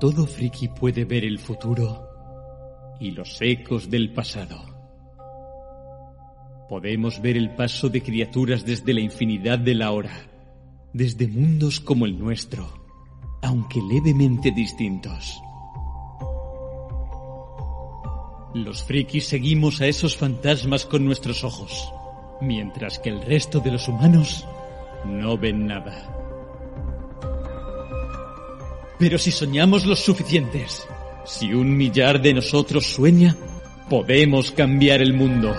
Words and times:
Todo 0.00 0.26
friki 0.26 0.68
puede 0.68 1.04
ver 1.04 1.26
el 1.26 1.38
futuro 1.38 2.08
y 2.98 3.10
los 3.10 3.38
ecos 3.42 3.90
del 3.90 4.14
pasado. 4.14 4.56
Podemos 6.70 7.20
ver 7.20 7.36
el 7.36 7.54
paso 7.54 7.90
de 7.90 8.00
criaturas 8.00 8.64
desde 8.64 8.94
la 8.94 9.00
infinidad 9.00 9.58
de 9.58 9.74
la 9.74 9.90
hora, 9.92 10.26
desde 10.94 11.28
mundos 11.28 11.80
como 11.80 12.06
el 12.06 12.18
nuestro, 12.18 12.66
aunque 13.42 13.82
levemente 13.82 14.50
distintos. 14.52 15.38
Los 18.54 18.82
frikis 18.82 19.26
seguimos 19.26 19.82
a 19.82 19.86
esos 19.86 20.16
fantasmas 20.16 20.86
con 20.86 21.04
nuestros 21.04 21.44
ojos, 21.44 21.92
mientras 22.40 22.98
que 22.98 23.10
el 23.10 23.20
resto 23.20 23.60
de 23.60 23.72
los 23.72 23.86
humanos 23.86 24.46
no 25.04 25.36
ven 25.36 25.66
nada. 25.66 26.19
Pero 29.00 29.16
si 29.18 29.30
soñamos 29.30 29.86
los 29.86 30.00
suficientes, 30.00 30.86
si 31.24 31.54
un 31.54 31.74
millar 31.74 32.20
de 32.20 32.34
nosotros 32.34 32.84
sueña, 32.84 33.34
podemos 33.88 34.52
cambiar 34.52 35.00
el 35.00 35.14
mundo. 35.14 35.56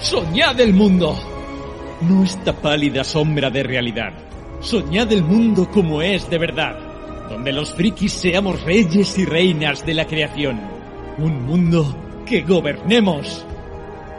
Soñad 0.00 0.60
el 0.60 0.72
mundo. 0.72 1.18
No 2.02 2.22
esta 2.22 2.52
pálida 2.52 3.02
sombra 3.02 3.50
de 3.50 3.64
realidad. 3.64 4.12
Soñad 4.60 5.12
el 5.12 5.24
mundo 5.24 5.68
como 5.68 6.00
es 6.00 6.30
de 6.30 6.38
verdad, 6.38 6.78
donde 7.28 7.52
los 7.52 7.74
frikis 7.74 8.12
seamos 8.12 8.62
reyes 8.62 9.18
y 9.18 9.24
reinas 9.24 9.84
de 9.84 9.94
la 9.94 10.06
creación. 10.06 10.60
Un 11.18 11.44
mundo 11.44 12.22
que 12.24 12.42
gobernemos. 12.42 13.44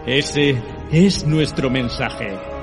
Ese 0.05 0.61
es 0.91 1.25
nuestro 1.25 1.69
mensaje. 1.69 2.54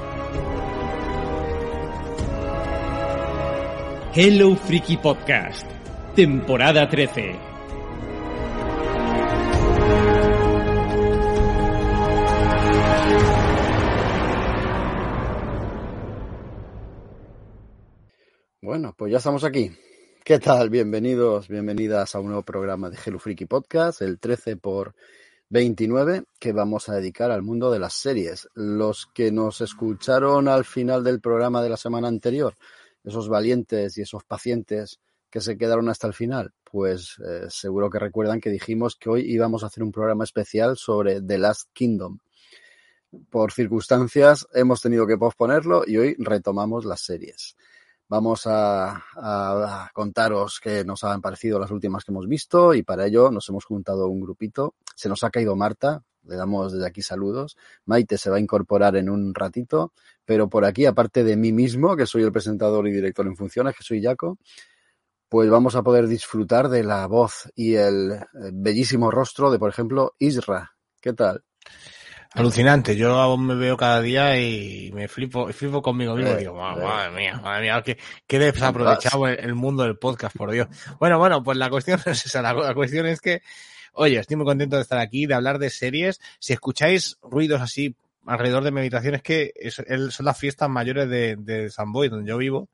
Hello 4.14 4.54
Freaky 4.54 4.98
Podcast, 4.98 5.66
temporada 6.14 6.86
13. 6.86 7.34
Bueno, 18.60 18.94
pues 18.98 19.12
ya 19.12 19.16
estamos 19.16 19.44
aquí. 19.44 19.70
¿Qué 20.22 20.38
tal? 20.38 20.68
Bienvenidos, 20.68 21.48
bienvenidas 21.48 22.14
a 22.14 22.20
un 22.20 22.26
nuevo 22.26 22.42
programa 22.42 22.90
de 22.90 22.98
Hello 23.02 23.18
Freaky 23.18 23.46
Podcast, 23.46 24.02
el 24.02 24.18
13 24.18 24.58
por 24.58 24.94
29, 25.48 26.24
que 26.38 26.52
vamos 26.52 26.90
a 26.90 26.96
dedicar 26.96 27.30
al 27.30 27.40
mundo 27.40 27.70
de 27.70 27.78
las 27.78 27.94
series. 27.94 28.46
Los 28.52 29.06
que 29.06 29.32
nos 29.32 29.62
escucharon 29.62 30.48
al 30.48 30.66
final 30.66 31.02
del 31.02 31.22
programa 31.22 31.62
de 31.62 31.70
la 31.70 31.78
semana 31.78 32.08
anterior, 32.08 32.58
esos 33.04 33.28
valientes 33.28 33.98
y 33.98 34.02
esos 34.02 34.24
pacientes 34.24 35.00
que 35.30 35.40
se 35.40 35.56
quedaron 35.56 35.88
hasta 35.88 36.06
el 36.06 36.12
final, 36.12 36.52
pues 36.62 37.16
eh, 37.26 37.46
seguro 37.48 37.88
que 37.88 37.98
recuerdan 37.98 38.40
que 38.40 38.50
dijimos 38.50 38.96
que 38.96 39.08
hoy 39.08 39.22
íbamos 39.22 39.64
a 39.64 39.68
hacer 39.68 39.82
un 39.82 39.90
programa 39.90 40.24
especial 40.24 40.76
sobre 40.76 41.22
The 41.22 41.38
Last 41.38 41.70
Kingdom. 41.72 42.18
Por 43.30 43.52
circunstancias 43.52 44.46
hemos 44.52 44.82
tenido 44.82 45.06
que 45.06 45.16
posponerlo 45.16 45.84
y 45.86 45.96
hoy 45.96 46.16
retomamos 46.18 46.84
las 46.84 47.00
series. 47.00 47.56
Vamos 48.08 48.46
a, 48.46 49.04
a, 49.16 49.90
contaros 49.94 50.60
qué 50.62 50.84
nos 50.84 51.02
han 51.02 51.22
parecido 51.22 51.58
las 51.58 51.70
últimas 51.70 52.04
que 52.04 52.12
hemos 52.12 52.28
visto 52.28 52.74
y 52.74 52.82
para 52.82 53.06
ello 53.06 53.30
nos 53.30 53.48
hemos 53.48 53.64
juntado 53.64 54.08
un 54.08 54.20
grupito. 54.20 54.74
Se 54.94 55.08
nos 55.08 55.24
ha 55.24 55.30
caído 55.30 55.56
Marta, 55.56 56.04
le 56.24 56.36
damos 56.36 56.72
desde 56.72 56.86
aquí 56.86 57.02
saludos. 57.02 57.56
Maite 57.86 58.18
se 58.18 58.30
va 58.30 58.36
a 58.36 58.40
incorporar 58.40 58.96
en 58.96 59.08
un 59.08 59.34
ratito, 59.34 59.92
pero 60.24 60.48
por 60.48 60.64
aquí, 60.64 60.86
aparte 60.86 61.24
de 61.24 61.36
mí 61.36 61.52
mismo, 61.52 61.96
que 61.96 62.06
soy 62.06 62.22
el 62.22 62.32
presentador 62.32 62.86
y 62.88 62.92
director 62.92 63.26
en 63.26 63.36
funciones, 63.36 63.74
que 63.76 63.82
soy 63.82 64.02
Jaco, 64.02 64.38
pues 65.28 65.48
vamos 65.48 65.74
a 65.76 65.82
poder 65.82 66.08
disfrutar 66.08 66.68
de 66.68 66.84
la 66.84 67.06
voz 67.06 67.50
y 67.54 67.74
el 67.74 68.20
bellísimo 68.52 69.10
rostro 69.10 69.50
de, 69.50 69.58
por 69.58 69.70
ejemplo, 69.70 70.14
Isra. 70.18 70.72
¿Qué 71.00 71.14
tal? 71.14 71.42
Alucinante, 72.34 72.96
yo 72.96 73.16
aún 73.16 73.46
me 73.46 73.54
veo 73.54 73.76
cada 73.76 74.00
día 74.00 74.40
y 74.40 74.90
me 74.92 75.06
flipo, 75.06 75.52
flipo 75.52 75.82
conmigo 75.82 76.14
mismo. 76.16 76.32
Eh, 76.32 76.36
digo, 76.38 76.54
madre, 76.54 76.82
eh. 76.82 76.86
madre 76.86 77.10
mía, 77.10 77.40
madre 77.42 77.62
mía, 77.62 77.82
qué, 77.84 77.98
qué 78.26 78.38
desaprovechado 78.38 79.28
el, 79.28 79.38
el, 79.38 79.54
mundo 79.54 79.82
del 79.82 79.98
podcast, 79.98 80.34
por 80.36 80.50
Dios. 80.50 80.68
Bueno, 80.98 81.18
bueno, 81.18 81.42
pues 81.42 81.58
la 81.58 81.68
cuestión 81.68 82.00
es 82.06 82.24
esa, 82.24 82.40
la, 82.40 82.54
la 82.54 82.74
cuestión 82.74 83.06
es 83.06 83.20
que, 83.20 83.42
oye, 83.92 84.18
estoy 84.18 84.36
muy 84.36 84.46
contento 84.46 84.76
de 84.76 84.82
estar 84.82 84.98
aquí, 84.98 85.26
de 85.26 85.34
hablar 85.34 85.58
de 85.58 85.68
series. 85.68 86.20
Si 86.38 86.54
escucháis 86.54 87.18
ruidos 87.22 87.60
así 87.60 87.96
alrededor 88.26 88.64
de 88.64 88.70
meditación, 88.70 89.14
es 89.14 89.22
que 89.22 89.52
es, 89.56 89.74
son 89.74 90.26
las 90.26 90.38
fiestas 90.38 90.68
mayores 90.68 91.08
de, 91.08 91.36
de 91.36 91.70
San 91.70 91.92
Boy, 91.92 92.08
donde 92.08 92.28
yo 92.28 92.38
vivo 92.38 92.68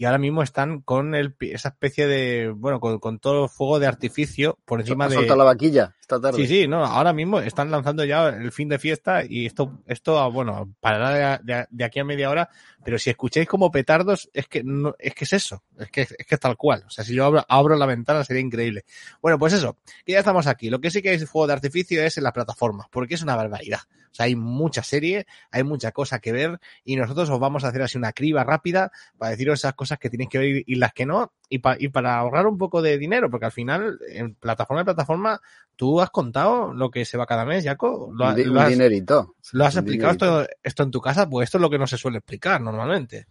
y 0.00 0.04
ahora 0.04 0.18
mismo 0.18 0.44
están 0.44 0.80
con 0.80 1.16
el, 1.16 1.34
esa 1.40 1.70
especie 1.70 2.06
de, 2.06 2.50
bueno, 2.54 2.78
con, 2.78 3.00
con 3.00 3.18
todo 3.18 3.44
el 3.44 3.48
fuego 3.50 3.80
de 3.80 3.88
artificio 3.88 4.56
por 4.64 4.80
encima 4.80 5.08
de... 5.08 5.26
la 5.26 5.44
vaquilla 5.44 5.96
esta 6.00 6.20
tarde. 6.20 6.38
Sí, 6.38 6.46
sí, 6.46 6.68
no, 6.68 6.84
ahora 6.84 7.12
mismo 7.12 7.40
están 7.40 7.70
lanzando 7.70 8.04
ya 8.04 8.28
el 8.28 8.52
fin 8.52 8.68
de 8.68 8.78
fiesta 8.78 9.24
y 9.28 9.46
esto, 9.46 9.82
esto 9.86 10.30
bueno, 10.30 10.72
parará 10.80 11.38
de, 11.42 11.52
de, 11.52 11.66
de 11.68 11.84
aquí 11.84 11.98
a 11.98 12.04
media 12.04 12.30
hora, 12.30 12.48
pero 12.84 12.96
si 12.96 13.10
escucháis 13.10 13.48
como 13.48 13.72
petardos, 13.72 14.30
es 14.32 14.46
que 14.46 14.62
no, 14.62 14.94
es 15.00 15.14
que 15.14 15.24
es 15.24 15.32
eso, 15.32 15.64
es 15.76 15.90
que 15.90 16.02
es 16.02 16.26
que 16.26 16.34
es 16.36 16.40
tal 16.40 16.56
cual. 16.56 16.84
O 16.86 16.90
sea, 16.90 17.04
si 17.04 17.14
yo 17.14 17.24
abro, 17.24 17.44
abro 17.48 17.76
la 17.76 17.86
ventana 17.86 18.22
sería 18.22 18.40
increíble. 18.40 18.84
Bueno, 19.20 19.38
pues 19.38 19.52
eso, 19.52 19.78
que 20.06 20.12
ya 20.12 20.20
estamos 20.20 20.46
aquí. 20.46 20.70
Lo 20.70 20.80
que 20.80 20.90
sí 20.90 21.02
que 21.02 21.10
hay 21.10 21.18
fuego 21.18 21.48
de 21.48 21.54
artificio 21.54 22.02
es 22.02 22.16
en 22.18 22.24
las 22.24 22.32
plataformas, 22.32 22.86
porque 22.90 23.14
es 23.14 23.22
una 23.22 23.34
barbaridad. 23.34 23.80
O 24.10 24.14
sea, 24.14 24.26
hay 24.26 24.36
mucha 24.36 24.82
serie, 24.82 25.26
hay 25.50 25.62
mucha 25.62 25.92
cosa 25.92 26.18
que 26.18 26.32
ver 26.32 26.58
y 26.84 26.96
nosotros 26.96 27.28
os 27.30 27.38
vamos 27.38 27.64
a 27.64 27.68
hacer 27.68 27.82
así 27.82 27.98
una 27.98 28.12
criba 28.12 28.44
rápida 28.44 28.90
para 29.18 29.30
deciros 29.30 29.60
esas 29.60 29.74
cosas 29.74 29.87
que 29.96 30.10
tenéis 30.10 30.28
que 30.28 30.38
ver 30.38 30.62
y 30.66 30.74
las 30.74 30.92
que 30.92 31.06
no 31.06 31.32
y, 31.48 31.60
pa, 31.60 31.76
y 31.78 31.88
para 31.88 32.18
ahorrar 32.18 32.46
un 32.46 32.58
poco 32.58 32.82
de 32.82 32.98
dinero, 32.98 33.30
porque 33.30 33.46
al 33.46 33.52
final 33.52 33.98
en 34.08 34.34
plataforma 34.34 34.80
de 34.80 34.84
plataforma 34.84 35.40
tú 35.76 36.00
has 36.00 36.10
contado 36.10 36.74
lo 36.74 36.90
que 36.90 37.04
se 37.04 37.16
va 37.16 37.24
cada 37.24 37.46
mes, 37.46 37.64
Jaco. 37.64 38.10
Lo, 38.12 38.28
un, 38.28 38.54
lo 38.54 38.60
has, 38.60 38.68
dinerito. 38.68 39.36
¿Lo 39.52 39.64
has 39.64 39.76
explicado 39.76 40.12
esto, 40.12 40.46
esto, 40.62 40.82
en 40.82 40.90
tu 40.90 41.00
casa? 41.00 41.28
Pues 41.28 41.46
esto 41.46 41.56
es 41.58 41.62
lo 41.62 41.70
que 41.70 41.78
no 41.78 41.86
se 41.86 41.96
suele 41.96 42.18
explicar 42.18 42.60
normalmente. 42.60 43.28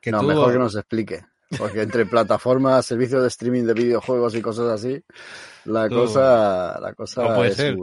Que 0.00 0.10
no, 0.10 0.20
tú... 0.20 0.28
mejor 0.28 0.52
que 0.52 0.58
no 0.58 0.70
se 0.70 0.78
explique. 0.78 1.26
Porque 1.58 1.82
entre 1.82 2.06
plataformas, 2.06 2.86
servicios 2.86 3.20
de 3.20 3.28
streaming 3.28 3.64
de 3.64 3.74
videojuegos 3.74 4.34
y 4.34 4.40
cosas 4.40 4.70
así, 4.70 5.04
la 5.64 5.88
tú... 5.88 5.96
cosa, 5.96 6.78
la 6.80 6.94
cosa 6.94 7.24
no 7.24 7.34
puede 7.34 7.50
es, 7.50 7.56
ser. 7.56 7.76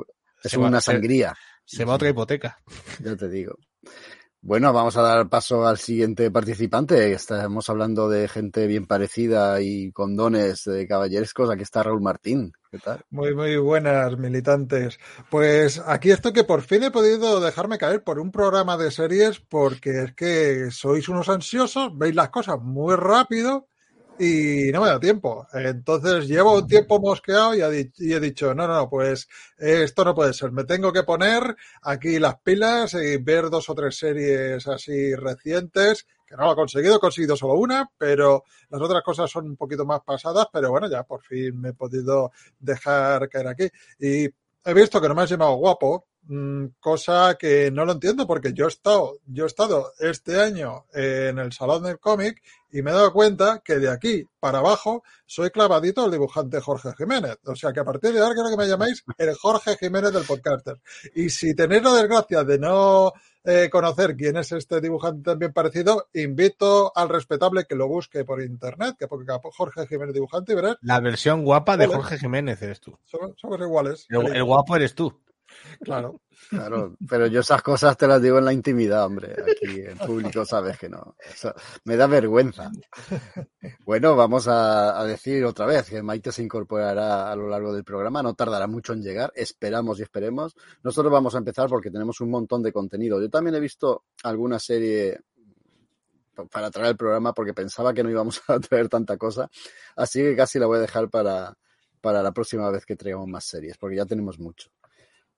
es 0.44 0.53
una 0.56 0.69
va, 0.69 0.81
sangría. 0.81 1.36
Se, 1.63 1.78
se 1.78 1.86
va 1.86 1.96
otra 1.96 2.09
hipoteca. 2.09 2.57
Ya 3.03 3.16
te 3.16 3.30
digo. 3.30 3.57
Bueno, 4.47 4.72
vamos 4.72 4.95
a 4.95 5.01
dar 5.01 5.28
paso 5.28 5.66
al 5.66 5.79
siguiente 5.79 6.29
participante. 6.29 7.11
Estamos 7.13 7.67
hablando 7.67 8.07
de 8.07 8.28
gente 8.28 8.67
bien 8.67 8.85
parecida 8.85 9.59
y 9.59 9.91
con 9.91 10.16
dones 10.16 10.66
de 10.66 10.88
caballerescos. 10.88 11.50
Aquí 11.50 11.63
está 11.63 11.81
Raúl 11.81 12.03
Martín. 12.03 12.53
¿Qué 12.69 12.78
tal? 12.78 13.03
Muy, 13.09 13.33
muy 13.33 13.57
buenas, 13.57 14.16
militantes. 14.19 15.00
Pues 15.31 15.81
aquí 15.83 16.11
estoy 16.11 16.31
que 16.31 16.44
por 16.44 16.61
fin 16.61 16.83
he 16.83 16.91
podido 16.91 17.39
dejarme 17.39 17.79
caer 17.79 18.03
por 18.03 18.19
un 18.19 18.31
programa 18.31 18.78
de 18.78 18.91
series 18.91 19.39
porque 19.39 20.03
es 20.03 20.13
que 20.13 20.69
sois 20.69 21.09
unos 21.09 21.27
ansiosos, 21.27 21.97
veis 21.97 22.13
las 22.13 22.29
cosas 22.29 22.59
muy 22.62 22.95
rápido 22.95 23.66
y 24.20 24.72
no 24.72 24.81
me 24.81 24.88
da 24.88 25.00
tiempo. 25.00 25.48
Entonces 25.53 26.28
llevo 26.28 26.58
un 26.58 26.68
tiempo 26.68 27.00
mosqueado 27.00 27.56
y, 27.56 27.62
he 27.62 28.20
dicho, 28.20 28.53
no, 28.53 28.68
no, 28.68 28.76
no, 28.76 28.90
pues 28.90 29.28
esto 29.58 30.06
no 30.06 30.16
puede 30.16 30.34
ser. 30.34 30.52
Me 30.52 30.64
tengo 30.64 30.94
que 30.94 31.03
poner 31.03 31.56
aquí 31.81 32.20
las 32.20 32.40
pilas 32.40 32.94
y 32.94 33.18
ver 33.18 33.50
dos 33.50 33.70
o 33.70 33.75
tres 33.75 33.98
series 33.98 34.68
así 34.68 35.16
recientes, 35.16 36.06
que 36.25 36.36
no 36.36 36.46
lo 36.46 36.54
he 36.54 36.56
conseguido, 36.56 36.98
he 36.98 37.00
conseguido 37.00 37.36
solo 37.36 37.56
una, 37.56 37.90
pero 37.98 38.44
las 38.70 38.81
otras 38.81 39.04
cosas 39.04 39.30
son 39.30 39.46
un 39.48 39.58
poquito 39.58 39.86
más 39.86 40.02
pasadas, 40.02 40.48
pero 40.52 40.72
bueno, 40.72 40.90
ya 40.90 41.04
por 41.04 41.22
fin 41.22 41.59
me 41.59 41.70
he 41.70 41.74
podido 41.74 42.31
dejar 42.59 43.30
caer 43.30 43.48
aquí. 43.48 43.68
Y 44.00 44.25
he 44.25 44.74
visto 44.74 45.02
que 45.02 45.08
no 45.08 45.16
me 45.16 45.24
has 45.24 45.30
llamado 45.30 45.56
guapo, 45.56 46.08
cosa 46.80 47.36
que 47.38 47.69
no 47.72 47.86
lo 47.86 47.94
entiendo 47.94 48.25
porque 48.25 48.53
yo 48.53 48.66
he 48.66 48.69
estado, 48.69 49.19
yo 49.28 49.44
he 49.44 49.47
estado 49.47 49.91
este 50.00 50.41
año 50.41 50.86
en 50.94 51.38
el 51.38 51.51
Salón 51.51 51.83
del 51.83 52.00
Cómic 52.00 52.42
y 52.72 52.81
me 52.81 52.92
he 52.92 52.94
dado 52.94 53.13
cuenta 53.13 53.62
que 53.63 53.75
de 53.75 53.89
aquí 53.89 54.27
para 54.39 54.60
abajo 54.60 55.04
soy 55.25 55.50
clavadito 55.50 56.04
al 56.04 56.12
dibujante 56.12 56.60
Jorge 56.60 56.94
Jiménez. 56.98 57.38
O 57.45 57.56
sea 57.56 57.72
que 57.72 57.80
a 57.80 57.86
partir 57.86 58.12
de 58.12 58.19
ahora 58.19 58.33
quiero 58.33 58.50
que 58.50 58.57
me 58.57 58.68
llaméis 58.68 59.04
el 59.18 59.33
Jorge 59.36 59.77
Jiménez 59.77 60.12
del 60.12 60.25
podcaster. 60.25 60.81
Y 61.13 61.30
si 61.30 61.56
tenéis 61.56 61.83
la 61.83 61.94
desgracia 61.94 62.44
de 62.44 62.60
no 62.60 63.13
eh, 63.44 63.69
conocer 63.72 64.16
quién 64.18 64.38
es 64.38 64.51
este 64.51 64.81
dibujante 64.81 65.22
también 65.24 65.54
parecido, 65.54 66.07
invito 66.13 66.92
al 66.95 67.10
respetable 67.10 67.66
que 67.66 67.75
lo 67.75 67.88
busque 67.88 68.25
por 68.25 68.42
internet, 68.42 68.95
que 68.98 69.07
porque 69.07 69.31
Jorge 69.54 69.88
Jiménez 69.88 70.13
dibujante 70.13 70.54
y 70.54 70.56
verás. 70.56 70.77
La 70.81 71.00
versión 71.00 71.44
guapa 71.44 71.77
de 71.77 71.88
Jorge 71.88 72.18
Jiménez 72.18 72.62
eres 72.62 72.81
tú. 72.81 72.98
Somos, 73.06 73.31
somos 73.38 73.60
iguales. 73.60 74.06
El, 74.10 74.36
el 74.36 74.44
guapo 74.44 74.75
eres 74.75 74.95
tú. 74.95 75.13
Claro. 75.81 76.22
Claro, 76.50 76.96
pero 77.07 77.28
yo 77.28 77.40
esas 77.40 77.62
cosas 77.62 77.98
te 77.98 78.07
las 78.07 78.22
digo 78.22 78.38
en 78.38 78.46
la 78.46 78.54
intimidad, 78.54 79.06
hombre. 79.06 79.36
Aquí 79.42 79.80
en 79.80 79.98
público 79.98 80.46
sabes 80.46 80.78
que 80.78 80.90
no. 80.90 81.16
Me 81.86 81.96
da 81.96 82.07
vergüenza. 82.07 82.72
Bueno, 83.86 84.16
vamos 84.16 84.48
a, 84.48 85.00
a, 85.00 85.06
decir 85.06 85.44
otra 85.46 85.66
vez 85.66 85.90
que 85.90 86.04
Maite 86.04 86.31
se 86.31 86.44
incorporará 86.44 87.31
a 87.31 87.36
lo 87.36 87.48
largo 87.48 87.74
del 87.74 87.84
programa. 87.84 88.22
No 88.22 88.34
tardará 88.34 88.68
mucho 88.68 88.94
en 88.94 89.02
llegar. 89.02 89.31
Esperamos 89.36 90.00
y 90.00 90.04
esperemos. 90.04 90.56
Nosotros 90.84 91.12
vamos 91.12 91.36
a 91.36 91.40
empezar 91.40 91.69
porque 91.69 91.90
tenemos 91.90 92.19
un 92.22 92.30
montón 92.30 92.62
de 92.62 92.74
contenido. 92.74 93.22
Yo 93.22 93.30
también 93.30 93.56
he 93.56 93.60
visto 93.60 94.04
alguna 94.24 94.60
serie 94.60 95.19
para 96.51 96.69
traer 96.69 96.90
el 96.90 96.98
programa 96.98 97.34
porque 97.34 97.54
pensaba 97.54 97.94
que 97.94 98.04
no 98.04 98.10
íbamos 98.10 98.42
a 98.48 98.60
traer 98.60 98.90
tanta 98.90 99.18
cosa. 99.18 99.50
Así 99.96 100.22
que 100.22 100.36
casi 100.36 100.60
la 100.60 100.68
voy 100.68 100.78
a 100.78 100.81
dejar 100.81 101.10
para, 101.10 101.58
para 102.01 102.22
la 102.22 102.31
próxima 102.31 102.69
vez 102.69 102.86
que 102.86 102.96
traigamos 102.96 103.28
más 103.28 103.46
series, 103.46 103.78
porque 103.78 103.96
ya 103.96 104.06
tenemos 104.06 104.40
mucho. 104.40 104.69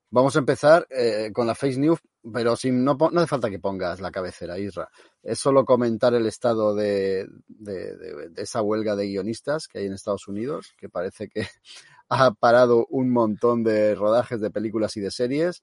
Vamos 0.10 0.36
a 0.36 0.40
empezar 0.40 0.88
eh, 0.90 1.32
con 1.34 1.48
la 1.48 1.56
Face 1.56 1.78
News, 1.78 2.00
pero 2.32 2.56
sin, 2.56 2.84
no, 2.84 2.96
no 2.96 3.20
hace 3.20 3.28
falta 3.28 3.50
que 3.50 3.60
pongas 3.60 4.00
la 4.00 4.10
cabecera, 4.10 4.58
Isra. 4.58 4.90
Es 5.22 5.40
solo 5.40 5.66
comentar 5.66 6.14
el 6.14 6.26
estado 6.26 6.74
de, 6.74 7.28
de, 7.48 8.32
esa 8.38 8.62
huelga 8.62 8.96
de 8.96 9.08
guionistas 9.08 9.68
que 9.68 9.80
hay 9.80 9.86
en 9.86 9.94
Estados 9.94 10.28
Unidos, 10.30 10.74
que 10.78 10.88
parece 10.88 11.28
que 11.28 11.46
ha 12.10 12.32
parado 12.32 12.88
un 12.90 13.12
montón 13.12 13.64
de 13.64 13.96
rodajes 13.96 14.40
de 14.40 14.50
películas 14.50 14.96
y 14.96 15.02
de 15.02 15.12
series 15.12 15.62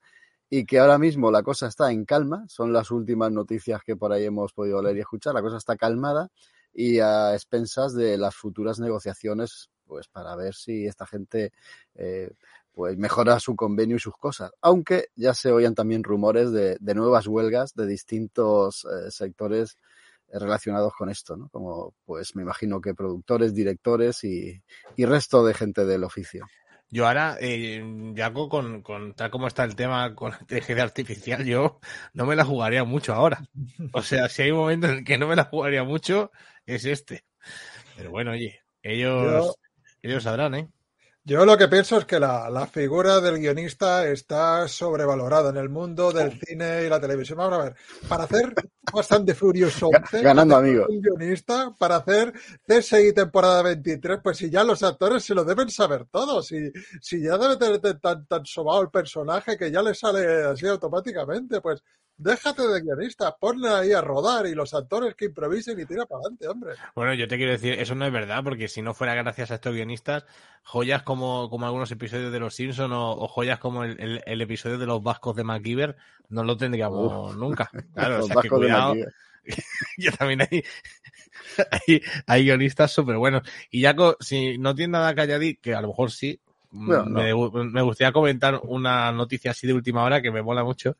y 0.50 0.66
que 0.66 0.78
ahora 0.78 0.98
mismo 0.98 1.30
la 1.30 1.42
cosa 1.42 1.66
está 1.66 1.90
en 1.90 2.04
calma. 2.04 2.44
Son 2.48 2.72
las 2.72 2.90
últimas 2.90 3.32
noticias 3.32 3.80
que 3.82 3.96
por 3.96 4.12
ahí 4.12 4.24
hemos 4.24 4.52
podido 4.52 4.82
leer 4.82 4.98
y 4.98 5.00
escuchar. 5.00 5.34
La 5.34 5.42
cosa 5.42 5.56
está 5.56 5.76
calmada 5.76 6.28
y 6.72 6.98
a 6.98 7.32
expensas 7.32 7.94
de 7.94 8.18
las 8.18 8.34
futuras 8.34 8.78
negociaciones, 8.78 9.70
pues 9.86 10.08
para 10.08 10.36
ver 10.36 10.54
si 10.54 10.86
esta 10.86 11.06
gente 11.06 11.52
eh, 11.94 12.30
pues 12.74 12.96
mejora 12.96 13.38
su 13.40 13.54
convenio 13.54 13.96
y 13.96 14.00
sus 14.00 14.16
cosas. 14.16 14.50
Aunque 14.60 15.06
ya 15.14 15.32
se 15.32 15.52
oían 15.52 15.74
también 15.74 16.02
rumores 16.02 16.50
de, 16.52 16.76
de 16.80 16.94
nuevas 16.94 17.26
huelgas 17.26 17.74
de 17.74 17.86
distintos 17.86 18.84
eh, 18.84 19.10
sectores 19.10 19.78
relacionados 20.32 20.92
con 20.98 21.08
esto, 21.08 21.36
¿no? 21.36 21.48
Como, 21.50 21.94
pues 22.04 22.34
me 22.34 22.42
imagino 22.42 22.80
que 22.80 22.94
productores, 22.94 23.54
directores 23.54 24.24
y, 24.24 24.60
y 24.96 25.04
resto 25.04 25.44
de 25.46 25.54
gente 25.54 25.84
del 25.84 26.02
oficio. 26.02 26.46
Yo 26.90 27.06
ahora, 27.06 27.36
eh, 27.40 27.82
ya 28.14 28.32
con, 28.32 28.82
con, 28.82 29.14
tal 29.14 29.30
como 29.30 29.46
está 29.48 29.64
el 29.64 29.74
tema 29.74 30.14
con 30.14 30.32
la 30.32 30.38
inteligencia 30.40 30.84
artificial, 30.84 31.44
yo 31.44 31.80
no 32.12 32.26
me 32.26 32.36
la 32.36 32.44
jugaría 32.44 32.84
mucho 32.84 33.14
ahora. 33.14 33.44
O 33.92 34.02
sea, 34.02 34.28
si 34.28 34.42
hay 34.42 34.50
un 34.50 34.58
momento 34.58 34.86
en 34.88 34.98
el 34.98 35.04
que 35.04 35.18
no 35.18 35.26
me 35.26 35.36
la 35.36 35.44
jugaría 35.44 35.82
mucho, 35.84 36.30
es 36.66 36.84
este. 36.84 37.24
Pero 37.96 38.10
bueno, 38.10 38.32
oye, 38.32 38.60
ellos, 38.82 39.24
yo, 39.24 39.54
ellos 40.02 40.22
sabrán, 40.22 40.54
¿eh? 40.54 40.68
Yo 41.26 41.46
lo 41.46 41.56
que 41.56 41.68
pienso 41.68 41.96
es 41.96 42.04
que 42.04 42.20
la, 42.20 42.50
la, 42.50 42.66
figura 42.66 43.18
del 43.18 43.38
guionista 43.38 44.06
está 44.06 44.68
sobrevalorada 44.68 45.48
en 45.48 45.56
el 45.56 45.70
mundo 45.70 46.12
del 46.12 46.38
cine 46.38 46.84
y 46.84 46.90
la 46.90 47.00
televisión. 47.00 47.38
Vamos 47.38 47.60
a 47.60 47.62
ver, 47.62 47.76
para 48.06 48.24
hacer 48.24 48.52
bastante 48.92 49.34
Furioso 49.34 49.88
11, 49.88 50.20
ganando 50.20 50.56
amigo. 50.56 50.84
Un 50.86 51.00
guionista, 51.00 51.74
para 51.78 51.96
hacer 51.96 52.30
CSI 52.68 53.14
temporada 53.14 53.62
23, 53.62 54.20
pues 54.22 54.36
si 54.36 54.50
ya 54.50 54.64
los 54.64 54.82
actores 54.82 55.24
se 55.24 55.34
lo 55.34 55.44
deben 55.44 55.70
saber 55.70 56.04
todos, 56.10 56.46
si, 56.46 56.70
si 57.00 57.22
ya 57.22 57.38
debe 57.38 57.56
tener 57.56 58.00
tan, 58.00 58.26
tan 58.26 58.44
sobado 58.44 58.82
el 58.82 58.90
personaje 58.90 59.56
que 59.56 59.70
ya 59.70 59.80
le 59.80 59.94
sale 59.94 60.44
así 60.44 60.66
automáticamente, 60.66 61.62
pues 61.62 61.82
déjate 62.16 62.66
de 62.66 62.80
guionista, 62.80 63.36
ponle 63.36 63.68
ahí 63.68 63.92
a 63.92 64.00
rodar 64.00 64.46
y 64.46 64.54
los 64.54 64.74
actores 64.74 65.14
que 65.14 65.26
improvisen 65.26 65.78
y 65.78 65.86
tira 65.86 66.06
para 66.06 66.20
adelante, 66.20 66.48
hombre. 66.48 66.72
Bueno, 66.94 67.14
yo 67.14 67.28
te 67.28 67.36
quiero 67.36 67.52
decir, 67.52 67.74
eso 67.74 67.94
no 67.94 68.06
es 68.06 68.12
verdad, 68.12 68.42
porque 68.44 68.68
si 68.68 68.82
no 68.82 68.94
fuera 68.94 69.14
gracias 69.14 69.50
a 69.50 69.56
estos 69.56 69.74
guionistas, 69.74 70.24
joyas 70.62 71.02
como, 71.02 71.50
como 71.50 71.66
algunos 71.66 71.90
episodios 71.90 72.32
de 72.32 72.40
Los 72.40 72.54
Simpsons 72.54 72.92
o, 72.92 73.10
o 73.10 73.28
joyas 73.28 73.58
como 73.58 73.84
el, 73.84 74.00
el, 74.00 74.22
el, 74.24 74.40
episodio 74.40 74.78
de 74.78 74.86
los 74.86 75.02
vascos 75.02 75.36
de 75.36 75.44
MacGyver, 75.44 75.96
no 76.28 76.44
lo 76.44 76.56
tendríamos 76.56 77.32
Uf. 77.32 77.36
nunca. 77.36 77.70
Claro, 77.94 78.18
los 78.18 78.24
o 78.24 78.26
sea, 78.28 78.36
vascos 78.36 78.58
que 78.60 78.64
cuidado. 78.64 78.94
de 78.94 79.06
yo 79.98 80.12
también 80.12 80.40
hay, 80.42 80.64
hay, 81.70 82.02
hay 82.26 82.44
guionistas 82.44 82.92
súper 82.92 83.16
buenos. 83.16 83.42
Y 83.70 83.82
Jaco, 83.82 84.16
si 84.20 84.58
no 84.58 84.74
tiene 84.74 84.92
nada 84.92 85.14
que 85.14 85.20
añadir, 85.20 85.60
que 85.60 85.74
a 85.74 85.80
lo 85.80 85.88
mejor 85.88 86.10
sí, 86.10 86.40
Bueno, 86.76 87.04
me, 87.06 87.30
no. 87.30 87.50
me, 87.50 87.82
gustaría 87.82 88.12
comentar 88.12 88.60
una 88.64 89.12
noticia 89.12 89.52
así 89.52 89.64
de 89.64 89.72
última 89.72 90.02
hora 90.02 90.20
que 90.20 90.32
me 90.32 90.42
mola 90.42 90.64
mucho. 90.64 90.96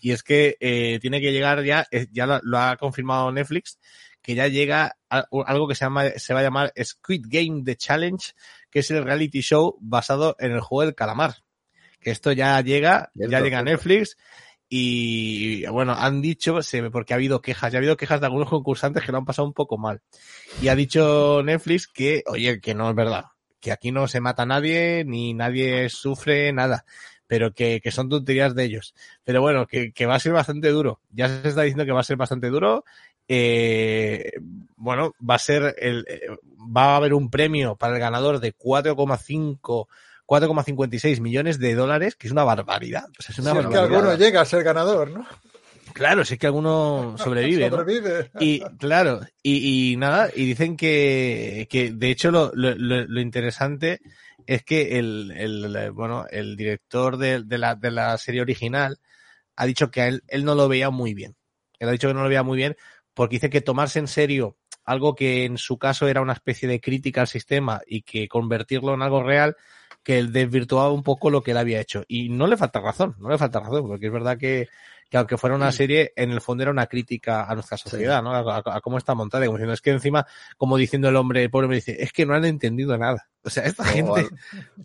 Y 0.00 0.12
es 0.12 0.22
que 0.22 0.56
eh, 0.60 1.00
tiene 1.00 1.20
que 1.20 1.32
llegar 1.32 1.64
ya, 1.64 1.84
ya 2.12 2.26
lo, 2.26 2.40
lo, 2.44 2.58
ha 2.58 2.76
confirmado 2.76 3.32
Netflix, 3.32 3.80
que 4.22 4.36
ya 4.36 4.46
llega 4.46 4.96
a, 5.10 5.26
algo 5.46 5.66
que 5.66 5.74
se, 5.74 5.84
llama, 5.84 6.10
se 6.16 6.32
va 6.32 6.40
a 6.40 6.42
llamar 6.44 6.72
Squid 6.80 7.24
Game 7.26 7.64
The 7.64 7.76
Challenge, 7.76 8.34
que 8.70 8.78
es 8.78 8.90
el 8.92 9.02
reality 9.02 9.40
show 9.40 9.76
basado 9.80 10.36
en 10.38 10.52
el 10.52 10.60
juego 10.60 10.86
del 10.86 10.94
calamar. 10.94 11.34
Que 11.98 12.12
esto 12.12 12.30
ya 12.30 12.60
llega, 12.60 13.10
Cierto, 13.16 13.32
ya 13.32 13.40
llega 13.40 13.58
a. 13.58 13.62
Netflix. 13.62 14.16
Y 14.68 15.66
bueno, 15.66 15.92
han 15.92 16.22
dicho, 16.22 16.58
porque 16.92 17.14
ha 17.14 17.16
habido 17.16 17.40
quejas, 17.40 17.72
ya 17.72 17.78
ha 17.78 17.80
habido 17.80 17.96
quejas 17.96 18.20
de 18.20 18.26
algunos 18.26 18.48
concursantes 18.48 19.04
que 19.04 19.10
lo 19.10 19.18
han 19.18 19.24
pasado 19.24 19.48
un 19.48 19.54
poco 19.54 19.76
mal. 19.76 20.02
Y 20.62 20.68
ha 20.68 20.76
dicho 20.76 21.42
Netflix 21.44 21.88
que, 21.88 22.22
oye, 22.26 22.60
que 22.60 22.74
no 22.74 22.90
es 22.90 22.96
verdad, 22.96 23.24
que 23.60 23.72
aquí 23.72 23.92
no 23.92 24.08
se 24.08 24.20
mata 24.20 24.42
a 24.42 24.46
nadie, 24.46 25.04
ni 25.04 25.34
nadie 25.34 25.88
sufre 25.88 26.52
nada, 26.52 26.84
pero 27.26 27.52
que, 27.52 27.80
que 27.80 27.90
son 27.90 28.08
tonterías 28.08 28.54
de 28.54 28.64
ellos. 28.64 28.94
Pero 29.24 29.40
bueno, 29.40 29.66
que, 29.66 29.92
que, 29.92 30.06
va 30.06 30.16
a 30.16 30.20
ser 30.20 30.32
bastante 30.32 30.68
duro. 30.68 31.00
Ya 31.10 31.28
se 31.28 31.48
está 31.48 31.62
diciendo 31.62 31.84
que 31.84 31.92
va 31.92 32.00
a 32.00 32.04
ser 32.04 32.16
bastante 32.16 32.48
duro. 32.48 32.84
Eh, 33.28 34.32
bueno, 34.76 35.14
va 35.18 35.34
a 35.34 35.40
ser 35.40 35.74
el, 35.78 36.06
va 36.56 36.92
a 36.92 36.96
haber 36.96 37.14
un 37.14 37.30
premio 37.30 37.76
para 37.76 37.94
el 37.94 38.00
ganador 38.00 38.40
de 38.40 38.56
4,5 38.56 39.88
4,56 40.26 41.20
millones 41.20 41.58
de 41.60 41.74
dólares, 41.74 42.16
que 42.16 42.26
es 42.26 42.32
una 42.32 42.42
barbaridad. 42.42 43.04
O 43.18 43.22
sea, 43.22 43.32
es 43.32 43.38
una 43.38 43.50
si 43.50 43.56
barbaridad. 43.58 43.84
es 43.84 43.88
que 43.88 43.94
alguno 43.94 44.16
llega 44.16 44.40
a 44.40 44.44
ser 44.44 44.64
ganador, 44.64 45.10
¿no? 45.10 45.26
Claro, 45.96 46.26
si 46.26 46.34
es 46.34 46.38
que 46.38 46.46
alguno 46.46 47.16
sobrevive. 47.16 47.70
sobrevive. 47.70 48.30
¿no? 48.34 48.42
Y 48.42 48.60
claro, 48.78 49.20
y, 49.42 49.92
y, 49.92 49.96
nada, 49.96 50.28
y 50.36 50.44
dicen 50.44 50.76
que, 50.76 51.66
que 51.70 51.90
de 51.90 52.10
hecho 52.10 52.30
lo, 52.30 52.52
lo, 52.52 52.74
lo 52.74 53.18
interesante 53.18 54.02
es 54.46 54.62
que 54.62 54.98
el, 54.98 55.32
el, 55.34 55.90
bueno, 55.92 56.26
el 56.30 56.54
director 56.54 57.16
de, 57.16 57.44
de, 57.44 57.56
la, 57.56 57.76
de 57.76 57.90
la 57.90 58.18
serie 58.18 58.42
original 58.42 58.98
ha 59.56 59.64
dicho 59.64 59.90
que 59.90 60.02
a 60.02 60.08
él, 60.08 60.22
él 60.28 60.44
no 60.44 60.54
lo 60.54 60.68
veía 60.68 60.90
muy 60.90 61.14
bien. 61.14 61.34
Él 61.78 61.88
ha 61.88 61.92
dicho 61.92 62.08
que 62.08 62.14
no 62.14 62.22
lo 62.22 62.28
veía 62.28 62.42
muy 62.42 62.58
bien 62.58 62.76
porque 63.14 63.36
dice 63.36 63.48
que 63.48 63.62
tomarse 63.62 63.98
en 63.98 64.06
serio 64.06 64.58
algo 64.84 65.14
que 65.14 65.46
en 65.46 65.56
su 65.56 65.78
caso 65.78 66.08
era 66.08 66.20
una 66.20 66.34
especie 66.34 66.68
de 66.68 66.78
crítica 66.78 67.22
al 67.22 67.26
sistema 67.26 67.80
y 67.86 68.02
que 68.02 68.28
convertirlo 68.28 68.92
en 68.92 69.00
algo 69.00 69.22
real, 69.22 69.56
que 70.02 70.18
él 70.18 70.30
desvirtuaba 70.30 70.92
un 70.92 71.02
poco 71.02 71.30
lo 71.30 71.42
que 71.42 71.52
él 71.52 71.56
había 71.56 71.80
hecho. 71.80 72.04
Y 72.06 72.28
no 72.28 72.46
le 72.46 72.58
falta 72.58 72.80
razón, 72.80 73.16
no 73.18 73.30
le 73.30 73.38
falta 73.38 73.60
razón, 73.60 73.88
porque 73.88 74.06
es 74.08 74.12
verdad 74.12 74.36
que, 74.36 74.68
que 75.08 75.16
aunque 75.16 75.36
fuera 75.36 75.56
una 75.56 75.72
serie, 75.72 76.12
en 76.16 76.30
el 76.30 76.40
fondo 76.40 76.62
era 76.62 76.72
una 76.72 76.86
crítica 76.86 77.44
a 77.44 77.54
nuestra 77.54 77.76
sociedad, 77.76 78.18
sí. 78.18 78.24
¿no? 78.24 78.32
A, 78.32 78.56
a, 78.56 78.62
a, 78.76 78.80
cómo 78.80 78.98
está 78.98 79.14
montada. 79.14 79.46
Como 79.46 79.58
diciendo, 79.58 79.74
es 79.74 79.80
que 79.80 79.90
encima, 79.90 80.26
como 80.56 80.76
diciendo 80.76 81.08
el 81.08 81.16
hombre, 81.16 81.44
el 81.44 81.50
pobre 81.50 81.68
me 81.68 81.76
dice, 81.76 81.96
es 82.00 82.12
que 82.12 82.26
no 82.26 82.34
han 82.34 82.44
entendido 82.44 82.96
nada. 82.98 83.28
O 83.42 83.50
sea, 83.50 83.64
esta 83.64 83.82
o 83.82 83.86
gente. 83.86 84.20
Al, 84.20 84.28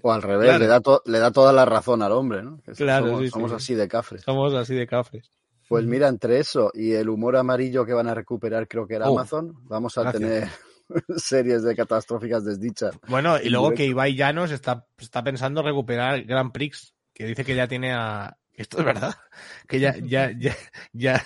o 0.02 0.12
al 0.12 0.22
revés, 0.22 0.50
claro. 0.50 0.60
le, 0.60 0.68
da 0.68 0.80
to, 0.82 1.02
le 1.06 1.20
da 1.20 1.32
toda 1.32 1.52
la 1.54 1.66
razón 1.66 2.02
al 2.04 2.12
hombre, 2.12 2.44
¿no? 2.44 2.62
Que 2.62 2.74
claro, 2.74 3.08
somos, 3.08 3.22
sí, 3.22 3.30
somos 3.30 3.52
sí. 3.52 3.56
así 3.56 3.76
de 3.76 3.88
cafres. 3.88 4.22
Somos 4.22 4.54
así 4.54 4.76
de 4.76 4.88
cafres. 4.88 5.32
Pues 5.72 5.86
mira, 5.86 6.10
entre 6.10 6.38
eso 6.40 6.70
y 6.74 6.92
el 6.92 7.08
humor 7.08 7.38
amarillo 7.38 7.86
que 7.86 7.94
van 7.94 8.10
a 8.10 8.14
recuperar, 8.14 8.68
creo 8.68 8.86
que 8.86 8.96
era 8.96 9.10
oh, 9.10 9.18
Amazon, 9.18 9.54
vamos 9.64 9.98
a 9.98 10.02
gracias. 10.02 10.22
tener 10.22 10.50
series 11.18 11.64
de 11.64 11.76
catastróficas 11.78 12.44
desdichas. 12.44 13.00
Bueno, 13.08 13.38
y 13.42 13.50
luego 13.50 13.72
que 13.72 13.86
Ibai 13.86 14.14
Llanos 14.16 14.52
está, 14.52 14.86
está 14.98 15.24
pensando 15.24 15.64
recuperar 15.64 16.24
Grand 16.26 16.52
Prix, 16.52 16.94
que 17.14 17.26
dice 17.26 17.46
que 17.46 17.56
ya 17.56 17.70
tiene 17.70 17.94
a. 17.94 18.38
Esto 18.62 18.80
es 18.80 18.86
verdad. 18.86 19.16
Que 19.68 19.80
ya, 19.80 19.96
ya, 19.98 20.32
ya, 20.38 20.56
ya, 20.92 21.24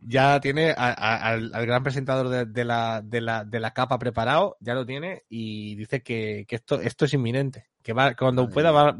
ya 0.00 0.40
tiene 0.40 0.70
a, 0.70 0.88
a, 0.88 1.28
al, 1.28 1.54
al, 1.54 1.66
gran 1.66 1.82
presentador 1.82 2.28
de, 2.28 2.46
de, 2.46 2.64
la, 2.64 3.02
de, 3.02 3.20
la, 3.20 3.44
de 3.44 3.60
la 3.60 3.72
capa 3.72 3.98
preparado, 3.98 4.56
ya 4.60 4.74
lo 4.74 4.86
tiene, 4.86 5.24
y 5.28 5.76
dice 5.76 6.02
que, 6.02 6.44
que 6.48 6.56
esto, 6.56 6.80
esto 6.80 7.04
es 7.04 7.14
inminente. 7.14 7.68
Que 7.82 7.92
va, 7.92 8.14
cuando 8.14 8.48
pueda 8.48 8.70
va, 8.70 8.92
va 8.92 8.98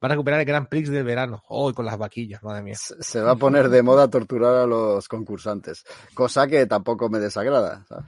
a 0.00 0.08
recuperar 0.08 0.40
el 0.40 0.46
Grand 0.46 0.68
Prix 0.68 0.90
del 0.90 1.04
verano. 1.04 1.42
Oh, 1.48 1.72
con 1.72 1.84
las 1.84 1.98
vaquillas, 1.98 2.42
madre 2.42 2.62
mía. 2.62 2.74
Se, 2.76 3.02
se 3.02 3.20
va 3.20 3.32
a 3.32 3.36
poner 3.36 3.68
de 3.68 3.82
moda 3.82 4.08
torturar 4.08 4.54
a 4.56 4.66
los 4.66 5.08
concursantes, 5.08 5.84
cosa 6.14 6.46
que 6.46 6.66
tampoco 6.66 7.08
me 7.08 7.18
desagrada. 7.18 7.84
¿sabes? 7.88 8.06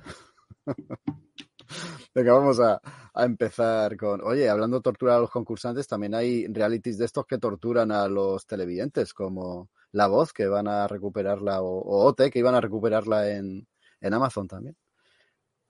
Venga, 2.15 2.33
vamos 2.33 2.61
a, 2.61 2.81
empezar 3.15 3.97
con. 3.97 4.21
Oye, 4.23 4.49
hablando 4.49 4.79
de 4.79 4.83
torturar 4.83 5.17
a 5.17 5.21
los 5.21 5.31
concursantes, 5.31 5.87
también 5.87 6.15
hay 6.15 6.47
realities 6.47 6.99
de 6.99 7.05
estos 7.05 7.27
que 7.27 7.39
torturan 7.39 7.93
a 7.93 8.09
los 8.09 8.47
televidentes, 8.47 9.15
como 9.15 9.71
La 9.93 10.07
Voz, 10.07 10.33
que 10.33 10.47
van 10.47 10.69
a 10.69 10.87
recuperarla, 10.87 11.63
o, 11.63 11.81
o 11.81 12.05
OT, 12.07 12.31
que 12.31 12.39
iban 12.39 12.55
a 12.55 12.61
recuperarla 12.61 13.31
en, 13.31 13.67
en 14.01 14.15
Amazon 14.15 14.49
también. 14.49 14.77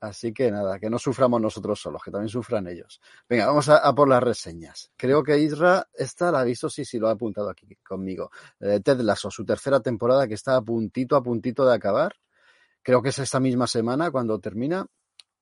Así 0.04 0.34
que 0.34 0.50
nada, 0.50 0.78
que 0.78 0.90
no 0.90 0.99
suframos 0.99 1.40
nosotros 1.40 1.80
solos, 1.80 2.02
que 2.04 2.11
también 2.11 2.28
sufran 2.28 2.66
ellos. 2.66 3.00
Venga, 3.26 3.46
vamos 3.46 3.70
a, 3.70 3.78
a 3.78 3.94
por 3.94 4.06
las 4.06 4.23
reseñas. 4.23 4.90
Creo 4.96 5.23
que 5.23 5.38
Isra, 5.38 5.88
esta 5.94 6.30
la 6.30 6.40
ha 6.40 6.44
visto, 6.44 6.68
sí, 6.68 6.84
sí, 6.84 6.99
lo 6.99 7.08
ha 7.08 7.12
apuntado 7.12 7.49
aquí 7.49 7.66
conmigo. 7.76 8.30
Eh, 8.61 8.80
Ted 8.80 9.00
Lasso, 9.00 9.30
su 9.30 9.46
tercera 9.46 9.80
temporada 9.80 10.28
que 10.28 10.34
está 10.34 10.56
a 10.56 10.62
puntito, 10.62 11.16
a 11.16 11.23
puntito 11.23 11.64
de 11.64 11.75
acabar. 11.75 12.16
Creo 12.82 13.00
que 13.00 13.08
es 13.08 13.18
esta 13.18 13.40
misma 13.40 13.66
semana 13.66 14.11
cuando 14.11 14.38
termina. 14.38 14.87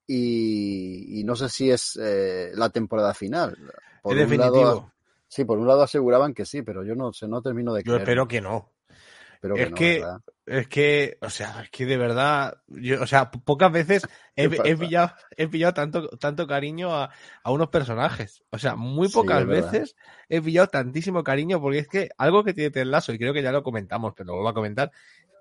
Y, 0.07 1.21
y 1.21 1.25
no 1.25 1.37
sé 1.37 1.49
si 1.49 1.71
es 1.71 1.99
eh, 2.01 2.51
la 2.55 2.71
temporada 2.71 3.15
final. 3.15 3.57
Por 4.03 4.15
es 4.15 4.19
definitivo. 4.21 4.65
Lado, 4.65 4.93
sí, 5.29 5.45
por 5.45 5.59
un 5.59 5.67
lado 5.67 5.83
aseguraban 5.83 6.35
que 6.35 6.45
sí, 6.45 6.63
pero 6.63 6.85
yo 6.85 6.95
no 6.95 7.13
sé, 7.13 7.29
no 7.29 7.41
termino 7.41 7.73
de 7.73 7.83
creer. 7.83 7.99
Yo 7.99 8.03
espero 8.03 8.29
que 8.29 8.41
no. 8.41 8.73
Pero 9.41 9.57
es 9.57 9.65
que, 9.65 9.71
no, 9.71 9.77
que, 9.77 9.99
¿verdad? 9.99 10.21
es 10.47 10.69
que, 10.69 11.19
o 11.21 11.29
sea, 11.31 11.63
es 11.63 11.71
que 11.71 11.85
de 11.85 11.97
verdad, 11.97 12.59
yo, 12.69 13.03
o 13.03 13.07
sea, 13.09 13.31
pocas 13.31 13.73
veces 13.73 14.03
he, 14.37 14.45
he, 14.45 14.77
pillado, 14.77 15.15
he 15.37 15.49
pillado 15.49 15.75
tanto, 15.75 16.09
tanto 16.11 16.47
cariño 16.47 16.95
a, 16.95 17.11
a 17.43 17.51
unos 17.51 17.69
personajes. 17.69 18.45
O 18.51 18.59
sea, 18.59 18.77
muy 18.77 19.09
pocas 19.09 19.41
sí, 19.43 19.47
veces 19.47 19.97
he 20.29 20.41
pillado 20.41 20.69
tantísimo 20.69 21.25
cariño 21.25 21.61
porque 21.61 21.79
es 21.79 21.89
que 21.89 22.11
algo 22.19 22.45
que 22.45 22.55
tiene 22.55 22.71
Ted 22.71 22.87
Lasso, 22.87 23.13
y 23.13 23.19
creo 23.19 23.33
que 23.35 23.43
ya 23.43 23.51
lo 23.51 23.65
comentamos, 23.65 24.15
pero 24.17 24.29
lo 24.29 24.35
vuelvo 24.35 24.49
a 24.49 24.55
comentar, 24.55 24.93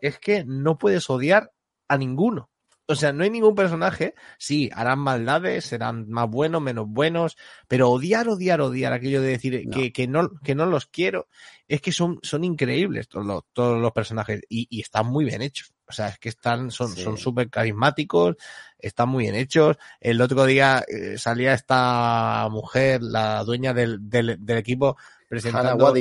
es 0.02 0.18
que 0.18 0.44
no 0.46 0.78
puedes 0.78 1.10
odiar 1.10 1.52
a 1.88 1.98
ninguno. 1.98 2.51
O 2.92 2.96
sea, 2.96 3.14
no 3.14 3.24
hay 3.24 3.30
ningún 3.30 3.56
personaje, 3.56 4.14
sí, 4.38 4.70
harán 4.74 5.00
maldades, 5.00 5.66
serán 5.66 6.10
más 6.10 6.30
buenos, 6.30 6.62
menos 6.62 6.86
buenos, 6.88 7.38
pero 7.68 7.90
odiar, 7.90 8.28
odiar, 8.30 8.62
odiar, 8.62 8.94
aquello 8.94 9.22
de 9.22 9.30
decir 9.30 9.64
No. 9.66 9.76
Que, 9.76 9.92
que 9.92 10.08
no, 10.08 10.30
que 10.44 10.56
no 10.56 10.66
los 10.66 10.86
quiero, 10.86 11.28
es 11.68 11.82
que 11.82 11.92
son, 11.92 12.20
son 12.22 12.44
increíbles 12.44 13.08
todos 13.08 13.26
los, 13.26 13.44
todos 13.54 13.82
los 13.82 13.92
personajes 13.92 14.42
y, 14.50 14.68
y 14.70 14.82
están 14.82 15.08
muy 15.08 15.26
bien 15.26 15.42
hechos. 15.42 15.74
O 15.88 15.94
sea, 15.94 16.08
es 16.08 16.20
que 16.20 16.30
están, 16.30 16.72
son, 16.72 16.90
Sí. 16.96 17.04
son 17.04 17.18
súper 17.18 17.50
carismáticos, 17.50 18.36
están 18.80 19.10
muy 19.10 19.24
bien 19.24 19.36
hechos. 19.36 19.76
El 20.00 20.22
otro 20.22 20.46
día 20.46 20.84
eh, 20.88 21.18
salía 21.18 21.54
esta 21.54 22.48
mujer, 22.50 23.02
la 23.04 23.44
dueña 23.44 23.74
del, 23.74 24.10
del, 24.10 24.38
del 24.40 24.58
equipo, 24.58 24.96
presentando, 25.28 25.94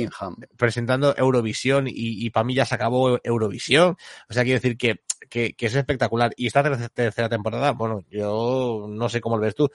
presentando 0.57 1.15
Eurovisión 1.17 1.87
y, 1.87 1.93
y 1.95 2.29
para 2.29 2.43
mí 2.45 2.55
ya 2.55 2.65
se 2.65 2.75
acabó 2.75 3.19
Eurovisión. 3.23 3.97
O 4.29 4.33
sea, 4.33 4.43
quiero 4.43 4.59
decir 4.61 4.77
que, 4.77 5.01
que, 5.31 5.55
es 5.57 5.75
espectacular. 5.75 6.33
Y 6.35 6.47
esta 6.47 6.61
ter- 6.61 6.89
tercera 6.89 7.29
temporada, 7.29 7.71
bueno, 7.71 8.03
yo 8.11 8.85
no 8.89 9.09
sé 9.09 9.21
cómo 9.21 9.37
lo 9.37 9.43
ves 9.43 9.55
tú, 9.55 9.71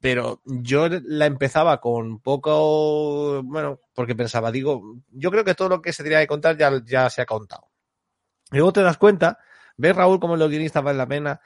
pero 0.00 0.40
yo 0.44 0.88
la 0.88 1.26
empezaba 1.26 1.80
con 1.80 2.20
poco, 2.20 3.42
bueno, 3.44 3.80
porque 3.94 4.16
pensaba, 4.16 4.50
digo, 4.50 4.82
yo 5.10 5.30
creo 5.30 5.44
que 5.44 5.54
todo 5.54 5.68
lo 5.68 5.82
que 5.82 5.92
se 5.92 6.02
tenía 6.02 6.20
que 6.20 6.26
contar 6.26 6.56
ya, 6.56 6.72
ya 6.84 7.10
se 7.10 7.22
ha 7.22 7.26
contado. 7.26 7.70
Y 8.50 8.56
luego 8.56 8.72
te 8.72 8.82
das 8.82 8.96
cuenta, 8.96 9.38
ves 9.76 9.94
Raúl 9.94 10.18
como 10.18 10.36
los 10.36 10.50
guionistas 10.50 10.82
vale 10.82 10.98
la 10.98 11.06
pena. 11.06 11.40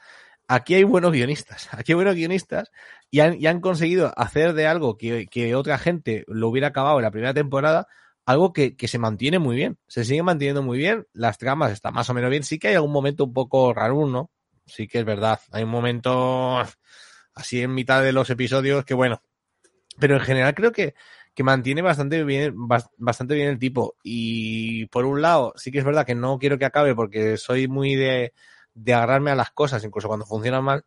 Aquí 0.47 0.75
hay 0.75 0.83
buenos 0.83 1.11
guionistas, 1.11 1.67
aquí 1.73 1.91
hay 1.91 1.95
buenos 1.95 2.15
guionistas 2.15 2.71
y 3.11 3.19
han, 3.19 3.39
y 3.39 3.47
han 3.47 3.59
conseguido 3.59 4.13
hacer 4.17 4.53
de 4.53 4.67
algo 4.67 4.97
que, 4.97 5.27
que 5.27 5.55
otra 5.55 5.77
gente 5.77 6.23
lo 6.27 6.47
hubiera 6.49 6.69
acabado 6.69 6.97
en 6.97 7.03
la 7.03 7.11
primera 7.11 7.33
temporada, 7.33 7.87
algo 8.25 8.53
que, 8.53 8.75
que 8.75 8.87
se 8.87 8.97
mantiene 8.99 9.39
muy 9.39 9.55
bien, 9.55 9.77
se 9.87 10.03
sigue 10.05 10.23
manteniendo 10.23 10.63
muy 10.63 10.77
bien, 10.77 11.07
las 11.13 11.37
tramas 11.37 11.71
están 11.71 11.93
más 11.93 12.09
o 12.09 12.13
menos 12.13 12.29
bien, 12.31 12.43
sí 12.43 12.59
que 12.59 12.69
hay 12.69 12.75
algún 12.75 12.91
momento 12.91 13.25
un 13.25 13.33
poco 13.33 13.73
raro, 13.73 14.07
¿no? 14.07 14.31
Sí 14.65 14.87
que 14.87 14.99
es 14.99 15.05
verdad, 15.05 15.39
hay 15.51 15.63
un 15.63 15.69
momento 15.69 16.59
así 17.35 17.61
en 17.61 17.73
mitad 17.73 18.01
de 18.03 18.13
los 18.13 18.29
episodios 18.29 18.85
que 18.85 18.93
bueno, 18.93 19.21
pero 19.99 20.15
en 20.15 20.21
general 20.21 20.53
creo 20.55 20.71
que, 20.71 20.95
que 21.33 21.43
mantiene 21.43 21.81
bastante 21.81 22.23
bien, 22.23 22.55
bas- 22.55 22.89
bastante 22.97 23.35
bien 23.35 23.49
el 23.49 23.59
tipo. 23.59 23.95
Y 24.03 24.87
por 24.87 25.05
un 25.05 25.21
lado, 25.21 25.53
sí 25.57 25.71
que 25.71 25.79
es 25.79 25.85
verdad 25.85 26.05
que 26.05 26.15
no 26.15 26.37
quiero 26.39 26.57
que 26.57 26.65
acabe 26.65 26.95
porque 26.95 27.37
soy 27.37 27.67
muy 27.67 27.95
de, 27.95 28.33
de 28.73 28.93
agarrarme 28.93 29.31
a 29.31 29.35
las 29.35 29.51
cosas, 29.51 29.83
incluso 29.83 30.07
cuando 30.07 30.25
funcionan 30.25 30.63
mal. 30.63 30.85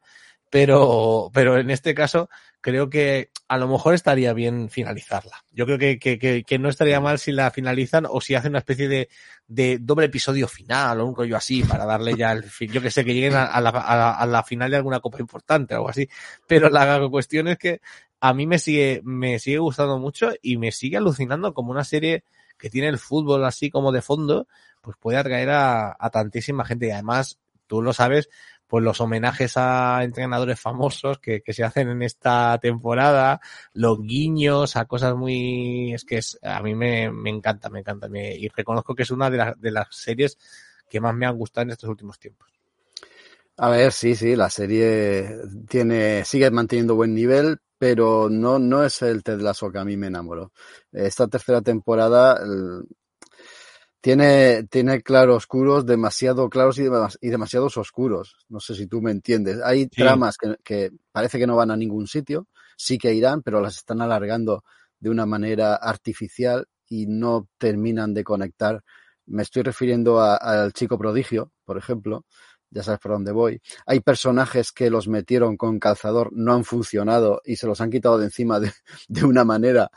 Pero, 0.50 1.31
pero 1.33 1.59
en 1.59 1.71
este 1.71 1.95
caso, 1.95 2.31
creo 2.61 2.88
que 2.88 3.31
a 3.49 3.59
lo 3.59 3.69
mejor 3.69 3.95
estaría 3.95 4.33
bien 4.33 4.71
finalizarla. 4.71 5.45
Yo 5.52 5.67
creo 5.67 5.78
que, 5.78 5.99
que, 5.99 6.19
que, 6.19 6.45
que 6.45 6.59
no 6.59 6.69
estaría 6.69 7.00
mal 7.00 7.19
si 7.19 7.33
la 7.33 7.50
finalizan 7.50 8.07
o 8.09 8.21
si 8.21 8.35
hacen 8.35 8.52
una 8.52 8.59
especie 8.59 8.88
de, 8.88 9.09
de 9.47 9.78
doble 9.81 10.07
episodio 10.07 10.49
final 10.49 11.00
o 11.00 11.07
un 11.07 11.17
rollo 11.17 11.37
así 11.37 11.62
para 11.62 11.85
darle 11.85 12.14
ya 12.14 12.33
el 12.33 12.45
fin. 12.45 12.71
Yo 12.73 12.81
que 12.81 12.90
sé, 12.90 13.05
que 13.05 13.14
lleguen 13.14 13.35
a, 13.35 13.61
la, 13.61 13.71
a, 13.71 13.97
la, 13.97 14.11
a 14.12 14.26
la 14.26 14.43
final 14.43 14.71
de 14.71 14.76
alguna 14.76 15.00
copa 15.00 15.19
importante 15.21 15.75
o 15.75 15.78
algo 15.78 15.90
así. 15.90 16.09
Pero 16.47 16.69
la 16.71 17.07
cuestión 17.11 17.49
es 17.49 17.59
que 17.59 17.81
a 18.21 18.35
mí 18.35 18.47
me 18.47 18.59
sigue, 18.59 19.00
me 19.05 19.38
sigue 19.38 19.59
gustando 19.59 19.99
mucho 19.99 20.31
y 20.43 20.57
me 20.57 20.73
sigue 20.73 20.97
alucinando 20.97 21.55
como 21.55 21.71
una 21.71 21.85
serie 21.85 22.25
que 22.59 22.71
tiene 22.71 22.88
el 22.88 22.99
fútbol 22.99 23.45
así 23.45 23.71
como 23.71 23.93
de 23.93 24.02
fondo, 24.02 24.49
pues 24.81 24.97
puede 24.99 25.19
atraer 25.19 25.50
a, 25.50 25.97
a 25.99 26.11
tantísima 26.11 26.64
gente. 26.64 26.88
Y 26.88 26.90
además, 26.90 27.38
tú 27.67 27.83
lo 27.83 27.93
sabes, 27.93 28.28
pues 28.69 28.85
los 28.85 29.01
homenajes 29.01 29.57
a 29.57 30.05
entrenadores 30.05 30.61
famosos 30.61 31.19
que, 31.19 31.41
que 31.41 31.53
se 31.53 31.65
hacen 31.65 31.89
en 31.89 32.03
esta 32.03 32.59
temporada, 32.61 33.41
los 33.73 34.01
guiños 34.03 34.77
a 34.77 34.85
cosas 34.85 35.17
muy, 35.17 35.95
es 35.95 36.05
que 36.05 36.19
es, 36.19 36.39
a 36.43 36.63
mí 36.63 36.75
me, 36.75 37.11
me 37.11 37.31
encanta, 37.31 37.71
me 37.71 37.81
encanta. 37.81 38.09
Me, 38.09 38.37
y 38.37 38.49
reconozco 38.49 38.95
que 38.95 39.03
es 39.05 39.11
una 39.11 39.31
de, 39.31 39.39
las 39.39 39.61
de 39.61 39.71
las 39.71 39.89
series 39.91 40.39
que 40.89 41.01
más 41.01 41.15
me 41.15 41.27
han 41.27 41.37
gustado 41.37 41.63
en 41.65 41.71
estos 41.71 41.89
últimos 41.89 42.19
tiempos. 42.19 42.49
A 43.57 43.71
ver, 43.71 43.91
sí, 43.91 44.15
sí, 44.15 44.37
la 44.37 44.51
serie 44.51 45.29
tiene, 45.69 46.25
sigue 46.25 46.51
manteniendo 46.51 46.95
buen 46.95 47.15
nivel, 47.15 47.59
pero 47.77 48.29
no, 48.31 48.59
no 48.59 48.85
es 48.85 49.03
el 49.03 49.25
Ted 49.25 49.41
Lasso 49.41 49.73
que 49.73 49.79
a 49.79 49.85
mí 49.85 49.97
me 49.97 50.07
enamoró. 50.07 50.53
Esta 50.93 51.27
tercera 51.27 51.61
temporada 51.61 52.41
tiene, 54.09 54.62
tiene 54.71 55.03
claroscuros 55.03 55.85
demasiado 55.85 56.49
claros 56.49 56.79
y, 56.79 56.85
demas- 56.85 57.19
y 57.21 57.29
demasiados 57.29 57.77
oscuros. 57.77 58.37
No 58.49 58.59
sé 58.59 58.75
si 58.75 58.87
tú 58.87 59.03
me 59.03 59.11
entiendes. 59.11 59.61
Hay 59.62 59.83
Sí. 59.83 59.88
tramas 60.03 60.38
que, 60.38 60.57
que 60.65 60.91
parece 61.12 61.38
que 61.38 61.47
no 61.47 61.57
van 61.57 61.71
a 61.71 61.77
ningún 61.77 62.07
sitio, 62.07 62.49
sí 62.79 62.97
que 62.97 63.12
irán, 63.12 63.43
pero 63.43 63.61
las 63.61 63.77
están 63.77 64.00
alargando 64.00 64.65
de 64.99 65.11
una 65.11 65.27
manera 65.27 65.75
artificial 65.75 66.67
y 66.88 67.05
no 67.07 67.49
terminan 67.59 68.15
de 68.15 68.25
conectar. 68.25 68.83
Me 69.27 69.43
estoy 69.43 69.62
refiriendo 69.62 70.23
al 70.23 70.73
chico 70.73 70.97
prodigio, 70.97 71.53
por 71.67 71.77
ejemplo. 71.77 72.25
Ya 72.71 72.83
sabes 72.83 73.00
por 73.00 73.12
dónde 73.12 73.33
voy. 73.33 73.61
Hay 73.85 74.00
personajes 74.00 74.73
que 74.73 74.88
los 74.88 75.07
metieron 75.07 75.59
con 75.59 75.79
calzador, 75.79 76.31
no 76.33 76.55
han 76.55 76.65
funcionado 76.65 77.43
y 77.45 77.57
se 77.57 77.67
los 77.67 77.83
han 77.83 77.91
quitado 77.91 78.17
de 78.17 78.25
encima 78.25 78.59
de, 78.59 78.73
de 79.09 79.25
una 79.27 79.45
manera 79.45 79.91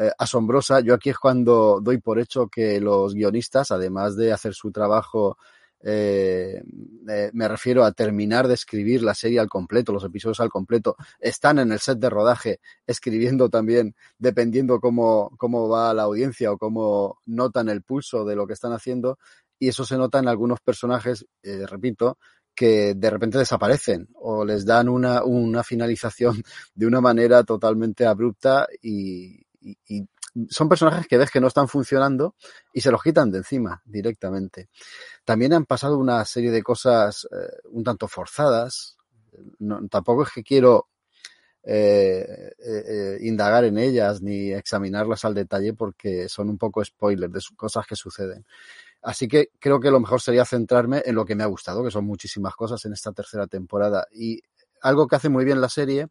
eh, 0.00 0.12
asombrosa. 0.16 0.78
Yo 0.78 0.94
aquí 0.94 1.10
es 1.10 1.18
cuando 1.18 1.80
doy 1.82 1.98
por 1.98 2.20
hecho 2.20 2.46
que 2.46 2.80
los 2.80 3.14
guionistas, 3.14 3.72
además 3.72 4.14
de 4.16 4.32
hacer 4.32 4.54
su 4.54 4.70
trabajo, 4.70 5.36
eh, 5.80 6.62
eh, 7.08 7.30
me 7.32 7.48
refiero 7.48 7.84
a 7.84 7.90
terminar 7.90 8.46
de 8.46 8.54
escribir 8.54 9.02
la 9.02 9.14
serie 9.14 9.40
al 9.40 9.48
completo, 9.48 9.92
los 9.92 10.04
episodios 10.04 10.38
al 10.38 10.50
completo, 10.50 10.94
están 11.18 11.58
en 11.58 11.72
el 11.72 11.80
set 11.80 11.98
de 11.98 12.10
rodaje 12.10 12.60
escribiendo 12.86 13.48
también, 13.48 13.96
dependiendo 14.18 14.78
cómo, 14.78 15.32
cómo 15.36 15.68
va 15.68 15.92
la 15.94 16.04
audiencia 16.04 16.52
o 16.52 16.58
cómo 16.58 17.18
notan 17.26 17.68
el 17.68 17.82
pulso 17.82 18.24
de 18.24 18.36
lo 18.36 18.46
que 18.46 18.52
están 18.52 18.72
haciendo. 18.72 19.18
Y 19.58 19.66
eso 19.68 19.84
se 19.84 19.96
nota 19.96 20.20
en 20.20 20.28
algunos 20.28 20.60
personajes, 20.60 21.26
repito, 21.42 22.18
que 22.54 22.94
de 22.94 23.10
repente 23.10 23.38
desaparecen 23.38 24.08
o 24.14 24.44
les 24.44 24.64
dan 24.64 24.88
una, 24.88 25.24
una 25.24 25.64
finalización 25.64 26.40
de 26.74 26.86
una 26.86 27.00
manera 27.00 27.42
totalmente 27.42 28.06
abrupta 28.06 28.68
y, 28.80 29.47
y, 29.60 30.08
son 30.50 30.68
personajes 30.68 31.06
que 31.06 31.16
ves 31.16 31.30
que 31.30 31.40
no 31.40 31.48
están 31.48 31.68
funcionando 31.68 32.36
y 32.72 32.80
se 32.80 32.90
los 32.90 33.02
quitan 33.02 33.30
de 33.30 33.38
encima 33.38 33.82
directamente. 33.84 34.68
También 35.24 35.52
han 35.52 35.64
pasado 35.64 35.98
una 35.98 36.24
serie 36.24 36.50
de 36.50 36.62
cosas 36.62 37.26
eh, 37.32 37.56
un 37.70 37.82
tanto 37.82 38.08
forzadas. 38.08 38.96
Tampoco 39.90 40.24
es 40.24 40.30
que 40.30 40.42
quiero 40.42 40.88
eh, 41.64 42.52
eh, 42.58 43.18
indagar 43.22 43.64
en 43.64 43.78
ellas 43.78 44.22
ni 44.22 44.52
examinarlas 44.52 45.24
al 45.24 45.34
detalle 45.34 45.74
porque 45.74 46.28
son 46.28 46.50
un 46.50 46.58
poco 46.58 46.84
spoilers 46.84 47.32
de 47.32 47.40
cosas 47.56 47.86
que 47.86 47.96
suceden. 47.96 48.44
Así 49.02 49.28
que 49.28 49.50
creo 49.58 49.80
que 49.80 49.90
lo 49.90 50.00
mejor 50.00 50.20
sería 50.20 50.44
centrarme 50.44 51.02
en 51.04 51.14
lo 51.14 51.24
que 51.24 51.36
me 51.36 51.44
ha 51.44 51.46
gustado, 51.46 51.84
que 51.84 51.90
son 51.90 52.04
muchísimas 52.04 52.54
cosas 52.54 52.84
en 52.84 52.92
esta 52.92 53.12
tercera 53.12 53.46
temporada. 53.46 54.06
Y 54.12 54.42
algo 54.82 55.06
que 55.06 55.16
hace 55.16 55.28
muy 55.28 55.44
bien 55.44 55.60
la 55.60 55.68
serie 55.68 56.08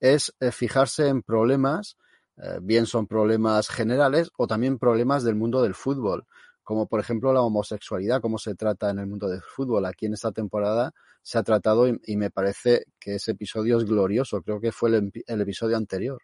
es 0.00 0.32
fijarse 0.52 1.08
en 1.08 1.22
problemas, 1.22 1.96
eh, 2.42 2.58
bien 2.62 2.86
son 2.86 3.06
problemas 3.06 3.68
generales 3.68 4.30
o 4.36 4.46
también 4.46 4.78
problemas 4.78 5.24
del 5.24 5.34
mundo 5.34 5.62
del 5.62 5.74
fútbol, 5.74 6.24
como 6.62 6.86
por 6.86 7.00
ejemplo 7.00 7.32
la 7.32 7.40
homosexualidad, 7.40 8.20
cómo 8.20 8.38
se 8.38 8.54
trata 8.54 8.90
en 8.90 8.98
el 9.00 9.06
mundo 9.06 9.28
del 9.28 9.42
fútbol. 9.42 9.86
Aquí 9.86 10.06
en 10.06 10.14
esta 10.14 10.30
temporada 10.30 10.92
se 11.22 11.38
ha 11.38 11.42
tratado 11.42 11.88
y, 11.88 12.16
me 12.16 12.30
parece 12.30 12.84
que 12.98 13.16
ese 13.16 13.32
episodio 13.32 13.78
es 13.78 13.84
glorioso. 13.84 14.40
Creo 14.42 14.60
que 14.60 14.70
fue 14.70 14.90
el, 14.90 15.40
episodio 15.40 15.76
anterior, 15.76 16.22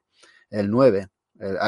el 0.50 0.70
9, 0.70 1.08
el, 1.40 1.58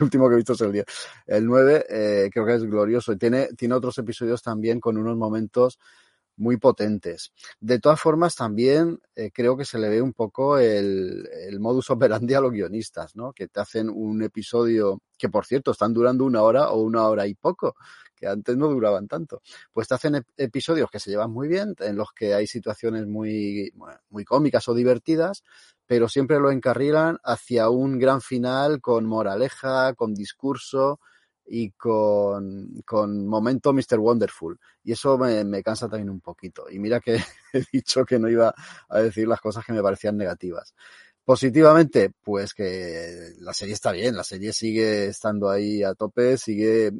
último 0.00 0.28
que 0.28 0.34
he 0.34 0.36
visto 0.38 0.54
es 0.54 0.60
el 0.62 0.72
10. 0.72 0.84
El 1.26 1.46
9 1.46 1.86
eh, 1.88 2.30
creo 2.32 2.44
que 2.44 2.54
es 2.54 2.64
glorioso 2.64 3.12
y 3.12 3.18
tiene, 3.18 3.48
tiene 3.56 3.74
otros 3.74 3.96
episodios 3.98 4.42
también 4.42 4.80
con 4.80 4.96
unos 4.96 5.16
momentos 5.16 5.78
muy 6.36 6.56
potentes. 6.56 7.32
De 7.60 7.78
todas 7.78 8.00
formas, 8.00 8.34
también 8.34 9.00
eh, 9.14 9.30
creo 9.32 9.56
que 9.56 9.64
se 9.64 9.78
le 9.78 9.88
ve 9.88 10.02
un 10.02 10.12
poco 10.12 10.58
el, 10.58 11.28
modus 11.60 11.90
operandi 11.90 12.34
a 12.34 12.40
los 12.40 12.52
guionistas, 12.52 13.14
¿no? 13.16 13.32
Que 13.32 13.48
te 13.48 13.60
hacen 13.60 13.88
un 13.90 14.22
episodio 14.22 15.00
que, 15.18 15.28
por 15.28 15.46
cierto, 15.46 15.70
están 15.70 15.92
durando 15.92 16.24
una 16.24 16.42
hora 16.42 16.70
o 16.70 16.80
una 16.80 17.06
hora 17.06 17.26
y 17.26 17.34
poco, 17.34 17.76
que 18.16 18.26
antes 18.26 18.56
no 18.56 18.68
duraban 18.68 19.08
tanto. 19.08 19.42
Pues 19.72 19.88
te 19.88 19.94
hacen 19.94 20.16
ep 20.16 20.26
episodios 20.36 20.90
que 20.90 21.00
se 21.00 21.10
llevan 21.10 21.30
muy 21.30 21.48
bien, 21.48 21.74
en 21.80 21.96
los 21.96 22.12
que 22.12 22.34
hay 22.34 22.46
situaciones 22.46 23.06
muy, 23.06 23.72
muy 24.10 24.24
cómicas 24.24 24.68
o 24.68 24.74
divertidas, 24.74 25.42
pero 25.86 26.08
siempre 26.08 26.40
lo 26.40 26.50
encarrilan 26.50 27.18
hacia 27.22 27.68
un 27.68 27.98
gran 27.98 28.20
final 28.20 28.80
con 28.80 29.06
moraleja, 29.06 29.94
con 29.94 30.14
discurso 30.14 31.00
y 31.54 31.72
con, 31.72 32.80
con 32.86 33.26
momento 33.26 33.74
Mr. 33.74 33.98
Wonderful. 33.98 34.58
Y 34.84 34.92
eso 34.92 35.18
me, 35.18 35.44
me, 35.44 35.62
cansa 35.62 35.86
también 35.86 36.08
un 36.08 36.20
poquito. 36.20 36.64
Y 36.70 36.78
mira 36.78 36.98
que 36.98 37.16
he 37.52 37.62
dicho 37.70 38.06
que 38.06 38.18
no 38.18 38.30
iba 38.30 38.54
a 38.88 38.98
decir 39.00 39.28
las 39.28 39.38
cosas 39.38 39.62
que 39.62 39.74
me 39.74 39.82
parecían 39.82 40.16
negativas. 40.16 40.74
Positivamente, 41.22 42.10
pues 42.24 42.54
que 42.54 43.34
la 43.40 43.52
serie 43.52 43.74
está 43.74 43.92
bien, 43.92 44.16
la 44.16 44.24
serie 44.24 44.54
sigue 44.54 45.08
estando 45.08 45.50
ahí 45.50 45.82
a 45.82 45.92
tope, 45.92 46.38
sigue 46.38 46.90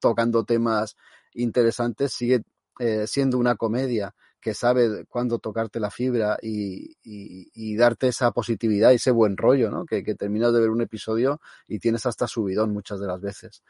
tocando 0.00 0.42
temas 0.42 0.96
interesantes, 1.34 2.12
sigue 2.12 2.42
eh, 2.80 3.06
siendo 3.06 3.38
una 3.38 3.54
comedia 3.54 4.12
que 4.40 4.54
sabe 4.54 5.04
cuándo 5.06 5.38
tocarte 5.38 5.78
la 5.80 5.90
fibra 5.90 6.38
y, 6.40 6.96
y, 7.02 7.50
y, 7.54 7.76
darte 7.76 8.08
esa 8.08 8.32
positividad 8.32 8.90
y 8.90 8.94
ese 8.94 9.10
buen 9.10 9.36
rollo, 9.36 9.70
¿no? 9.70 9.84
Que, 9.84 10.02
que 10.02 10.14
terminas 10.14 10.52
de 10.52 10.60
ver 10.60 10.70
un 10.70 10.80
episodio 10.80 11.40
y 11.68 11.78
tienes 11.78 12.06
hasta 12.06 12.26
subidón 12.26 12.72
muchas 12.72 13.00
de 13.00 13.06
las 13.06 13.20
veces. 13.20 13.62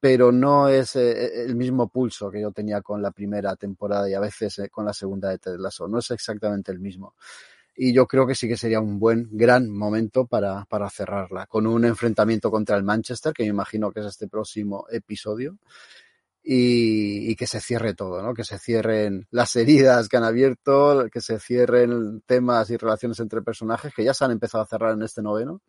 Pero 0.00 0.30
no 0.30 0.68
es 0.68 0.96
eh, 0.96 1.42
el 1.44 1.56
mismo 1.56 1.88
pulso 1.88 2.30
que 2.30 2.40
yo 2.40 2.52
tenía 2.52 2.82
con 2.82 3.00
la 3.00 3.10
primera 3.10 3.56
temporada 3.56 4.08
y 4.08 4.14
a 4.14 4.20
veces 4.20 4.58
eh, 4.58 4.68
con 4.68 4.84
la 4.84 4.92
segunda 4.92 5.30
de 5.30 5.38
Ted 5.38 5.56
Lasso. 5.58 5.88
No 5.88 5.98
es 5.98 6.10
exactamente 6.10 6.70
el 6.72 6.78
mismo. 6.78 7.14
Y 7.74 7.92
yo 7.92 8.06
creo 8.06 8.26
que 8.26 8.34
sí 8.34 8.48
que 8.48 8.56
sería 8.56 8.80
un 8.80 8.98
buen, 8.98 9.28
gran 9.32 9.70
momento 9.70 10.26
para, 10.26 10.64
para 10.64 10.88
cerrarla, 10.88 11.46
con 11.46 11.66
un 11.66 11.84
enfrentamiento 11.84 12.50
contra 12.50 12.76
el 12.76 12.84
Manchester, 12.84 13.34
que 13.34 13.42
me 13.42 13.50
imagino 13.50 13.92
que 13.92 14.00
es 14.00 14.06
este 14.06 14.28
próximo 14.28 14.86
episodio, 14.90 15.58
y, 16.42 17.30
y, 17.30 17.36
que 17.36 17.46
se 17.46 17.60
cierre 17.60 17.94
todo, 17.94 18.22
¿no? 18.22 18.32
Que 18.32 18.44
se 18.44 18.58
cierren 18.58 19.26
las 19.30 19.56
heridas 19.56 20.08
que 20.08 20.16
han 20.16 20.22
abierto, 20.24 21.06
que 21.12 21.20
se 21.20 21.40
cierren 21.40 22.22
temas 22.24 22.70
y 22.70 22.76
relaciones 22.76 23.18
entre 23.20 23.42
personajes 23.42 23.92
que 23.92 24.04
ya 24.04 24.14
se 24.14 24.24
han 24.24 24.30
empezado 24.30 24.62
a 24.62 24.66
cerrar 24.68 24.92
en 24.92 25.02
este 25.02 25.22
noveno 25.22 25.60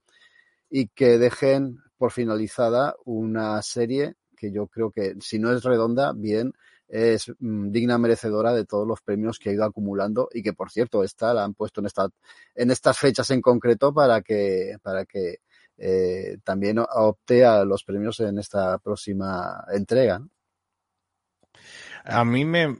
y 0.69 0.87
que 0.89 1.17
dejen 1.17 1.79
por 1.97 2.11
finalizada 2.11 2.95
una 3.05 3.61
serie 3.61 4.15
que 4.35 4.51
yo 4.51 4.67
creo 4.67 4.91
que 4.91 5.15
si 5.19 5.39
no 5.39 5.51
es 5.51 5.63
redonda, 5.63 6.13
bien, 6.13 6.53
es 6.87 7.33
mm, 7.39 7.71
digna 7.71 7.97
merecedora 7.97 8.53
de 8.53 8.65
todos 8.65 8.87
los 8.87 9.01
premios 9.01 9.39
que 9.39 9.49
ha 9.49 9.53
ido 9.53 9.65
acumulando 9.65 10.29
y 10.31 10.41
que 10.41 10.53
por 10.53 10.71
cierto 10.71 11.03
esta 11.03 11.33
la 11.33 11.43
han 11.43 11.53
puesto 11.53 11.81
en 11.81 11.87
esta 11.87 12.07
en 12.55 12.71
estas 12.71 12.97
fechas 12.97 13.29
en 13.31 13.41
concreto 13.41 13.93
para 13.93 14.21
que 14.21 14.77
para 14.81 15.05
que 15.05 15.39
eh, 15.77 16.37
también 16.43 16.79
opte 16.79 17.45
a 17.45 17.63
los 17.65 17.83
premios 17.83 18.19
en 18.21 18.39
esta 18.39 18.77
próxima 18.79 19.65
entrega. 19.71 20.21
A 22.03 22.23
mí 22.23 22.45
me, 22.45 22.77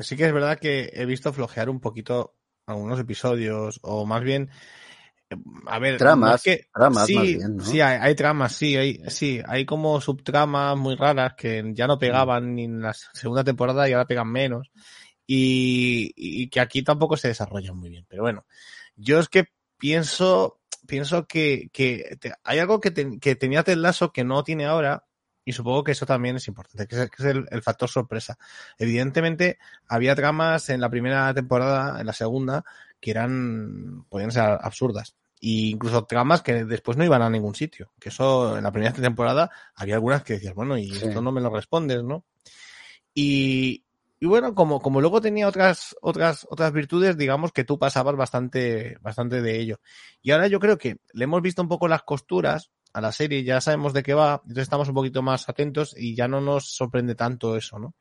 sí 0.00 0.16
que 0.16 0.24
es 0.24 0.32
verdad 0.32 0.58
que 0.58 0.90
he 0.94 1.04
visto 1.04 1.32
flojear 1.32 1.68
un 1.68 1.80
poquito 1.80 2.34
algunos 2.66 2.98
episodios 2.98 3.78
o 3.82 4.06
más 4.06 4.22
bien 4.22 4.50
a 5.66 5.78
ver, 5.78 5.98
tramas, 5.98 6.42
que, 6.42 6.66
tramas 6.72 7.06
sí, 7.06 7.14
más 7.14 7.24
bien, 7.24 7.56
¿no? 7.56 7.64
sí 7.64 7.80
hay, 7.80 7.98
hay, 8.00 8.14
tramas, 8.14 8.52
sí, 8.54 8.76
hay, 8.76 9.00
sí, 9.08 9.40
hay 9.46 9.64
como 9.64 10.00
subtramas 10.00 10.76
muy 10.76 10.96
raras 10.96 11.34
que 11.34 11.62
ya 11.74 11.86
no 11.86 11.98
pegaban 11.98 12.54
ni 12.54 12.64
en 12.64 12.82
la 12.82 12.92
segunda 12.92 13.44
temporada 13.44 13.88
y 13.88 13.92
ahora 13.92 14.06
pegan 14.06 14.30
menos 14.30 14.70
y, 15.26 16.12
y 16.16 16.48
que 16.48 16.60
aquí 16.60 16.82
tampoco 16.82 17.16
se 17.16 17.28
desarrollan 17.28 17.76
muy 17.76 17.90
bien. 17.90 18.06
Pero 18.08 18.22
bueno, 18.22 18.46
yo 18.96 19.18
es 19.18 19.28
que 19.28 19.46
pienso, 19.78 20.60
pienso 20.86 21.26
que, 21.26 21.70
que 21.72 22.16
te, 22.20 22.32
hay 22.42 22.58
algo 22.58 22.80
que, 22.80 22.90
te, 22.90 23.18
que 23.18 23.36
tenía 23.36 23.62
Ted 23.62 23.76
Lasso 23.76 24.12
que 24.12 24.24
no 24.24 24.44
tiene 24.44 24.66
ahora 24.66 25.04
y 25.44 25.52
supongo 25.52 25.84
que 25.84 25.92
eso 25.92 26.06
también 26.06 26.36
es 26.36 26.48
importante, 26.48 26.86
que 26.86 27.02
es, 27.02 27.10
que 27.10 27.22
es 27.22 27.28
el, 27.28 27.46
el, 27.50 27.62
factor 27.62 27.88
sorpresa. 27.88 28.38
Evidentemente, 28.78 29.58
había 29.86 30.14
tramas 30.14 30.70
en 30.70 30.80
la 30.80 30.88
primera 30.88 31.34
temporada, 31.34 32.00
en 32.00 32.06
la 32.06 32.14
segunda, 32.14 32.64
que 32.98 33.10
eran, 33.10 34.04
podían 34.08 34.32
ser 34.32 34.42
absurdas. 34.42 35.16
Y 35.46 35.72
incluso 35.72 36.06
tramas 36.06 36.40
que 36.40 36.64
después 36.64 36.96
no 36.96 37.04
iban 37.04 37.20
a 37.20 37.28
ningún 37.28 37.54
sitio. 37.54 37.92
Que 38.00 38.08
eso, 38.08 38.56
en 38.56 38.64
la 38.64 38.72
primera 38.72 38.94
temporada, 38.94 39.50
había 39.74 39.96
algunas 39.96 40.22
que 40.22 40.32
decías, 40.32 40.54
bueno, 40.54 40.78
y 40.78 40.90
sí. 40.90 41.06
esto 41.06 41.20
no 41.20 41.32
me 41.32 41.42
lo 41.42 41.50
respondes, 41.50 42.02
¿no? 42.02 42.24
Y, 43.12 43.84
y 44.18 44.26
bueno, 44.26 44.54
como, 44.54 44.80
como 44.80 45.02
luego 45.02 45.20
tenía 45.20 45.46
otras, 45.46 45.94
otras, 46.00 46.46
otras 46.48 46.72
virtudes, 46.72 47.18
digamos 47.18 47.52
que 47.52 47.62
tú 47.62 47.78
pasabas 47.78 48.16
bastante, 48.16 48.96
bastante 49.02 49.42
de 49.42 49.60
ello. 49.60 49.80
Y 50.22 50.30
ahora 50.30 50.46
yo 50.46 50.58
creo 50.58 50.78
que 50.78 50.96
le 51.12 51.24
hemos 51.24 51.42
visto 51.42 51.60
un 51.60 51.68
poco 51.68 51.88
las 51.88 52.04
costuras, 52.04 52.70
a 52.94 53.02
la 53.02 53.12
serie, 53.12 53.44
ya 53.44 53.60
sabemos 53.60 53.92
de 53.92 54.02
qué 54.02 54.14
va, 54.14 54.40
entonces 54.44 54.62
estamos 54.62 54.88
un 54.88 54.94
poquito 54.94 55.20
más 55.20 55.46
atentos 55.50 55.94
y 55.94 56.14
ya 56.14 56.26
no 56.26 56.40
nos 56.40 56.74
sorprende 56.74 57.14
tanto 57.14 57.54
eso, 57.54 57.78
¿no? 57.78 57.94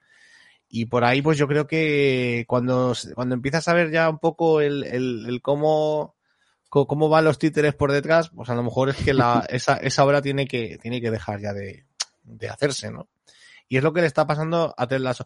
Y 0.70 0.86
por 0.86 1.04
ahí, 1.04 1.22
pues 1.22 1.38
yo 1.38 1.46
creo 1.48 1.68
que 1.68 2.46
cuando, 2.48 2.94
cuando 3.16 3.36
empiezas 3.36 3.68
a 3.68 3.74
ver 3.74 3.92
ya 3.92 4.10
un 4.10 4.20
poco 4.20 4.62
el, 4.62 4.86
el, 4.86 5.26
el 5.28 5.42
cómo, 5.42 6.16
cómo 6.74 7.10
van 7.10 7.26
los 7.26 7.38
títeres 7.38 7.76
por 7.76 7.92
detrás, 7.92 8.30
pues 8.30 8.50
a 8.50 8.56
lo 8.56 8.64
mejor 8.64 8.90
es 8.90 8.98
que 8.98 9.14
la, 9.14 9.46
esa, 9.50 9.78
esa 9.78 10.04
obra 10.04 10.22
tiene 10.22 10.48
que, 10.48 10.78
tiene 10.82 11.02
que 11.02 11.12
dejar 11.12 11.40
ya 11.40 11.54
de, 11.54 11.86
de 12.24 12.50
hacerse, 12.50 12.92
¿no? 12.92 13.10
Y 13.68 13.78
es 13.78 13.84
lo 13.84 13.94
que 13.94 14.02
le 14.02 14.08
está 14.08 14.28
pasando 14.28 14.74
a 14.78 14.88
Ted 14.88 15.00
Lasso. 15.00 15.26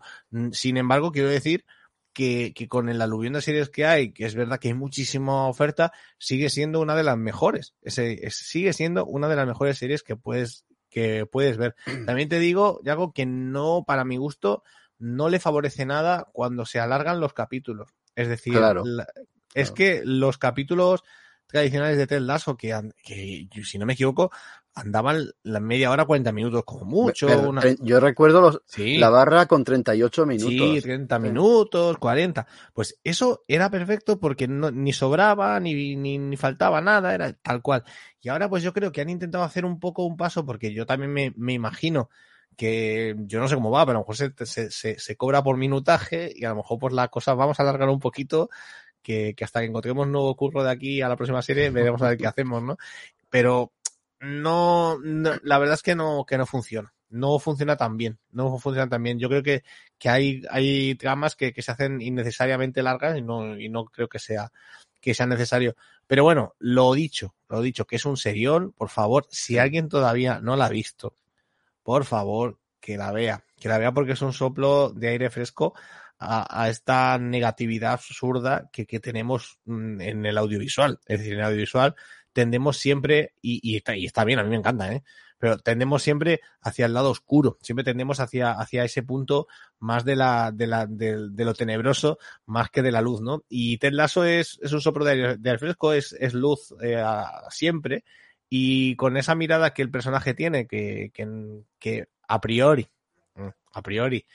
Sin 0.51 0.77
embargo, 0.77 1.11
quiero 1.11 1.29
decir 1.29 1.65
que, 2.13 2.53
que, 2.55 2.67
con 2.67 2.89
el 2.89 3.01
aluvión 3.01 3.33
de 3.33 3.41
series 3.41 3.69
que 3.69 3.85
hay, 3.85 4.11
que 4.11 4.25
es 4.25 4.35
verdad 4.35 4.59
que 4.59 4.69
hay 4.69 4.73
muchísima 4.73 5.47
oferta, 5.47 5.91
sigue 6.17 6.49
siendo 6.49 6.79
una 6.79 6.95
de 6.95 7.03
las 7.03 7.17
mejores. 7.17 7.73
Ese, 7.81 8.25
es, 8.25 8.35
sigue 8.35 8.73
siendo 8.73 9.05
una 9.05 9.27
de 9.27 9.35
las 9.35 9.47
mejores 9.47 9.77
series 9.77 10.03
que 10.03 10.15
puedes, 10.15 10.65
que 10.89 11.25
puedes 11.25 11.57
ver. 11.57 11.75
También 12.05 12.29
te 12.29 12.39
digo, 12.39 12.79
Yago, 12.83 13.11
que 13.11 13.25
no, 13.25 13.83
para 13.85 14.05
mi 14.05 14.17
gusto, 14.17 14.63
no 14.99 15.29
le 15.29 15.39
favorece 15.39 15.85
nada 15.85 16.27
cuando 16.31 16.65
se 16.65 16.79
alargan 16.79 17.19
los 17.19 17.33
capítulos. 17.33 17.91
Es 18.15 18.27
decir, 18.27 18.53
claro, 18.53 18.83
la, 18.85 19.07
es 19.53 19.71
claro. 19.71 19.75
que 19.75 20.01
los 20.05 20.37
capítulos 20.37 21.03
tradicionales 21.47 21.97
de 21.97 22.07
Ted 22.07 22.21
Lasso, 22.21 22.55
que, 22.55 22.77
que 23.01 23.47
si 23.63 23.77
no 23.77 23.85
me 23.85 23.93
equivoco, 23.93 24.31
andaban 24.77 25.31
la 25.43 25.59
media 25.59 25.89
hora, 25.89 26.05
40 26.05 26.31
minutos 26.31 26.63
como 26.63 26.85
mucho. 26.85 27.27
Pero, 27.27 27.49
una... 27.49 27.63
Yo 27.79 27.99
recuerdo 27.99 28.41
los, 28.41 28.61
sí. 28.65 28.97
la 28.97 29.09
barra 29.09 29.47
con 29.47 29.63
38 29.63 30.25
minutos. 30.25 30.51
Sí, 30.51 30.81
30 30.81 31.15
sí. 31.15 31.21
minutos, 31.21 31.97
40. 31.97 32.45
Pues 32.73 32.99
eso 33.03 33.43
era 33.47 33.71
perfecto 33.71 34.19
porque 34.19 34.47
no, 34.47 34.69
ni 34.69 34.93
sobraba, 34.93 35.59
ni, 35.59 35.95
ni, 35.95 36.19
ni, 36.19 36.37
faltaba 36.37 36.79
nada, 36.79 37.15
era 37.15 37.33
tal 37.33 37.61
cual. 37.61 37.83
Y 38.21 38.29
ahora 38.29 38.49
pues 38.49 38.61
yo 38.61 38.71
creo 38.71 38.91
que 38.91 39.01
han 39.01 39.09
intentado 39.09 39.43
hacer 39.43 39.65
un 39.65 39.79
poco 39.79 40.05
un 40.05 40.15
paso 40.15 40.45
porque 40.45 40.71
yo 40.73 40.85
también 40.85 41.11
me, 41.11 41.33
me 41.35 41.53
imagino 41.53 42.09
que 42.55 43.15
yo 43.19 43.39
no 43.39 43.47
sé 43.47 43.55
cómo 43.55 43.71
va, 43.71 43.85
pero 43.85 43.97
a 43.97 44.01
lo 44.01 44.07
mejor 44.07 44.15
se, 44.15 44.45
se, 44.45 44.71
se, 44.71 44.99
se 44.99 45.15
cobra 45.15 45.43
por 45.43 45.57
minutaje 45.57 46.31
y 46.35 46.45
a 46.45 46.49
lo 46.49 46.57
mejor 46.57 46.79
pues 46.79 46.93
la 46.93 47.07
cosa 47.07 47.33
vamos 47.33 47.59
a 47.59 47.63
alargar 47.63 47.89
un 47.89 47.99
poquito 47.99 48.49
que, 49.07 49.33
que, 49.35 49.45
hasta 49.45 49.61
que 49.61 49.67
encontremos 49.67 50.05
nuevo 50.05 50.35
curro 50.35 50.65
de 50.65 50.69
aquí 50.69 51.01
a 51.01 51.07
la 51.07 51.15
próxima 51.15 51.41
serie 51.41 51.69
veremos 51.69 52.01
a 52.01 52.09
ver 52.09 52.17
qué 52.17 52.27
hacemos, 52.27 52.61
¿no? 52.61 52.77
Pero 53.29 53.71
no, 54.19 54.99
no, 54.99 55.31
la 55.43 55.57
verdad 55.59 55.75
es 55.75 55.81
que 55.81 55.95
no, 55.95 56.25
que 56.25 56.37
no 56.37 56.45
funciona. 56.45 56.93
No 57.09 57.39
funciona 57.39 57.77
tan 57.77 57.95
bien. 57.95 58.19
No 58.31 58.57
funciona 58.59 58.89
tan 58.89 59.01
bien. 59.01 59.17
Yo 59.17 59.29
creo 59.29 59.41
que, 59.43 59.63
que 59.97 60.09
hay, 60.09 60.43
hay 60.49 60.95
tramas 60.95 61.37
que, 61.37 61.53
que 61.53 61.61
se 61.61 61.71
hacen 61.71 62.01
innecesariamente 62.01 62.83
largas 62.83 63.17
y 63.17 63.21
no, 63.21 63.57
y 63.57 63.69
no 63.69 63.85
creo 63.85 64.09
que 64.09 64.19
sea, 64.19 64.51
que 64.99 65.13
sea 65.13 65.25
necesario. 65.25 65.77
Pero 66.05 66.25
bueno, 66.25 66.55
lo 66.59 66.93
dicho, 66.93 67.33
lo 67.47 67.61
dicho, 67.61 67.85
que 67.85 67.95
es 67.95 68.05
un 68.05 68.17
serión, 68.17 68.73
por 68.73 68.89
favor, 68.89 69.25
si 69.29 69.57
alguien 69.57 69.87
todavía 69.87 70.41
no 70.41 70.57
la 70.57 70.65
ha 70.65 70.69
visto, 70.69 71.13
por 71.81 72.03
favor, 72.03 72.57
que 72.81 72.97
la 72.97 73.13
vea. 73.13 73.45
Que 73.57 73.69
la 73.69 73.77
vea 73.77 73.93
porque 73.93 74.11
es 74.11 74.21
un 74.21 74.33
soplo 74.33 74.89
de 74.89 75.07
aire 75.07 75.29
fresco 75.29 75.73
a, 76.19 76.69
esta 76.69 77.17
negatividad 77.17 77.93
absurda 77.93 78.69
que, 78.71 78.85
que 78.85 78.99
tenemos 78.99 79.59
mm, 79.65 80.01
en 80.01 80.25
el 80.25 80.37
audiovisual. 80.37 80.99
Es 81.05 81.19
decir, 81.19 81.33
en 81.33 81.39
el 81.39 81.45
audiovisual 81.45 81.95
tendemos 82.33 82.77
siempre, 82.77 83.33
y, 83.41 83.75
está, 83.75 83.95
y, 83.95 84.05
está, 84.05 84.23
bien, 84.23 84.37
a 84.39 84.43
mí 84.43 84.49
me 84.49 84.57
encanta, 84.57 84.93
¿eh? 84.93 85.03
pero 85.39 85.57
tendemos 85.57 86.03
siempre 86.03 86.41
hacia 86.61 86.85
el 86.85 86.93
lado 86.93 87.09
oscuro, 87.09 87.57
siempre 87.61 87.83
tendemos 87.83 88.19
hacia, 88.19 88.51
hacia 88.51 88.83
ese 88.83 89.03
punto 89.03 89.47
más 89.79 90.05
de 90.05 90.15
la, 90.15 90.51
de 90.51 90.67
la, 90.67 90.85
de, 90.87 91.29
lo 91.45 91.53
tenebroso, 91.53 92.17
más 92.45 92.69
que 92.69 92.81
de 92.81 92.91
la 92.91 93.01
luz, 93.01 93.21
¿no? 93.21 93.43
Y 93.49 93.77
Ted 93.77 93.93
Lasso 93.93 94.23
es, 94.23 94.59
es 94.61 94.71
un 94.71 94.81
soplo 94.81 95.05
de, 95.05 95.37
de 95.37 95.57
fresco, 95.57 95.93
es, 95.93 96.13
es 96.19 96.33
luz 96.33 96.73
eh, 96.81 97.03
siempre, 97.49 98.03
y 98.49 98.95
con 98.95 99.17
esa 99.17 99.35
mirada 99.35 99.73
que 99.73 99.81
el 99.81 99.91
personaje 99.91 100.33
tiene, 100.33 100.67
que, 100.67 101.11
que, 101.13 101.27
que 101.79 102.07
a 102.27 102.41
priori, 102.41 102.87
mm, 103.35 103.49
a 103.73 103.81
priori, 103.81 104.25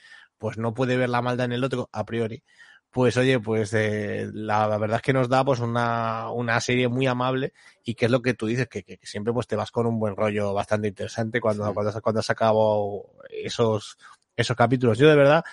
pues 0.43 0.57
no 0.57 0.73
puede 0.73 0.97
ver 0.97 1.07
la 1.07 1.21
maldad 1.21 1.45
en 1.45 1.53
el 1.53 1.63
otro, 1.63 1.87
a 1.93 2.03
priori, 2.03 2.43
pues 2.91 3.15
oye, 3.15 3.39
pues 3.39 3.73
eh, 3.73 4.29
la, 4.33 4.67
la, 4.67 4.77
verdad 4.77 4.97
es 4.97 5.01
que 5.01 5.13
nos 5.13 5.29
da 5.29 5.45
pues 5.45 5.61
una, 5.61 6.29
una 6.31 6.59
serie 6.59 6.89
muy 6.89 7.07
amable 7.07 7.53
y 7.81 7.95
que 7.95 8.07
es 8.07 8.11
lo 8.11 8.21
que 8.21 8.33
tú 8.33 8.47
dices, 8.47 8.67
que, 8.67 8.83
que, 8.83 8.99
siempre 9.03 9.31
pues 9.31 9.47
te 9.47 9.55
vas 9.55 9.71
con 9.71 9.87
un 9.87 9.97
buen 9.97 10.17
rollo 10.17 10.53
bastante 10.53 10.89
interesante 10.89 11.39
cuando, 11.39 11.65
sí. 11.65 11.73
cuando, 11.73 12.01
cuando 12.01 12.19
has 12.19 12.29
acabado 12.29 13.05
esos, 13.29 13.97
esos 14.35 14.57
capítulos. 14.57 14.97
Yo 14.97 15.07
de 15.07 15.15
verdad 15.15 15.45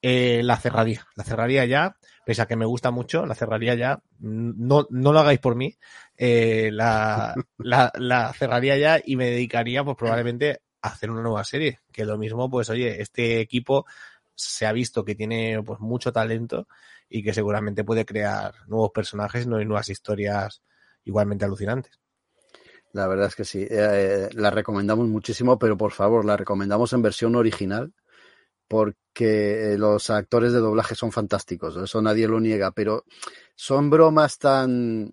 eh, 0.00 0.40
la 0.42 0.56
cerraría, 0.56 1.06
la 1.14 1.24
cerraría 1.24 1.66
ya, 1.66 1.94
pese 2.24 2.40
a 2.40 2.46
que 2.46 2.56
me 2.56 2.64
gusta 2.64 2.90
mucho, 2.90 3.26
la 3.26 3.34
cerraría 3.34 3.74
ya, 3.74 4.02
no, 4.20 4.86
no 4.88 5.12
lo 5.12 5.20
hagáis 5.20 5.40
por 5.40 5.56
mí, 5.56 5.76
eh, 6.16 6.70
la, 6.72 7.34
la, 7.58 7.92
la 7.96 8.32
cerraría 8.32 8.78
ya 8.78 8.98
y 9.04 9.16
me 9.16 9.26
dedicaría 9.26 9.84
pues 9.84 9.98
probablemente 9.98 10.62
a 10.80 10.88
hacer 10.88 11.10
una 11.10 11.20
nueva 11.20 11.44
serie, 11.44 11.80
que 11.92 12.06
lo 12.06 12.16
mismo 12.16 12.48
pues 12.48 12.70
oye, 12.70 13.02
este 13.02 13.40
equipo 13.40 13.84
se 14.38 14.66
ha 14.66 14.72
visto 14.72 15.04
que 15.04 15.14
tiene 15.14 15.62
pues 15.64 15.80
mucho 15.80 16.12
talento 16.12 16.68
y 17.08 17.22
que 17.22 17.34
seguramente 17.34 17.84
puede 17.84 18.04
crear 18.04 18.54
nuevos 18.68 18.90
personajes 18.92 19.44
y 19.44 19.48
nuevas 19.48 19.88
historias 19.88 20.62
igualmente 21.04 21.44
alucinantes. 21.44 21.98
La 22.92 23.06
verdad 23.06 23.26
es 23.26 23.34
que 23.34 23.44
sí, 23.44 23.66
eh, 23.68 24.28
la 24.32 24.50
recomendamos 24.50 25.08
muchísimo, 25.08 25.58
pero 25.58 25.76
por 25.76 25.92
favor, 25.92 26.24
la 26.24 26.36
recomendamos 26.36 26.92
en 26.92 27.02
versión 27.02 27.36
original 27.36 27.92
porque 28.68 29.74
los 29.78 30.10
actores 30.10 30.52
de 30.52 30.60
doblaje 30.60 30.94
son 30.94 31.10
fantásticos, 31.10 31.76
eso 31.76 32.02
nadie 32.02 32.28
lo 32.28 32.38
niega, 32.38 32.70
pero 32.70 33.04
son 33.60 33.90
bromas 33.90 34.38
tan, 34.38 35.12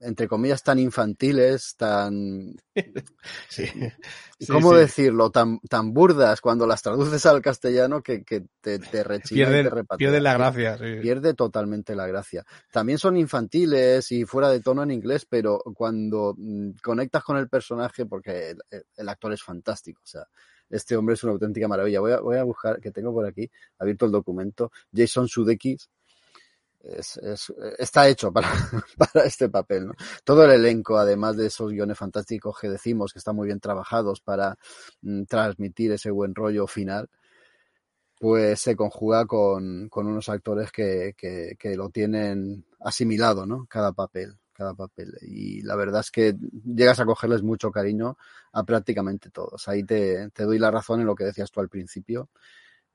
entre 0.00 0.28
comillas, 0.28 0.62
tan 0.62 0.78
infantiles, 0.78 1.74
tan... 1.78 2.54
Sí. 3.48 3.64
¿Cómo 4.46 4.72
sí, 4.72 4.80
decirlo? 4.80 5.30
Tan, 5.30 5.58
tan 5.60 5.94
burdas 5.94 6.42
cuando 6.42 6.66
las 6.66 6.82
traduces 6.82 7.24
al 7.24 7.40
castellano 7.40 8.02
que, 8.02 8.24
que 8.24 8.44
te, 8.60 8.78
te 8.78 9.04
pierde, 9.20 9.60
y 9.60 9.62
te 9.62 9.70
repatea. 9.70 9.96
Pierde 9.96 10.20
la 10.20 10.34
gracia. 10.34 10.76
Sí. 10.76 10.96
Pierde 11.00 11.32
totalmente 11.32 11.94
la 11.94 12.06
gracia. 12.06 12.44
También 12.70 12.98
son 12.98 13.16
infantiles 13.16 14.12
y 14.12 14.26
fuera 14.26 14.50
de 14.50 14.60
tono 14.60 14.82
en 14.82 14.90
inglés, 14.90 15.26
pero 15.26 15.62
cuando 15.74 16.36
conectas 16.82 17.22
con 17.22 17.38
el 17.38 17.48
personaje, 17.48 18.04
porque 18.04 18.50
el, 18.50 18.84
el 18.96 19.08
actor 19.08 19.32
es 19.32 19.42
fantástico, 19.42 20.02
o 20.02 20.06
sea, 20.06 20.26
este 20.72 20.96
hombre 20.96 21.14
es 21.14 21.22
una 21.22 21.32
auténtica 21.34 21.68
maravilla. 21.68 22.00
Voy 22.00 22.12
a, 22.12 22.20
voy 22.20 22.36
a 22.36 22.44
buscar, 22.44 22.80
que 22.80 22.90
tengo 22.90 23.12
por 23.12 23.26
aquí, 23.26 23.50
abierto 23.78 24.06
el 24.06 24.12
documento, 24.12 24.72
Jason 24.92 25.28
Sudeikis, 25.28 25.88
es, 26.82 27.16
es, 27.18 27.52
está 27.78 28.08
hecho 28.08 28.32
para, 28.32 28.48
este 29.24 29.48
papel. 29.48 29.90
Todo 30.24 30.44
el 30.44 30.52
elenco, 30.52 30.96
además 30.96 31.36
de 31.36 31.46
esos 31.46 31.70
guiones 31.70 31.98
fantásticos 31.98 32.58
que 32.58 32.68
decimos 32.68 33.12
que 33.12 33.18
están 33.18 33.36
muy 33.36 33.46
bien 33.46 33.60
trabajados 33.60 34.20
para 34.20 34.56
mm, 35.02 35.24
transmitir 35.24 35.92
ese 35.92 36.10
buen 36.10 36.34
rollo 36.34 36.66
final, 36.66 37.08
pues 38.18 38.60
se 38.60 38.76
conjuga 38.76 39.26
con, 39.26 39.90
unos 39.92 40.28
actores 40.28 40.70
que, 40.70 41.14
que, 41.16 41.56
que, 41.58 41.76
lo 41.76 41.90
tienen 41.90 42.64
asimilado, 42.80 43.46
¿no? 43.46 43.66
Cada 43.68 43.92
papel, 43.92 44.38
papel. 44.74 45.14
Y 45.22 45.62
la 45.62 45.76
verdad 45.76 46.00
es 46.00 46.10
que 46.10 46.34
llegas 46.64 47.00
a 47.00 47.04
cogerles 47.04 47.42
mucho 47.42 47.70
cariño 47.70 48.16
a 48.52 48.64
prácticamente 48.64 49.30
todos. 49.30 49.68
Ahí 49.68 49.84
te, 49.84 50.30
te 50.30 50.44
doy 50.44 50.58
la 50.58 50.70
razón 50.70 51.00
en 51.00 51.06
lo 51.06 51.14
que 51.14 51.24
decías 51.24 51.50
tú 51.50 51.60
al 51.60 51.68
principio. 51.68 52.30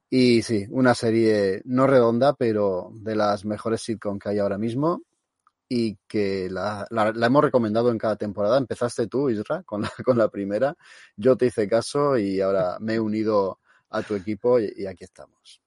Y 0.09 0.41
sí, 0.41 0.65
una 0.69 0.95
serie 0.95 1.61
no 1.65 1.85
redonda, 1.87 2.33
pero 2.33 2.91
de 2.93 3.15
las 3.15 3.45
mejores 3.45 3.81
sitcom 3.81 4.19
que 4.19 4.29
hay 4.29 4.39
ahora 4.39 4.57
mismo 4.57 5.01
y 5.69 5.97
que 6.07 6.49
la, 6.49 6.87
la, 6.89 7.25
hemos 7.25 7.43
recomendado 7.43 7.91
en 7.91 7.97
cada 7.97 8.15
temporada. 8.15 8.57
Empezaste 8.57 9.07
tú, 9.07 9.29
Isra, 9.29 9.63
con 9.63 9.81
la, 9.81 9.91
con 10.05 10.17
la 10.17 10.29
primera. 10.29 10.75
Yo 11.15 11.35
te 11.37 11.47
hice 11.47 11.67
caso 11.67 12.17
y 12.17 12.41
ahora 12.41 12.77
me 12.79 12.95
he 12.95 12.99
unido 12.99 13.59
a 13.89 14.01
tu 14.01 14.15
equipo 14.15 14.59
y 14.59 14.85
aquí 14.85 15.03
estamos. 15.03 15.61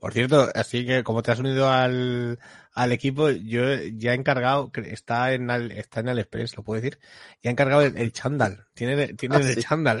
Por 0.00 0.12
cierto, 0.12 0.48
así 0.54 0.86
que 0.86 1.02
como 1.04 1.22
te 1.22 1.30
has 1.32 1.38
unido 1.40 1.70
al, 1.70 2.38
al 2.72 2.92
equipo, 2.92 3.30
yo 3.30 3.62
ya 3.94 4.12
he 4.12 4.14
encargado, 4.14 4.70
está 4.84 5.32
en 5.32 5.50
el, 5.50 5.70
está 5.72 6.00
en 6.00 6.08
el 6.08 6.18
Express, 6.18 6.56
lo 6.56 6.62
puedo 6.64 6.80
decir, 6.80 6.98
ya 7.42 7.50
he 7.50 7.52
encargado 7.52 7.82
el, 7.82 7.96
el 7.96 8.12
chándal. 8.12 8.66
Tiene, 8.74 9.14
tiene 9.14 9.36
Ah, 9.36 9.40
el 9.40 9.54
sí. 9.54 9.60
chándal. 9.60 10.00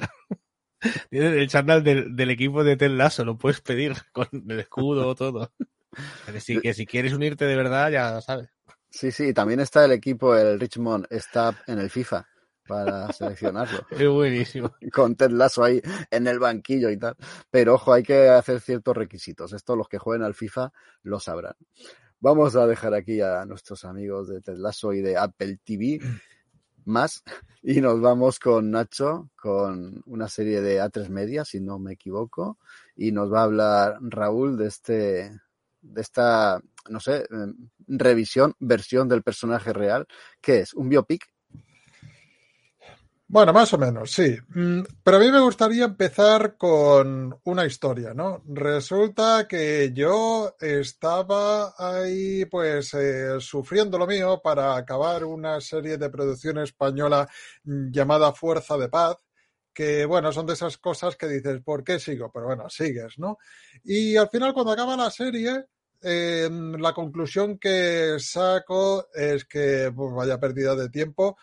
Tiene 1.10 1.28
el 1.40 1.48
chándal 1.48 1.84
del, 1.84 2.16
del 2.16 2.30
equipo 2.30 2.64
de 2.64 2.76
Ted 2.76 2.90
Lasso, 2.90 3.24
lo 3.24 3.38
puedes 3.38 3.60
pedir 3.60 3.94
con 4.12 4.28
el 4.48 4.60
escudo, 4.60 5.14
todo. 5.14 5.52
Que 6.26 6.40
si, 6.40 6.60
que 6.60 6.74
si 6.74 6.86
quieres 6.86 7.12
unirte 7.12 7.44
de 7.44 7.56
verdad, 7.56 7.90
ya 7.90 8.20
sabes. 8.20 8.48
Sí, 8.90 9.10
sí, 9.10 9.32
también 9.32 9.60
está 9.60 9.84
el 9.84 9.92
equipo, 9.92 10.36
el 10.36 10.60
Richmond, 10.60 11.06
está 11.10 11.54
en 11.66 11.78
el 11.78 11.90
FIFA 11.90 12.26
para 12.72 13.12
seleccionarlo. 13.12 13.86
Es 13.90 14.08
buenísimo. 14.08 14.74
Con 14.92 15.14
Ted 15.14 15.30
Lasso 15.30 15.62
ahí 15.62 15.82
en 16.10 16.26
el 16.26 16.38
banquillo 16.38 16.88
y 16.88 16.96
tal. 16.96 17.16
Pero 17.50 17.74
ojo, 17.74 17.92
hay 17.92 18.02
que 18.02 18.30
hacer 18.30 18.60
ciertos 18.60 18.96
requisitos. 18.96 19.52
Esto 19.52 19.76
los 19.76 19.88
que 19.88 19.98
jueguen 19.98 20.24
al 20.24 20.34
FIFA 20.34 20.72
lo 21.02 21.20
sabrán. 21.20 21.54
Vamos 22.20 22.56
a 22.56 22.66
dejar 22.66 22.94
aquí 22.94 23.20
a 23.20 23.44
nuestros 23.44 23.84
amigos 23.84 24.28
de 24.28 24.40
Ted 24.40 24.56
Lasso 24.56 24.94
y 24.94 25.02
de 25.02 25.18
Apple 25.18 25.58
TV 25.62 26.00
más 26.84 27.22
y 27.62 27.80
nos 27.80 28.00
vamos 28.00 28.38
con 28.38 28.70
Nacho 28.70 29.30
con 29.36 30.02
una 30.06 30.28
serie 30.28 30.60
de 30.62 30.80
A3 30.80 31.08
Media, 31.10 31.44
si 31.44 31.60
no 31.60 31.78
me 31.78 31.92
equivoco, 31.92 32.58
y 32.96 33.12
nos 33.12 33.32
va 33.32 33.40
a 33.40 33.44
hablar 33.44 33.98
Raúl 34.00 34.56
de 34.56 34.66
este 34.66 35.40
de 35.82 36.00
esta, 36.00 36.60
no 36.88 37.00
sé, 37.00 37.26
revisión, 37.88 38.54
versión 38.60 39.08
del 39.08 39.22
personaje 39.22 39.72
real, 39.72 40.06
que 40.40 40.60
es 40.60 40.74
un 40.74 40.88
biopic 40.88 41.32
Bueno, 43.32 43.54
más 43.54 43.72
o 43.72 43.78
menos, 43.78 44.10
sí. 44.10 44.36
Mm, 44.54 44.82
Pero 45.02 45.16
a 45.16 45.20
mí 45.20 45.30
me 45.30 45.40
gustaría 45.40 45.84
empezar 45.86 46.58
con 46.58 47.34
una 47.44 47.64
historia, 47.64 48.12
¿no? 48.12 48.42
Resulta 48.46 49.48
que 49.48 49.90
yo 49.94 50.54
estaba 50.60 51.72
ahí, 51.78 52.44
pues, 52.44 52.92
eh, 52.92 53.40
sufriendo 53.40 53.96
lo 53.96 54.06
mío 54.06 54.42
para 54.44 54.76
acabar 54.76 55.24
una 55.24 55.62
serie 55.62 55.96
de 55.96 56.10
producción 56.10 56.58
española 56.58 57.26
llamada 57.64 58.32
Fuerza 58.34 58.76
de 58.76 58.90
Paz, 58.90 59.16
que, 59.72 60.04
bueno, 60.04 60.30
son 60.32 60.44
de 60.46 60.52
esas 60.52 60.76
cosas 60.76 61.16
que 61.16 61.26
dices, 61.28 61.62
¿por 61.64 61.82
qué 61.84 61.98
sigo? 61.98 62.30
Pero 62.32 62.46
bueno, 62.46 62.68
sigues, 62.68 63.18
¿no? 63.18 63.38
Y 63.84 64.16
al 64.16 64.28
final, 64.28 64.52
cuando 64.52 64.72
acaba 64.72 64.94
la 64.96 65.10
serie, 65.10 65.64
eh, 66.02 66.50
la 66.78 66.92
conclusión 66.92 67.58
que 67.58 68.16
saco 68.18 69.08
es 69.14 69.46
que, 69.46 69.90
pues, 69.94 70.14
vaya 70.14 70.38
pérdida 70.38 70.74
de 70.76 70.90
tiempo 70.90 71.38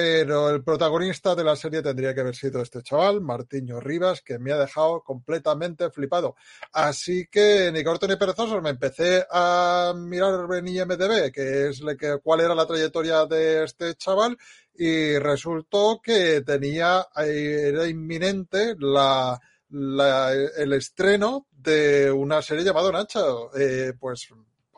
pero 0.00 0.48
el 0.50 0.62
protagonista 0.62 1.34
de 1.34 1.42
la 1.42 1.56
serie 1.56 1.82
tendría 1.82 2.14
que 2.14 2.20
haber 2.20 2.36
sido 2.36 2.62
este 2.62 2.84
chaval, 2.84 3.20
Martiño 3.20 3.80
Rivas, 3.80 4.22
que 4.22 4.38
me 4.38 4.52
ha 4.52 4.56
dejado 4.56 5.02
completamente 5.02 5.90
flipado. 5.90 6.36
Así 6.72 7.26
que, 7.28 7.72
ni 7.72 7.82
corto 7.82 8.06
ni 8.06 8.14
perezoso, 8.14 8.62
me 8.62 8.70
empecé 8.70 9.26
a 9.28 9.92
mirar 9.96 10.46
en 10.54 10.68
IMDB, 10.68 11.32
que 11.32 11.70
es 11.70 11.82
que, 11.98 12.18
cuál 12.22 12.42
era 12.42 12.54
la 12.54 12.64
trayectoria 12.64 13.26
de 13.26 13.64
este 13.64 13.96
chaval, 13.96 14.38
y 14.72 15.18
resultó 15.18 16.00
que 16.00 16.42
tenía, 16.42 17.04
era 17.16 17.88
inminente 17.88 18.76
la, 18.78 19.36
el 19.68 20.72
estreno 20.74 21.48
de 21.50 22.12
una 22.12 22.40
serie 22.40 22.62
llamada 22.62 22.92
Nacho, 22.92 23.50
eh, 23.58 23.94
pues 23.98 24.28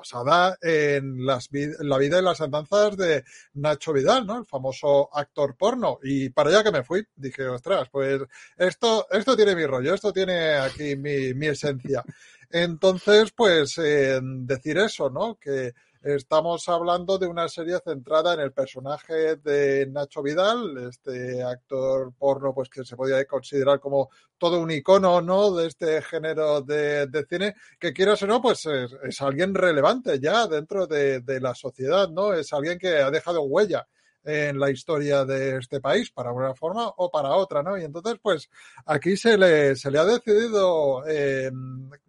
basada 0.01 0.57
en, 0.63 1.25
las, 1.25 1.49
en, 1.53 1.89
la 1.89 1.99
vida 1.99 2.19
y 2.19 2.23
las 2.23 2.41
andanzas 2.41 2.97
de 2.97 3.25
Nacho 3.55 3.93
Vidal, 3.93 4.27
¿no? 4.27 4.39
El 4.39 4.47
famoso 4.47 5.15
actor 5.15 5.57
porno. 5.57 5.99
Y 6.03 6.31
para 6.31 6.51
allá 6.51 6.65
que 6.65 6.73
me 6.73 6.83
fui, 6.83 7.07
dije, 7.15 7.47
ostras, 7.47 7.89
pues 7.91 8.23
esto, 8.57 9.07
esto 9.11 9.37
tiene 9.37 9.55
mi 9.55 9.67
rollo, 9.67 9.95
esto 9.95 10.13
tiene 10.13 10.55
aquí 10.55 10.97
mi, 10.97 11.35
mi 11.35 11.47
esencia. 11.49 12.03
Entonces, 12.51 13.31
pues 13.33 13.79
eh, 13.79 14.21
decir 14.23 14.79
eso, 14.79 15.11
¿no? 15.11 15.39
Que 15.39 15.75
estamos 16.03 16.67
hablando 16.69 17.19
de 17.19 17.27
una 17.27 17.49
serie 17.49 17.79
centrada 17.85 18.35
en 18.35 18.41
el 18.41 18.53
personaje 18.53 19.37
de 19.37 19.87
Nacho 19.87 20.23
Vidal, 20.23 20.89
este 20.89 21.43
actor 21.43 22.13
porno, 22.19 22.55
pues 22.55 22.71
que 22.71 22.85
se 22.85 22.97
podría 22.97 23.25
considerar 23.27 23.81
como 23.81 24.09
todo 24.39 24.61
un 24.61 24.71
icono, 24.71 25.21
¿no? 25.21 25.55
De 25.55 25.67
este 25.67 26.01
género 26.03 26.63
de, 26.63 27.07
de 27.07 27.27
cine, 27.27 27.55
que 27.79 27.93
quieras 27.93 28.23
o 28.23 28.27
no, 28.27 28.41
pues 28.41 28.65
es, 28.67 28.97
es 29.03 29.21
alguien 29.21 29.55
relevante 29.55 30.19
ya 30.19 30.47
dentro 30.47 30.87
de, 30.87 31.21
de, 31.21 31.41
la 31.41 31.55
sociedad, 31.55 32.09
¿no? 32.09 32.33
Es 32.33 32.53
alguien 32.53 32.79
que 32.79 32.99
ha 32.99 33.11
dejado 33.11 33.43
huella 33.43 33.87
en 34.25 34.59
la 34.59 34.71
historia 34.71 35.25
de 35.25 35.59
este 35.59 35.81
país, 35.81 36.11
para 36.11 36.33
una 36.33 36.55
forma 36.55 36.89
o 36.97 37.11
para 37.11 37.31
otra, 37.31 37.63
¿no? 37.63 37.77
Y 37.79 37.85
entonces, 37.85 38.17
pues 38.23 38.49
aquí 38.87 39.17
se 39.17 39.37
le, 39.37 39.77
se 39.77 39.91
le 39.91 39.99
ha 39.99 40.05
decidido 40.05 41.07
eh, 41.07 41.51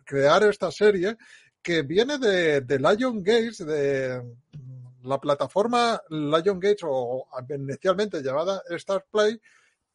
crear 0.05 0.43
esta 0.43 0.71
serie 0.71 1.17
que 1.61 1.83
viene 1.83 2.17
de, 2.17 2.61
de 2.61 2.79
Lion 2.79 3.23
Gates, 3.23 3.59
de 3.59 4.21
la 5.03 5.19
plataforma 5.19 6.01
Lion 6.09 6.59
Gates, 6.59 6.83
o 6.83 7.27
inicialmente 7.49 8.21
llamada 8.21 8.61
Star 8.69 9.05
Play, 9.11 9.39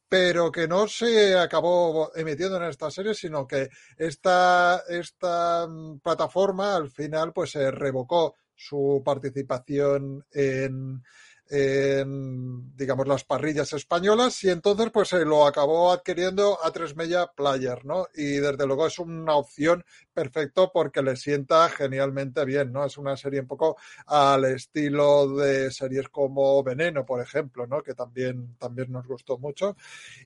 pero 0.09 0.53
que 0.53 0.69
no 0.69 0.87
se 0.87 1.37
acabó 1.37 2.13
emitiendo 2.15 2.57
en 2.57 2.65
esta 2.65 2.91
serie, 2.91 3.15
sino 3.15 3.47
que 3.47 3.69
esta, 3.97 4.83
esta 4.89 5.67
plataforma 6.03 6.77
al 6.77 6.91
final 6.91 7.33
pues 7.33 7.51
se 7.51 7.71
revocó 7.71 8.35
su 8.55 9.03
participación 9.05 10.25
en, 10.33 11.03
en, 11.49 12.77
digamos, 12.77 13.07
las 13.07 13.25
parrillas 13.25 13.73
españolas 13.73 14.43
y 14.45 14.51
entonces 14.51 14.91
pues 14.93 15.09
se 15.09 15.25
lo 15.25 15.47
acabó 15.47 15.93
adquiriendo 15.93 16.59
a 16.63 16.71
tres 16.71 16.97
Media 16.97 17.27
Player, 17.27 17.85
¿no? 17.85 18.07
Y 18.15 18.37
desde 18.37 18.67
luego 18.67 18.87
es 18.87 18.99
una 18.99 19.37
opción 19.37 19.85
perfecto 20.13 20.71
porque 20.73 21.03
le 21.03 21.17
sienta 21.17 21.69
genialmente 21.69 22.45
bien, 22.45 22.73
¿no? 22.73 22.85
Es 22.85 22.99
una 22.99 23.17
serie 23.17 23.41
un 23.41 23.47
poco 23.47 23.77
al 24.07 24.45
estilo 24.47 25.37
de 25.37 25.71
series 25.71 26.09
como 26.09 26.63
Veneno, 26.63 27.05
por 27.07 27.21
ejemplo, 27.21 27.67
¿no? 27.67 27.83
Que 27.83 27.95
también, 27.95 28.57
también 28.59 28.91
nos 28.91 29.07
gustó 29.07 29.39
mucho. 29.39 29.77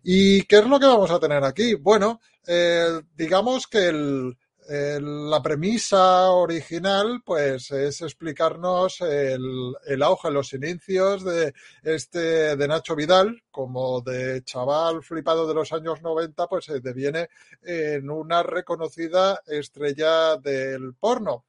¿Y 0.02 0.42
qué 0.44 0.58
es 0.58 0.66
lo 0.66 0.80
que 0.80 0.86
vamos 0.86 1.10
a 1.10 1.20
tener 1.20 1.44
aquí? 1.44 1.74
Bueno, 1.74 2.20
eh, 2.46 3.00
digamos 3.14 3.66
que 3.66 3.88
el, 3.88 4.36
la 4.70 5.42
premisa 5.42 6.30
original, 6.30 7.22
pues, 7.24 7.72
es 7.72 8.02
explicarnos 8.02 9.00
el, 9.00 9.74
el, 9.84 10.02
auge, 10.02 10.30
los 10.30 10.52
inicios 10.52 11.24
de 11.24 11.52
este, 11.82 12.56
de 12.56 12.68
Nacho 12.68 12.94
Vidal, 12.94 13.42
como 13.50 14.00
de 14.00 14.44
chaval 14.44 15.02
flipado 15.02 15.48
de 15.48 15.54
los 15.54 15.72
años 15.72 16.00
90, 16.02 16.46
pues 16.46 16.66
se 16.66 16.78
deviene 16.78 17.30
en 17.62 18.08
una 18.10 18.44
reconocida 18.44 19.42
estrella 19.44 20.36
del 20.36 20.94
porno. 20.94 21.46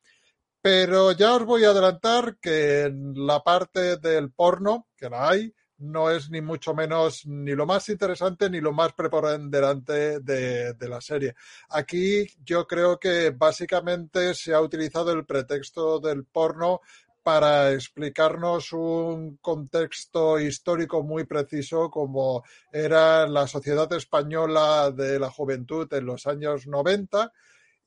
Pero 0.60 1.12
ya 1.12 1.36
os 1.36 1.46
voy 1.46 1.64
a 1.64 1.70
adelantar 1.70 2.38
que 2.38 2.86
en 2.86 3.14
la 3.28 3.44
parte 3.44 3.98
del 3.98 4.32
porno, 4.32 4.88
que 4.98 5.10
la 5.12 5.30
hay, 5.30 5.54
no 5.82 6.10
es 6.10 6.30
ni 6.30 6.42
mucho 6.42 6.74
menos 6.74 7.26
ni 7.26 7.52
lo 7.52 7.66
más 7.66 7.90
interesante 7.90 8.50
ni 8.50 8.62
lo 8.62 8.72
más 8.72 8.94
preponderante 8.94 10.20
de, 10.20 10.74
de, 10.74 10.90
la 10.90 11.02
serie. 11.02 11.36
Aquí 11.70 12.28
yo 12.44 12.66
creo 12.66 13.00
que 13.00 13.32
básicamente 13.32 14.34
se 14.34 14.54
ha 14.54 14.62
utilizado 14.62 15.12
el 15.12 15.26
pretexto 15.26 16.00
del 16.00 16.26
porno 16.26 16.82
para 17.24 17.72
explicarnos 17.72 18.74
un 18.74 19.38
contexto 19.38 20.40
histórico 20.40 21.04
muy 21.04 21.26
preciso 21.26 21.90
como 21.90 22.44
era 22.72 23.28
la 23.28 23.48
sociedad 23.48 23.92
española 23.94 24.92
de 24.92 25.20
la 25.20 25.30
juventud 25.30 25.92
en 25.94 26.06
los 26.06 26.26
años 26.26 26.66
90 26.66 27.32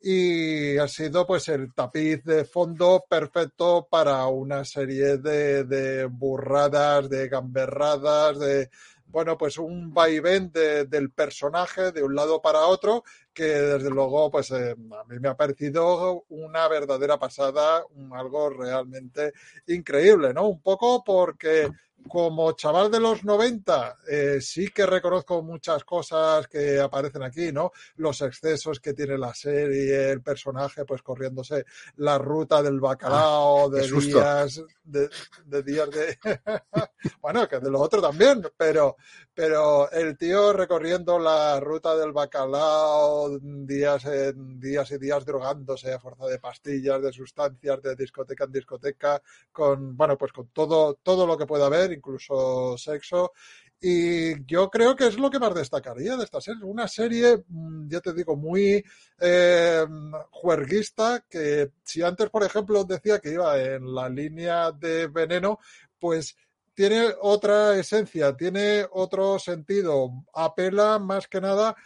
y 0.06 0.76
ha 0.76 0.86
sido 0.86 1.26
pues 1.26 1.48
el 1.48 1.72
tapiz 1.72 2.22
de 2.24 2.44
fondo 2.44 3.06
perfecto 3.08 3.88
para 3.90 4.26
una 4.26 4.62
serie 4.62 5.16
de, 5.16 5.64
de 5.64 6.04
burradas, 6.04 7.08
de 7.08 7.26
gamberradas, 7.26 8.38
de 8.38 8.68
bueno, 9.06 9.38
pues 9.38 9.56
un 9.56 9.94
vaivén 9.94 10.52
de, 10.52 10.84
del 10.84 11.10
personaje 11.10 11.90
de 11.90 12.02
un 12.02 12.14
lado 12.14 12.42
para 12.42 12.66
otro, 12.66 13.02
que 13.32 13.44
desde 13.44 13.88
luego, 13.88 14.30
pues 14.30 14.50
eh, 14.50 14.72
a 14.72 15.04
mí 15.04 15.18
me 15.20 15.28
ha 15.28 15.36
parecido 15.36 16.24
una 16.28 16.68
verdadera 16.68 17.16
pasada, 17.18 17.84
algo 18.12 18.50
realmente 18.50 19.32
increíble, 19.68 20.34
¿no? 20.34 20.48
Un 20.48 20.60
poco 20.60 21.02
porque 21.02 21.70
como 22.08 22.52
chaval 22.52 22.90
de 22.90 23.00
los 23.00 23.24
90, 23.24 23.98
eh, 24.08 24.38
sí 24.40 24.68
que 24.68 24.86
reconozco 24.86 25.42
muchas 25.42 25.84
cosas 25.84 26.46
que 26.48 26.80
aparecen 26.80 27.22
aquí, 27.22 27.52
¿no? 27.52 27.72
Los 27.96 28.20
excesos 28.22 28.80
que 28.80 28.92
tiene 28.92 29.18
la 29.18 29.34
serie, 29.34 30.10
el 30.10 30.22
personaje, 30.22 30.84
pues 30.84 31.02
corriéndose 31.02 31.64
la 31.96 32.18
ruta 32.18 32.62
del 32.62 32.80
bacalao, 32.80 33.66
Ah, 33.66 33.68
de 33.68 33.88
días, 33.88 34.62
de, 34.82 35.08
de 35.46 35.62
días 35.62 35.90
de. 35.90 36.18
bueno, 37.20 37.48
que 37.48 37.60
de 37.60 37.70
lo 37.70 37.80
otro 37.80 38.02
también, 38.02 38.42
pero, 38.56 38.96
pero 39.32 39.90
el 39.90 40.16
tío 40.16 40.52
recorriendo 40.52 41.18
la 41.18 41.60
ruta 41.60 41.96
del 41.96 42.12
bacalao, 42.12 43.38
días 43.40 44.04
en 44.04 44.60
días 44.60 44.90
y 44.90 44.98
días 44.98 45.24
drogándose 45.24 45.92
a 45.92 46.00
fuerza 46.00 46.26
de 46.26 46.38
pastillas, 46.38 47.02
de 47.02 47.12
sustancias, 47.12 47.82
de 47.82 47.96
discoteca 47.96 48.44
en 48.44 48.52
discoteca, 48.52 49.22
con, 49.52 49.96
bueno, 49.96 50.18
pues 50.18 50.32
con 50.32 50.48
todo, 50.48 50.94
todo 51.02 51.26
lo 51.26 51.38
que 51.38 51.46
pueda 51.46 51.66
haber, 51.66 51.92
incluso 51.94 52.76
sexo. 52.78 53.32
Y 53.80 54.44
yo 54.46 54.70
creo 54.70 54.96
que 54.96 55.06
es 55.06 55.18
lo 55.18 55.30
que 55.30 55.38
más 55.38 55.54
destacaría 55.54 56.16
de 56.16 56.24
esta 56.24 56.40
serie. 56.40 56.64
Una 56.64 56.88
serie, 56.88 57.44
mm, 57.46 57.88
ya 57.88 58.00
te 58.00 58.14
digo, 58.14 58.34
muy 58.36 58.82
eh, 59.20 59.84
juerguista, 60.30 61.24
que 61.28 61.72
si 61.82 62.02
antes, 62.02 62.30
por 62.30 62.44
ejemplo, 62.44 62.84
decía 62.84 63.18
que 63.18 63.32
iba 63.32 63.60
en 63.60 63.94
la 63.94 64.08
línea 64.08 64.72
de 64.72 65.08
veneno, 65.08 65.58
pues 65.98 66.36
tiene 66.74 67.14
otra 67.20 67.76
esencia, 67.78 68.36
tiene 68.36 68.86
otro 68.90 69.38
sentido, 69.38 70.10
apela 70.32 70.98
más 70.98 71.28
que 71.28 71.40
nada 71.40 71.76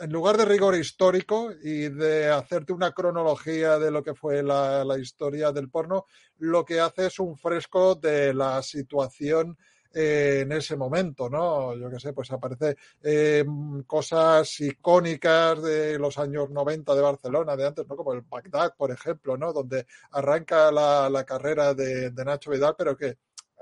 en 0.00 0.12
lugar 0.12 0.36
de 0.36 0.44
rigor 0.44 0.74
histórico 0.74 1.50
y 1.62 1.88
de 1.88 2.28
hacerte 2.28 2.72
una 2.72 2.92
cronología 2.92 3.78
de 3.78 3.90
lo 3.90 4.02
que 4.02 4.14
fue 4.14 4.42
la, 4.42 4.84
la 4.84 4.98
historia 4.98 5.52
del 5.52 5.70
porno, 5.70 6.06
lo 6.38 6.64
que 6.64 6.80
hace 6.80 7.06
es 7.06 7.18
un 7.18 7.36
fresco 7.36 7.94
de 7.94 8.34
la 8.34 8.62
situación 8.62 9.56
eh, 9.94 10.40
en 10.42 10.52
ese 10.52 10.74
momento, 10.74 11.28
¿no? 11.28 11.76
Yo 11.76 11.90
qué 11.90 12.00
sé, 12.00 12.14
pues 12.14 12.30
aparece 12.30 12.76
eh, 13.02 13.44
cosas 13.86 14.60
icónicas 14.60 15.62
de 15.62 15.98
los 15.98 16.16
años 16.18 16.48
90 16.48 16.94
de 16.94 17.00
Barcelona, 17.02 17.56
de 17.56 17.66
antes, 17.66 17.86
¿no? 17.86 17.94
Como 17.96 18.14
el 18.14 18.22
Bagdad, 18.22 18.74
por 18.74 18.90
ejemplo, 18.90 19.36
¿no? 19.36 19.52
Donde 19.52 19.86
arranca 20.12 20.72
la, 20.72 21.10
la 21.10 21.24
carrera 21.24 21.74
de, 21.74 22.10
de 22.10 22.24
Nacho 22.24 22.50
Vidal, 22.50 22.74
pero 22.76 22.96
que 22.96 23.18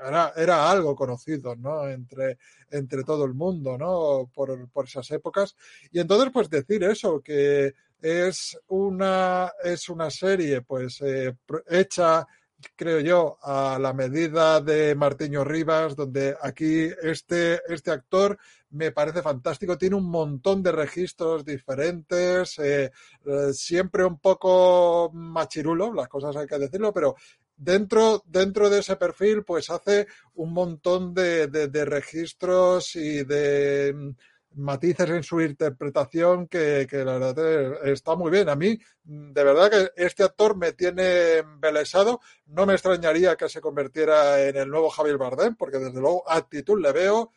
era, 0.06 0.32
era, 0.36 0.70
algo 0.70 0.94
conocido, 0.94 1.56
¿no? 1.56 1.88
Entre, 1.88 2.38
entre 2.70 3.04
todo 3.04 3.24
el 3.24 3.34
mundo, 3.34 3.76
¿no? 3.78 4.30
Por, 4.32 4.68
por, 4.70 4.86
esas 4.86 5.10
épocas. 5.10 5.56
Y 5.92 6.00
entonces, 6.00 6.30
pues 6.32 6.48
decir 6.50 6.82
eso, 6.84 7.20
que 7.20 7.74
es 8.00 8.58
una, 8.68 9.52
es 9.62 9.88
una 9.88 10.10
serie, 10.10 10.62
pues, 10.62 11.00
eh, 11.02 11.34
hecha, 11.68 12.26
creo 12.76 13.00
yo, 13.00 13.38
a 13.42 13.78
la 13.78 13.92
medida 13.92 14.60
de 14.60 14.94
Martiño 14.94 15.44
Rivas, 15.44 15.96
donde 15.96 16.36
aquí 16.40 16.88
este, 17.02 17.60
este 17.72 17.90
actor 17.90 18.38
me 18.70 18.92
parece 18.92 19.22
fantástico, 19.22 19.76
tiene 19.76 19.96
un 19.96 20.08
montón 20.08 20.62
de 20.62 20.72
registros 20.72 21.44
diferentes, 21.44 22.58
eh, 22.58 22.90
eh, 23.24 23.52
siempre 23.52 24.04
un 24.04 24.18
poco 24.18 25.10
machirulo, 25.12 25.92
las 25.92 26.08
cosas 26.08 26.36
hay 26.36 26.46
que 26.46 26.58
decirlo, 26.58 26.92
pero 26.92 27.16
dentro, 27.60 28.22
dentro 28.26 28.70
de 28.70 28.80
ese 28.80 28.96
perfil, 28.96 29.44
pues 29.44 29.68
hace 29.70 30.06
un 30.34 30.52
montón 30.52 31.12
de, 31.14 31.46
de, 31.46 31.84
registros 31.84 32.96
y 32.96 33.22
de 33.24 33.92
mm, 33.94 34.62
matices 34.62 35.10
en 35.10 35.22
su 35.22 35.40
interpretación 35.42 36.48
que, 36.48 36.86
que, 36.88 37.04
la 37.04 37.18
verdad 37.18 37.86
está 37.86 38.16
muy 38.16 38.30
bien. 38.30 38.48
A 38.48 38.56
mí, 38.56 38.78
de 39.04 39.44
verdad 39.44 39.70
que 39.70 40.02
este 40.02 40.24
actor 40.24 40.56
me 40.56 40.72
tiene 40.72 41.38
embelesado. 41.38 42.20
No 42.46 42.64
me 42.64 42.72
extrañaría 42.72 43.36
que 43.36 43.48
se 43.50 43.60
convirtiera 43.60 44.42
en 44.42 44.56
el 44.56 44.68
nuevo 44.68 44.88
Javier 44.88 45.18
Bardem, 45.18 45.54
porque 45.54 45.78
desde 45.78 46.00
luego 46.00 46.28
actitud 46.28 46.80
le 46.80 46.92
veo, 46.92 47.30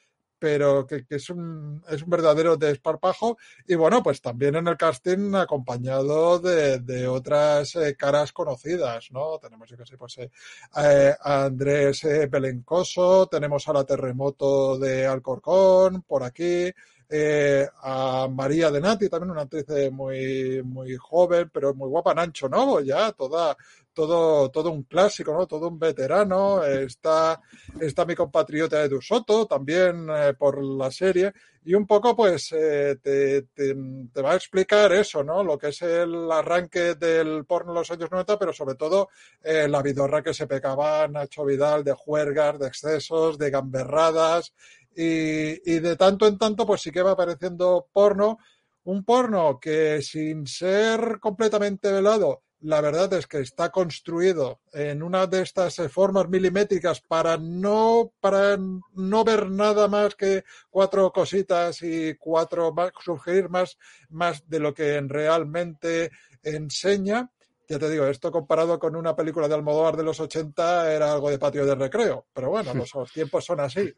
pero 0.43 0.85
que, 0.85 1.05
es, 1.09 1.29
un, 1.29 1.81
es 1.87 2.03
un 2.03 2.09
verdadero 2.09 2.57
desparpajo. 2.57 3.37
Y 3.65 3.75
bueno, 3.75 4.03
pues 4.03 4.19
también 4.19 4.57
en 4.57 4.67
el 4.67 4.75
casting 4.75 5.33
acompañado 5.35 6.37
de, 6.37 6.79
de 6.79 7.07
otras 7.07 7.77
eh, 7.77 7.95
caras 7.95 8.33
conocidas, 8.33 9.07
¿no? 9.11 9.39
Tenemos, 9.39 9.69
yo 9.69 9.77
que 9.77 9.85
sé, 9.85 9.97
pues 9.97 10.17
eh, 10.17 10.29
a 10.75 11.45
Andrés 11.45 12.03
eh, 12.03 12.27
Belencoso, 12.27 13.27
tenemos 13.27 13.65
a 13.69 13.73
la 13.73 13.85
Terremoto 13.85 14.77
de 14.77 15.07
Alcorcón, 15.07 16.01
por 16.01 16.23
aquí. 16.23 16.69
Eh, 17.15 17.67
a 17.81 18.27
María 18.27 18.71
de 18.71 18.81
Nati, 18.81 19.07
también 19.07 19.31
una 19.31 19.43
actriz 19.43 19.65
muy, 19.91 20.63
muy 20.63 20.95
joven, 20.97 21.49
pero 21.53 21.73
muy 21.73 21.87
guapa, 21.87 22.13
Nancho 22.13 22.49
Novo, 22.49 22.81
ya, 22.81 23.11
toda, 23.11 23.55
todo, 23.93 24.49
todo 24.49 24.71
un 24.71 24.83
clásico, 24.83 25.33
¿no? 25.33 25.47
Todo 25.47 25.67
un 25.67 25.79
veterano. 25.79 26.63
Está, 26.63 27.39
está 27.79 28.05
mi 28.05 28.15
compatriota 28.15 28.83
Edu 28.83 29.01
Soto, 29.01 29.45
también 29.45 30.07
eh, 30.09 30.33
por 30.37 30.63
la 30.63 30.91
serie. 30.91 31.33
Y 31.65 31.75
un 31.75 31.87
poco, 31.87 32.15
pues, 32.15 32.51
eh, 32.51 32.97
te, 33.01 33.43
te, 33.43 33.73
va 34.21 34.33
a 34.33 34.35
explicar 34.35 34.91
eso, 34.91 35.23
¿no? 35.23 35.43
Lo 35.43 35.57
que 35.57 35.69
es 35.69 35.81
el 35.81 36.29
arranque 36.31 36.95
del 36.95 37.45
porno 37.45 37.71
en 37.71 37.75
los 37.75 37.91
años 37.91 38.11
90, 38.11 38.37
pero 38.37 38.51
sobre 38.51 38.75
todo 38.75 39.09
eh, 39.41 39.67
la 39.69 39.81
vidorra 39.81 40.21
que 40.21 40.33
se 40.33 40.47
pegaba 40.47 41.07
Nacho 41.07 41.45
Vidal 41.45 41.83
de 41.83 41.93
juergas, 41.93 42.59
de 42.59 42.67
excesos, 42.67 43.37
de 43.37 43.49
gamberradas. 43.49 44.53
Y, 44.95 45.71
y 45.71 45.79
de 45.79 45.95
tanto 45.95 46.27
en 46.27 46.37
tanto, 46.37 46.65
pues 46.65 46.81
sí 46.81 46.91
que 46.91 47.01
va 47.01 47.11
apareciendo 47.11 47.87
porno. 47.93 48.39
Un 48.85 49.05
porno 49.05 49.59
que 49.61 50.01
sin 50.01 50.45
ser 50.45 51.19
completamente 51.21 51.89
velado, 51.89 52.43
la 52.63 52.79
verdad 52.79 53.11
es 53.13 53.27
que 53.27 53.39
está 53.39 53.69
construido 53.71 54.61
en 54.71 55.03
una 55.03 55.27
de 55.27 55.41
estas 55.41 55.75
formas 55.91 56.29
milimétricas 56.29 57.01
para 57.01 57.37
no, 57.37 58.13
para 58.21 58.57
no 58.57 59.23
ver 59.25 59.49
nada 59.49 59.89
más 59.89 60.15
que 60.15 60.45
cuatro 60.69 61.11
cositas 61.11 61.81
y 61.81 62.15
cuatro 62.15 62.73
sugerir 63.03 63.49
más, 63.49 63.77
más 64.09 64.47
de 64.47 64.59
lo 64.59 64.73
que 64.73 64.99
realmente 65.01 66.11
enseña. 66.41 67.29
Ya 67.67 67.79
te 67.79 67.89
digo, 67.89 68.05
esto 68.07 68.31
comparado 68.31 68.79
con 68.79 68.95
una 68.95 69.13
película 69.13 69.49
de 69.49 69.55
Almodóvar 69.55 69.97
de 69.97 70.03
los 70.03 70.21
80 70.21 70.93
era 70.93 71.11
algo 71.11 71.29
de 71.29 71.39
patio 71.39 71.65
de 71.65 71.75
recreo, 71.75 72.27
pero 72.33 72.49
bueno, 72.49 72.73
los, 72.73 72.93
los 72.95 73.11
tiempos 73.11 73.43
son 73.43 73.59
así. 73.59 73.93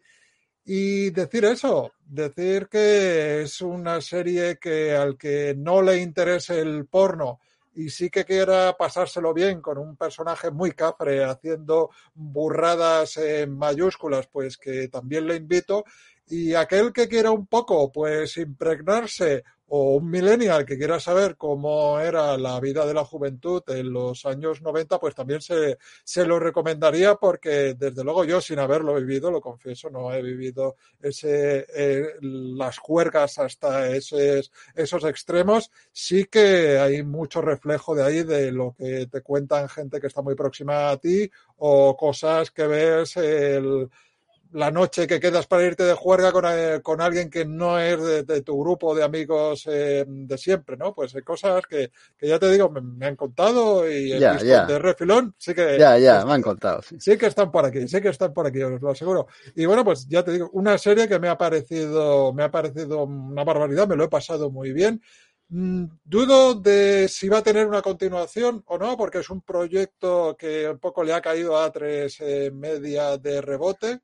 Y 0.65 1.11
decir 1.11 1.45
eso, 1.45 1.91
decir 2.03 2.67
que 2.67 3.43
es 3.43 3.61
una 3.61 4.01
serie 4.01 4.57
que 4.57 4.95
al 4.95 5.15
que 5.19 5.53
no 5.55 5.83
le 5.83 5.99
interese 5.99 6.59
el 6.59 6.87
porno, 6.87 7.39
y 7.75 7.89
sí 7.89 8.09
que 8.09 8.25
quiera 8.25 8.75
pasárselo 8.77 9.33
bien 9.33 9.61
con 9.61 9.77
un 9.77 9.97
personaje 9.97 10.49
muy 10.49 10.71
cafre 10.71 11.23
haciendo 11.23 11.89
burradas 12.13 13.17
en 13.17 13.57
mayúsculas, 13.57 14.27
pues 14.27 14.57
que 14.57 14.87
también 14.87 15.27
le 15.27 15.35
invito. 15.35 15.83
Y 16.27 16.53
aquel 16.55 16.91
que 16.91 17.07
quiera 17.07 17.31
un 17.31 17.45
poco, 17.45 17.91
pues 17.91 18.37
impregnarse, 18.37 19.43
o 19.67 19.95
un 19.95 20.09
millennial 20.09 20.65
que 20.65 20.77
quiera 20.77 20.99
saber 20.99 21.35
cómo 21.37 21.99
era 21.99 22.37
la 22.37 22.59
vida 22.59 22.85
de 22.85 22.93
la 22.93 23.03
juventud 23.03 23.63
en 23.67 23.91
los 23.91 24.25
años 24.25 24.61
90, 24.61 24.99
pues 24.99 25.15
también 25.15 25.41
se, 25.41 25.77
se 26.03 26.25
lo 26.25 26.39
recomendaría 26.39 27.15
porque 27.15 27.73
desde 27.73 28.03
luego 28.03 28.25
yo 28.25 28.41
sin 28.41 28.59
haberlo 28.59 28.95
vivido, 28.95 29.31
lo 29.31 29.41
confieso, 29.41 29.89
no 29.89 30.13
he 30.13 30.21
vivido 30.21 30.75
ese, 31.01 31.65
eh, 31.73 32.05
las 32.21 32.77
juergas 32.77 33.39
hasta 33.39 33.89
esos, 33.89 34.51
esos 34.75 35.03
extremos. 35.05 35.71
Sí 35.91 36.25
que 36.25 36.77
hay 36.77 37.03
mucho 37.03 37.41
reflejo 37.41 37.95
de 37.95 38.03
ahí 38.03 38.23
de 38.23 38.51
lo 38.51 38.75
que 38.77 39.07
te 39.07 39.21
cuentan 39.21 39.69
gente 39.69 39.99
que 39.99 40.07
está 40.07 40.21
muy 40.21 40.35
próxima 40.35 40.89
a 40.89 40.97
ti 40.97 41.29
o 41.57 41.95
cosas 41.97 42.51
que 42.51 42.67
ves 42.67 43.17
el, 43.17 43.89
la 44.51 44.71
noche 44.71 45.07
que 45.07 45.19
quedas 45.19 45.47
para 45.47 45.65
irte 45.65 45.83
de 45.83 45.93
juerga 45.93 46.31
con, 46.31 46.45
eh, 46.47 46.79
con 46.81 47.01
alguien 47.01 47.29
que 47.29 47.45
no 47.45 47.79
es 47.79 48.01
de, 48.01 48.23
de 48.23 48.41
tu 48.41 48.59
grupo 48.59 48.95
de 48.95 49.03
amigos 49.03 49.67
eh, 49.67 50.05
de 50.07 50.37
siempre, 50.37 50.77
¿no? 50.77 50.93
Pues 50.93 51.13
hay 51.15 51.21
cosas 51.21 51.63
que, 51.67 51.91
que 52.17 52.27
ya 52.27 52.39
te 52.39 52.51
digo, 52.51 52.69
me, 52.69 52.81
me, 52.81 53.05
han 53.07 53.15
contado 53.15 53.89
y 53.89 54.13
he 54.13 54.19
visto 54.19 54.65
de 54.65 54.79
refilón, 54.79 55.35
sí 55.37 55.53
que... 55.53 55.77
Ya, 55.77 55.97
ya, 55.97 56.25
me 56.25 56.33
han 56.33 56.41
contado. 56.41 56.81
Sí. 56.81 56.95
sí. 56.99 57.17
que 57.17 57.27
están 57.27 57.51
por 57.51 57.65
aquí, 57.65 57.87
sí 57.87 58.01
que 58.01 58.09
están 58.09 58.33
por 58.33 58.47
aquí, 58.47 58.61
os 58.61 58.81
lo 58.81 58.91
aseguro. 58.91 59.27
Y 59.55 59.65
bueno, 59.65 59.83
pues 59.83 60.07
ya 60.07 60.23
te 60.23 60.31
digo, 60.31 60.49
una 60.53 60.77
serie 60.77 61.07
que 61.07 61.19
me 61.19 61.27
ha 61.27 61.37
parecido, 61.37 62.33
me 62.33 62.43
ha 62.43 62.51
parecido 62.51 63.03
una 63.03 63.43
barbaridad, 63.43 63.87
me 63.87 63.95
lo 63.95 64.05
he 64.05 64.09
pasado 64.09 64.49
muy 64.49 64.71
bien. 64.71 65.01
Mm, 65.49 65.85
dudo 66.03 66.55
de 66.55 67.07
si 67.07 67.29
va 67.29 67.39
a 67.39 67.43
tener 67.43 67.67
una 67.67 67.81
continuación 67.81 68.63
o 68.65 68.77
no, 68.77 68.97
porque 68.97 69.19
es 69.19 69.29
un 69.29 69.41
proyecto 69.41 70.35
que 70.37 70.69
un 70.69 70.79
poco 70.79 71.03
le 71.03 71.13
ha 71.13 71.21
caído 71.21 71.57
a 71.59 71.71
tres 71.71 72.19
eh, 72.21 72.51
media 72.51 73.17
de 73.17 73.41
rebote 73.41 73.99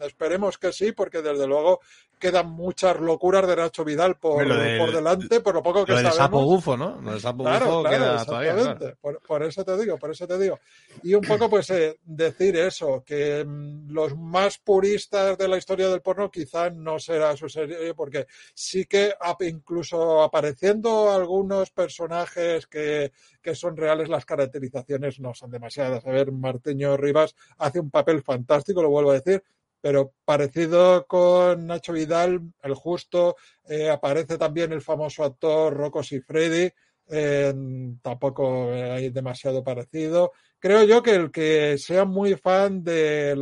Esperemos 0.00 0.58
que 0.58 0.72
sí, 0.72 0.92
porque 0.92 1.22
desde 1.22 1.46
luego 1.46 1.80
quedan 2.18 2.50
muchas 2.50 2.98
locuras 3.00 3.46
de 3.46 3.56
Nacho 3.56 3.82
Vidal 3.84 4.16
por, 4.18 4.46
del- 4.46 4.76
por 4.78 4.92
delante, 4.94 5.40
por 5.40 5.54
lo 5.54 5.62
poco 5.62 5.86
que 5.86 5.92
Lo 5.92 5.98
del 5.98 6.06
sabemos. 6.08 6.24
sapo 6.26 6.44
bufo, 6.44 6.76
¿no? 6.76 7.00
Lo 7.00 7.12
del 7.12 7.20
sapo 7.20 7.44
Claro, 7.44 7.64
bufo 7.66 7.82
claro, 7.82 7.96
queda 8.04 8.24
todavía. 8.26 8.54
claro. 8.74 8.96
Por, 9.00 9.20
por 9.22 9.42
eso 9.42 9.64
te 9.64 9.78
digo, 9.78 9.96
por 9.96 10.10
eso 10.10 10.26
te 10.26 10.38
digo. 10.38 10.58
Y 11.02 11.14
un 11.14 11.22
poco, 11.22 11.48
pues, 11.48 11.70
eh, 11.70 11.98
decir 12.04 12.56
eso, 12.56 13.02
que 13.06 13.42
mm, 13.46 13.90
los 13.90 14.16
más 14.18 14.58
puristas 14.58 15.38
de 15.38 15.48
la 15.48 15.56
historia 15.56 15.88
del 15.88 16.02
porno 16.02 16.30
quizás 16.30 16.74
no 16.74 16.98
será 16.98 17.34
su 17.36 17.48
serie, 17.48 17.94
porque 17.94 18.26
sí 18.52 18.84
que 18.84 19.14
incluso 19.40 20.22
apareciendo 20.22 21.10
algunos 21.12 21.70
personajes 21.70 22.66
que, 22.66 23.12
que 23.40 23.54
son 23.54 23.76
reales, 23.76 24.08
las 24.10 24.26
caracterizaciones 24.26 25.20
no 25.20 25.32
son 25.32 25.50
demasiadas. 25.50 26.06
A 26.06 26.10
ver, 26.10 26.32
Martiño 26.32 26.96
Rivas 26.98 27.34
hace 27.58 27.80
un 27.80 27.90
papel 27.90 28.22
fantástico, 28.22 28.82
lo 28.82 28.90
vuelvo 28.90 29.12
a 29.12 29.20
decir, 29.20 29.42
pero 29.80 30.12
parecido 30.24 31.06
con 31.06 31.66
Nacho 31.66 31.92
Vidal, 31.92 32.40
el 32.62 32.74
justo, 32.74 33.36
eh, 33.64 33.90
aparece 33.90 34.38
también 34.38 34.72
el 34.72 34.82
famoso 34.82 35.24
actor 35.24 35.74
Rocco 35.74 36.02
Siffredi, 36.02 36.70
eh, 37.08 37.54
tampoco 38.02 38.70
hay 38.72 39.10
demasiado 39.10 39.64
parecido. 39.64 40.32
Creo 40.60 40.84
yo 40.84 41.02
que 41.02 41.14
el 41.14 41.30
que 41.30 41.78
sea 41.78 42.04
muy 42.04 42.34
fan 42.36 42.84
de 42.84 43.34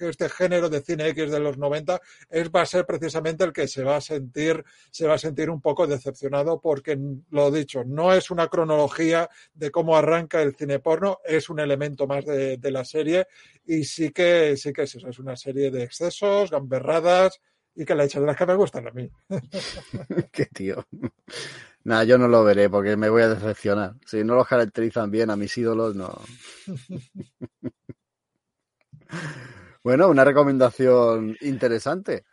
este 0.00 0.28
género 0.28 0.68
de 0.68 0.80
cine 0.80 1.08
X 1.10 1.30
de 1.30 1.38
los 1.38 1.56
90 1.56 2.00
es, 2.28 2.50
va 2.50 2.62
a 2.62 2.66
ser 2.66 2.84
precisamente 2.84 3.44
el 3.44 3.52
que 3.52 3.68
se 3.68 3.84
va 3.84 3.96
a 3.96 4.00
sentir, 4.00 4.64
se 4.90 5.06
va 5.06 5.14
a 5.14 5.18
sentir 5.18 5.50
un 5.50 5.60
poco 5.60 5.86
decepcionado 5.86 6.60
porque, 6.60 6.98
lo 7.30 7.50
dicho, 7.52 7.84
no 7.84 8.12
es 8.12 8.32
una 8.32 8.48
cronología 8.48 9.30
de 9.54 9.70
cómo 9.70 9.96
arranca 9.96 10.42
el 10.42 10.56
cine 10.56 10.80
porno, 10.80 11.20
es 11.24 11.48
un 11.48 11.60
elemento 11.60 12.08
más 12.08 12.26
de, 12.26 12.56
de 12.56 12.70
la 12.72 12.84
serie 12.84 13.28
y 13.64 13.84
sí 13.84 14.10
que, 14.10 14.56
sí 14.56 14.72
que 14.72 14.82
es 14.82 14.96
eso, 14.96 15.08
es 15.08 15.18
una 15.20 15.36
serie 15.36 15.70
de 15.70 15.84
excesos, 15.84 16.50
gamberradas 16.50 17.40
y 17.78 17.84
que 17.84 17.94
la 17.94 18.04
hecha 18.04 18.18
de 18.18 18.26
las 18.26 18.36
que 18.36 18.46
me 18.46 18.56
gustan 18.56 18.88
a 18.88 18.90
mí. 18.90 19.08
Qué 20.32 20.46
tío. 20.46 20.84
Nada, 21.84 22.04
yo 22.04 22.18
no 22.18 22.28
lo 22.28 22.44
veré 22.44 22.68
porque 22.68 22.96
me 22.96 23.08
voy 23.08 23.22
a 23.22 23.28
decepcionar. 23.28 23.94
Si 24.04 24.22
no 24.24 24.34
los 24.34 24.46
caracterizan 24.46 25.10
bien 25.10 25.30
a 25.30 25.36
mis 25.36 25.56
ídolos, 25.56 25.94
no. 25.94 26.20
Bueno, 29.82 30.08
una 30.08 30.24
recomendación 30.24 31.36
interesante. 31.40 32.24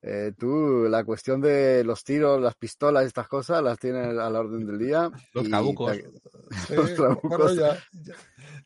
Eh, 0.00 0.32
tú, 0.38 0.86
la 0.88 1.04
cuestión 1.04 1.40
de 1.40 1.84
los 1.84 2.02
tiros, 2.04 2.40
las 2.40 2.54
pistolas, 2.56 3.04
estas 3.04 3.28
cosas, 3.28 3.62
las 3.62 3.78
tienes 3.78 4.18
a 4.18 4.30
la 4.30 4.40
orden 4.40 4.66
del 4.66 4.78
día. 4.78 5.10
Los 5.34 5.44
te- 5.44 5.50
Sí, 6.68 6.74
Los 6.74 7.22
bueno, 7.22 7.52
ya, 7.54 7.76
ya, 7.92 8.14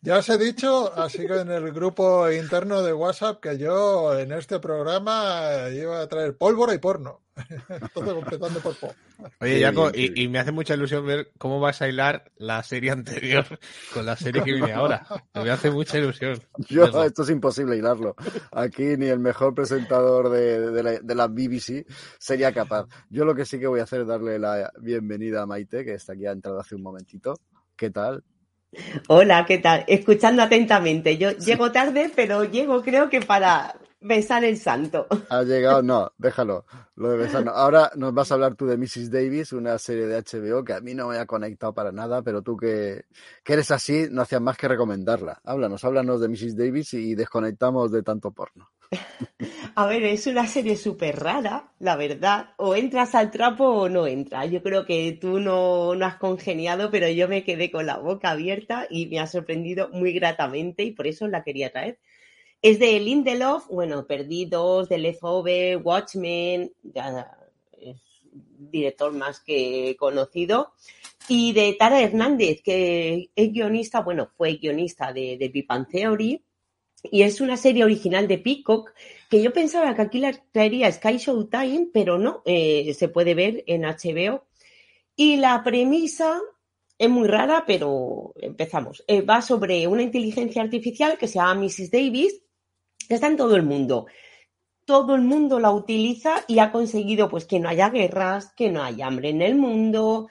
ya 0.00 0.18
os 0.18 0.28
he 0.28 0.38
dicho, 0.38 0.92
así 0.94 1.26
que 1.26 1.40
en 1.40 1.50
el 1.50 1.72
grupo 1.72 2.30
interno 2.30 2.82
de 2.82 2.92
WhatsApp, 2.92 3.40
que 3.40 3.58
yo 3.58 4.18
en 4.18 4.32
este 4.32 4.60
programa 4.60 5.68
iba 5.72 6.00
a 6.00 6.08
traer 6.08 6.36
pólvora 6.36 6.74
y 6.74 6.78
porno. 6.78 7.25
Entonces, 7.68 8.14
empezando 8.16 8.60
por 8.60 8.76
po. 8.76 8.94
Oye, 9.40 9.60
Jaco, 9.60 9.90
y, 9.94 10.28
me 10.28 10.38
hace 10.38 10.52
mucha 10.52 10.74
ilusión 10.74 11.06
ver 11.06 11.32
cómo 11.38 11.60
vas 11.60 11.82
a 11.82 11.88
hilar 11.88 12.30
la 12.36 12.62
serie 12.62 12.90
anterior 12.92 13.44
con 13.92 14.06
la 14.06 14.16
serie 14.16 14.42
que 14.42 14.52
viene 14.52 14.72
ahora. 14.72 15.06
Me 15.34 15.50
hace 15.50 15.70
mucha 15.70 15.98
ilusión. 15.98 16.40
Yo, 16.68 16.84
esto 17.04 17.22
es 17.22 17.30
imposible 17.30 17.76
hilarlo. 17.76 18.16
Aquí 18.52 18.96
ni 18.96 19.06
el 19.06 19.18
mejor 19.18 19.54
presentador 19.54 20.30
de, 20.30 20.70
de 20.70 20.82
la, 20.82 20.92
de 20.92 21.14
la 21.14 21.26
BBC 21.26 21.86
sería 22.18 22.52
capaz. 22.52 22.86
Yo 23.10 23.24
lo 23.24 23.34
que 23.34 23.44
sí 23.44 23.58
que 23.58 23.66
voy 23.66 23.80
a 23.80 23.84
hacer 23.84 24.02
es 24.02 24.06
darle 24.06 24.38
la 24.38 24.72
bienvenida 24.80 25.42
a 25.42 25.46
Maite, 25.46 25.84
que 25.84 25.94
está 25.94 26.14
aquí, 26.14 26.26
ha 26.26 26.32
entrado 26.32 26.60
hace 26.60 26.74
un 26.74 26.82
momentito. 26.82 27.38
¿Qué 27.76 27.90
tal? 27.90 28.24
Hola, 29.08 29.44
¿qué 29.46 29.58
tal? 29.58 29.84
Escuchando 29.86 30.42
atentamente. 30.42 31.16
Yo 31.18 31.30
llego 31.32 31.72
tarde, 31.72 32.10
pero 32.14 32.44
llego 32.44 32.82
creo 32.82 33.08
que 33.08 33.20
para 33.20 33.76
besar 34.00 34.44
el 34.44 34.56
santo. 34.56 35.06
¿Ha 35.30 35.42
llegado? 35.42 35.82
No, 35.82 36.12
déjalo. 36.18 36.64
Lo 36.96 37.10
de 37.10 37.16
besar 37.16 37.44
no. 37.44 37.52
Ahora 37.52 37.90
nos 37.96 38.14
vas 38.14 38.30
a 38.30 38.34
hablar 38.34 38.54
tú 38.54 38.66
de 38.66 38.76
Mrs. 38.76 39.10
Davis, 39.10 39.52
una 39.52 39.78
serie 39.78 40.06
de 40.06 40.22
HBO 40.22 40.64
que 40.64 40.72
a 40.72 40.80
mí 40.80 40.94
no 40.94 41.08
me 41.08 41.18
ha 41.18 41.26
conectado 41.26 41.74
para 41.74 41.92
nada, 41.92 42.22
pero 42.22 42.42
tú 42.42 42.56
que, 42.56 43.04
que 43.44 43.52
eres 43.52 43.70
así, 43.70 44.06
no 44.10 44.22
hacías 44.22 44.40
más 44.40 44.56
que 44.56 44.68
recomendarla. 44.68 45.40
Háblanos, 45.44 45.84
háblanos 45.84 46.20
de 46.20 46.28
Mrs. 46.28 46.56
Davis 46.56 46.94
y 46.94 47.14
desconectamos 47.14 47.90
de 47.92 48.02
tanto 48.02 48.30
porno. 48.30 48.70
A 49.74 49.86
ver, 49.86 50.04
es 50.04 50.26
una 50.26 50.46
serie 50.46 50.76
súper 50.76 51.16
rara, 51.16 51.72
la 51.80 51.96
verdad. 51.96 52.50
O 52.56 52.74
entras 52.74 53.14
al 53.14 53.30
trapo 53.30 53.64
o 53.64 53.88
no 53.88 54.06
entras. 54.06 54.50
Yo 54.50 54.62
creo 54.62 54.86
que 54.86 55.18
tú 55.20 55.38
no, 55.38 55.94
no 55.94 56.06
has 56.06 56.16
congeniado, 56.16 56.90
pero 56.90 57.08
yo 57.08 57.28
me 57.28 57.44
quedé 57.44 57.70
con 57.70 57.86
la 57.86 57.98
boca 57.98 58.30
abierta 58.30 58.86
y 58.88 59.06
me 59.06 59.20
ha 59.20 59.26
sorprendido 59.26 59.90
muy 59.90 60.12
gratamente 60.12 60.82
y 60.82 60.92
por 60.92 61.06
eso 61.06 61.28
la 61.28 61.42
quería 61.42 61.72
traer. 61.72 61.98
Es 62.66 62.80
de 62.80 62.98
Lindelof, 62.98 63.68
bueno, 63.68 64.08
Perdidos, 64.08 64.88
The 64.88 64.98
Leftover, 64.98 65.76
Watchmen, 65.76 66.72
ya 66.82 67.30
es 67.80 68.02
director 68.32 69.12
más 69.12 69.38
que 69.38 69.94
conocido. 69.96 70.72
Y 71.28 71.52
de 71.52 71.74
Tara 71.74 72.02
Hernández, 72.02 72.62
que 72.64 73.30
es 73.36 73.52
guionista, 73.52 74.00
bueno, 74.00 74.30
fue 74.36 74.54
guionista 74.54 75.12
de, 75.12 75.38
de 75.38 75.64
Bang 75.64 75.86
Theory. 75.86 76.42
Y 77.04 77.22
es 77.22 77.40
una 77.40 77.56
serie 77.56 77.84
original 77.84 78.26
de 78.26 78.38
Peacock 78.38 78.92
que 79.30 79.40
yo 79.40 79.52
pensaba 79.52 79.94
que 79.94 80.02
aquí 80.02 80.18
la 80.18 80.32
traería 80.50 80.90
Sky 80.90 81.18
Showtime, 81.18 81.90
pero 81.92 82.18
no, 82.18 82.42
eh, 82.46 82.92
se 82.94 83.06
puede 83.06 83.36
ver 83.36 83.62
en 83.68 83.82
HBO. 83.82 84.44
Y 85.14 85.36
la 85.36 85.62
premisa 85.62 86.40
es 86.98 87.08
muy 87.08 87.28
rara, 87.28 87.62
pero 87.64 88.32
empezamos. 88.40 89.04
Eh, 89.06 89.20
va 89.20 89.40
sobre 89.40 89.86
una 89.86 90.02
inteligencia 90.02 90.62
artificial 90.62 91.16
que 91.16 91.28
se 91.28 91.34
llama 91.34 91.62
Mrs. 91.62 91.92
Davis, 91.92 92.42
está 93.14 93.26
en 93.26 93.36
todo 93.36 93.56
el 93.56 93.62
mundo. 93.62 94.06
Todo 94.84 95.14
el 95.14 95.22
mundo 95.22 95.58
la 95.58 95.70
utiliza 95.70 96.44
y 96.46 96.58
ha 96.60 96.70
conseguido 96.70 97.28
pues 97.28 97.44
que 97.44 97.60
no 97.60 97.68
haya 97.68 97.90
guerras, 97.90 98.52
que 98.54 98.70
no 98.70 98.82
haya 98.82 99.06
hambre 99.06 99.30
en 99.30 99.42
el 99.42 99.56
mundo. 99.56 100.28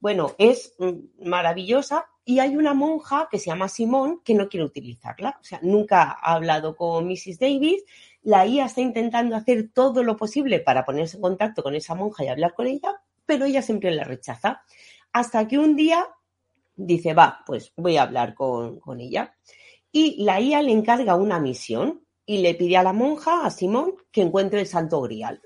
Bueno, 0.00 0.34
es 0.38 0.74
mm, 0.78 1.28
maravillosa 1.28 2.06
y 2.24 2.40
hay 2.40 2.56
una 2.56 2.74
monja 2.74 3.28
que 3.30 3.38
se 3.38 3.46
llama 3.46 3.68
Simón 3.68 4.20
que 4.22 4.34
no 4.34 4.48
quiere 4.48 4.66
utilizarla. 4.66 5.38
O 5.40 5.44
sea, 5.44 5.60
nunca 5.62 6.18
ha 6.20 6.34
hablado 6.34 6.76
con 6.76 7.06
Mrs. 7.06 7.38
Davis. 7.38 7.84
La 8.22 8.46
IA 8.46 8.66
está 8.66 8.80
intentando 8.80 9.34
hacer 9.34 9.70
todo 9.72 10.02
lo 10.02 10.16
posible 10.16 10.60
para 10.60 10.84
ponerse 10.84 11.16
en 11.16 11.22
contacto 11.22 11.62
con 11.62 11.74
esa 11.74 11.94
monja 11.94 12.24
y 12.24 12.28
hablar 12.28 12.54
con 12.54 12.66
ella, 12.66 13.00
pero 13.24 13.46
ella 13.46 13.62
siempre 13.62 13.90
la 13.92 14.04
rechaza. 14.04 14.62
Hasta 15.12 15.48
que 15.48 15.58
un 15.58 15.74
día 15.74 16.06
dice, 16.76 17.14
va, 17.14 17.40
pues 17.46 17.72
voy 17.76 17.96
a 17.96 18.02
hablar 18.02 18.34
con, 18.34 18.78
con 18.78 19.00
ella. 19.00 19.34
Y 19.90 20.22
la 20.22 20.40
IA 20.40 20.62
le 20.62 20.72
encarga 20.72 21.16
una 21.16 21.40
misión 21.40 22.04
y 22.28 22.42
le 22.42 22.54
pide 22.54 22.76
a 22.76 22.82
la 22.82 22.92
monja, 22.92 23.46
a 23.46 23.50
Simón, 23.50 23.94
que 24.12 24.20
encuentre 24.20 24.60
el 24.60 24.66
santo 24.66 25.00
grial. 25.00 25.40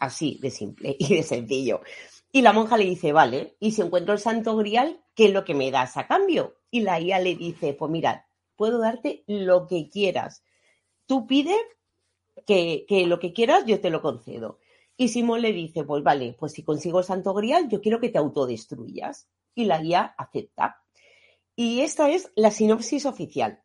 Así 0.00 0.36
de 0.42 0.50
simple 0.50 0.96
y 0.98 1.14
de 1.14 1.22
sencillo. 1.22 1.80
Y 2.32 2.42
la 2.42 2.52
monja 2.52 2.76
le 2.76 2.86
dice, 2.86 3.12
vale, 3.12 3.56
y 3.60 3.70
si 3.70 3.82
encuentro 3.82 4.14
el 4.14 4.18
santo 4.18 4.56
grial, 4.56 5.00
¿qué 5.14 5.26
es 5.26 5.32
lo 5.32 5.44
que 5.44 5.54
me 5.54 5.70
das 5.70 5.96
a 5.96 6.08
cambio? 6.08 6.56
Y 6.72 6.80
la 6.80 7.00
IA 7.00 7.20
le 7.20 7.36
dice, 7.36 7.72
pues 7.72 7.88
mira, 7.92 8.26
puedo 8.56 8.80
darte 8.80 9.22
lo 9.28 9.68
que 9.68 9.88
quieras. 9.88 10.42
Tú 11.06 11.24
pide 11.28 11.54
que, 12.44 12.84
que 12.88 13.06
lo 13.06 13.20
que 13.20 13.32
quieras, 13.32 13.64
yo 13.64 13.80
te 13.80 13.90
lo 13.90 14.02
concedo. 14.02 14.58
Y 14.96 15.10
Simón 15.10 15.40
le 15.40 15.52
dice, 15.52 15.84
pues 15.84 16.02
vale, 16.02 16.34
pues 16.36 16.50
si 16.50 16.64
consigo 16.64 16.98
el 16.98 17.04
santo 17.04 17.32
grial, 17.32 17.68
yo 17.68 17.80
quiero 17.80 18.00
que 18.00 18.08
te 18.08 18.18
autodestruyas. 18.18 19.28
Y 19.54 19.66
la 19.66 19.80
IA 19.80 20.16
acepta. 20.18 20.82
Y 21.54 21.82
esta 21.82 22.10
es 22.10 22.32
la 22.34 22.50
sinopsis 22.50 23.06
oficial. 23.06 23.62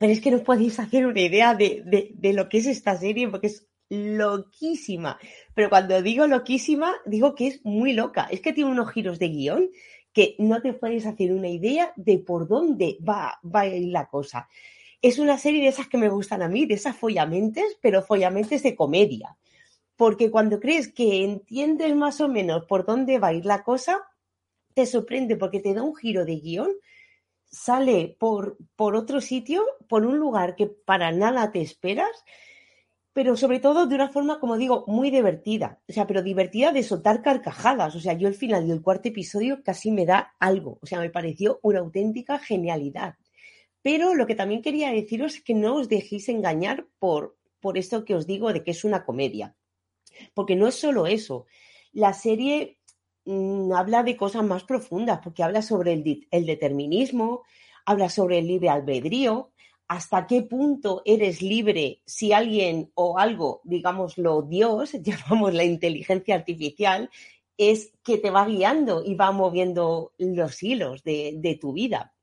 Pero 0.00 0.14
es 0.14 0.22
que 0.22 0.30
no 0.30 0.42
podéis 0.42 0.80
hacer 0.80 1.06
una 1.06 1.20
idea 1.20 1.54
de, 1.54 1.82
de, 1.84 2.12
de 2.14 2.32
lo 2.32 2.48
que 2.48 2.56
es 2.56 2.66
esta 2.66 2.96
serie, 2.96 3.28
porque 3.28 3.48
es 3.48 3.68
loquísima. 3.90 5.18
Pero 5.54 5.68
cuando 5.68 6.00
digo 6.00 6.26
loquísima, 6.26 6.94
digo 7.04 7.34
que 7.34 7.48
es 7.48 7.60
muy 7.64 7.92
loca. 7.92 8.26
Es 8.30 8.40
que 8.40 8.54
tiene 8.54 8.70
unos 8.70 8.90
giros 8.92 9.18
de 9.18 9.28
guion 9.28 9.68
que 10.14 10.36
no 10.38 10.62
te 10.62 10.72
puedes 10.72 11.04
hacer 11.04 11.32
una 11.32 11.50
idea 11.50 11.92
de 11.96 12.18
por 12.18 12.48
dónde 12.48 12.96
va, 13.06 13.38
va 13.44 13.60
a 13.60 13.66
ir 13.66 13.92
la 13.92 14.08
cosa. 14.08 14.48
Es 15.02 15.18
una 15.18 15.36
serie 15.36 15.60
de 15.60 15.68
esas 15.68 15.86
que 15.86 15.98
me 15.98 16.08
gustan 16.08 16.40
a 16.40 16.48
mí, 16.48 16.64
de 16.64 16.74
esas 16.74 16.96
follamentes, 16.96 17.76
pero 17.82 18.00
follamentes 18.00 18.62
de 18.62 18.74
comedia. 18.74 19.36
Porque 19.96 20.30
cuando 20.30 20.60
crees 20.60 20.90
que 20.90 21.24
entiendes 21.24 21.94
más 21.94 22.22
o 22.22 22.28
menos 22.28 22.64
por 22.64 22.86
dónde 22.86 23.18
va 23.18 23.28
a 23.28 23.34
ir 23.34 23.44
la 23.44 23.62
cosa, 23.62 24.00
te 24.72 24.86
sorprende 24.86 25.36
porque 25.36 25.60
te 25.60 25.74
da 25.74 25.82
un 25.82 25.94
giro 25.94 26.24
de 26.24 26.36
guion, 26.36 26.70
sale 27.50 28.16
por, 28.18 28.58
por 28.76 28.96
otro 28.96 29.20
sitio, 29.20 29.64
por 29.88 30.06
un 30.06 30.18
lugar 30.18 30.56
que 30.56 30.66
para 30.66 31.12
nada 31.12 31.52
te 31.52 31.60
esperas, 31.60 32.24
pero 33.12 33.36
sobre 33.36 33.58
todo 33.58 33.86
de 33.86 33.94
una 33.96 34.08
forma, 34.08 34.38
como 34.38 34.56
digo, 34.56 34.84
muy 34.86 35.10
divertida. 35.10 35.80
O 35.88 35.92
sea, 35.92 36.06
pero 36.06 36.22
divertida 36.22 36.72
de 36.72 36.82
soltar 36.82 37.22
carcajadas. 37.22 37.96
O 37.96 38.00
sea, 38.00 38.12
yo 38.12 38.28
al 38.28 38.34
final 38.34 38.68
del 38.68 38.82
cuarto 38.82 39.08
episodio 39.08 39.62
casi 39.64 39.90
me 39.90 40.06
da 40.06 40.34
algo. 40.38 40.78
O 40.80 40.86
sea, 40.86 41.00
me 41.00 41.10
pareció 41.10 41.58
una 41.62 41.80
auténtica 41.80 42.38
genialidad. 42.38 43.16
Pero 43.82 44.14
lo 44.14 44.26
que 44.26 44.34
también 44.36 44.62
quería 44.62 44.92
deciros 44.92 45.36
es 45.36 45.42
que 45.42 45.54
no 45.54 45.76
os 45.76 45.88
dejéis 45.88 46.28
engañar 46.28 46.86
por, 46.98 47.36
por 47.60 47.78
esto 47.78 48.04
que 48.04 48.14
os 48.14 48.26
digo 48.26 48.52
de 48.52 48.62
que 48.62 48.70
es 48.70 48.84
una 48.84 49.04
comedia. 49.04 49.56
Porque 50.34 50.54
no 50.54 50.68
es 50.68 50.76
solo 50.76 51.06
eso. 51.06 51.46
La 51.92 52.12
serie 52.12 52.78
mmm, 53.24 53.72
habla 53.72 54.02
de 54.02 54.16
cosas 54.16 54.44
más 54.44 54.64
profundas, 54.64 55.20
porque 55.22 55.42
habla 55.42 55.62
sobre 55.62 55.92
el, 55.92 56.46
determinismo, 56.46 57.42
habla 57.86 58.08
sobre 58.08 58.38
el 58.38 58.46
libre 58.46 58.68
albedrío, 58.68 59.52
hasta 59.88 60.26
qué 60.26 60.42
punto 60.42 61.02
eres 61.04 61.42
libre 61.42 62.02
si 62.06 62.32
alguien 62.32 62.92
o 62.94 63.18
algo, 63.18 63.60
digámoslo 63.64 64.42
Dios, 64.42 64.92
llamamos 65.02 65.54
la 65.54 65.64
inteligencia 65.64 66.34
artificial, 66.34 67.10
es 67.56 67.92
que 68.02 68.18
te 68.18 68.30
va 68.30 68.46
guiando 68.46 69.02
y 69.04 69.14
va 69.14 69.32
moviendo 69.32 70.12
los 70.18 70.62
hilos 70.62 71.02
de, 71.04 71.34
de 71.36 71.56
tu 71.56 71.72
vida 71.74 72.14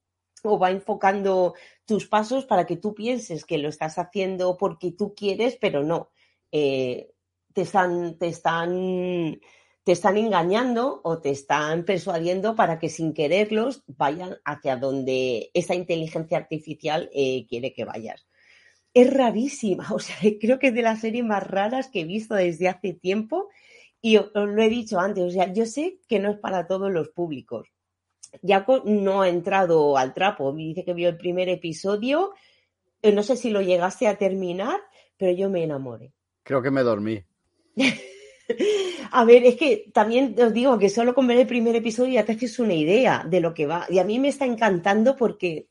o 0.44 0.58
va 0.58 0.72
enfocando 0.72 1.54
tus 1.86 2.08
pasos 2.08 2.46
para 2.46 2.66
que 2.66 2.78
tú 2.78 2.94
pienses 2.94 3.46
que 3.46 3.58
lo 3.58 3.70
estás 3.70 3.98
haciendo 3.98 4.58
porque 4.58 4.92
tú 4.92 5.14
quieres, 5.16 5.58
pero 5.60 5.84
no. 5.84 6.10
Eh, 6.52 7.12
te 7.54 7.62
están, 7.62 8.18
te 8.18 8.28
están, 8.28 9.40
te 9.88 9.94
están 9.94 10.18
engañando 10.18 11.00
o 11.06 11.20
te 11.20 11.30
están 11.30 11.86
persuadiendo 11.86 12.58
para 12.58 12.78
que 12.78 12.90
sin 12.90 13.14
quererlos 13.14 13.86
vayan 13.88 14.36
hacia 14.44 14.76
donde 14.76 15.50
esa 15.54 15.76
inteligencia 15.76 16.38
artificial 16.38 17.10
eh, 17.14 17.46
quiere 17.48 17.72
que 17.72 17.86
vayas. 17.86 18.28
Es 18.94 19.14
rarísima, 19.14 19.88
o 19.94 20.00
sea, 20.00 20.18
creo 20.42 20.60
que 20.60 20.68
es 20.68 20.74
de 20.74 20.82
las 20.82 21.00
series 21.00 21.24
más 21.24 21.42
raras 21.42 21.88
que 21.88 22.02
he 22.02 22.04
visto 22.04 22.36
desde 22.36 22.68
hace 22.68 22.96
tiempo 22.96 23.48
y 24.02 24.18
os 24.18 24.30
lo 24.34 24.62
he 24.62 24.68
dicho 24.68 25.00
antes, 25.00 25.24
o 25.24 25.32
sea, 25.32 25.54
yo 25.54 25.66
sé 25.66 26.02
que 26.10 26.20
no 26.20 26.32
es 26.32 26.38
para 26.38 26.68
todos 26.68 26.92
los 26.92 27.08
públicos, 27.08 27.70
Jaco 28.46 28.84
no 28.84 29.22
ha 29.22 29.30
entrado 29.30 29.98
al 29.98 30.14
trapo. 30.14 30.52
Me 30.52 30.64
dice 30.64 30.84
que 30.84 30.94
vio 30.94 31.08
el 31.08 31.16
primer 31.16 31.48
episodio. 31.48 32.34
Eh, 33.02 33.14
no 33.14 33.24
sé 33.24 33.38
si 33.38 33.52
lo 33.52 33.62
llegaste 33.62 34.06
a 34.10 34.18
terminar, 34.18 34.82
pero 35.16 35.32
yo 35.32 35.50
me 35.50 35.64
enamoré. 35.64 36.12
Creo 36.44 36.62
que 36.62 36.72
me 36.72 36.84
dormí. 36.84 37.24
a 39.12 39.26
ver, 39.26 39.44
es 39.44 39.56
que 39.56 39.90
también 39.94 40.36
os 40.40 40.54
digo 40.54 40.78
que 40.78 40.90
solo 40.90 41.14
con 41.14 41.28
ver 41.28 41.38
el 41.38 41.48
primer 41.48 41.76
episodio 41.76 42.14
ya 42.14 42.26
te 42.26 42.34
haces 42.34 42.60
una 42.60 42.74
idea 42.74 43.26
de 43.28 43.42
lo 43.42 43.54
que 43.54 43.66
va. 43.66 43.86
Y 43.90 44.00
a 44.00 44.04
mí 44.04 44.20
me 44.20 44.30
está 44.30 44.46
encantando 44.46 45.16
porque, 45.16 45.68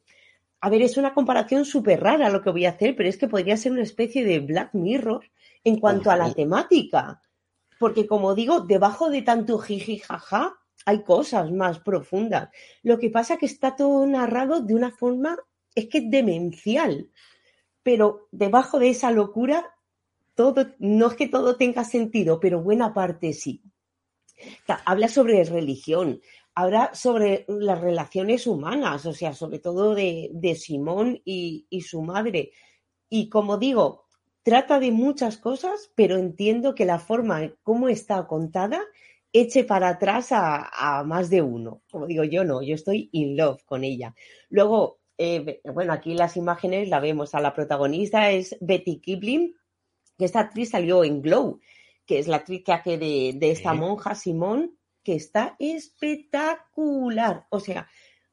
a 0.60 0.70
ver, 0.70 0.82
es 0.82 0.96
una 0.96 1.14
comparación 1.14 1.64
súper 1.64 2.00
rara 2.00 2.28
lo 2.28 2.42
que 2.42 2.50
voy 2.50 2.66
a 2.66 2.70
hacer, 2.70 2.94
pero 2.96 3.08
es 3.08 3.16
que 3.16 3.28
podría 3.28 3.56
ser 3.56 3.72
una 3.72 3.82
especie 3.82 4.24
de 4.24 4.40
Black 4.40 4.74
Mirror 4.74 5.24
en 5.64 5.80
cuanto 5.80 6.10
a 6.10 6.16
la 6.16 6.32
temática. 6.32 7.22
Porque, 7.78 8.06
como 8.06 8.34
digo, 8.34 8.60
debajo 8.60 9.10
de 9.10 9.22
tanto 9.22 9.58
jiji 9.58 9.98
jaja, 9.98 10.56
hay 10.84 11.02
cosas 11.02 11.50
más 11.50 11.80
profundas. 11.80 12.48
Lo 12.82 12.98
que 12.98 13.10
pasa 13.10 13.34
es 13.34 13.40
que 13.40 13.46
está 13.46 13.74
todo 13.74 14.06
narrado 14.06 14.60
de 14.60 14.74
una 14.74 14.92
forma, 14.92 15.36
es 15.74 15.88
que 15.88 16.00
demencial, 16.02 17.10
pero 17.82 18.28
debajo 18.30 18.78
de 18.78 18.90
esa 18.90 19.10
locura, 19.10 19.75
todo, 20.36 20.68
no 20.78 21.08
es 21.08 21.14
que 21.14 21.28
todo 21.28 21.56
tenga 21.56 21.82
sentido, 21.82 22.38
pero 22.38 22.62
buena 22.62 22.94
parte 22.94 23.32
sí. 23.32 23.62
Habla 24.84 25.08
sobre 25.08 25.42
religión, 25.42 26.20
habla 26.54 26.94
sobre 26.94 27.44
las 27.48 27.80
relaciones 27.80 28.46
humanas, 28.46 29.04
o 29.06 29.12
sea, 29.12 29.32
sobre 29.32 29.58
todo 29.58 29.96
de, 29.96 30.56
Simón 30.56 31.20
y, 31.24 31.66
y 31.70 31.80
su 31.80 32.02
madre. 32.02 32.52
Y 33.08 33.28
como 33.28 33.58
digo, 33.58 34.06
trata 34.44 34.78
de 34.78 34.92
muchas 34.92 35.38
cosas, 35.38 35.90
pero 35.96 36.16
entiendo 36.16 36.76
que 36.76 36.84
la 36.84 37.00
forma 37.00 37.42
en 37.42 37.56
cómo 37.64 37.88
está 37.88 38.28
contada 38.28 38.80
eche 39.32 39.64
para 39.64 39.88
atrás 39.88 40.28
a, 40.30 41.02
más 41.04 41.30
de 41.30 41.42
uno. 41.42 41.82
Como 41.90 42.06
digo 42.06 42.24
yo, 42.24 42.44
no, 42.44 42.62
yo 42.62 42.74
estoy 42.74 43.08
in 43.12 43.36
love 43.36 43.62
con 43.64 43.84
ella. 43.84 44.14
Luego, 44.48 45.00
eh, 45.18 45.60
bueno, 45.74 45.92
aquí 45.92 46.14
las 46.14 46.36
imágenes 46.36 46.88
la 46.88 47.00
vemos. 47.00 47.34
A 47.34 47.40
la 47.40 47.54
protagonista 47.54 48.30
es 48.30 48.56
Betty 48.60 49.00
Kipling, 49.00 49.54
que 50.18 50.24
esta 50.24 50.40
actriz 50.40 50.70
salió 50.70 51.04
en 51.04 51.22
Glow, 51.22 51.60
que 52.06 52.18
es 52.18 52.28
la 52.28 52.36
actriz 52.36 52.62
que 52.64 52.72
hace 52.72 52.98
de, 52.98 53.38
esta 53.40 53.74
monja 53.74 54.14
Simón, 54.14 54.76
que 55.02 55.14
está 55.14 55.56
espectacular. 55.58 57.46
O 57.50 57.60
sea, 57.60 57.88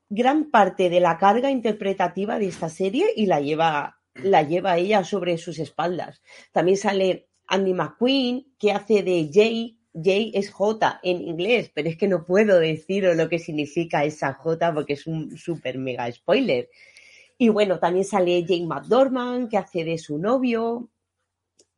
gran 0.09 0.51
parte 0.51 0.89
de 0.89 0.99
la 0.99 1.17
carga 1.17 1.51
interpretativa 1.51 2.39
de 2.39 2.47
esta 2.47 2.69
serie 2.69 3.07
y 3.15 3.25
la 3.25 3.41
lleva, 3.41 3.99
la 4.15 4.43
lleva 4.43 4.77
ella 4.77 5.03
sobre 5.03 5.37
sus 5.37 5.59
espaldas. 5.59 6.21
También 6.51 6.77
sale 6.77 7.29
Andy 7.47 7.73
McQueen, 7.73 8.55
que 8.57 8.71
hace 8.71 9.03
de 9.03 9.29
Jay, 9.31 9.79
J 9.93 10.09
es 10.33 10.49
J 10.49 10.99
en 11.03 11.21
inglés, 11.21 11.71
pero 11.73 11.89
es 11.89 11.97
que 11.97 12.07
no 12.07 12.25
puedo 12.25 12.59
decir 12.59 13.03
lo 13.15 13.29
que 13.29 13.37
significa 13.37 14.03
esa 14.05 14.33
J 14.33 14.73
porque 14.73 14.93
es 14.93 15.05
un 15.05 15.37
súper 15.37 15.77
mega 15.77 16.11
spoiler. 16.11 16.69
Y 17.37 17.49
bueno, 17.49 17.79
también 17.79 18.05
sale 18.05 18.45
Jane 18.47 18.65
McDormand, 18.65 19.49
que 19.49 19.57
hace 19.57 19.83
de 19.83 19.97
su 19.97 20.17
novio, 20.17 20.89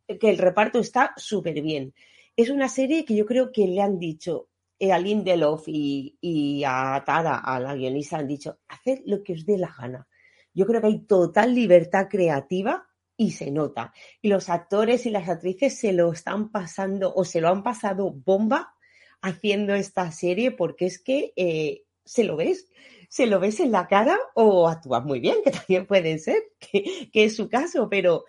que 0.07 0.29
el 0.29 0.37
reparto 0.37 0.79
está 0.79 1.13
súper 1.17 1.61
bien. 1.61 1.93
Es 2.35 2.49
una 2.49 2.69
serie 2.69 3.05
que 3.05 3.15
yo 3.15 3.25
creo 3.25 3.51
que 3.51 3.67
le 3.67 3.81
han 3.81 3.97
dicho 3.97 4.49
eh, 4.77 4.91
a 4.91 4.99
Lindelof 4.99 5.67
y, 5.67 6.17
y 6.19 6.63
a 6.65 7.03
Tara, 7.05 7.37
a 7.37 7.59
la 7.59 7.75
guionista, 7.75 8.17
han 8.17 8.27
dicho, 8.27 8.59
haced 8.67 9.01
lo 9.05 9.23
que 9.23 9.33
os 9.33 9.45
dé 9.45 9.57
la 9.57 9.73
gana. 9.77 10.07
Yo 10.53 10.65
creo 10.65 10.81
que 10.81 10.87
hay 10.87 10.99
total 11.05 11.53
libertad 11.53 12.07
creativa 12.09 12.87
y 13.17 13.31
se 13.31 13.51
nota. 13.51 13.93
Y 14.21 14.29
los 14.29 14.49
actores 14.49 15.05
y 15.05 15.09
las 15.09 15.29
actrices 15.29 15.77
se 15.77 15.93
lo 15.93 16.11
están 16.11 16.51
pasando 16.51 17.13
o 17.13 17.23
se 17.23 17.41
lo 17.41 17.49
han 17.49 17.63
pasado 17.63 18.11
bomba 18.11 18.73
haciendo 19.21 19.73
esta 19.73 20.11
serie 20.11 20.51
porque 20.51 20.85
es 20.85 20.99
que 20.99 21.33
eh, 21.35 21.83
se 22.03 22.23
lo 22.23 22.35
ves, 22.35 22.69
se 23.09 23.25
lo 23.25 23.39
ves 23.39 23.59
en 23.59 23.71
la 23.71 23.87
cara 23.87 24.17
o 24.35 24.67
actúas 24.67 25.03
muy 25.03 25.19
bien, 25.19 25.37
que 25.43 25.51
también 25.51 25.85
puede 25.85 26.17
ser, 26.19 26.43
que, 26.59 27.09
es 27.13 27.35
su 27.35 27.49
caso, 27.49 27.89
pero, 27.89 28.25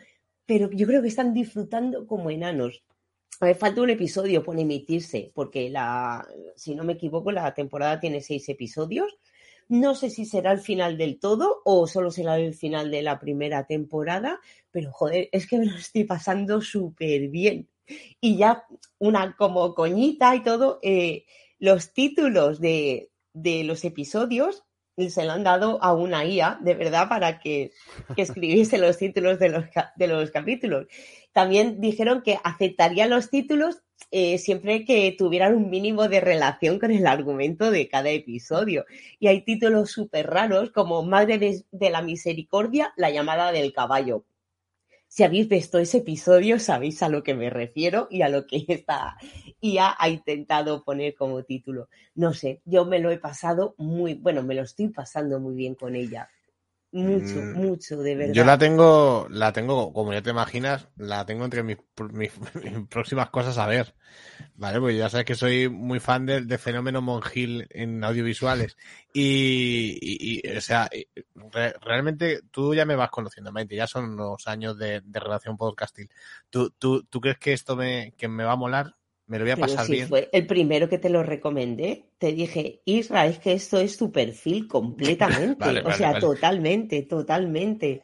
pero 0.46 0.70
yo 0.70 0.86
creo 0.86 1.02
que 1.02 1.08
están 1.08 1.34
disfrutando 1.34 2.06
como 2.06 2.30
enanos. 2.30 2.82
A 3.40 3.46
ver, 3.46 3.56
falta 3.56 3.82
un 3.82 3.90
episodio 3.90 4.42
por 4.42 4.58
emitirse, 4.58 5.30
porque 5.34 5.68
la, 5.68 6.26
si 6.54 6.74
no 6.74 6.84
me 6.84 6.94
equivoco, 6.94 7.32
la 7.32 7.52
temporada 7.52 8.00
tiene 8.00 8.22
seis 8.22 8.48
episodios 8.48 9.18
no 9.68 9.94
sé 9.94 10.10
si 10.10 10.24
será 10.24 10.52
el 10.52 10.60
final 10.60 10.96
del 10.96 11.18
todo 11.18 11.62
o 11.64 11.86
solo 11.86 12.10
será 12.10 12.38
el 12.38 12.54
final 12.54 12.90
de 12.90 13.02
la 13.02 13.18
primera 13.18 13.66
temporada, 13.66 14.40
pero 14.70 14.92
joder, 14.92 15.28
es 15.32 15.46
que 15.48 15.58
me 15.58 15.66
lo 15.66 15.76
estoy 15.76 16.04
pasando 16.04 16.60
súper 16.60 17.28
bien. 17.28 17.68
Y 18.20 18.36
ya 18.36 18.64
una 18.98 19.36
como 19.36 19.74
coñita 19.74 20.34
y 20.36 20.42
todo, 20.42 20.78
eh, 20.82 21.24
los 21.58 21.92
títulos 21.92 22.60
de, 22.60 23.10
de 23.32 23.64
los 23.64 23.84
episodios 23.84 24.64
se 25.08 25.24
lo 25.24 25.32
han 25.32 25.44
dado 25.44 25.82
a 25.82 25.92
una 25.92 26.24
IA, 26.24 26.58
de 26.60 26.74
verdad, 26.74 27.08
para 27.08 27.38
que, 27.38 27.72
escribiese 28.16 28.78
los 28.78 28.96
títulos 28.96 29.38
de 29.38 29.50
los, 29.50 29.64
de 29.96 30.06
los 30.06 30.30
capítulos. 30.30 30.86
También 31.32 31.80
dijeron 31.80 32.22
que 32.22 32.38
aceptarían 32.42 33.10
los 33.10 33.30
títulos 33.30 33.82
eh, 34.10 34.38
siempre 34.38 34.84
que 34.84 35.14
tuvieran 35.18 35.54
un 35.54 35.68
mínimo 35.68 36.08
de 36.08 36.20
relación 36.20 36.78
con 36.78 36.90
el 36.92 37.06
argumento 37.06 37.70
de 37.70 37.88
cada 37.88 38.10
episodio. 38.10 38.84
Y 39.18 39.26
hay 39.28 39.44
títulos 39.44 39.90
súper 39.90 40.28
raros 40.28 40.70
como 40.70 41.02
Madre 41.02 41.38
de, 41.38 41.90
la 41.90 42.02
Misericordia, 42.02 42.92
la 42.96 43.10
llamada 43.10 43.52
del 43.52 43.72
caballo. 43.72 44.24
Si 45.08 45.24
habéis 45.24 45.48
visto 45.48 45.78
ese 45.78 45.98
episodio, 45.98 46.58
sabéis 46.60 47.02
a 47.02 47.08
lo 47.08 47.22
que 47.24 47.34
me 47.34 47.50
refiero 47.50 48.06
y 48.10 48.22
a 48.22 48.28
lo 48.28 48.46
que 48.46 48.64
esta 48.68 49.16
IA 49.60 49.94
ha 49.98 50.08
intentado 50.08 50.84
poner 50.84 51.14
como 51.16 51.42
título. 51.42 51.88
No 52.14 52.32
sé, 52.32 52.60
yo 52.64 52.84
me 52.84 53.00
lo 53.00 53.10
he 53.10 53.18
pasado 53.18 53.74
muy, 53.78 54.14
bueno, 54.14 54.42
me 54.44 54.54
lo 54.54 54.62
estoy 54.62 54.88
pasando 54.90 55.40
muy 55.40 55.54
bien 55.56 55.74
con 55.74 55.96
ella. 55.96 56.28
Mucho, 56.96 57.40
mm, 57.40 57.52
mucho, 57.52 57.98
de 57.98 58.16
verdad. 58.16 58.32
Yo 58.32 58.44
la 58.44 58.56
tengo, 58.56 59.26
la 59.28 59.52
tengo, 59.52 59.92
como 59.92 60.14
ya 60.14 60.22
te 60.22 60.30
imaginas, 60.30 60.88
la 60.96 61.26
tengo 61.26 61.44
entre 61.44 61.62
mis, 61.62 61.78
próximas 62.88 63.28
cosas 63.28 63.58
a 63.58 63.66
ver. 63.66 63.94
Vale, 64.54 64.80
pues 64.80 64.96
ya 64.96 65.10
sabes 65.10 65.26
que 65.26 65.34
soy 65.34 65.68
muy 65.68 66.00
fan 66.00 66.24
del 66.24 66.58
fenómeno 66.58 67.02
Monjil 67.02 67.66
en 67.68 68.02
audiovisuales. 68.02 68.78
Y, 69.12 70.40
o 70.56 70.60
sea, 70.62 70.88
realmente 71.82 72.40
tú 72.50 72.74
ya 72.74 72.86
me 72.86 72.96
vas 72.96 73.10
conociendo, 73.10 73.52
Maite, 73.52 73.76
ya 73.76 73.86
son 73.86 74.12
unos 74.12 74.46
años 74.46 74.78
de, 74.78 75.02
relación 75.12 75.58
podcastil. 75.58 76.08
¿Tú, 76.48 76.70
tú, 76.70 77.04
¿Tú 77.04 77.20
crees 77.20 77.38
que 77.38 77.52
esto 77.52 77.76
me, 77.76 78.14
que 78.16 78.26
me 78.26 78.44
va 78.44 78.52
a 78.52 78.56
molar? 78.56 78.96
Me 79.26 79.38
lo 79.38 79.44
voy 79.44 79.52
a 79.52 79.56
pasar 79.56 79.88
bien. 79.88 80.08
Fue 80.08 80.28
el 80.32 80.46
primero 80.46 80.88
que 80.88 80.98
te 80.98 81.10
lo 81.10 81.22
recomendé. 81.22 82.10
Te 82.18 82.32
dije, 82.32 82.82
Isra, 82.84 83.26
es 83.26 83.38
que 83.38 83.52
esto 83.52 83.78
es 83.78 83.96
tu 83.96 84.12
perfil 84.12 84.68
completamente. 84.68 85.82
o 85.84 85.92
sea, 85.92 86.18
totalmente, 86.18 87.02
totalmente. 87.02 88.02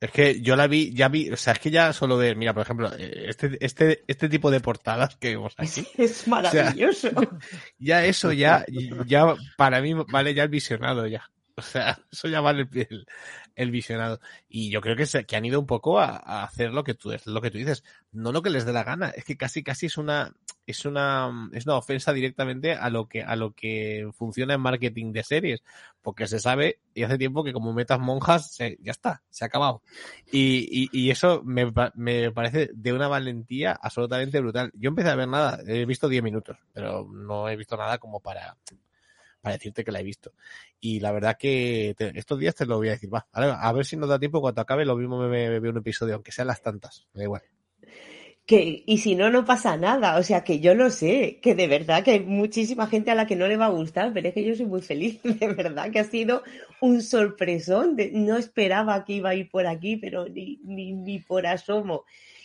es 0.00 0.10
que 0.10 0.40
yo 0.42 0.56
la 0.56 0.66
vi, 0.66 0.92
ya 0.94 1.08
vi, 1.08 1.30
o 1.30 1.36
sea, 1.36 1.54
es 1.54 1.58
que 1.58 1.70
ya 1.70 1.92
solo 1.92 2.16
ver, 2.18 2.36
mira, 2.36 2.52
por 2.52 2.62
ejemplo, 2.62 2.90
eh, 2.98 3.26
este, 3.28 3.56
este, 3.60 4.04
este 4.06 4.28
tipo 4.28 4.50
de 4.50 4.60
portadas 4.60 5.16
que 5.16 5.30
vemos 5.30 5.54
aquí. 5.58 5.86
Es 5.96 6.28
maravilloso. 6.28 7.08
ya 7.78 8.04
eso, 8.04 8.32
ya, 8.32 8.64
ya, 9.06 9.34
para 9.56 9.80
mí, 9.80 9.94
vale 9.94 10.34
ya 10.34 10.42
el 10.42 10.48
visionado 10.50 11.06
ya. 11.06 11.30
O 11.58 11.62
sea, 11.62 11.98
eso 12.12 12.28
ya 12.28 12.42
vale 12.42 12.68
el, 12.74 13.06
el 13.54 13.70
visionado. 13.70 14.20
Y 14.48 14.70
yo 14.70 14.82
creo 14.82 14.94
que, 14.94 15.06
se, 15.06 15.24
que 15.24 15.36
han 15.36 15.44
ido 15.46 15.58
un 15.58 15.66
poco 15.66 15.98
a, 15.98 16.44
hacer 16.44 16.72
lo 16.72 16.84
que 16.84 16.94
tú 16.94 17.10
lo 17.24 17.40
que 17.40 17.50
tú 17.50 17.58
dices, 17.58 17.82
no 18.12 18.30
lo 18.30 18.42
que 18.42 18.50
les 18.50 18.66
dé 18.66 18.72
la 18.72 18.84
gana, 18.84 19.08
es 19.10 19.24
que 19.24 19.36
casi 19.38 19.62
casi 19.62 19.86
es 19.86 19.96
una 19.96 20.34
es 20.66 20.84
una 20.84 21.48
es 21.52 21.64
una 21.64 21.76
ofensa 21.76 22.12
directamente 22.12 22.72
a 22.72 22.90
lo 22.90 23.08
que 23.08 23.22
a 23.22 23.36
lo 23.36 23.52
que 23.52 24.08
funciona 24.12 24.54
en 24.54 24.60
marketing 24.60 25.12
de 25.12 25.24
series, 25.24 25.62
porque 26.02 26.26
se 26.26 26.40
sabe 26.40 26.80
y 26.94 27.04
hace 27.04 27.16
tiempo 27.18 27.42
que 27.42 27.54
como 27.54 27.72
metas 27.72 28.00
monjas 28.00 28.58
ya 28.58 28.92
está, 28.92 29.22
se 29.30 29.44
ha 29.44 29.48
acabado. 29.48 29.82
Y, 30.30 30.88
y, 30.92 31.10
eso 31.10 31.42
me, 31.44 31.72
me 31.94 32.32
parece 32.32 32.70
de 32.74 32.92
una 32.92 33.08
valentía 33.08 33.72
absolutamente 33.80 34.40
brutal. 34.40 34.70
Yo 34.74 34.88
empecé 34.88 35.08
a 35.10 35.14
ver 35.14 35.28
nada, 35.28 35.60
he 35.66 35.86
visto 35.86 36.08
10 36.08 36.22
minutos, 36.22 36.58
pero 36.72 37.08
no 37.10 37.48
he 37.48 37.56
visto 37.56 37.76
nada 37.76 37.98
como 37.98 38.20
para 38.20 38.56
para 39.40 39.56
decirte 39.56 39.84
que 39.84 39.92
la 39.92 40.00
he 40.00 40.04
visto. 40.04 40.32
Y 40.80 41.00
la 41.00 41.12
verdad 41.12 41.36
que 41.38 41.94
estos 41.98 42.38
días 42.38 42.54
te 42.54 42.66
lo 42.66 42.76
voy 42.76 42.88
a 42.88 42.92
decir. 42.92 43.12
Va, 43.12 43.26
a 43.32 43.72
ver, 43.72 43.84
si 43.84 43.96
nos 43.96 44.08
da 44.08 44.18
tiempo 44.18 44.40
cuando 44.40 44.60
acabe, 44.60 44.84
lo 44.84 44.96
mismo 44.96 45.18
me 45.18 45.60
veo 45.60 45.70
un 45.70 45.78
episodio, 45.78 46.14
aunque 46.14 46.32
sean 46.32 46.48
las 46.48 46.62
tantas. 46.62 47.06
Me 47.12 47.20
da 47.20 47.24
igual 47.24 47.42
que, 48.46 48.84
y 48.86 48.98
si 48.98 49.16
no, 49.16 49.28
no 49.30 49.44
pasa 49.44 49.76
nada. 49.76 50.18
O 50.18 50.22
sea, 50.22 50.44
que 50.44 50.60
yo 50.60 50.74
lo 50.74 50.90
sé, 50.90 51.40
que 51.42 51.54
de 51.54 51.66
verdad 51.66 52.04
que 52.04 52.12
hay 52.12 52.20
muchísima 52.20 52.86
gente 52.86 53.10
a 53.10 53.14
la 53.16 53.26
que 53.26 53.36
no 53.36 53.48
le 53.48 53.56
va 53.56 53.66
a 53.66 53.70
gustar, 53.70 54.12
pero 54.14 54.28
es 54.28 54.34
que 54.34 54.44
yo 54.44 54.54
soy 54.54 54.66
muy 54.66 54.82
feliz, 54.82 55.20
de 55.24 55.48
verdad 55.48 55.90
que 55.90 55.98
ha 55.98 56.04
sido 56.04 56.42
un 56.80 57.02
sorpresón. 57.02 57.96
no 58.12 58.36
esperaba 58.36 59.04
que 59.04 59.14
iba 59.14 59.30
a 59.30 59.34
ir 59.34 59.50
por 59.50 59.66
aquí, 59.66 59.96
pero 59.96 60.28
ni, 60.28 60.60
ni, 60.62 60.92
ni 60.92 61.18
por 61.18 61.46
asomo. 61.46 62.04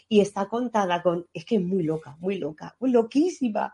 Y 0.09 0.19
está 0.21 0.47
contada 0.47 1.01
con, 1.01 1.27
es 1.33 1.45
que 1.45 1.55
es 1.55 1.61
muy 1.61 1.83
loca, 1.83 2.17
muy 2.19 2.37
loca, 2.37 2.75
muy 2.79 2.91
loquísima. 2.91 3.73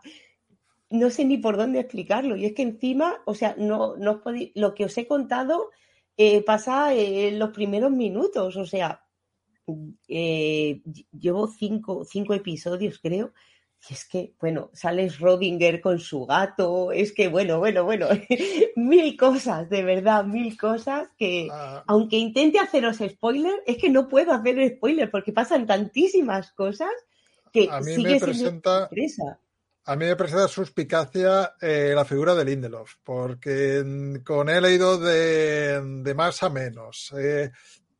No 0.90 1.10
sé 1.10 1.24
ni 1.24 1.38
por 1.38 1.56
dónde 1.56 1.80
explicarlo. 1.80 2.36
Y 2.36 2.46
es 2.46 2.54
que 2.54 2.62
encima, 2.62 3.20
o 3.26 3.34
sea, 3.34 3.54
no, 3.58 3.96
no 3.96 4.22
lo 4.54 4.74
que 4.74 4.84
os 4.84 4.96
he 4.98 5.06
contado 5.06 5.70
eh, 6.16 6.42
pasa 6.42 6.94
en 6.94 7.38
los 7.38 7.50
primeros 7.50 7.90
minutos. 7.90 8.56
O 8.56 8.64
sea, 8.64 9.04
eh, 10.08 10.80
llevo 11.18 11.46
cinco, 11.48 12.04
cinco 12.04 12.34
episodios, 12.34 12.98
creo, 12.98 13.32
y 13.88 13.94
es 13.94 14.04
que, 14.06 14.34
bueno, 14.40 14.70
sales 14.72 15.20
Rodinger 15.20 15.80
con 15.80 16.00
su 16.00 16.26
gato, 16.26 16.90
es 16.90 17.12
que, 17.12 17.28
bueno, 17.28 17.58
bueno, 17.58 17.84
bueno, 17.84 18.08
mil 18.76 19.16
cosas, 19.16 19.70
de 19.70 19.84
verdad, 19.84 20.24
mil 20.24 20.58
cosas 20.58 21.08
que, 21.16 21.48
ah. 21.50 21.84
aunque 21.86 22.16
intente 22.16 22.58
haceros 22.58 22.98
spoiler, 22.98 23.62
es 23.66 23.76
que 23.76 23.88
no 23.88 24.08
puedo 24.08 24.32
hacer 24.32 24.76
spoiler 24.76 25.10
porque 25.10 25.32
pasan 25.32 25.66
tantísimas 25.66 26.52
cosas 26.52 26.90
que 27.52 27.68
a 27.70 27.80
mí 27.80 27.96
me 28.02 28.18
presenta, 28.18 28.88
A 29.88 29.96
mí 29.96 30.04
me 30.04 30.16
presenta 30.16 30.48
suspicacia 30.48 31.54
eh, 31.60 31.92
la 31.94 32.04
figura 32.04 32.34
de 32.34 32.44
Lindelof, 32.44 32.96
porque 33.02 34.20
con 34.24 34.50
él 34.50 34.66
he 34.66 34.74
ido 34.74 34.98
de, 34.98 36.12
más 36.14 36.42
a 36.42 36.50
menos. 36.50 37.12
Eh, 37.18 37.50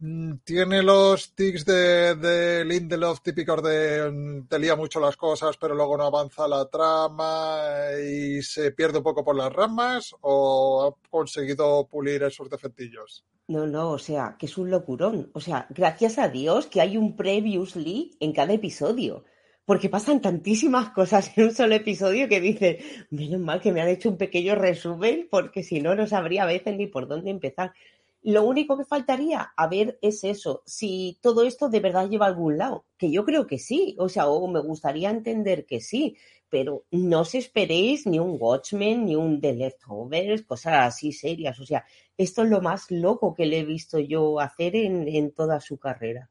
Mm, 0.01 0.37
tiene 0.45 0.81
los 0.81 1.35
tics 1.35 1.65
de, 1.65 2.15
de, 2.15 2.65
Lindelof 2.65 3.21
típicos 3.21 3.61
de 3.65 4.09
mm, 4.09 4.47
te 4.47 4.57
lía 4.61 4.77
mucho 4.77 5.01
las 5.01 5.17
cosas, 5.17 5.57
pero 5.57 5.75
luego 5.75 5.97
no 5.97 6.05
avanza 6.05 6.47
la 6.47 6.67
trama 6.67 7.59
y 8.01 8.41
se 8.43 8.71
pierde 8.71 8.99
un 8.99 9.05
poco 9.05 9.25
por 9.25 9.35
las 9.35 9.53
ramas 9.53 10.15
o 10.21 10.85
ha 10.87 11.11
conseguido 11.11 11.89
pulir 11.89 12.23
esos 12.23 12.49
defectillos? 12.49 13.25
No, 13.49 13.67
no, 13.67 13.91
o 13.91 13.99
sea, 13.99 14.37
que 14.39 14.47
es 14.47 14.57
un 14.57 14.71
locurón. 14.71 15.31
O 15.35 15.41
sea, 15.41 15.67
gracias 15.71 16.19
a 16.19 16.29
Dios 16.29 16.67
que 16.67 16.81
hay 16.81 16.97
un 16.97 17.17
previously 17.17 18.17
en 18.21 18.33
cada 18.33 18.53
episodio. 18.53 19.25
Porque 19.69 19.91
pasan 19.91 20.23
tantísimas 20.23 20.89
cosas 20.93 21.31
en 21.37 21.45
un 21.45 21.55
solo 21.55 21.75
episodio 21.75 22.27
que 22.27 22.41
dices, 22.41 22.83
menos 23.11 23.39
mal 23.39 23.61
que 23.61 23.71
me 23.71 23.83
han 23.83 23.89
hecho 23.89 24.09
un 24.09 24.17
pequeño 24.17 24.55
resumen, 24.55 25.29
porque 25.31 25.63
si 25.63 25.83
no, 25.83 25.95
no 25.95 26.07
sabría 26.07 26.45
a 26.45 26.47
veces 26.47 26.75
ni 26.75 26.87
por 26.87 27.07
dónde 27.07 27.29
empezar. 27.29 27.75
Lo 28.23 28.45
único 28.45 28.79
que 28.79 28.87
faltaría 28.87 29.53
a 29.55 29.69
ver 29.69 29.99
es 30.01 30.25
eso, 30.25 30.63
si 30.65 31.19
todo 31.21 31.45
esto 31.45 31.69
de 31.69 31.81
verdad 31.81 32.09
lleva 32.09 32.25
algún 32.25 32.57
lado, 32.57 32.87
que 32.97 33.11
yo 33.11 33.27
creo 33.27 33.47
que 33.47 33.59
sí, 33.59 33.95
o 33.99 34.09
sea, 34.09 34.29
o 34.29 34.49
me 34.49 34.61
gustaría 34.61 35.11
entender 35.11 35.67
que 35.67 35.83
sí, 35.83 36.17
pero 36.49 36.87
no 36.91 37.21
os 37.21 37.35
esperéis 37.35 38.07
ni 38.07 38.19
un 38.19 38.39
Watchmen, 38.41 39.05
ni 39.05 39.17
un 39.17 39.39
The 39.39 39.53
Leftovers, 39.53 40.45
cosas 40.45 40.87
así 40.87 41.13
serias, 41.13 41.61
o 41.61 41.67
sea, 41.67 41.85
esto 42.17 42.43
es 42.43 42.49
lo 42.49 42.63
más 42.63 42.91
loco 42.91 43.35
que 43.35 43.45
le 43.45 43.59
he 43.59 43.65
visto 43.67 43.99
yo 43.99 44.41
hacer 44.41 44.77
en, 44.77 45.31
toda 45.33 45.61
su 45.61 45.77
carrera. 45.77 46.31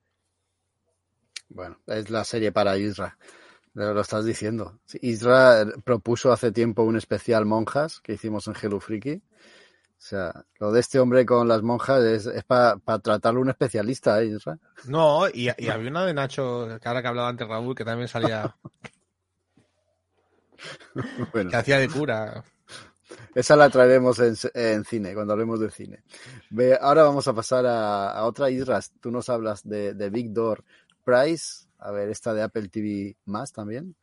Bueno, 1.50 1.80
es 1.88 2.10
la 2.10 2.24
serie 2.24 2.52
para 2.52 2.78
Isra. 2.78 3.18
Lo 3.74 4.02
estás 4.02 4.26
diciendo. 4.26 4.80
Isra 5.02 5.66
propuso 5.84 6.32
hace 6.32 6.52
tiempo 6.52 6.84
un 6.84 6.98
especial 6.98 7.45
monjas 7.45 8.00
que 8.02 8.14
hicimos 8.14 8.48
en 8.48 8.56
Hello 8.60 8.80
Freaky 8.80 9.22
o 9.98 10.00
sea, 10.00 10.45
lo 10.60 10.72
de 10.72 10.80
este 10.80 11.00
hombre 11.00 11.26
con 11.26 11.48
las 11.48 11.64
monjas 11.64 12.04
es, 12.04 12.28
es 12.28 12.43
para 12.43 12.78
tratarlo 13.02 13.41
un 13.41 13.50
especialista, 13.50 14.22
¿eh? 14.22 14.38
No, 14.86 15.28
y, 15.28 15.50
y, 15.58 15.70
había 15.70 15.89
una 15.89 16.06
de 16.06 16.14
Nacho, 16.14 16.78
que 16.80 16.88
ahora 16.88 17.02
que 17.02 17.08
hablaba 17.08 17.30
antes 17.30 17.48
Raúl, 17.48 17.74
que 17.74 17.84
también 17.84 18.08
salía. 18.08 18.56
Que 21.32 21.56
hacía 21.56 21.78
de 21.78 21.88
cura. 21.88 22.43
Esa 23.36 23.56
la 23.56 23.70
traeremos 23.70 24.18
en, 24.20 24.36
en, 24.56 24.84
cine, 24.84 25.14
cuando 25.14 25.34
hablemos 25.34 25.60
de 25.60 25.70
cine. 25.70 26.04
Ve, 26.50 26.76
ahora 26.82 27.04
vamos 27.04 27.28
a 27.28 27.34
pasar 27.34 27.64
a, 27.68 28.10
a 28.10 28.26
otra 28.26 28.50
Isra. 28.50 28.80
Tú 29.00 29.12
nos 29.12 29.30
hablas 29.30 29.64
de, 29.64 29.93
de 29.93 30.10
Victor 30.10 30.64
Price. 31.08 31.68
A 31.80 31.91
ver, 31.91 32.10
esta 32.10 32.34
de 32.34 32.43
Apple 32.43 32.68
TV 32.68 33.16
más 33.24 33.53
también. 33.53 33.95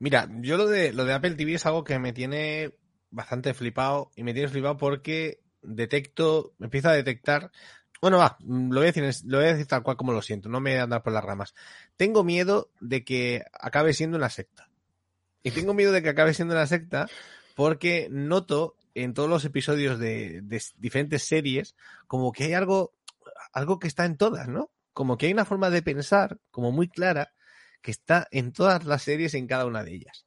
Mira, 0.00 0.28
yo 0.40 0.56
lo 0.56 0.66
de, 0.66 0.92
lo 0.92 1.04
de 1.04 1.12
Apple 1.12 1.36
TV 1.36 1.54
es 1.54 1.64
algo 1.64 1.84
que 1.84 2.00
me 2.00 2.12
tiene 2.12 2.74
bastante 3.10 3.54
flipado 3.54 4.10
y 4.16 4.24
me 4.24 4.32
tiene 4.32 4.48
flipado 4.48 4.76
porque 4.76 5.38
detecto, 5.62 6.54
empiezo 6.58 6.88
a 6.88 6.94
detectar. 6.94 7.52
Bueno, 8.00 8.18
va, 8.18 8.36
lo 8.40 8.80
voy 8.80 8.88
a 8.88 8.92
decir, 8.92 9.08
lo 9.26 9.66
tal 9.66 9.84
cual 9.84 9.96
como 9.96 10.12
lo 10.12 10.22
siento, 10.22 10.48
no 10.48 10.60
me 10.60 10.72
voy 10.72 10.80
a 10.80 10.82
andar 10.82 11.04
por 11.04 11.12
las 11.12 11.22
ramas. 11.22 11.54
Tengo 11.96 12.24
miedo 12.24 12.72
de 12.80 13.04
que 13.04 13.44
acabe 13.52 13.92
siendo 13.92 14.16
una 14.16 14.28
secta. 14.28 14.68
Y 15.44 15.52
tengo 15.52 15.72
miedo 15.72 15.92
de 15.92 16.02
que 16.02 16.08
acabe 16.08 16.34
siendo 16.34 16.54
una 16.54 16.66
secta 16.66 17.08
porque 17.54 18.08
noto 18.10 18.74
en 18.94 19.14
todos 19.14 19.30
los 19.30 19.44
episodios 19.44 20.00
de, 20.00 20.40
de 20.42 20.60
diferentes 20.78 21.22
series 21.22 21.76
como 22.08 22.32
que 22.32 22.44
hay 22.44 22.54
algo, 22.54 22.92
algo 23.52 23.78
que 23.78 23.86
está 23.86 24.04
en 24.04 24.16
todas, 24.16 24.48
¿no? 24.48 24.72
Como 24.92 25.16
que 25.16 25.26
hay 25.26 25.32
una 25.32 25.44
forma 25.44 25.70
de 25.70 25.82
pensar 25.82 26.38
como 26.50 26.72
muy 26.72 26.88
clara 26.88 27.32
que 27.82 27.90
está 27.90 28.28
en 28.30 28.52
todas 28.52 28.84
las 28.84 29.02
series 29.02 29.34
en 29.34 29.46
cada 29.46 29.66
una 29.66 29.84
de 29.84 29.94
ellas. 29.94 30.26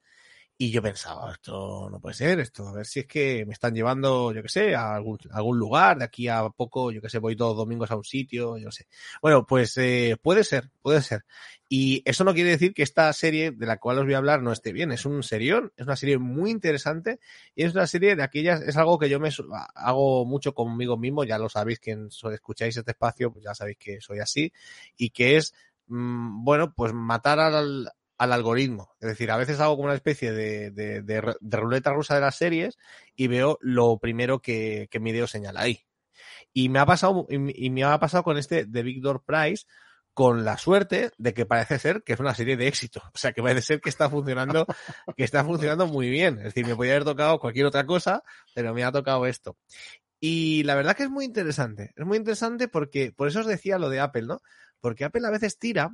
Y 0.57 0.71
yo 0.71 0.81
pensaba, 0.81 1.33
esto 1.33 1.89
no 1.91 1.99
puede 1.99 2.15
ser, 2.15 2.39
esto, 2.39 2.65
a 2.65 2.71
ver 2.71 2.85
si 2.85 3.01
es 3.01 3.07
que 3.07 3.45
me 3.45 3.51
están 3.51 3.75
llevando, 3.75 4.31
yo 4.31 4.41
qué 4.41 4.47
sé, 4.47 4.73
a 4.73 4.95
algún, 4.95 5.17
algún 5.31 5.59
lugar, 5.59 5.97
de 5.97 6.05
aquí 6.05 6.29
a 6.29 6.47
poco, 6.47 6.91
yo 6.93 7.01
qué 7.01 7.09
sé, 7.09 7.19
voy 7.19 7.35
todos 7.35 7.57
domingos 7.57 7.91
a 7.91 7.97
un 7.97 8.05
sitio, 8.05 8.57
yo 8.57 8.71
sé. 8.71 8.87
Bueno, 9.21 9.45
pues 9.45 9.75
eh, 9.77 10.15
puede 10.21 10.45
ser, 10.45 10.69
puede 10.81 11.01
ser. 11.01 11.25
Y 11.67 12.01
eso 12.05 12.23
no 12.23 12.33
quiere 12.33 12.51
decir 12.51 12.73
que 12.73 12.83
esta 12.83 13.11
serie 13.11 13.51
de 13.51 13.65
la 13.65 13.79
cual 13.79 13.99
os 13.99 14.05
voy 14.05 14.13
a 14.13 14.17
hablar 14.17 14.41
no 14.41 14.53
esté 14.53 14.71
bien, 14.71 14.93
es 14.93 15.05
un 15.05 15.23
serión, 15.23 15.73
es 15.75 15.87
una 15.87 15.97
serie 15.97 16.19
muy 16.19 16.51
interesante 16.51 17.19
y 17.53 17.63
es 17.63 17.73
una 17.73 17.85
serie 17.85 18.15
de 18.15 18.23
aquellas, 18.23 18.61
es 18.61 18.77
algo 18.77 18.97
que 18.97 19.09
yo 19.09 19.19
me 19.19 19.31
hago 19.75 20.25
mucho 20.25 20.53
conmigo 20.53 20.95
mismo, 20.95 21.25
ya 21.25 21.37
lo 21.37 21.49
sabéis, 21.49 21.79
quien 21.79 22.07
escucháis 22.31 22.77
este 22.77 22.91
espacio, 22.91 23.29
pues 23.29 23.43
ya 23.43 23.53
sabéis 23.53 23.77
que 23.77 23.99
soy 23.99 24.19
así, 24.19 24.53
y 24.95 25.09
que 25.09 25.35
es, 25.35 25.53
mm, 25.87 26.45
bueno, 26.45 26.73
pues 26.73 26.93
matar 26.93 27.39
al, 27.39 27.91
al 28.17 28.33
algoritmo. 28.33 28.95
Es 28.99 29.09
decir, 29.09 29.31
a 29.31 29.37
veces 29.37 29.59
hago 29.59 29.75
como 29.75 29.85
una 29.85 29.95
especie 29.95 30.31
de, 30.31 30.71
de, 30.71 31.57
ruleta 31.57 31.93
rusa 31.93 32.15
de 32.15 32.21
las 32.21 32.37
series 32.37 32.77
y 33.15 33.27
veo 33.27 33.57
lo 33.61 33.97
primero 33.97 34.39
que, 34.39 34.87
que 34.89 34.99
mi 34.99 35.11
dedo 35.11 35.27
señala 35.27 35.61
ahí. 35.61 35.85
Y 36.53 36.69
me 36.69 36.79
ha 36.79 36.85
pasado, 36.85 37.27
y, 37.29 37.69
me 37.69 37.83
ha 37.83 37.99
pasado 37.99 38.23
con 38.23 38.37
este 38.37 38.65
de 38.65 38.83
Victor 38.83 39.23
Price, 39.25 39.65
con 40.13 40.45
la 40.45 40.57
suerte 40.57 41.11
de 41.17 41.33
que 41.33 41.45
parece 41.45 41.77
ser 41.77 42.01
que 42.03 42.13
es 42.13 42.19
una 42.21 42.33
serie 42.33 42.55
de 42.55 42.67
éxito. 42.67 43.01
O 43.13 43.17
sea, 43.17 43.33
que 43.33 43.43
parece 43.43 43.61
ser 43.61 43.81
que 43.81 43.89
está 43.89 44.09
funcionando, 44.09 44.65
que 45.17 45.25
está 45.25 45.43
funcionando 45.43 45.87
muy 45.87 46.09
bien. 46.09 46.37
Es 46.37 46.45
decir, 46.45 46.65
me 46.65 46.75
podría 46.75 46.93
haber 46.93 47.03
tocado 47.03 47.39
cualquier 47.39 47.65
otra 47.65 47.85
cosa, 47.85 48.23
pero 48.53 48.73
me 48.73 48.85
ha 48.85 48.91
tocado 48.93 49.25
esto. 49.25 49.57
Y 50.21 50.63
la 50.63 50.75
verdad 50.75 50.95
que 50.95 51.03
es 51.03 51.09
muy 51.09 51.25
interesante. 51.25 51.91
Es 51.97 52.05
muy 52.05 52.17
interesante 52.17 52.69
porque, 52.69 53.11
por 53.11 53.27
eso 53.27 53.41
os 53.41 53.47
decía 53.47 53.77
lo 53.77 53.89
de 53.89 53.99
Apple, 53.99 54.23
¿no? 54.23 54.41
Porque 54.79 55.03
Apple 55.03 55.27
a 55.27 55.31
veces 55.31 55.59
tira 55.59 55.91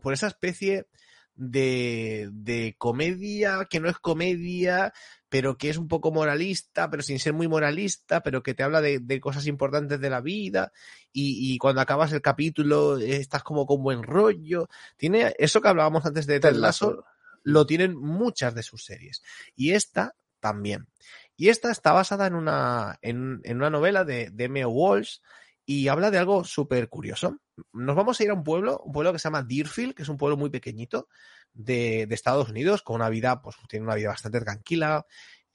por 0.00 0.12
esa 0.12 0.28
especie 0.28 0.86
de, 1.34 2.28
de 2.32 2.74
comedia 2.78 3.66
que 3.68 3.80
no 3.80 3.88
es 3.88 3.98
comedia, 3.98 4.92
pero 5.28 5.58
que 5.58 5.68
es 5.68 5.76
un 5.76 5.88
poco 5.88 6.12
moralista, 6.12 6.88
pero 6.90 7.02
sin 7.02 7.18
ser 7.18 7.32
muy 7.32 7.48
moralista, 7.48 8.22
pero 8.22 8.42
que 8.42 8.54
te 8.54 8.62
habla 8.62 8.80
de, 8.80 9.00
de 9.00 9.20
cosas 9.20 9.46
importantes 9.46 10.00
de 10.00 10.10
la 10.10 10.20
vida 10.20 10.72
y, 11.12 11.52
y, 11.52 11.58
cuando 11.58 11.80
acabas 11.80 12.12
el 12.12 12.22
capítulo 12.22 12.98
estás 12.98 13.42
como 13.42 13.66
con 13.66 13.82
buen 13.82 14.02
rollo. 14.02 14.68
Tiene 14.96 15.34
eso 15.38 15.60
que 15.60 15.68
hablábamos 15.68 16.06
antes 16.06 16.26
de 16.26 16.40
Ted 16.40 16.54
Lasso, 16.54 17.04
lo 17.42 17.66
tienen 17.66 17.96
muchas 17.96 18.54
de 18.54 18.62
sus 18.62 18.84
series. 18.84 19.22
Y 19.56 19.72
esta 19.72 20.14
también. 20.40 20.88
Y 21.36 21.48
esta 21.48 21.70
está 21.70 21.92
basada 21.92 22.26
en 22.26 22.34
una, 22.34 22.98
en, 23.02 23.40
en 23.44 23.56
una 23.56 23.70
novela 23.70 24.04
de, 24.04 24.30
de 24.30 24.44
M. 24.44 24.64
Walsh 24.66 25.18
y 25.66 25.88
habla 25.88 26.10
de 26.10 26.18
algo 26.18 26.44
súper 26.44 26.88
curioso. 26.88 27.40
Nos 27.72 27.96
vamos 27.96 28.18
a 28.18 28.24
ir 28.24 28.30
a 28.30 28.34
un 28.34 28.44
pueblo, 28.44 28.80
un 28.84 28.92
pueblo 28.92 29.12
que 29.12 29.18
se 29.18 29.24
llama 29.24 29.42
Deerfield, 29.42 29.94
que 29.94 30.02
es 30.02 30.08
un 30.08 30.16
pueblo 30.16 30.36
muy 30.36 30.50
pequeñito 30.50 31.08
de, 31.52 32.06
de 32.06 32.14
Estados 32.14 32.48
Unidos, 32.48 32.82
con 32.82 32.96
una 32.96 33.08
vida, 33.08 33.40
pues 33.42 33.56
tiene 33.68 33.84
una 33.84 33.94
vida 33.94 34.08
bastante 34.08 34.40
tranquila. 34.40 35.06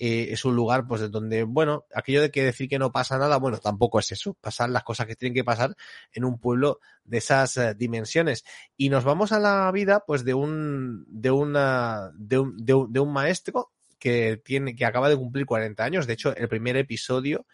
Eh, 0.02 0.32
es 0.32 0.45
un 0.45 0.56
lugar, 0.56 0.88
pues, 0.88 1.02
de 1.02 1.10
donde, 1.10 1.43
bueno, 1.43 1.86
aquello 1.93 2.22
de 2.22 2.32
que 2.32 2.41
decir 2.41 2.70
que 2.70 2.80
no 2.80 2.93
pasa 2.93 3.18
nada, 3.18 3.36
bueno, 3.38 3.58
tampoco 3.58 4.00
es 4.00 4.14
eso. 4.14 4.34
Pasan 4.39 4.72
las 4.72 4.84
cosas 4.84 5.08
que 5.08 5.18
tienen 5.18 5.34
que 5.34 5.43
pasar 5.43 5.76
en 6.14 6.24
un 6.24 6.39
pueblo 6.39 6.80
de 7.04 7.18
esas 7.18 7.58
uh, 7.58 7.74
dimensiones. 7.76 8.45
Y 8.78 8.88
nos 8.88 9.04
vamos 9.04 9.34
a 9.34 9.39
la 9.39 9.70
vida, 9.74 10.04
pues, 10.08 10.24
de 10.24 10.34
un, 10.34 11.06
de 11.10 11.32
una, 11.32 12.12
de 12.16 12.39
un, 12.39 12.66
de 12.66 12.74
un, 12.74 12.93
de 12.93 13.00
un 13.02 13.12
maestro 13.12 13.74
que 14.00 14.41
tiene, 14.43 14.74
que 14.74 14.86
acaba 14.86 15.10
de 15.10 15.18
cumplir 15.18 15.45
40 15.45 15.84
años. 15.84 16.08
De 16.08 16.14
hecho, 16.14 16.34
el 16.34 16.47
primer 16.47 16.78
episodio 16.78 17.45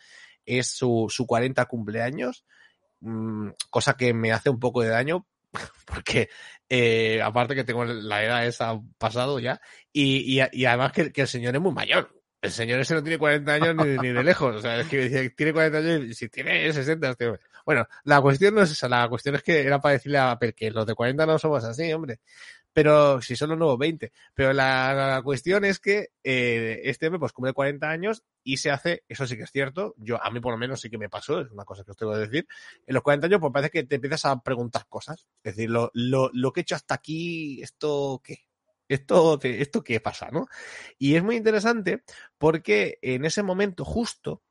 es 0.46 0.68
su, 0.68 1.08
su 1.10 1.26
40 1.26 1.66
cumpleaños, 1.66 2.46
mmm, 3.02 3.50
cosa 3.70 3.96
que 3.96 4.14
me 4.14 4.32
hace 4.32 4.50
un 4.50 4.60
poco 4.60 4.82
de 4.82 4.90
daño 4.90 5.26
porque 5.86 6.30
eh, 6.70 7.22
aparte 7.22 7.56
que 7.56 7.64
tengo 7.64 7.86
la 7.86 8.24
edad 8.24 8.46
esa 8.46 8.80
pasado 8.98 9.40
ya 9.40 9.62
y, 9.94 10.40
y, 10.40 10.44
y 10.52 10.66
además 10.66 10.92
que, 10.92 11.12
el 11.14 11.28
señor 11.28 11.56
es 11.56 11.62
muy 11.62 11.74
mayor. 11.74 12.12
el 12.42 12.52
señor 12.52 12.80
ese 12.80 12.96
no 12.96 13.04
tiene 13.04 13.18
40 13.18 13.54
años 13.54 13.76
ni, 13.76 14.10
de 14.10 14.24
lejos. 14.24 14.56
O 14.56 14.62
sea, 14.62 14.80
es 14.80 14.88
que 14.88 15.30
tiene 15.32 15.54
40 15.54 15.78
años 15.78 16.04
y 16.06 16.14
si 16.14 16.30
tiene 16.30 16.72
60, 16.72 17.12
este. 17.12 17.40
Bueno, 17.66 17.88
la 18.04 18.22
cuestión 18.22 18.56
no 18.56 18.62
es 18.62 18.72
esa. 18.72 18.90
La 18.90 19.08
cuestión 19.10 19.36
es 19.36 19.44
que 19.44 19.62
era 19.62 19.80
para 19.80 19.94
decirle 19.94 20.18
a 20.18 20.32
Apple 20.32 20.54
que 20.54 20.72
los 20.72 20.86
de 20.86 20.96
40 20.96 21.26
no 21.26 21.40
somos 21.40 21.64
así, 21.64 21.92
hombre. 21.94 22.20
Pero 22.76 23.22
si 23.22 23.38
son 23.38 23.52
los 23.52 23.58
nuevos 23.58 23.78
20. 23.78 24.12
Pero 24.34 24.52
la, 24.52 25.22
cuestión 25.24 25.64
es 25.64 25.80
que 25.80 26.10
eh, 26.26 26.82
este 26.84 27.08
hombre 27.08 27.20
pues 27.20 27.32
cumple 27.32 27.54
40 27.54 27.90
años 27.90 28.24
y 28.44 28.58
se 28.58 28.70
hace, 28.70 29.06
eso 29.08 29.26
sí 29.26 29.38
que 29.38 29.44
es 29.44 29.52
cierto, 29.52 29.96
yo 29.98 30.22
a 30.22 30.30
mí 30.30 30.42
por 30.42 30.52
lo 30.52 30.58
menos 30.58 30.82
sí 30.82 30.90
que 30.90 30.98
me 30.98 31.08
pasó, 31.08 31.40
es 31.40 31.50
una 31.52 31.64
cosa 31.64 31.86
que 31.86 31.92
os 31.92 31.98
tengo 31.98 32.12
que 32.12 32.20
decir, 32.20 32.48
en 32.86 32.94
los 32.94 33.02
40 33.02 33.28
años 33.28 33.40
pues 33.40 33.54
parece 33.54 33.72
que 33.72 33.86
te 33.86 33.96
empiezas 33.96 34.26
a 34.26 34.42
preguntar 34.42 34.88
cosas. 34.90 35.26
Es 35.42 35.56
decir, 35.56 35.70
lo, 35.70 35.90
lo, 35.94 36.30
lo 36.34 36.52
que 36.52 36.60
he 36.60 36.64
hecho 36.64 36.76
hasta 36.76 36.96
aquí, 36.96 37.62
¿esto 37.62 38.22
qué? 38.22 38.40
esto, 38.90 39.40
esto 39.42 39.82
qué 39.82 40.02
pasa, 40.02 40.30
¿no? 40.30 40.48
Y 40.98 41.16
es 41.16 41.24
muy 41.24 41.38
interesante 41.38 42.04
porque 42.38 43.00
en 43.02 43.24
ese 43.24 43.42
momento 43.42 43.86
justo 43.86 44.44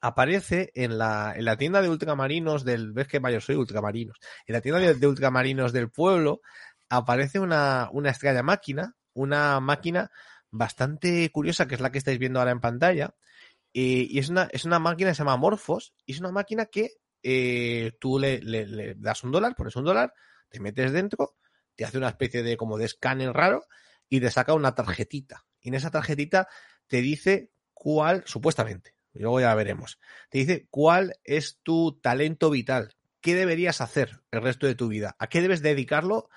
aparece 0.00 0.72
en 0.74 0.98
la, 0.98 1.32
en 1.36 1.44
la 1.44 1.56
tienda 1.56 1.80
de 1.80 1.88
ultramarinos 1.88 2.64
del, 2.64 2.92
ves 2.92 3.06
que 3.06 3.20
mayor 3.20 3.42
soy 3.42 3.54
ultramarinos, 3.54 4.18
en 4.46 4.52
la 4.54 4.60
tienda 4.60 4.80
de 4.80 5.06
ultramarinos 5.06 5.72
del 5.72 5.90
pueblo 5.90 6.40
aparece 6.88 7.38
una, 7.38 7.88
una 7.92 8.10
extraña 8.10 8.42
máquina, 8.42 8.96
una 9.12 9.60
máquina 9.60 10.10
bastante 10.50 11.30
curiosa 11.30 11.66
que 11.66 11.74
es 11.74 11.80
la 11.80 11.90
que 11.90 11.98
estáis 11.98 12.18
viendo 12.18 12.38
ahora 12.38 12.52
en 12.52 12.60
pantalla, 12.60 13.14
y 13.72 14.18
es 14.18 14.30
una, 14.30 14.48
es 14.52 14.64
una 14.64 14.78
máquina 14.78 15.10
que 15.10 15.14
se 15.14 15.18
llama 15.18 15.36
Morphos, 15.36 15.92
y 16.06 16.12
es 16.12 16.20
una 16.20 16.32
máquina 16.32 16.66
que 16.66 16.92
eh, 17.22 17.92
tú 18.00 18.18
le 18.18 18.94
das 18.96 19.22
un 19.22 19.32
dólar, 19.32 19.54
pones 19.54 19.76
un 19.76 19.84
dólar, 19.84 20.14
te 20.48 20.60
metes 20.60 20.92
dentro, 20.92 21.36
te 21.74 21.84
hace 21.84 21.98
una 21.98 22.08
especie 22.08 22.42
de 22.42 22.56
como 22.56 22.78
de 22.78 22.86
escáner 22.86 23.32
raro 23.32 23.66
y 24.08 24.20
te 24.20 24.30
saca 24.30 24.54
una 24.54 24.74
tarjetita. 24.74 25.44
Y 25.60 25.68
en 25.68 25.74
esa 25.74 25.90
tarjetita 25.90 26.48
te 26.86 27.02
dice 27.02 27.50
cuál, 27.74 28.22
supuestamente, 28.26 28.94
y 29.12 29.18
luego 29.18 29.40
ya 29.40 29.54
veremos, 29.54 29.98
te 30.30 30.38
dice 30.38 30.66
cuál 30.70 31.14
es 31.24 31.58
tu 31.62 32.00
talento 32.00 32.48
vital, 32.48 32.96
qué 33.20 33.34
deberías 33.34 33.80
hacer 33.80 34.22
el 34.30 34.40
resto 34.42 34.66
de 34.66 34.74
tu 34.74 34.88
vida, 34.88 35.16
a 35.18 35.26
qué 35.26 35.42
debes 35.42 35.60
dedicarlo 35.60 36.30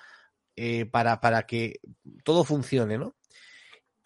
eh, 0.56 0.86
para, 0.86 1.20
para 1.20 1.46
que 1.46 1.80
todo 2.24 2.44
funcione, 2.44 2.98
¿no? 2.98 3.16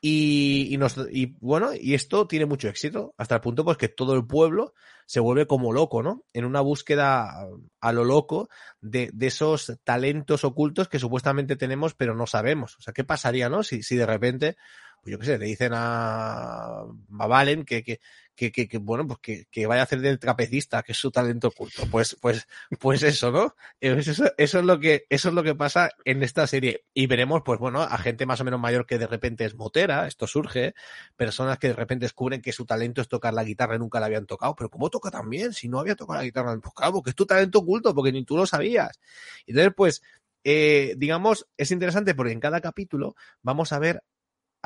Y, 0.06 0.76
y, 1.10 1.36
bueno, 1.40 1.70
y 1.72 1.94
esto 1.94 2.26
tiene 2.26 2.44
mucho 2.44 2.68
éxito, 2.68 3.14
hasta 3.16 3.36
el 3.36 3.40
punto 3.40 3.64
pues 3.64 3.78
que 3.78 3.88
todo 3.88 4.14
el 4.14 4.26
pueblo 4.26 4.74
se 5.06 5.18
vuelve 5.18 5.46
como 5.46 5.72
loco, 5.72 6.02
¿no? 6.02 6.24
En 6.34 6.44
una 6.44 6.60
búsqueda 6.60 7.46
a 7.80 7.92
lo 7.92 8.04
loco 8.04 8.50
de, 8.82 9.10
de 9.14 9.28
esos 9.28 9.78
talentos 9.82 10.44
ocultos 10.44 10.88
que 10.88 10.98
supuestamente 10.98 11.56
tenemos, 11.56 11.94
pero 11.94 12.14
no 12.14 12.26
sabemos. 12.26 12.76
O 12.78 12.82
sea, 12.82 12.92
¿qué 12.92 13.04
pasaría, 13.04 13.48
no? 13.48 13.62
Si, 13.62 13.82
si 13.82 13.96
de 13.96 14.04
repente, 14.04 14.56
pues 15.04 15.12
yo 15.12 15.18
qué 15.18 15.26
sé, 15.26 15.38
le 15.38 15.44
dicen 15.44 15.72
a, 15.74 16.80
a 16.80 17.26
Valen 17.26 17.66
que, 17.66 17.84
que, 17.84 18.00
que, 18.34 18.50
que, 18.50 18.66
que 18.66 18.78
bueno, 18.78 19.06
pues 19.06 19.18
que, 19.20 19.44
que, 19.50 19.66
vaya 19.66 19.82
a 19.82 19.84
hacer 19.84 20.00
del 20.00 20.18
trapecista, 20.18 20.82
que 20.82 20.92
es 20.92 20.98
su 20.98 21.10
talento 21.10 21.48
oculto. 21.48 21.82
Pues, 21.90 22.16
pues, 22.22 22.48
pues 22.80 23.02
eso, 23.02 23.30
¿no? 23.30 23.54
Eso, 23.80 24.24
eso 24.38 24.58
es 24.58 24.64
lo 24.64 24.80
que, 24.80 25.04
eso 25.10 25.28
es 25.28 25.34
lo 25.34 25.42
que 25.42 25.54
pasa 25.54 25.90
en 26.06 26.22
esta 26.22 26.46
serie. 26.46 26.86
Y 26.94 27.06
veremos, 27.06 27.42
pues 27.44 27.60
bueno, 27.60 27.82
a 27.82 27.98
gente 27.98 28.24
más 28.24 28.40
o 28.40 28.44
menos 28.44 28.58
mayor 28.58 28.86
que 28.86 28.96
de 28.96 29.06
repente 29.06 29.44
es 29.44 29.54
motera, 29.54 30.06
esto 30.06 30.26
surge, 30.26 30.74
personas 31.16 31.58
que 31.58 31.68
de 31.68 31.74
repente 31.74 32.06
descubren 32.06 32.40
que 32.40 32.52
su 32.52 32.64
talento 32.64 33.02
es 33.02 33.08
tocar 33.08 33.34
la 33.34 33.44
guitarra 33.44 33.76
y 33.76 33.80
nunca 33.80 34.00
la 34.00 34.06
habían 34.06 34.24
tocado, 34.24 34.54
pero 34.56 34.70
¿cómo 34.70 34.88
toca 34.88 35.10
también? 35.10 35.52
Si 35.52 35.68
no 35.68 35.80
había 35.80 35.96
tocado 35.96 36.18
la 36.18 36.24
guitarra, 36.24 36.58
pues 36.62 36.74
claro, 36.74 36.94
porque 36.94 37.10
es 37.10 37.16
tu 37.16 37.26
talento 37.26 37.58
oculto, 37.58 37.94
porque 37.94 38.10
ni 38.10 38.24
tú 38.24 38.38
lo 38.38 38.46
sabías. 38.46 38.98
Entonces, 39.46 39.74
pues, 39.76 40.02
eh, 40.44 40.94
digamos, 40.96 41.46
es 41.58 41.70
interesante 41.70 42.14
porque 42.14 42.32
en 42.32 42.40
cada 42.40 42.62
capítulo 42.62 43.16
vamos 43.42 43.72
a 43.72 43.78
ver 43.78 44.02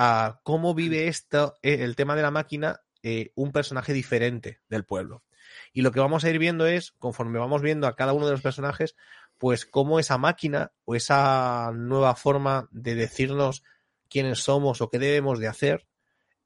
a 0.00 0.38
cómo 0.44 0.74
vive 0.74 1.08
esto, 1.08 1.56
eh, 1.60 1.78
el 1.80 1.96
tema 1.96 2.14
de 2.14 2.22
la 2.22 2.30
máquina 2.30 2.82
eh, 3.02 3.32
un 3.34 3.50
personaje 3.50 3.92
diferente 3.92 4.60
del 4.68 4.84
pueblo. 4.84 5.24
Y 5.72 5.82
lo 5.82 5.90
que 5.90 5.98
vamos 5.98 6.22
a 6.22 6.30
ir 6.30 6.38
viendo 6.38 6.68
es, 6.68 6.92
conforme 6.92 7.40
vamos 7.40 7.62
viendo 7.62 7.88
a 7.88 7.96
cada 7.96 8.12
uno 8.12 8.26
de 8.26 8.32
los 8.32 8.40
personajes, 8.40 8.94
pues 9.38 9.66
cómo 9.66 9.98
esa 9.98 10.16
máquina 10.16 10.70
o 10.84 10.94
esa 10.94 11.72
nueva 11.74 12.14
forma 12.14 12.68
de 12.70 12.94
decirnos 12.94 13.64
quiénes 14.08 14.38
somos 14.38 14.80
o 14.80 14.88
qué 14.88 15.00
debemos 15.00 15.40
de 15.40 15.48
hacer, 15.48 15.88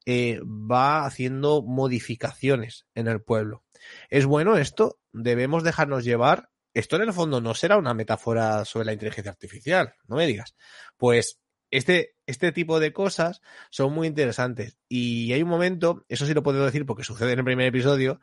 eh, 0.07 0.41
va 0.43 1.05
haciendo 1.05 1.63
modificaciones 1.63 2.87
en 2.95 3.07
el 3.07 3.21
pueblo. 3.21 3.65
¿Es 4.09 4.25
bueno 4.25 4.57
esto? 4.57 4.99
¿Debemos 5.13 5.63
dejarnos 5.63 6.05
llevar? 6.05 6.49
Esto 6.73 6.97
en 6.97 7.03
el 7.03 7.13
fondo 7.13 7.43
no 7.43 7.53
será 7.53 7.77
una 7.77 7.93
metáfora 7.93 8.65
sobre 8.65 8.87
la 8.87 8.95
inteligencia 8.95 9.31
artificial, 9.31 9.95
no 10.09 10.17
me 10.17 10.27
digas. 10.27 10.55
Pues 10.97 11.42
este, 11.73 12.15
este 12.27 12.53
tipo 12.53 12.79
de 12.79 12.93
cosas 12.93 13.41
son 13.71 13.93
muy 13.93 14.07
interesantes. 14.07 14.77
Y 14.89 15.33
hay 15.33 15.43
un 15.43 15.49
momento, 15.49 16.05
eso 16.09 16.27
sí 16.27 16.35
lo 16.35 16.43
puedo 16.43 16.65
decir 16.65 16.87
porque 16.87 17.03
sucede 17.03 17.33
en 17.33 17.41
el 17.41 17.45
primer 17.45 17.67
episodio, 17.67 18.21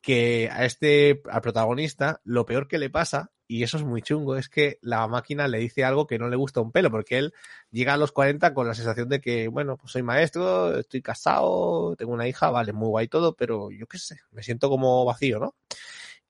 que 0.00 0.48
a 0.50 0.64
este, 0.64 1.20
al 1.30 1.42
protagonista, 1.42 2.20
lo 2.24 2.46
peor 2.46 2.68
que 2.68 2.78
le 2.78 2.90
pasa, 2.90 3.32
y 3.48 3.64
eso 3.64 3.76
es 3.76 3.84
muy 3.84 4.02
chungo, 4.02 4.36
es 4.36 4.48
que 4.48 4.78
la 4.82 5.06
máquina 5.08 5.48
le 5.48 5.58
dice 5.58 5.84
algo 5.84 6.06
que 6.06 6.18
no 6.18 6.28
le 6.28 6.36
gusta 6.36 6.60
un 6.60 6.70
pelo, 6.70 6.90
porque 6.90 7.18
él 7.18 7.34
llega 7.70 7.94
a 7.94 7.96
los 7.96 8.12
40 8.12 8.54
con 8.54 8.68
la 8.68 8.74
sensación 8.74 9.08
de 9.08 9.20
que, 9.20 9.48
bueno, 9.48 9.76
pues 9.76 9.92
soy 9.92 10.02
maestro, 10.02 10.78
estoy 10.78 11.02
casado, 11.02 11.96
tengo 11.96 12.12
una 12.12 12.28
hija, 12.28 12.50
vale, 12.50 12.72
muy 12.72 12.88
guay 12.88 13.08
todo, 13.08 13.34
pero 13.34 13.70
yo 13.72 13.86
qué 13.86 13.98
sé, 13.98 14.20
me 14.30 14.44
siento 14.44 14.68
como 14.70 15.04
vacío, 15.04 15.40
¿no? 15.40 15.56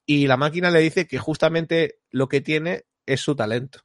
Y 0.07 0.27
la 0.27 0.39
máquina 0.39 0.71
le 0.71 0.81
dice 0.81 1.07
que 1.07 1.19
justamente 1.19 1.99
lo 2.11 2.29
que 2.29 2.41
tiene 2.41 2.87
es 3.07 3.21
su 3.21 3.37
talento. 3.37 3.81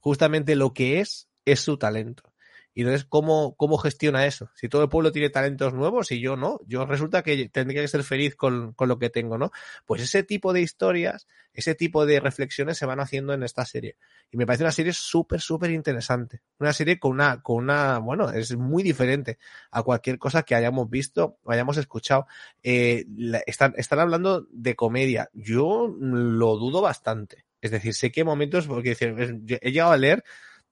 Justamente 0.00 0.54
lo 0.54 0.72
que 0.72 1.00
es 1.00 1.27
es 1.52 1.60
su 1.60 1.76
talento. 1.76 2.32
Y 2.78 2.82
entonces, 2.82 3.06
¿cómo, 3.06 3.56
¿cómo 3.56 3.76
gestiona 3.76 4.24
eso? 4.24 4.50
Si 4.54 4.68
todo 4.68 4.84
el 4.84 4.88
pueblo 4.88 5.10
tiene 5.10 5.30
talentos 5.30 5.74
nuevos 5.74 6.12
y 6.12 6.20
yo 6.20 6.36
no, 6.36 6.60
yo 6.64 6.86
resulta 6.86 7.24
que 7.24 7.48
tendría 7.48 7.82
que 7.82 7.88
ser 7.88 8.04
feliz 8.04 8.36
con, 8.36 8.72
con, 8.74 8.88
lo 8.88 9.00
que 9.00 9.10
tengo, 9.10 9.36
¿no? 9.36 9.50
Pues 9.84 10.00
ese 10.00 10.22
tipo 10.22 10.52
de 10.52 10.60
historias, 10.60 11.26
ese 11.52 11.74
tipo 11.74 12.06
de 12.06 12.20
reflexiones 12.20 12.78
se 12.78 12.86
van 12.86 13.00
haciendo 13.00 13.32
en 13.32 13.42
esta 13.42 13.64
serie. 13.64 13.96
Y 14.30 14.36
me 14.36 14.46
parece 14.46 14.62
una 14.62 14.70
serie 14.70 14.92
súper, 14.92 15.40
súper 15.40 15.72
interesante. 15.72 16.42
Una 16.60 16.72
serie 16.72 17.00
con 17.00 17.10
una, 17.10 17.42
con 17.42 17.56
una, 17.56 17.98
bueno, 17.98 18.30
es 18.30 18.56
muy 18.56 18.84
diferente 18.84 19.40
a 19.72 19.82
cualquier 19.82 20.16
cosa 20.16 20.44
que 20.44 20.54
hayamos 20.54 20.88
visto 20.88 21.38
o 21.42 21.50
hayamos 21.50 21.78
escuchado. 21.78 22.28
Eh, 22.62 23.06
están, 23.46 23.74
están 23.76 23.98
hablando 23.98 24.46
de 24.52 24.76
comedia. 24.76 25.30
Yo 25.32 25.92
lo 25.98 26.56
dudo 26.56 26.80
bastante. 26.80 27.44
Es 27.60 27.72
decir, 27.72 27.94
sé 27.94 28.12
que 28.12 28.22
momentos, 28.22 28.68
porque 28.68 28.96
he 29.00 29.72
llegado 29.72 29.90
a 29.90 29.96
leer 29.96 30.22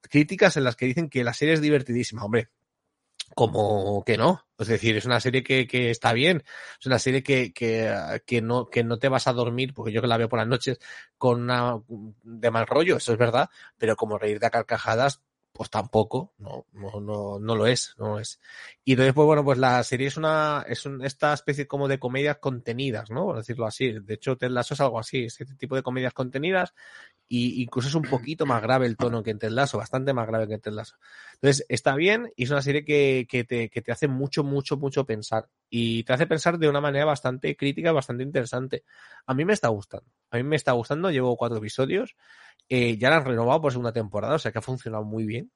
críticas 0.09 0.57
en 0.57 0.65
las 0.65 0.77
que 0.77 0.87
dicen 0.87 1.09
que 1.09 1.25
la 1.25 1.35
serie 1.35 1.55
es 1.55 1.61
divertidísima. 1.61 2.25
Hombre, 2.25 2.51
como 3.35 4.05
que 4.05 4.17
no. 4.17 4.43
Es 4.59 4.69
decir, 4.69 4.97
es 4.97 5.05
una 5.05 5.21
serie 5.21 5.43
que, 5.43 5.67
que 5.67 5.91
está 5.91 6.13
bien. 6.13 6.43
Es 6.81 6.87
una 6.87 6.99
serie 6.99 7.23
que, 7.23 7.53
que, 7.53 8.21
que, 8.27 8.41
no, 8.41 8.67
que 8.67 8.85
no 8.85 8.99
te 8.99 9.09
vas 9.09 9.27
a 9.27 9.33
dormir, 9.33 9.75
porque 9.75 9.93
yo 9.93 10.01
que 10.01 10.09
la 10.09 10.17
veo 10.17 10.29
por 10.29 10.39
las 10.39 10.49
noches, 10.49 10.79
con 11.19 11.43
una 11.43 11.81
de 11.89 12.51
mal 12.51 12.67
rollo, 12.67 12.97
eso 12.97 13.13
es 13.13 13.19
verdad, 13.19 13.51
pero 13.79 13.97
como 13.97 14.19
reír 14.19 14.41
de 14.41 14.51
carcajadas, 14.51 15.23
pues 15.57 15.71
tampoco, 15.71 16.35
no, 16.37 16.67
no, 16.73 17.01
no, 17.01 17.39
no 17.39 17.57
lo 17.57 17.67
es, 17.67 17.95
no 17.97 18.09
lo 18.09 18.21
es. 18.21 18.41
Y 18.85 18.93
entonces, 18.93 19.15
pues 19.15 19.25
bueno, 19.25 19.43
pues 19.43 19.59
la 19.59 19.83
serie 19.85 20.07
es 20.09 20.19
una, 20.19 20.65
es 20.69 20.85
un, 20.85 21.03
esta 21.03 21.33
especie 21.33 21.67
como 21.67 21.89
de 21.89 21.99
comedias 21.99 22.37
contenidas, 22.39 23.11
¿no? 23.11 23.25
Por 23.25 23.37
decirlo 23.39 23.67
así. 23.67 23.93
De 24.01 24.15
hecho, 24.15 24.37
Ted 24.37 24.51
Lasso 24.51 24.75
es 24.75 24.81
algo 24.81 24.99
así, 24.99 25.25
este 25.25 25.47
tipo 25.57 25.75
de 25.75 25.83
comedias 25.83 26.13
contenidas, 26.13 26.75
y 27.29 27.63
incluso 27.63 27.89
es 27.89 27.95
un 27.95 28.03
poquito 28.03 28.47
más 28.47 28.63
grave 28.63 28.87
el 28.87 28.97
tono 28.97 29.23
que 29.23 29.31
en 29.31 29.39
Ted 29.39 29.53
bastante 29.53 30.13
más 30.13 30.27
grave 30.27 30.47
que 30.47 30.55
en 30.55 30.61
Ted. 30.61 30.73
Entonces, 30.73 31.67
está 31.69 31.97
bien, 31.97 32.33
y 32.37 32.45
es 32.45 32.51
una 32.51 32.63
serie 32.63 32.85
que, 32.85 33.27
que 33.29 33.45
te, 33.45 33.69
que 33.69 33.83
te 33.83 33.93
hace 33.93 34.07
mucho, 34.07 34.45
mucho, 34.45 34.77
mucho 34.77 35.05
pensar. 35.05 35.49
Y 35.69 36.05
te 36.05 36.13
hace 36.13 36.27
pensar 36.27 36.59
de 36.59 36.69
una 36.69 36.81
manera 36.81 37.05
bastante 37.05 37.57
crítica, 37.57 37.93
bastante 37.93 38.23
interesante. 38.23 38.85
A 39.27 39.35
mí 39.35 39.45
me 39.45 39.53
está 39.53 39.69
gustando. 39.69 40.11
A 40.31 40.37
mí 40.37 40.45
me 40.45 40.57
está 40.57 40.73
gustando, 40.73 41.11
llevo 41.11 41.37
cuatro 41.37 41.59
episodios. 41.59 42.17
Eh, 42.69 42.97
ya 42.97 43.11
la 43.11 43.17
han 43.17 43.25
renovado 43.25 43.61
por 43.61 43.73
segunda 43.73 43.93
temporada, 43.93 44.35
o 44.37 44.39
sea 44.39 44.53
que 44.53 44.59
ha 44.59 44.63
funcionado 44.63 45.05
muy 45.05 45.25
bien. 45.25 45.51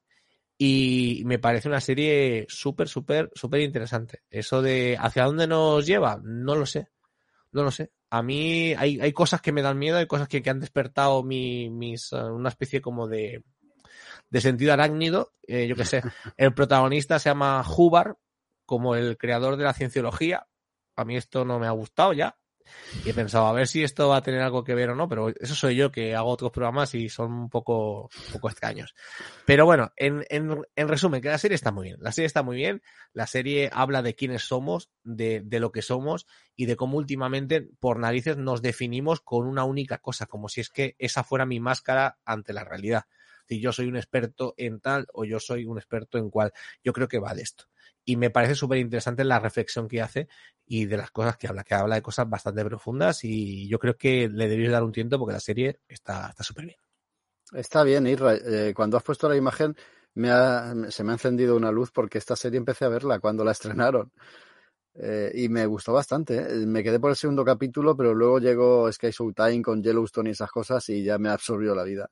Y 0.57 1.23
me 1.25 1.39
parece 1.39 1.67
una 1.69 1.81
serie 1.81 2.45
súper, 2.49 2.87
súper, 2.87 3.31
súper 3.33 3.61
interesante. 3.61 4.21
Eso 4.29 4.61
de 4.61 4.97
hacia 4.99 5.25
dónde 5.25 5.47
nos 5.47 5.85
lleva, 5.87 6.19
no 6.23 6.55
lo 6.55 6.65
sé. 6.65 6.89
No 7.51 7.63
lo 7.63 7.71
sé. 7.71 7.91
A 8.11 8.21
mí 8.21 8.73
hay, 8.73 8.99
hay 8.99 9.13
cosas 9.13 9.41
que 9.41 9.53
me 9.53 9.61
dan 9.61 9.79
miedo, 9.79 9.97
hay 9.97 10.05
cosas 10.05 10.27
que, 10.27 10.43
que 10.43 10.49
han 10.49 10.59
despertado 10.59 11.23
mi, 11.23 11.69
mis, 11.69 12.11
uh, 12.11 12.33
una 12.33 12.49
especie 12.49 12.81
como 12.81 13.07
de, 13.07 13.43
de 14.29 14.41
sentido 14.41 14.73
arácnido. 14.73 15.33
Eh, 15.47 15.65
yo 15.67 15.75
qué 15.75 15.85
sé. 15.85 16.01
El 16.37 16.53
protagonista 16.53 17.19
se 17.19 17.29
llama 17.29 17.63
Hubar, 17.65 18.17
como 18.65 18.95
el 18.95 19.17
creador 19.17 19.57
de 19.57 19.63
la 19.63 19.73
cienciología. 19.73 20.47
A 20.95 21.05
mí 21.05 21.15
esto 21.15 21.45
no 21.45 21.57
me 21.57 21.67
ha 21.67 21.71
gustado 21.71 22.13
ya. 22.13 22.37
Y 23.05 23.09
he 23.09 23.13
pensado, 23.13 23.47
a 23.47 23.53
ver 23.53 23.67
si 23.67 23.83
esto 23.83 24.09
va 24.09 24.17
a 24.17 24.21
tener 24.21 24.41
algo 24.41 24.63
que 24.63 24.75
ver 24.75 24.89
o 24.89 24.95
no, 24.95 25.07
pero 25.07 25.29
eso 25.29 25.55
soy 25.55 25.75
yo 25.75 25.91
que 25.91 26.15
hago 26.15 26.29
otros 26.29 26.51
programas 26.51 26.93
y 26.95 27.09
son 27.09 27.31
un 27.31 27.49
poco, 27.49 28.03
un 28.03 28.33
poco 28.33 28.49
extraños. 28.49 28.93
Pero 29.45 29.65
bueno, 29.65 29.91
en, 29.95 30.25
en, 30.29 30.63
en, 30.75 30.87
resumen, 30.87 31.21
que 31.21 31.29
la 31.29 31.37
serie 31.37 31.55
está 31.55 31.71
muy 31.71 31.87
bien. 31.87 31.97
La 31.99 32.11
serie 32.11 32.27
está 32.27 32.43
muy 32.43 32.57
bien. 32.57 32.81
La 33.13 33.27
serie 33.27 33.69
habla 33.73 34.01
de 34.01 34.15
quiénes 34.15 34.43
somos, 34.43 34.89
de, 35.03 35.41
de 35.43 35.59
lo 35.59 35.71
que 35.71 35.81
somos 35.81 36.27
y 36.55 36.65
de 36.65 36.75
cómo 36.75 36.97
últimamente, 36.97 37.61
por 37.79 37.99
narices, 37.99 38.37
nos 38.37 38.61
definimos 38.61 39.21
con 39.21 39.47
una 39.47 39.63
única 39.63 39.99
cosa, 39.99 40.25
como 40.25 40.49
si 40.49 40.61
es 40.61 40.69
que 40.69 40.95
esa 40.99 41.23
fuera 41.23 41.45
mi 41.45 41.59
máscara 41.59 42.19
ante 42.25 42.53
la 42.53 42.63
realidad. 42.63 43.05
Si 43.51 43.59
yo 43.59 43.73
soy 43.73 43.87
un 43.87 43.97
experto 43.97 44.53
en 44.55 44.79
tal 44.79 45.07
o 45.11 45.25
yo 45.25 45.37
soy 45.37 45.65
un 45.65 45.77
experto 45.77 46.17
en 46.17 46.29
cual. 46.29 46.53
Yo 46.85 46.93
creo 46.93 47.09
que 47.09 47.19
va 47.19 47.33
de 47.33 47.41
esto. 47.41 47.65
Y 48.05 48.15
me 48.15 48.29
parece 48.29 48.55
súper 48.55 48.77
interesante 48.77 49.25
la 49.25 49.39
reflexión 49.39 49.89
que 49.89 50.01
hace 50.01 50.29
y 50.65 50.85
de 50.85 50.95
las 50.95 51.11
cosas 51.11 51.35
que 51.35 51.47
habla, 51.47 51.65
que 51.65 51.73
habla 51.73 51.95
de 51.95 52.01
cosas 52.01 52.29
bastante 52.29 52.63
profundas 52.63 53.25
y 53.25 53.67
yo 53.67 53.77
creo 53.77 53.97
que 53.97 54.29
le 54.29 54.47
debéis 54.47 54.71
dar 54.71 54.83
un 54.83 54.93
tiempo 54.93 55.19
porque 55.19 55.33
la 55.33 55.41
serie 55.41 55.81
está 55.89 56.33
súper 56.39 56.67
bien. 56.67 56.77
Está 57.51 57.83
bien, 57.83 58.07
Irra. 58.07 58.35
Eh, 58.35 58.73
cuando 58.73 58.95
has 58.95 59.03
puesto 59.03 59.27
la 59.27 59.35
imagen, 59.35 59.75
me 60.13 60.31
ha, 60.31 60.73
se 60.89 61.03
me 61.03 61.11
ha 61.11 61.15
encendido 61.15 61.57
una 61.57 61.73
luz 61.73 61.91
porque 61.91 62.19
esta 62.19 62.37
serie 62.37 62.57
empecé 62.57 62.85
a 62.85 62.87
verla 62.87 63.19
cuando 63.19 63.43
la 63.43 63.51
estrenaron. 63.51 64.13
Eh, 64.95 65.31
y 65.35 65.49
me 65.49 65.65
gustó 65.65 65.93
bastante. 65.93 66.37
¿eh? 66.37 66.65
Me 66.65 66.83
quedé 66.83 66.99
por 66.99 67.11
el 67.11 67.15
segundo 67.15 67.45
capítulo, 67.45 67.95
pero 67.95 68.13
luego 68.13 68.39
llegó 68.39 68.91
Sky 68.91 69.11
Showtime 69.11 69.61
con 69.61 69.81
Yellowstone 69.81 70.29
y 70.29 70.31
esas 70.33 70.51
cosas 70.51 70.87
y 70.89 71.03
ya 71.03 71.17
me 71.17 71.29
absorbió 71.29 71.73
la 71.75 71.83
vida. 71.83 72.09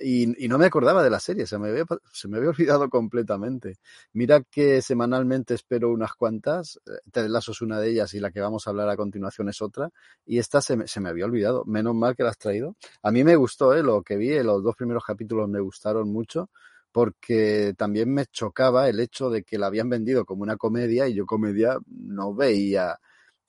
Y, 0.00 0.26
no 0.48 0.58
me 0.58 0.66
acordaba 0.66 1.02
de 1.02 1.10
la 1.10 1.18
serie, 1.18 1.46
se 1.46 1.58
me, 1.58 1.68
había, 1.68 1.84
se 2.12 2.28
me 2.28 2.36
había 2.36 2.50
olvidado 2.50 2.88
completamente. 2.88 3.78
Mira 4.12 4.42
que 4.42 4.82
semanalmente 4.82 5.54
espero 5.54 5.90
unas 5.90 6.14
cuantas, 6.14 6.80
eh, 6.86 7.00
Ted 7.10 7.26
Lasso 7.28 7.52
es 7.52 7.60
una 7.62 7.80
de 7.80 7.90
ellas 7.90 8.14
y 8.14 8.20
la 8.20 8.30
que 8.30 8.40
vamos 8.40 8.66
a 8.66 8.70
hablar 8.70 8.88
a 8.88 8.96
continuación 8.96 9.48
es 9.48 9.60
otra, 9.62 9.90
y 10.24 10.38
esta 10.38 10.60
se 10.60 10.76
me, 10.76 10.86
se 10.86 11.00
me 11.00 11.08
había 11.08 11.24
olvidado, 11.24 11.64
menos 11.64 11.94
mal 11.94 12.14
que 12.14 12.22
la 12.22 12.30
has 12.30 12.38
traído. 12.38 12.76
A 13.02 13.10
mí 13.10 13.24
me 13.24 13.36
gustó 13.36 13.74
eh, 13.74 13.82
lo 13.82 14.02
que 14.02 14.16
vi, 14.16 14.40
los 14.42 14.62
dos 14.62 14.76
primeros 14.76 15.04
capítulos 15.04 15.48
me 15.48 15.60
gustaron 15.60 16.12
mucho, 16.12 16.50
porque 16.92 17.74
también 17.76 18.12
me 18.12 18.26
chocaba 18.26 18.88
el 18.88 19.00
hecho 19.00 19.30
de 19.30 19.42
que 19.42 19.58
la 19.58 19.66
habían 19.66 19.88
vendido 19.88 20.24
como 20.24 20.42
una 20.42 20.56
comedia 20.56 21.06
y 21.08 21.14
yo 21.14 21.26
comedia 21.26 21.78
no 21.86 22.34
veía 22.34 22.98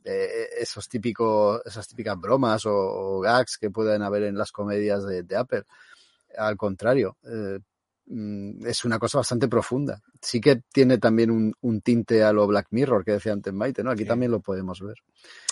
eh, 0.04 0.50
esos 0.60 0.90
típicos, 0.90 1.62
esas 1.66 1.88
típicas 1.88 2.20
bromas 2.20 2.66
o, 2.66 2.74
o, 2.74 3.20
gags 3.20 3.58
que 3.58 3.70
pueden 3.70 4.02
haber 4.02 4.24
en 4.24 4.38
las 4.38 4.52
comedias 4.52 5.06
de, 5.06 5.24
de 5.24 5.36
Apple. 5.36 5.64
Al 6.38 6.58
contrario, 6.58 7.18
eh, 7.24 7.60
mm, 8.08 8.66
es 8.66 8.84
una 8.84 8.98
cosa 8.98 9.20
bastante 9.20 9.48
profunda. 9.48 10.02
Sí 10.20 10.42
que 10.42 10.64
tiene 10.72 10.98
también 10.98 11.30
un, 11.30 11.54
un, 11.62 11.82
tinte 11.82 12.24
a 12.24 12.34
lo 12.34 12.48
Black 12.48 12.68
Mirror 12.72 13.06
que 13.06 13.12
decía 13.12 13.34
antes 13.34 13.54
Maite, 13.54 13.84
¿no? 13.84 13.92
Aquí 13.92 14.04
sí. 14.04 14.08
también 14.08 14.32
lo 14.32 14.40
podemos 14.40 14.82
ver. 14.82 14.98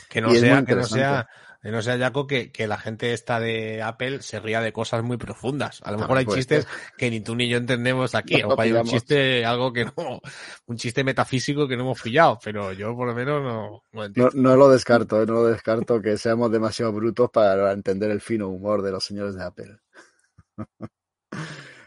Que 0.10 0.22
no, 0.22 0.34
sea, 0.34 0.66
que 0.66 0.76
no 0.76 0.84
sea, 0.84 1.28
no 1.62 1.82
sea, 1.82 1.97
Jaco, 1.97 2.26
que, 2.26 2.51
que, 2.51 2.68
la 2.68 2.78
gente 2.78 3.12
esta 3.12 3.39
de 3.39 3.82
Apple 3.82 4.22
se 4.22 4.39
ría 4.39 4.62
de 4.62 4.72
cosas 4.72 5.03
muy 5.03 5.18
profundas. 5.18 5.82
A 5.84 5.91
lo 5.91 5.97
mejor 5.97 6.18
hay 6.18 6.26
chistes 6.26 6.66
que 6.97 7.10
ni 7.10 7.20
tú 7.20 7.36
ni 7.36 7.49
yo 7.49 7.57
entendemos 7.57 8.16
aquí. 8.16 8.41
No, 8.49 8.55
o 8.55 8.62
hay 8.62 8.72
un 8.72 8.86
chiste, 8.86 9.45
algo 9.45 9.74
que 9.74 9.86
no, 9.86 10.22
un 10.66 10.78
chiste 10.78 11.03
metafísico 11.03 11.68
que 11.68 11.76
no 11.76 11.84
hemos 11.84 12.01
pillado, 12.01 12.39
pero 12.41 12.72
yo 12.72 12.95
por 12.95 13.07
lo 13.07 13.14
menos 13.14 13.43
no, 13.43 13.84
no 13.91 14.10
No, 14.16 14.30
no 14.34 14.55
lo 14.55 14.70
descarto, 14.70 15.22
¿eh? 15.22 15.26
no 15.26 15.34
lo 15.34 15.45
descarto 15.47 16.01
que 16.01 16.18
seamos 16.18 16.51
demasiado 16.51 16.93
brutos 16.93 17.30
para 17.30 17.74
entender 17.74 18.12
el 18.12 18.22
fino 18.22 18.47
humor 18.47 18.82
de 18.82 18.91
los 18.91 19.03
señores 19.03 19.36
de 19.36 19.43
Apple. 19.43 19.78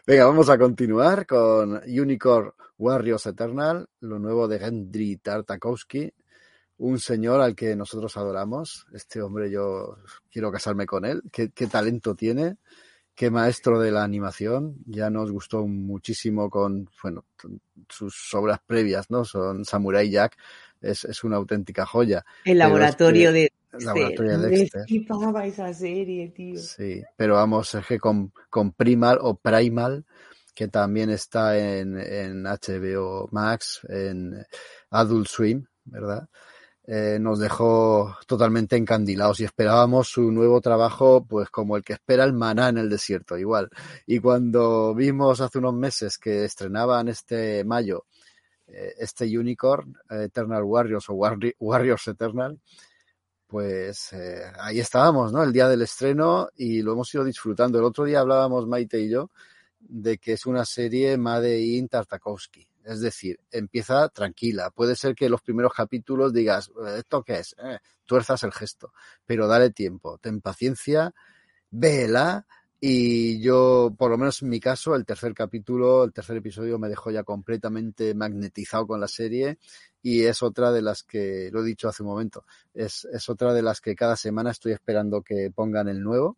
Venga, 0.06 0.26
vamos 0.26 0.50
a 0.50 0.58
continuar 0.58 1.26
con 1.26 1.80
Unicorn 1.86 2.52
Warriors 2.76 3.26
Eternal, 3.26 3.88
lo 4.00 4.18
nuevo 4.18 4.48
de 4.48 4.58
Gendry 4.58 5.16
Tartakovsky, 5.16 6.12
un 6.78 6.98
señor 6.98 7.40
al 7.40 7.54
que 7.54 7.76
nosotros 7.76 8.16
adoramos. 8.16 8.86
Este 8.92 9.22
hombre 9.22 9.50
yo 9.50 9.96
quiero 10.30 10.50
casarme 10.50 10.86
con 10.86 11.04
él. 11.04 11.22
¿Qué, 11.30 11.50
qué 11.50 11.66
talento 11.66 12.14
tiene? 12.14 12.56
Qué 13.14 13.30
maestro 13.30 13.78
de 13.78 13.90
la 13.90 14.04
animación. 14.04 14.76
Ya 14.86 15.10
nos 15.10 15.30
gustó 15.30 15.66
muchísimo 15.66 16.50
con, 16.50 16.88
bueno, 17.02 17.24
sus 17.88 18.32
obras 18.34 18.60
previas, 18.66 19.10
¿no? 19.10 19.24
Son 19.24 19.64
Samurai 19.64 20.10
Jack. 20.10 20.36
Es, 20.80 21.04
es 21.04 21.22
una 21.22 21.36
auténtica 21.36 21.86
joya. 21.86 22.24
El 22.44 22.58
laboratorio 22.58 23.32
de 23.32 23.52
Laboratorio 23.78 24.38
de 24.38 24.48
Dexter. 24.50 24.84
esa 25.44 25.72
serie, 25.72 26.28
tío. 26.28 26.58
Sí, 26.58 27.02
pero 27.16 27.34
vamos, 27.34 27.74
es 27.74 27.86
que 27.86 27.98
con, 27.98 28.32
con 28.50 28.72
Primal 28.72 29.18
o 29.20 29.36
Primal, 29.36 30.04
que 30.54 30.68
también 30.68 31.10
está 31.10 31.56
en, 31.58 31.98
en 31.98 32.42
HBO 32.44 33.28
Max, 33.32 33.80
en 33.88 34.44
Adult 34.90 35.28
Swim, 35.28 35.64
¿verdad? 35.84 36.28
Eh, 36.85 37.18
nos 37.20 37.39
dejó 37.39 38.16
totalmente 38.26 38.76
encandilados 38.76 39.39
y 39.41 39.45
esperábamos 39.45 40.09
su 40.09 40.33
nuevo 40.33 40.61
trabajo, 40.61 41.24
pues 41.24 41.49
como 41.49 41.76
el 41.76 41.85
que 41.85 41.93
espera 41.93 42.24
el 42.24 42.33
maná 42.33 42.70
en 42.70 42.78
el 42.78 42.89
desierto, 42.91 43.39
igual. 43.39 43.70
Y 44.07 44.18
cuando 44.18 44.93
vimos 44.95 45.41
hace 45.41 45.59
unos 45.59 45.74
meses 45.74 46.18
que 46.18 46.45
estrenaban 46.45 47.09
este 47.09 47.64
mayo 47.64 48.07
eh, 48.66 48.95
este 48.99 49.26
Unicorn, 49.39 49.97
eh, 50.11 50.24
Eternal 50.24 50.64
Warriors 50.64 51.09
o 51.11 51.14
Warri 51.14 51.55
Warriors 51.61 52.09
Eternal, 52.09 52.59
pues 53.47 54.14
ahí 54.59 54.80
estábamos, 54.80 55.30
¿no? 55.30 55.43
El 55.43 55.53
día 55.53 55.68
del 55.68 55.83
estreno 55.83 56.49
y 56.57 56.80
lo 56.83 56.93
hemos 56.93 57.14
ido 57.14 57.22
disfrutando. 57.22 57.78
El 57.78 57.85
otro 57.85 58.05
día 58.05 58.20
hablábamos 58.20 58.66
Maite 58.66 58.99
y 59.01 59.11
yo 59.11 59.30
de 59.78 60.18
que 60.18 60.33
es 60.35 60.47
una 60.47 60.64
serie 60.64 61.16
Made 61.18 61.61
in 61.61 61.89
Tartakovsky. 61.89 62.71
Es 62.85 63.01
decir, 63.01 63.39
empieza 63.51 64.09
tranquila. 64.09 64.70
Puede 64.70 64.97
ser 64.97 65.14
que 65.14 65.28
los 65.28 65.43
primeros 65.43 65.72
capítulos 65.72 66.33
digas, 66.33 66.70
¿esto 66.97 67.22
qué 67.22 67.39
es? 67.39 67.55
Eh, 67.62 67.78
tuerzas 68.05 68.43
el 68.43 68.53
gesto. 68.53 68.93
Pero 69.26 69.47
dale 69.47 69.70
tiempo, 69.70 70.18
ten 70.18 70.41
paciencia, 70.41 71.14
véela 71.70 72.47
y 72.85 73.41
yo, 73.41 73.95
por 73.97 74.11
lo 74.11 74.18
menos 74.18 74.43
en 74.43 74.49
mi 74.49 74.59
caso, 74.59 74.97
el 74.97 75.07
tercer 75.07 75.35
capítulo, 75.35 76.03
el 76.03 76.12
tercer 76.12 76.39
episodio 76.39 76.80
me 76.80 76.89
dejó 76.89 77.12
ya 77.12 77.22
completamente 77.22 78.12
magnetizado 78.12 78.89
con 78.89 79.01
la 79.01 79.07
serie 79.07 79.59
y 80.03 80.24
es 80.24 80.43
otra 80.43 80.72
de 80.72 80.83
las 80.83 81.05
que, 81.05 81.49
lo 81.53 81.61
he 81.61 81.64
dicho 81.64 81.89
hace 81.89 82.03
un 82.03 82.09
momento, 82.09 82.45
es, 82.74 83.05
es 83.05 83.28
otra 83.28 83.55
de 83.55 83.62
las 83.62 83.80
que 83.80 83.95
cada 83.95 84.16
semana 84.16 84.51
estoy 84.51 84.72
esperando 84.72 85.22
que 85.22 85.53
pongan 85.55 85.87
el 85.87 86.03
nuevo 86.03 86.37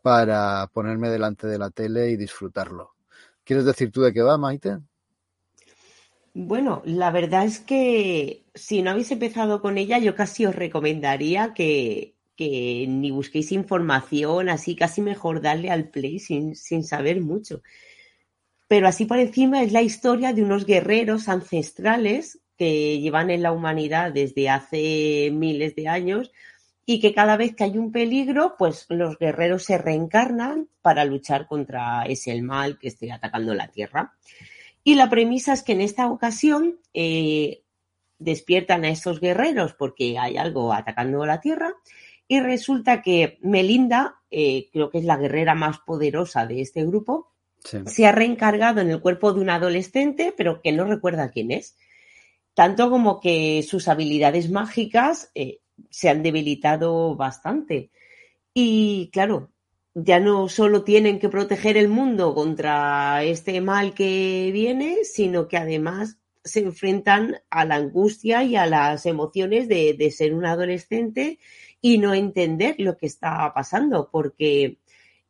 para 0.00 0.68
ponerme 0.72 1.10
delante 1.10 1.48
de 1.48 1.58
la 1.58 1.70
tele 1.70 2.08
y 2.10 2.16
disfrutarlo. 2.16 2.94
¿Quieres 3.42 3.64
decir 3.64 3.90
tú 3.90 4.02
de 4.02 4.12
qué 4.12 4.22
va, 4.22 4.38
Maite? 4.38 4.78
Bueno, 6.40 6.82
la 6.84 7.10
verdad 7.10 7.46
es 7.46 7.58
que 7.58 8.44
si 8.54 8.80
no 8.80 8.92
habéis 8.92 9.10
empezado 9.10 9.60
con 9.60 9.76
ella, 9.76 9.98
yo 9.98 10.14
casi 10.14 10.46
os 10.46 10.54
recomendaría 10.54 11.52
que, 11.52 12.14
ni 12.38 13.10
busquéis 13.10 13.50
información, 13.50 14.48
así 14.48 14.76
casi 14.76 15.00
mejor 15.00 15.42
darle 15.42 15.68
al 15.68 15.88
play 15.88 16.20
sin, 16.20 16.54
sin 16.54 16.84
saber 16.84 17.20
mucho. 17.20 17.60
Pero 18.68 18.86
así 18.86 19.04
por 19.04 19.18
encima 19.18 19.64
es 19.64 19.72
la 19.72 19.82
historia 19.82 20.32
de 20.32 20.44
unos 20.44 20.64
guerreros 20.64 21.28
ancestrales 21.28 22.38
que 22.56 23.00
llevan 23.00 23.30
en 23.30 23.42
la 23.42 23.50
humanidad 23.50 24.12
desde 24.12 24.48
hace 24.48 25.30
miles 25.32 25.74
de 25.74 25.88
años 25.88 26.30
y 26.86 27.00
que 27.00 27.12
cada 27.14 27.36
vez 27.36 27.56
que 27.56 27.64
hay 27.64 27.78
un 27.78 27.90
peligro, 27.90 28.54
pues 28.56 28.86
los 28.90 29.18
guerreros 29.18 29.64
se 29.64 29.76
reencarnan 29.76 30.68
para 30.82 31.04
luchar 31.04 31.48
contra 31.48 32.04
ese 32.04 32.40
mal 32.42 32.78
que 32.78 32.86
esté 32.86 33.10
atacando 33.10 33.54
la 33.54 33.66
Tierra. 33.66 34.14
Y 34.84 34.94
la 34.94 35.10
premisa 35.10 35.52
es 35.52 35.62
que 35.62 35.72
en 35.72 35.80
esta 35.80 36.10
ocasión 36.10 36.78
eh, 36.94 37.62
despiertan 38.18 38.84
a 38.84 38.90
esos 38.90 39.20
guerreros 39.20 39.74
porque 39.74 40.18
hay 40.18 40.36
algo 40.36 40.72
atacando 40.72 41.24
la 41.26 41.40
Tierra 41.40 41.74
y 42.26 42.40
resulta 42.40 43.00
que 43.02 43.38
Melinda, 43.40 44.20
eh, 44.30 44.68
creo 44.70 44.90
que 44.90 44.98
es 44.98 45.04
la 45.04 45.16
guerrera 45.16 45.54
más 45.54 45.78
poderosa 45.78 46.46
de 46.46 46.60
este 46.60 46.84
grupo, 46.84 47.32
sí. 47.64 47.78
se 47.86 48.06
ha 48.06 48.12
reencargado 48.12 48.80
en 48.82 48.90
el 48.90 49.00
cuerpo 49.00 49.32
de 49.32 49.40
un 49.40 49.50
adolescente, 49.50 50.34
pero 50.36 50.60
que 50.60 50.72
no 50.72 50.84
recuerda 50.84 51.30
quién 51.30 51.50
es. 51.50 51.76
Tanto 52.52 52.90
como 52.90 53.20
que 53.20 53.62
sus 53.62 53.88
habilidades 53.88 54.50
mágicas 54.50 55.30
eh, 55.34 55.60
se 55.90 56.10
han 56.10 56.22
debilitado 56.22 57.14
bastante. 57.16 57.90
Y 58.52 59.10
claro, 59.12 59.50
ya 60.04 60.20
no 60.20 60.48
solo 60.48 60.84
tienen 60.84 61.18
que 61.18 61.28
proteger 61.28 61.76
el 61.76 61.88
mundo 61.88 62.34
contra 62.34 63.24
este 63.24 63.60
mal 63.60 63.94
que 63.94 64.50
viene, 64.52 65.04
sino 65.04 65.48
que 65.48 65.56
además 65.56 66.18
se 66.44 66.60
enfrentan 66.60 67.40
a 67.50 67.64
la 67.64 67.76
angustia 67.76 68.42
y 68.44 68.56
a 68.56 68.66
las 68.66 69.06
emociones 69.06 69.68
de, 69.68 69.94
de 69.94 70.10
ser 70.10 70.34
un 70.34 70.46
adolescente 70.46 71.38
y 71.80 71.98
no 71.98 72.14
entender 72.14 72.76
lo 72.78 72.96
que 72.96 73.06
está 73.06 73.52
pasando, 73.54 74.08
porque 74.10 74.78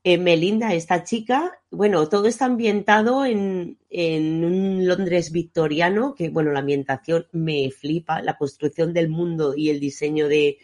eh, 0.05 0.19
Melinda, 0.19 0.75
esta 0.75 1.03
chica, 1.03 1.61
bueno, 1.71 2.09
todo 2.09 2.29
está 2.29 2.45
ambientado 2.45 3.25
en, 3.27 3.79
en, 3.91 4.45
un 4.45 4.87
Londres 4.87 5.33
victoriano, 5.33 6.15
que 6.15 6.29
bueno, 6.31 6.53
la 6.53 6.61
ambientación 6.61 7.27
me 7.33 7.71
flipa, 7.71 8.23
la 8.23 8.39
construcción 8.39 8.93
del 8.93 9.09
mundo 9.09 9.55
y 9.57 9.71
el 9.71 9.81
diseño 9.81 10.29
de, 10.29 10.59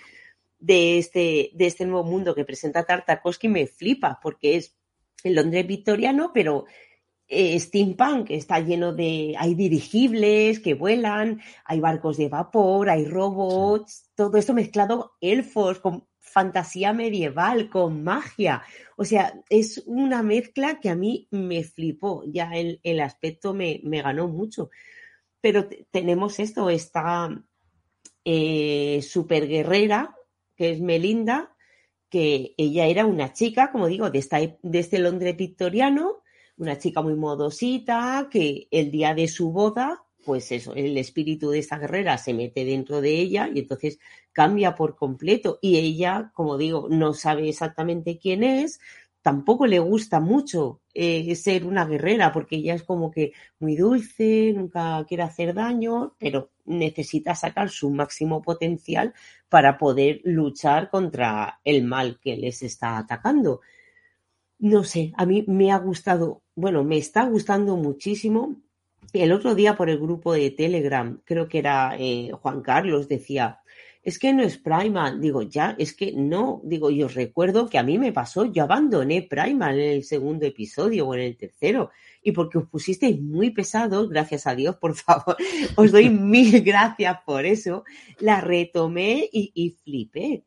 de, 0.64 0.98
este, 0.98 1.50
de 1.52 1.66
este 1.66 1.84
nuevo 1.84 2.04
mundo 2.04 2.34
que 2.34 2.46
presenta 2.46 2.84
Tartakovsky 2.84 3.48
me 3.48 3.66
flipa, 3.66 4.18
porque 4.22 4.56
es 4.56 4.74
el 5.22 5.34
Londres 5.34 5.66
victoriano, 5.66 6.30
pero 6.32 6.64
eh, 7.28 7.58
steampunk, 7.60 8.30
está 8.30 8.60
lleno 8.60 8.94
de, 8.94 9.34
hay 9.38 9.54
dirigibles 9.54 10.60
que 10.60 10.72
vuelan, 10.72 11.42
hay 11.66 11.80
barcos 11.80 12.16
de 12.16 12.30
vapor, 12.30 12.88
hay 12.88 13.04
robots, 13.04 13.92
sí. 13.92 14.10
todo 14.14 14.38
esto 14.38 14.54
mezclado 14.54 15.12
elfos 15.20 15.80
con 15.80 16.06
fantasía 16.18 16.94
medieval, 16.94 17.68
con 17.68 18.02
magia. 18.02 18.62
O 18.96 19.04
sea, 19.04 19.34
es 19.50 19.82
una 19.84 20.22
mezcla 20.22 20.80
que 20.80 20.88
a 20.88 20.96
mí 20.96 21.28
me 21.30 21.62
flipó, 21.62 22.24
ya 22.26 22.52
el, 22.54 22.80
el 22.82 23.00
aspecto 23.00 23.52
me, 23.52 23.80
me, 23.84 24.00
ganó 24.00 24.28
mucho. 24.28 24.70
Pero 25.42 25.68
tenemos 25.90 26.40
esto, 26.40 26.70
esta 26.70 27.28
eh, 28.24 29.02
super 29.02 29.46
guerrera, 29.46 30.16
que 30.56 30.70
es 30.70 30.80
Melinda, 30.80 31.54
que 32.08 32.54
ella 32.56 32.86
era 32.86 33.06
una 33.06 33.32
chica, 33.32 33.72
como 33.72 33.88
digo, 33.88 34.10
de, 34.10 34.18
esta, 34.18 34.38
de 34.38 34.78
este 34.78 34.98
Londres 34.98 35.36
victoriano, 35.36 36.22
una 36.56 36.78
chica 36.78 37.02
muy 37.02 37.16
modosita 37.16 38.28
que 38.30 38.68
el 38.70 38.90
día 38.90 39.14
de 39.14 39.26
su 39.28 39.50
boda, 39.50 40.04
pues 40.24 40.52
eso, 40.52 40.74
el 40.74 40.96
espíritu 40.96 41.50
de 41.50 41.58
esta 41.58 41.78
guerrera 41.78 42.16
se 42.16 42.32
mete 42.32 42.64
dentro 42.64 43.00
de 43.00 43.18
ella 43.18 43.50
y 43.52 43.58
entonces 43.58 43.98
cambia 44.32 44.74
por 44.74 44.96
completo. 44.96 45.58
Y 45.60 45.76
ella, 45.76 46.30
como 46.34 46.56
digo, 46.56 46.88
no 46.88 47.12
sabe 47.12 47.48
exactamente 47.48 48.18
quién 48.18 48.42
es, 48.44 48.80
tampoco 49.20 49.66
le 49.66 49.78
gusta 49.78 50.20
mucho 50.20 50.82
eh, 50.92 51.34
ser 51.34 51.66
una 51.66 51.86
guerrera, 51.86 52.32
porque 52.32 52.56
ella 52.56 52.74
es 52.74 52.82
como 52.82 53.10
que 53.10 53.32
muy 53.58 53.74
dulce, 53.74 54.52
nunca 54.54 55.04
quiere 55.08 55.24
hacer 55.24 55.54
daño, 55.54 56.14
pero 56.18 56.50
necesita 56.64 57.34
sacar 57.34 57.70
su 57.70 57.90
máximo 57.90 58.42
potencial 58.42 59.14
para 59.48 59.78
poder 59.78 60.20
luchar 60.24 60.90
contra 60.90 61.60
el 61.64 61.84
mal 61.84 62.18
que 62.20 62.36
les 62.36 62.62
está 62.62 62.98
atacando. 62.98 63.60
No 64.58 64.84
sé, 64.84 65.12
a 65.16 65.26
mí 65.26 65.44
me 65.46 65.72
ha 65.72 65.78
gustado, 65.78 66.42
bueno, 66.54 66.84
me 66.84 66.96
está 66.96 67.24
gustando 67.24 67.76
muchísimo. 67.76 68.56
El 69.12 69.32
otro 69.32 69.54
día 69.54 69.76
por 69.76 69.90
el 69.90 69.98
grupo 69.98 70.32
de 70.32 70.50
Telegram, 70.50 71.20
creo 71.24 71.48
que 71.48 71.58
era 71.58 71.96
eh, 71.98 72.30
Juan 72.32 72.62
Carlos, 72.62 73.08
decía, 73.08 73.60
es 74.04 74.18
que 74.18 74.32
no 74.34 74.42
es 74.42 74.58
Primal. 74.58 75.20
Digo, 75.20 75.42
ya, 75.42 75.74
es 75.78 75.94
que 75.94 76.12
no. 76.12 76.60
Digo, 76.62 76.90
yo 76.90 77.08
recuerdo 77.08 77.68
que 77.68 77.78
a 77.78 77.82
mí 77.82 77.98
me 77.98 78.12
pasó, 78.12 78.44
yo 78.44 78.64
abandoné 78.64 79.22
Primal 79.22 79.80
en 79.80 79.90
el 79.92 80.04
segundo 80.04 80.44
episodio 80.44 81.08
o 81.08 81.14
en 81.14 81.22
el 81.22 81.36
tercero. 81.36 81.90
Y 82.24 82.32
porque 82.32 82.58
os 82.58 82.66
pusisteis 82.68 83.20
muy 83.20 83.50
pesados, 83.50 84.08
gracias 84.08 84.46
a 84.46 84.54
Dios, 84.56 84.76
por 84.76 84.94
favor, 84.96 85.36
os 85.76 85.92
doy 85.92 86.08
mil 86.08 86.62
gracias 86.62 87.18
por 87.24 87.44
eso. 87.44 87.84
La 88.18 88.40
retomé 88.40 89.28
y, 89.30 89.76
flipé. 89.84 90.44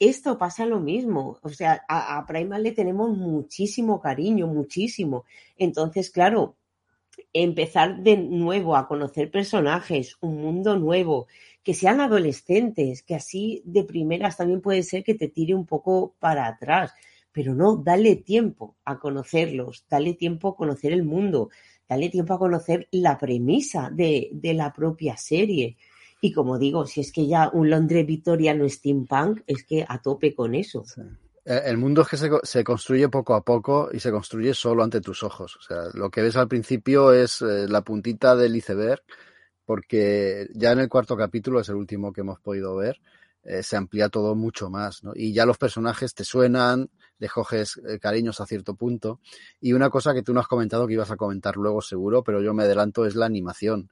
Esto 0.00 0.38
pasa 0.38 0.64
lo 0.64 0.80
mismo. 0.80 1.38
O 1.42 1.50
sea, 1.50 1.84
a, 1.86 2.18
a 2.18 2.26
Primal 2.26 2.62
le 2.62 2.72
tenemos 2.72 3.16
muchísimo 3.16 4.00
cariño, 4.00 4.46
muchísimo. 4.46 5.24
Entonces, 5.56 6.10
claro, 6.10 6.56
empezar 7.32 8.02
de 8.02 8.16
nuevo 8.16 8.76
a 8.76 8.88
conocer 8.88 9.30
personajes, 9.30 10.16
un 10.20 10.40
mundo 10.40 10.78
nuevo, 10.78 11.26
que 11.62 11.74
sean 11.74 12.00
adolescentes, 12.00 13.02
que 13.02 13.14
así 13.14 13.62
de 13.66 13.84
primeras 13.84 14.36
también 14.36 14.60
puede 14.60 14.82
ser 14.82 15.04
que 15.04 15.14
te 15.14 15.28
tire 15.28 15.54
un 15.54 15.66
poco 15.66 16.14
para 16.18 16.46
atrás, 16.46 16.94
pero 17.32 17.54
no, 17.54 17.76
dale 17.76 18.16
tiempo 18.16 18.76
a 18.84 18.98
conocerlos, 18.98 19.84
dale 19.88 20.14
tiempo 20.14 20.48
a 20.48 20.56
conocer 20.56 20.92
el 20.92 21.04
mundo, 21.04 21.50
dale 21.88 22.08
tiempo 22.08 22.34
a 22.34 22.38
conocer 22.38 22.88
la 22.90 23.18
premisa 23.18 23.90
de, 23.90 24.30
de 24.32 24.54
la 24.54 24.72
propia 24.72 25.16
serie. 25.16 25.76
Y 26.20 26.32
como 26.32 26.58
digo, 26.58 26.86
si 26.86 27.00
es 27.00 27.12
que 27.12 27.26
ya 27.26 27.48
un 27.52 27.70
Londres 27.70 28.06
victoriano 28.06 28.68
steampunk, 28.68 29.42
es 29.46 29.64
que 29.64 29.84
a 29.88 30.02
tope 30.02 30.34
con 30.34 30.54
eso. 30.54 30.84
Eh, 31.44 31.62
el 31.66 31.78
mundo 31.78 32.02
es 32.02 32.08
que 32.08 32.16
se, 32.16 32.28
se, 32.42 32.64
construye 32.64 33.08
poco 33.08 33.34
a 33.34 33.42
poco 33.42 33.88
y 33.92 34.00
se 34.00 34.10
construye 34.10 34.52
solo 34.52 34.82
ante 34.82 35.00
tus 35.00 35.22
ojos. 35.22 35.56
O 35.56 35.62
sea, 35.62 35.84
lo 35.94 36.10
que 36.10 36.22
ves 36.22 36.36
al 36.36 36.48
principio 36.48 37.12
es 37.12 37.40
eh, 37.42 37.68
la 37.68 37.82
puntita 37.82 38.34
del 38.34 38.56
iceberg, 38.56 39.02
porque 39.64 40.48
ya 40.54 40.72
en 40.72 40.80
el 40.80 40.88
cuarto 40.88 41.16
capítulo, 41.16 41.60
es 41.60 41.68
el 41.68 41.76
último 41.76 42.12
que 42.12 42.22
hemos 42.22 42.40
podido 42.40 42.74
ver, 42.74 43.00
eh, 43.44 43.62
se 43.62 43.76
amplía 43.76 44.08
todo 44.08 44.34
mucho 44.34 44.68
más, 44.68 45.04
¿no? 45.04 45.12
Y 45.14 45.32
ya 45.32 45.46
los 45.46 45.56
personajes 45.56 46.14
te 46.14 46.24
suenan, 46.24 46.90
le 47.18 47.28
coges 47.28 47.80
eh, 47.88 47.98
cariños 47.98 48.40
a 48.40 48.46
cierto 48.46 48.74
punto. 48.74 49.20
Y 49.60 49.72
una 49.72 49.90
cosa 49.90 50.14
que 50.14 50.22
tú 50.22 50.32
no 50.32 50.40
has 50.40 50.48
comentado, 50.48 50.86
que 50.86 50.94
ibas 50.94 51.10
a 51.10 51.16
comentar 51.16 51.56
luego 51.56 51.82
seguro, 51.82 52.22
pero 52.22 52.40
yo 52.40 52.54
me 52.54 52.64
adelanto, 52.64 53.06
es 53.06 53.14
la 53.14 53.26
animación. 53.26 53.90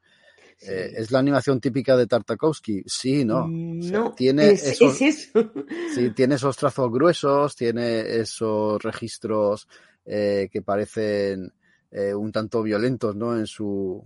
Sí. 0.58 0.70
Eh, 0.70 0.94
¿Es 0.96 1.10
la 1.10 1.18
animación 1.18 1.60
típica 1.60 1.96
de 1.96 2.06
Tartakovsky? 2.06 2.82
Sí, 2.86 3.24
no. 3.24 3.46
Mm, 3.46 3.90
no, 3.90 4.06
o 4.06 4.06
sea, 4.06 4.14
tiene 4.14 4.50
es, 4.50 4.66
esos, 4.66 5.00
es 5.02 5.28
eso. 5.28 5.52
sí, 5.94 6.10
tiene 6.10 6.36
esos 6.36 6.56
trazos 6.56 6.90
gruesos, 6.90 7.54
tiene 7.54 8.16
esos 8.16 8.82
registros 8.82 9.68
eh, 10.04 10.48
que 10.50 10.62
parecen 10.62 11.52
eh, 11.90 12.14
un 12.14 12.32
tanto 12.32 12.62
violentos, 12.62 13.14
¿no? 13.14 13.36
En 13.36 13.46
su. 13.46 14.02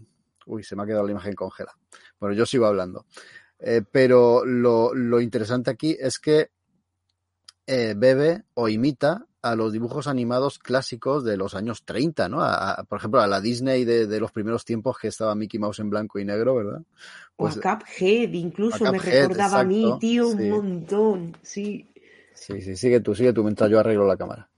Uy, 0.47 0.65
se 0.65 0.75
me 0.75 0.83
ha 0.83 0.87
quedado 0.87 1.05
la 1.05 1.13
imagen 1.13 1.35
congela. 1.35 1.77
Bueno, 2.19 2.35
yo 2.35 2.45
sigo 2.45 2.67
hablando. 2.67 3.07
Pero 3.93 4.43
lo, 4.47 4.95
lo, 4.95 5.21
interesante 5.21 5.71
aquí 5.71 5.95
es 6.01 6.19
que 6.19 6.51
bebe 7.97 8.43
o 8.55 8.69
imita 8.69 9.27
a 9.43 9.55
los 9.55 9.73
dibujos 9.73 10.07
animados 10.07 10.59
clásicos 10.59 11.25
de 11.25 11.37
los 11.37 11.55
años 11.55 11.85
30, 11.85 12.29
¿no? 12.29 12.43
A, 12.43 12.73
a, 12.73 12.85
por 12.85 12.99
ejemplo, 12.99 13.21
a 13.21 13.27
la 13.27 13.41
Disney 13.41 13.85
de, 13.85 14.07
de, 14.07 14.21
los 14.21 14.33
primeros 14.33 14.65
tiempos 14.65 14.99
que 14.99 15.09
estaba 15.09 15.35
Mickey 15.35 15.59
Mouse 15.59 15.79
en 15.79 15.91
blanco 15.91 16.19
y 16.19 16.25
negro, 16.25 16.57
¿verdad? 16.57 16.83
Pues, 17.37 17.57
o 17.57 17.69
a 17.69 17.79
Cuphead, 17.79 18.33
incluso 18.33 18.85
a 18.85 18.93
Cuphead, 18.93 18.93
me 18.93 18.99
recordaba 18.99 19.47
exacto, 19.47 19.59
a 19.61 19.65
mí, 19.65 19.99
tío, 19.99 20.29
sí. 20.29 20.35
un 20.35 20.51
montón, 20.51 21.37
sí. 21.43 21.87
Sí, 22.35 22.61
sí, 22.61 22.77
sigue 22.77 23.01
tú, 23.01 23.15
sigue 23.15 23.33
tú 23.33 23.43
mientras 23.43 23.71
yo 23.71 23.81
arreglo 23.81 24.07
la 24.07 24.17
cámara. 24.17 24.49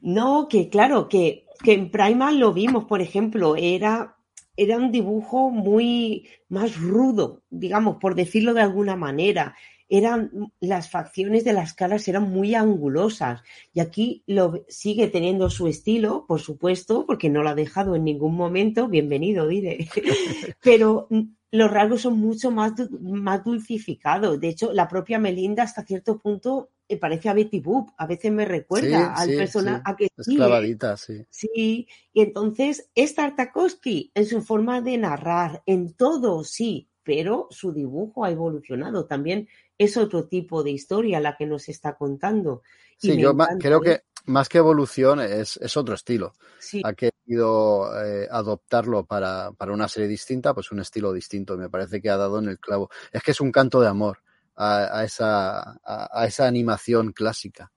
No, 0.00 0.48
que 0.48 0.68
claro, 0.68 1.08
que, 1.08 1.46
que 1.62 1.74
en 1.74 1.90
Primal 1.90 2.38
lo 2.38 2.52
vimos, 2.52 2.84
por 2.84 3.02
ejemplo, 3.02 3.56
era, 3.56 4.16
era 4.56 4.76
un 4.76 4.92
dibujo 4.92 5.50
muy 5.50 6.28
más 6.48 6.80
rudo, 6.80 7.42
digamos, 7.50 7.96
por 8.00 8.14
decirlo 8.14 8.54
de 8.54 8.62
alguna 8.62 8.96
manera 8.96 9.56
eran 9.92 10.50
las 10.58 10.88
facciones 10.88 11.44
de 11.44 11.52
las 11.52 11.74
caras 11.74 12.08
eran 12.08 12.22
muy 12.30 12.54
angulosas 12.54 13.42
y 13.74 13.80
aquí 13.80 14.24
lo 14.26 14.64
sigue 14.66 15.08
teniendo 15.08 15.50
su 15.50 15.68
estilo, 15.68 16.24
por 16.26 16.40
supuesto, 16.40 17.04
porque 17.04 17.28
no 17.28 17.42
lo 17.42 17.50
ha 17.50 17.54
dejado 17.54 17.94
en 17.94 18.04
ningún 18.04 18.34
momento, 18.34 18.88
bienvenido, 18.88 19.46
diré. 19.46 19.86
Pero 20.62 21.08
los 21.50 21.70
rasgos 21.70 22.00
son 22.00 22.18
mucho 22.18 22.50
más, 22.50 22.72
más 23.02 23.44
dulcificados. 23.44 24.40
De 24.40 24.48
hecho, 24.48 24.72
la 24.72 24.88
propia 24.88 25.18
Melinda 25.18 25.64
hasta 25.64 25.84
cierto 25.84 26.18
punto 26.18 26.70
me 26.88 26.96
parece 26.96 27.28
a 27.28 27.34
Betty 27.34 27.60
Boop, 27.60 27.90
a 27.98 28.06
veces 28.06 28.32
me 28.32 28.46
recuerda 28.46 29.14
sí, 29.14 29.22
al 29.22 29.28
sí, 29.28 29.36
personaje 29.36 29.76
sí. 29.76 29.82
a 29.84 29.96
que 29.96 30.08
es 30.16 30.26
clavadita, 30.26 30.96
sí. 30.96 31.22
Sí, 31.28 31.86
y 32.14 32.22
entonces 32.22 32.88
es 32.94 33.14
Tartakovsky 33.14 34.10
en 34.14 34.24
su 34.24 34.40
forma 34.40 34.80
de 34.80 34.96
narrar, 34.96 35.62
en 35.66 35.92
todo, 35.92 36.44
sí, 36.44 36.88
pero 37.02 37.48
su 37.50 37.72
dibujo 37.72 38.24
ha 38.24 38.30
evolucionado. 38.30 39.06
También 39.06 39.48
es 39.84 39.96
otro 39.96 40.26
tipo 40.26 40.62
de 40.62 40.70
historia 40.70 41.20
la 41.20 41.36
que 41.36 41.46
nos 41.46 41.68
está 41.68 41.96
contando. 41.96 42.62
Y 43.00 43.12
sí, 43.12 43.20
yo 43.20 43.36
creo 43.58 43.80
que 43.80 44.02
más 44.26 44.48
que 44.48 44.58
evolución 44.58 45.20
es, 45.20 45.56
es 45.56 45.76
otro 45.76 45.94
estilo. 45.94 46.34
Sí. 46.58 46.82
Ha 46.84 46.94
querido 46.94 47.90
eh, 48.04 48.28
adoptarlo 48.30 49.04
para, 49.04 49.52
para, 49.52 49.72
una 49.72 49.88
serie 49.88 50.08
distinta, 50.08 50.54
pues 50.54 50.70
un 50.70 50.80
estilo 50.80 51.12
distinto. 51.12 51.56
Me 51.56 51.68
parece 51.68 52.00
que 52.00 52.10
ha 52.10 52.16
dado 52.16 52.38
en 52.38 52.48
el 52.48 52.58
clavo. 52.58 52.90
Es 53.10 53.22
que 53.22 53.32
es 53.32 53.40
un 53.40 53.50
canto 53.50 53.80
de 53.80 53.88
amor 53.88 54.18
a, 54.54 54.98
a 54.98 55.04
esa, 55.04 55.60
a, 55.60 56.10
a 56.12 56.26
esa 56.26 56.46
animación 56.46 57.12
clásica 57.12 57.72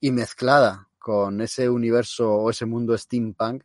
y 0.00 0.10
mezclada 0.12 0.88
con 0.98 1.40
ese 1.42 1.68
universo 1.68 2.32
o 2.32 2.50
ese 2.50 2.64
mundo 2.64 2.96
steampunk 2.96 3.62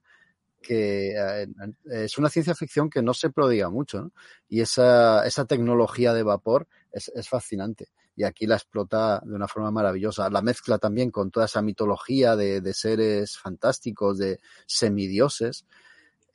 que 0.62 1.12
eh, 1.12 1.48
es 1.86 2.18
una 2.18 2.30
ciencia 2.30 2.56
ficción 2.56 2.90
que 2.90 3.02
no 3.02 3.14
se 3.14 3.30
prodiga 3.30 3.70
mucho, 3.70 4.02
¿no? 4.02 4.12
Y 4.48 4.62
esa, 4.62 5.26
esa 5.26 5.46
tecnología 5.46 6.14
de 6.14 6.24
vapor 6.24 6.68
es, 6.92 7.10
es, 7.14 7.30
fascinante. 7.30 7.88
Y 8.16 8.24
aquí 8.24 8.46
la 8.46 8.56
explota 8.56 9.22
de 9.24 9.36
una 9.36 9.48
forma 9.48 9.72
maravillosa. 9.72 10.30
La 10.30 10.42
mezcla 10.42 10.78
también 10.78 11.12
con 11.12 11.32
toda 11.32 11.46
esa 11.46 11.62
mitología 11.62 12.36
de, 12.36 12.62
de 12.62 12.74
seres 12.74 13.38
fantásticos, 13.38 14.18
de 14.18 14.40
semidioses, 14.66 15.66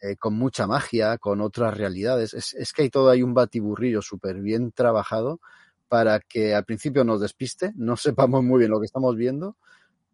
eh, 0.00 0.16
con 0.16 0.34
mucha 0.34 0.66
magia, 0.66 1.18
con 1.18 1.40
otras 1.40 1.76
realidades. 1.76 2.34
Es, 2.34 2.54
es 2.54 2.72
que 2.72 2.82
hay 2.82 2.90
todo, 2.90 3.10
hay 3.10 3.22
un 3.22 3.32
batiburrillo 3.32 4.02
súper 4.02 4.40
bien 4.40 4.70
trabajado 4.72 5.40
para 5.88 6.20
que 6.20 6.54
al 6.54 6.64
principio 6.64 7.04
nos 7.04 7.20
despiste, 7.20 7.72
no 7.76 7.96
sepamos 7.96 8.42
muy 8.42 8.58
bien 8.58 8.70
lo 8.70 8.80
que 8.80 8.86
estamos 8.86 9.16
viendo, 9.16 9.56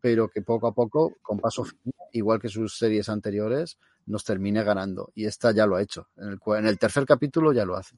pero 0.00 0.28
que 0.28 0.42
poco 0.42 0.68
a 0.68 0.74
poco, 0.74 1.16
con 1.22 1.40
paso 1.40 1.64
firme, 1.64 1.92
igual 2.12 2.40
que 2.40 2.48
sus 2.48 2.76
series 2.76 3.08
anteriores, 3.08 3.78
nos 4.06 4.24
termine 4.24 4.62
ganando. 4.62 5.10
Y 5.14 5.26
esta 5.26 5.52
ya 5.52 5.66
lo 5.66 5.76
ha 5.76 5.82
hecho. 5.82 6.08
En 6.16 6.28
el, 6.28 6.38
en 6.58 6.66
el 6.66 6.78
tercer 6.78 7.04
capítulo 7.04 7.52
ya 7.52 7.64
lo 7.64 7.76
hace. 7.76 7.96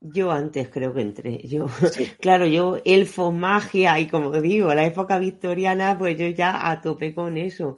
Yo 0.00 0.30
antes 0.30 0.68
creo 0.68 0.92
que 0.94 1.00
entré. 1.00 1.38
Yo, 1.46 1.68
sí. 1.92 2.06
claro, 2.20 2.46
yo 2.46 2.78
elfo, 2.84 3.32
magia 3.32 3.98
y 3.98 4.08
como 4.08 4.30
digo, 4.40 4.72
la 4.74 4.84
época 4.84 5.18
victoriana, 5.18 5.96
pues 5.98 6.18
yo 6.18 6.28
ya 6.28 6.70
a 6.70 6.80
tope 6.80 7.14
con 7.14 7.36
eso. 7.36 7.76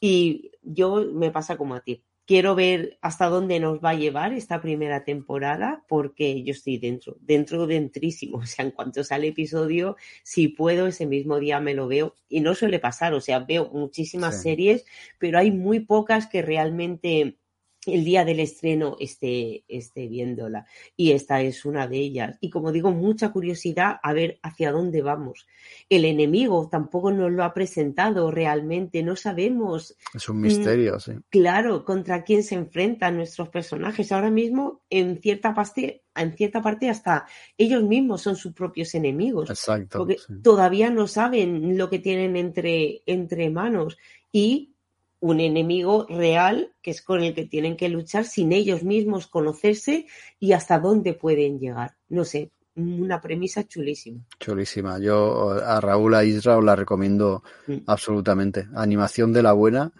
Y 0.00 0.50
yo 0.62 1.06
me 1.12 1.30
pasa 1.30 1.56
como 1.56 1.74
a 1.74 1.80
ti. 1.80 2.04
Quiero 2.26 2.54
ver 2.54 2.98
hasta 3.02 3.26
dónde 3.26 3.58
nos 3.58 3.80
va 3.80 3.90
a 3.90 3.94
llevar 3.94 4.32
esta 4.32 4.60
primera 4.60 5.04
temporada, 5.04 5.84
porque 5.88 6.44
yo 6.44 6.52
estoy 6.52 6.78
dentro, 6.78 7.16
dentro, 7.20 7.66
dentrísimo. 7.66 8.38
O 8.42 8.46
sea, 8.46 8.64
en 8.64 8.72
cuanto 8.72 9.02
sale 9.04 9.28
episodio, 9.28 9.96
si 10.22 10.48
puedo, 10.48 10.86
ese 10.86 11.06
mismo 11.06 11.38
día 11.40 11.60
me 11.60 11.74
lo 11.74 11.88
veo. 11.88 12.14
Y 12.28 12.40
no 12.40 12.54
suele 12.54 12.78
pasar, 12.78 13.14
o 13.14 13.20
sea, 13.20 13.40
veo 13.40 13.70
muchísimas 13.72 14.36
sí. 14.36 14.42
series, 14.42 14.84
pero 15.18 15.38
hay 15.38 15.50
muy 15.50 15.80
pocas 15.80 16.26
que 16.26 16.42
realmente 16.42 17.39
el 17.86 18.04
día 18.04 18.24
del 18.24 18.40
estreno 18.40 18.96
esté, 19.00 19.64
esté 19.68 20.06
viéndola. 20.06 20.66
Y 20.96 21.12
esta 21.12 21.40
es 21.40 21.64
una 21.64 21.86
de 21.86 21.96
ellas. 21.96 22.36
Y 22.40 22.50
como 22.50 22.72
digo, 22.72 22.90
mucha 22.90 23.32
curiosidad 23.32 23.96
a 24.02 24.12
ver 24.12 24.38
hacia 24.42 24.70
dónde 24.70 25.00
vamos. 25.00 25.46
El 25.88 26.04
enemigo 26.04 26.68
tampoco 26.70 27.10
nos 27.10 27.32
lo 27.32 27.42
ha 27.42 27.54
presentado 27.54 28.30
realmente, 28.30 29.02
no 29.02 29.16
sabemos. 29.16 29.96
Es 30.12 30.28
un 30.28 30.40
misterio, 30.40 30.96
mm, 30.96 31.00
sí. 31.00 31.12
Claro, 31.30 31.84
contra 31.84 32.22
quién 32.22 32.42
se 32.42 32.54
enfrentan 32.54 33.16
nuestros 33.16 33.48
personajes. 33.48 34.12
Ahora 34.12 34.30
mismo, 34.30 34.82
en 34.90 35.20
cierta 35.20 35.54
parte, 35.54 36.02
en 36.14 36.36
cierta 36.36 36.60
parte 36.60 36.90
hasta 36.90 37.26
ellos 37.56 37.82
mismos 37.82 38.20
son 38.20 38.36
sus 38.36 38.52
propios 38.52 38.94
enemigos. 38.94 39.48
Exacto. 39.48 39.98
Porque 39.98 40.18
sí. 40.18 40.34
todavía 40.42 40.90
no 40.90 41.06
saben 41.06 41.78
lo 41.78 41.88
que 41.88 41.98
tienen 41.98 42.36
entre, 42.36 43.02
entre 43.06 43.48
manos. 43.48 43.96
Y 44.32 44.74
un 45.20 45.40
enemigo 45.40 46.06
real 46.08 46.72
que 46.82 46.90
es 46.90 47.02
con 47.02 47.22
el 47.22 47.34
que 47.34 47.44
tienen 47.44 47.76
que 47.76 47.88
luchar 47.88 48.24
sin 48.24 48.52
ellos 48.52 48.82
mismos 48.82 49.26
conocerse 49.26 50.06
y 50.38 50.52
hasta 50.52 50.78
dónde 50.78 51.14
pueden 51.14 51.58
llegar. 51.58 51.96
No 52.08 52.24
sé, 52.24 52.50
una 52.74 53.20
premisa 53.20 53.66
chulísima. 53.66 54.24
Chulísima. 54.38 54.98
Yo 54.98 55.50
a 55.50 55.80
Raúl 55.80 56.14
a 56.14 56.24
Israel 56.24 56.64
la 56.64 56.76
recomiendo 56.76 57.42
mm. 57.66 57.78
absolutamente. 57.86 58.66
Animación 58.74 59.32
de 59.32 59.42
la 59.42 59.52
buena, 59.52 59.92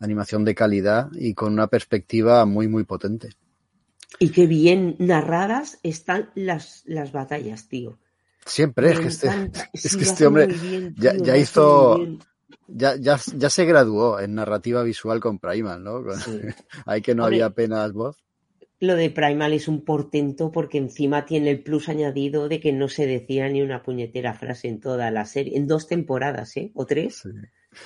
animación 0.00 0.44
de 0.44 0.54
calidad 0.54 1.10
y 1.12 1.34
con 1.34 1.52
una 1.52 1.68
perspectiva 1.68 2.44
muy, 2.44 2.68
muy 2.68 2.84
potente. 2.84 3.30
Y 4.18 4.30
qué 4.30 4.46
bien 4.46 4.96
narradas 4.98 5.78
están 5.82 6.30
las, 6.34 6.82
las 6.86 7.12
batallas, 7.12 7.68
tío. 7.68 7.98
Siempre, 8.46 8.92
es 8.92 9.00
que 9.00 9.08
este, 9.08 9.28
es 9.72 9.96
que 9.96 10.04
este 10.04 10.26
hombre 10.26 10.48
ya, 10.96 11.36
hizo, 11.36 11.98
ya, 12.68 12.96
ya, 12.96 13.18
ya, 13.36 13.50
se 13.50 13.64
graduó 13.64 14.20
en 14.20 14.34
narrativa 14.34 14.82
visual 14.82 15.20
con 15.20 15.38
Primal, 15.38 15.82
¿no? 15.82 16.04
Hay 16.86 17.02
que 17.02 17.14
no 17.14 17.24
había 17.24 17.46
apenas 17.46 17.92
voz. 17.92 18.24
Lo 18.80 18.96
de 18.96 19.10
Primal 19.10 19.52
es 19.52 19.68
un 19.68 19.84
portento 19.84 20.50
porque 20.50 20.78
encima 20.78 21.24
tiene 21.24 21.50
el 21.50 21.62
plus 21.62 21.88
añadido 21.88 22.48
de 22.48 22.60
que 22.60 22.72
no 22.72 22.88
se 22.88 23.06
decía 23.06 23.48
ni 23.48 23.62
una 23.62 23.82
puñetera 23.82 24.34
frase 24.34 24.68
en 24.68 24.80
toda 24.80 25.10
la 25.10 25.24
serie, 25.24 25.56
en 25.56 25.66
dos 25.66 25.86
temporadas, 25.86 26.56
¿eh? 26.56 26.70
O 26.74 26.84
tres. 26.84 27.22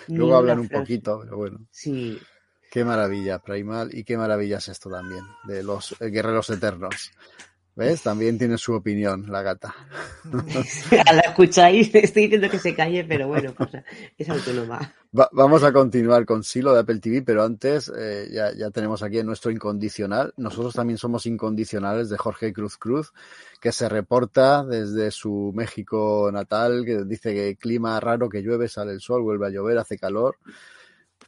Luego 0.09 0.37
hablan 0.37 0.61
un 0.61 0.69
poquito, 0.69 1.21
pero 1.23 1.37
bueno. 1.37 1.67
Sí. 1.71 2.19
Qué 2.71 2.85
maravilla, 2.85 3.39
Primal, 3.39 3.91
y 3.95 4.05
qué 4.05 4.17
maravilla 4.17 4.59
es 4.59 4.69
esto 4.69 4.91
también, 4.91 5.25
de 5.45 5.63
los 5.63 5.97
guerreros 6.01 6.51
eternos. 6.51 7.13
¿Ves? 7.79 8.03
También 8.03 8.37
tiene 8.39 8.59
su 8.59 8.75
opinión, 8.75 9.31
la 9.31 9.41
gata. 9.41 9.73
la 10.91 11.21
escucháis, 11.21 11.89
estoy 11.95 12.25
diciendo 12.25 12.51
que 12.51 12.59
se 12.59 12.75
calle, 12.75 13.05
pero 13.05 13.29
bueno, 13.29 13.55
pues, 13.57 13.71
es 14.19 14.29
autónoma. 14.29 14.93
vamos 15.13 15.63
a 15.63 15.73
continuar 15.73 16.27
con 16.27 16.43
Silo 16.43 16.75
de 16.75 16.81
Apple 16.81 16.99
TV, 16.99 17.23
pero 17.23 17.45
antes 17.45 17.89
eh, 17.97 18.31
ya, 18.33 18.53
ya, 18.53 18.73
tenemos 18.73 19.05
aquí 19.05 19.23
nuestro 19.23 19.53
incondicional. 19.53 20.35
Nosotros 20.37 20.75
también 20.75 20.99
somos 20.99 21.25
incondicionales 21.27 22.09
de 22.09 22.19
Jorge 22.19 22.53
Cruz 22.53 22.79
Cruz, 22.79 23.13
que 23.61 23.71
se 23.71 23.89
reporta 23.89 24.65
desde 24.65 25.13
su 25.13 25.53
México 25.55 26.31
natal, 26.33 26.83
que 26.85 27.05
dice 27.05 27.33
que 27.33 27.55
clima 27.55 28.01
raro, 28.01 28.29
que 28.29 28.43
llueve, 28.43 28.67
sale 28.67 28.91
el 28.91 29.01
sol, 29.01 29.23
vuelve 29.23 29.47
a 29.47 29.51
llover, 29.51 29.79
hace 29.79 29.97
calor. 29.97 30.39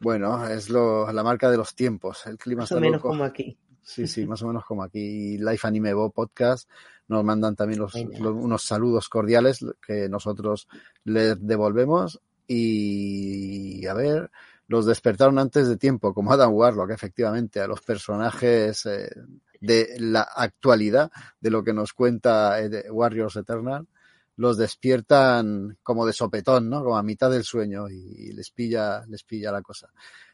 Bueno, 0.00 0.48
es 0.48 0.68
lo, 0.68 1.12
la 1.12 1.22
marca 1.22 1.48
de 1.48 1.58
los 1.58 1.76
tiempos. 1.76 2.26
El 2.26 2.38
clima 2.38 2.62
Más 2.62 2.72
o 2.72 2.80
menos 2.80 3.00
como 3.00 3.22
aquí. 3.22 3.56
Sí, 3.82 4.06
sí, 4.06 4.26
más 4.26 4.42
o 4.42 4.46
menos 4.46 4.64
como 4.64 4.82
aquí. 4.82 5.38
Life 5.38 5.66
Anime 5.66 5.94
Bo 5.94 6.10
Podcast 6.10 6.68
nos 7.08 7.24
mandan 7.24 7.56
también 7.56 7.80
los, 7.80 7.94
unos 7.94 8.62
saludos 8.62 9.08
cordiales 9.08 9.64
que 9.84 10.08
nosotros 10.08 10.68
les 11.04 11.44
devolvemos. 11.44 12.20
Y 12.46 13.86
a 13.86 13.94
ver, 13.94 14.30
los 14.66 14.86
despertaron 14.86 15.38
antes 15.38 15.68
de 15.68 15.76
tiempo, 15.76 16.14
como 16.14 16.32
Adam 16.32 16.52
Warlock, 16.52 16.90
efectivamente, 16.90 17.60
a 17.60 17.66
los 17.66 17.80
personajes 17.80 18.86
eh, 18.86 19.10
de 19.60 19.96
la 19.98 20.22
actualidad 20.22 21.10
de 21.40 21.50
lo 21.50 21.62
que 21.62 21.72
nos 21.72 21.92
cuenta 21.92 22.60
eh, 22.60 22.90
Warriors 22.90 23.36
Eternal, 23.36 23.86
los 24.36 24.56
despiertan 24.56 25.78
como 25.82 26.06
de 26.06 26.12
sopetón, 26.12 26.70
¿no? 26.70 26.82
Como 26.82 26.96
a 26.96 27.02
mitad 27.02 27.30
del 27.30 27.44
sueño 27.44 27.88
y 27.88 28.32
les 28.32 28.50
pilla, 28.50 29.04
les 29.06 29.22
pilla 29.22 29.52
la 29.52 29.62
cosa 29.62 29.90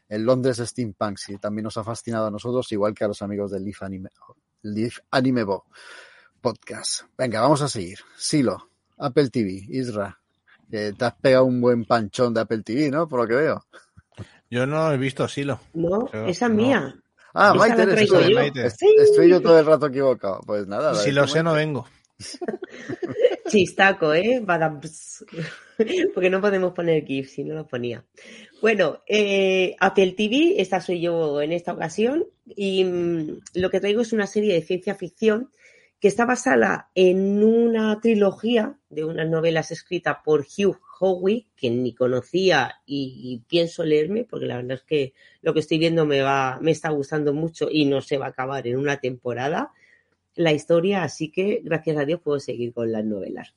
el 0.09 0.23
Londres 0.23 0.57
Steampunk, 0.57 1.17
sí, 1.17 1.37
también 1.37 1.63
nos 1.63 1.77
ha 1.77 1.83
fascinado 1.83 2.27
a 2.27 2.31
nosotros, 2.31 2.71
igual 2.71 2.93
que 2.93 3.03
a 3.03 3.07
los 3.07 3.21
amigos 3.21 3.51
del 3.51 3.63
Leaf 3.63 3.83
Anime, 3.83 4.09
Leaf 4.63 4.99
Anime 5.11 5.43
Bo 5.43 5.65
podcast. 6.41 7.01
Venga, 7.17 7.41
vamos 7.41 7.61
a 7.61 7.67
seguir. 7.67 7.99
Silo, 8.15 8.69
Apple 8.97 9.29
TV, 9.29 9.65
Isra, 9.69 10.17
que 10.69 10.93
te 10.93 11.05
has 11.05 11.15
pegado 11.15 11.45
un 11.45 11.59
buen 11.59 11.85
panchón 11.85 12.33
de 12.33 12.41
Apple 12.41 12.63
TV, 12.63 12.89
¿no? 12.89 13.07
Por 13.07 13.21
lo 13.21 13.27
que 13.27 13.35
veo. 13.35 13.65
Yo 14.49 14.65
no 14.65 14.91
he 14.91 14.97
visto 14.97 15.27
Silo. 15.27 15.59
No, 15.73 16.07
esa 16.25 16.45
es 16.45 16.51
mía. 16.51 16.95
Ah, 17.33 17.53
Maite, 17.53 17.83
estoy, 18.65 19.29
yo 19.29 19.41
todo 19.41 19.59
el 19.59 19.65
rato 19.65 19.87
equivocado. 19.87 20.39
Pues 20.45 20.67
nada. 20.67 20.95
Si 20.95 21.11
lo 21.11 21.27
sé, 21.27 21.43
no 21.43 21.53
vengo. 21.53 21.85
Chistaco, 23.47 24.13
¿eh? 24.13 24.43
Porque 26.13 26.29
no 26.29 26.41
podemos 26.41 26.73
poner 26.73 27.05
GIF 27.05 27.29
si 27.29 27.43
no 27.43 27.55
lo 27.55 27.67
ponía. 27.67 28.05
Bueno, 28.61 29.01
eh, 29.07 29.75
Apple 29.79 30.13
TV, 30.13 30.55
esta 30.61 30.81
soy 30.81 31.01
yo 31.01 31.41
en 31.41 31.51
esta 31.51 31.73
ocasión, 31.73 32.25
y 32.45 32.83
mm, 32.83 33.41
lo 33.55 33.69
que 33.69 33.79
traigo 33.79 34.01
es 34.01 34.13
una 34.13 34.27
serie 34.27 34.53
de 34.53 34.61
ciencia 34.61 34.95
ficción 34.95 35.51
que 35.99 36.07
está 36.07 36.25
basada 36.25 36.89
en 36.93 37.43
una 37.43 37.99
trilogía 38.01 38.77
de 38.89 39.03
unas 39.03 39.27
novelas 39.27 39.71
escritas 39.71 40.17
por 40.23 40.41
Hugh 40.41 40.79
Howey, 40.99 41.47
que 41.55 41.69
ni 41.69 41.93
conocía 41.93 42.81
y, 42.85 43.43
pienso 43.47 43.83
leerme, 43.83 44.23
porque 44.23 44.45
la 44.45 44.57
verdad 44.57 44.77
es 44.77 44.83
que 44.83 45.13
lo 45.41 45.53
que 45.53 45.59
estoy 45.61 45.79
viendo 45.79 46.05
me 46.05 46.21
va, 46.21 46.59
me 46.61 46.71
está 46.71 46.89
gustando 46.89 47.33
mucho 47.33 47.67
y 47.71 47.85
no 47.85 48.01
se 48.01 48.17
va 48.17 48.27
a 48.27 48.29
acabar 48.29 48.67
en 48.67 48.77
una 48.77 48.97
temporada 48.97 49.71
la 50.37 50.53
historia, 50.53 51.03
así 51.03 51.31
que 51.31 51.61
gracias 51.63 51.97
a 51.97 52.05
Dios 52.05 52.21
puedo 52.21 52.39
seguir 52.39 52.73
con 52.73 52.91
las 52.91 53.03
novelas. 53.03 53.53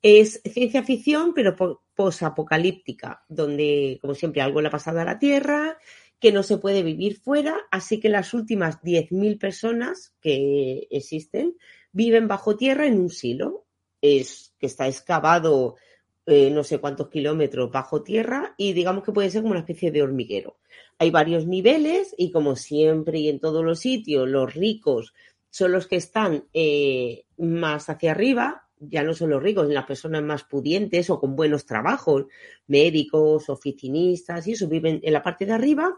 Es 0.00 0.40
ciencia 0.44 0.82
ficción, 0.82 1.32
pero 1.34 1.56
posapocalíptica, 1.94 3.24
donde, 3.28 3.98
como 4.00 4.14
siempre, 4.14 4.42
algo 4.42 4.60
le 4.60 4.68
ha 4.68 4.72
pasado 4.72 5.00
a 5.00 5.04
la 5.04 5.18
Tierra, 5.18 5.78
que 6.18 6.32
no 6.32 6.42
se 6.42 6.58
puede 6.58 6.82
vivir 6.82 7.18
fuera, 7.18 7.56
así 7.70 7.98
que 7.98 8.08
las 8.08 8.32
últimas 8.32 8.80
10.000 8.82 9.38
personas 9.38 10.14
que 10.20 10.86
existen 10.90 11.56
viven 11.92 12.28
bajo 12.28 12.56
tierra 12.56 12.86
en 12.86 13.00
un 13.00 13.10
silo, 13.10 13.66
es, 14.00 14.54
que 14.58 14.66
está 14.66 14.86
excavado 14.88 15.76
eh, 16.24 16.50
no 16.50 16.62
sé 16.62 16.78
cuántos 16.78 17.08
kilómetros 17.08 17.72
bajo 17.72 18.04
tierra 18.04 18.54
y 18.56 18.74
digamos 18.74 19.02
que 19.02 19.10
puede 19.10 19.30
ser 19.30 19.42
como 19.42 19.52
una 19.52 19.60
especie 19.60 19.90
de 19.90 20.02
hormiguero. 20.02 20.58
Hay 20.98 21.10
varios 21.10 21.46
niveles 21.48 22.14
y 22.16 22.30
como 22.30 22.54
siempre 22.54 23.18
y 23.18 23.28
en 23.28 23.40
todos 23.40 23.64
los 23.64 23.80
sitios, 23.80 24.28
los 24.28 24.54
ricos 24.54 25.14
son 25.52 25.70
los 25.70 25.86
que 25.86 25.96
están 25.96 26.46
eh, 26.54 27.26
más 27.36 27.90
hacia 27.90 28.12
arriba, 28.12 28.70
ya 28.80 29.02
no 29.02 29.12
son 29.12 29.28
los 29.28 29.42
ricos, 29.42 29.68
las 29.68 29.84
personas 29.84 30.22
más 30.22 30.44
pudientes 30.44 31.10
o 31.10 31.20
con 31.20 31.36
buenos 31.36 31.66
trabajos, 31.66 32.24
médicos, 32.66 33.50
oficinistas, 33.50 34.46
y 34.46 34.52
eso 34.52 34.66
viven 34.66 35.00
en 35.02 35.12
la 35.12 35.22
parte 35.22 35.44
de 35.44 35.52
arriba, 35.52 35.94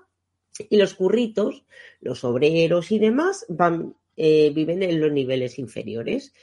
y 0.68 0.76
los 0.76 0.94
curritos, 0.94 1.64
los 2.00 2.24
obreros 2.24 2.90
y 2.90 2.98
demás, 2.98 3.46
van, 3.48 3.94
eh, 4.16 4.50
viven 4.52 4.82
en 4.82 5.00
los 5.00 5.12
niveles 5.12 5.60
inferiores. 5.60 6.34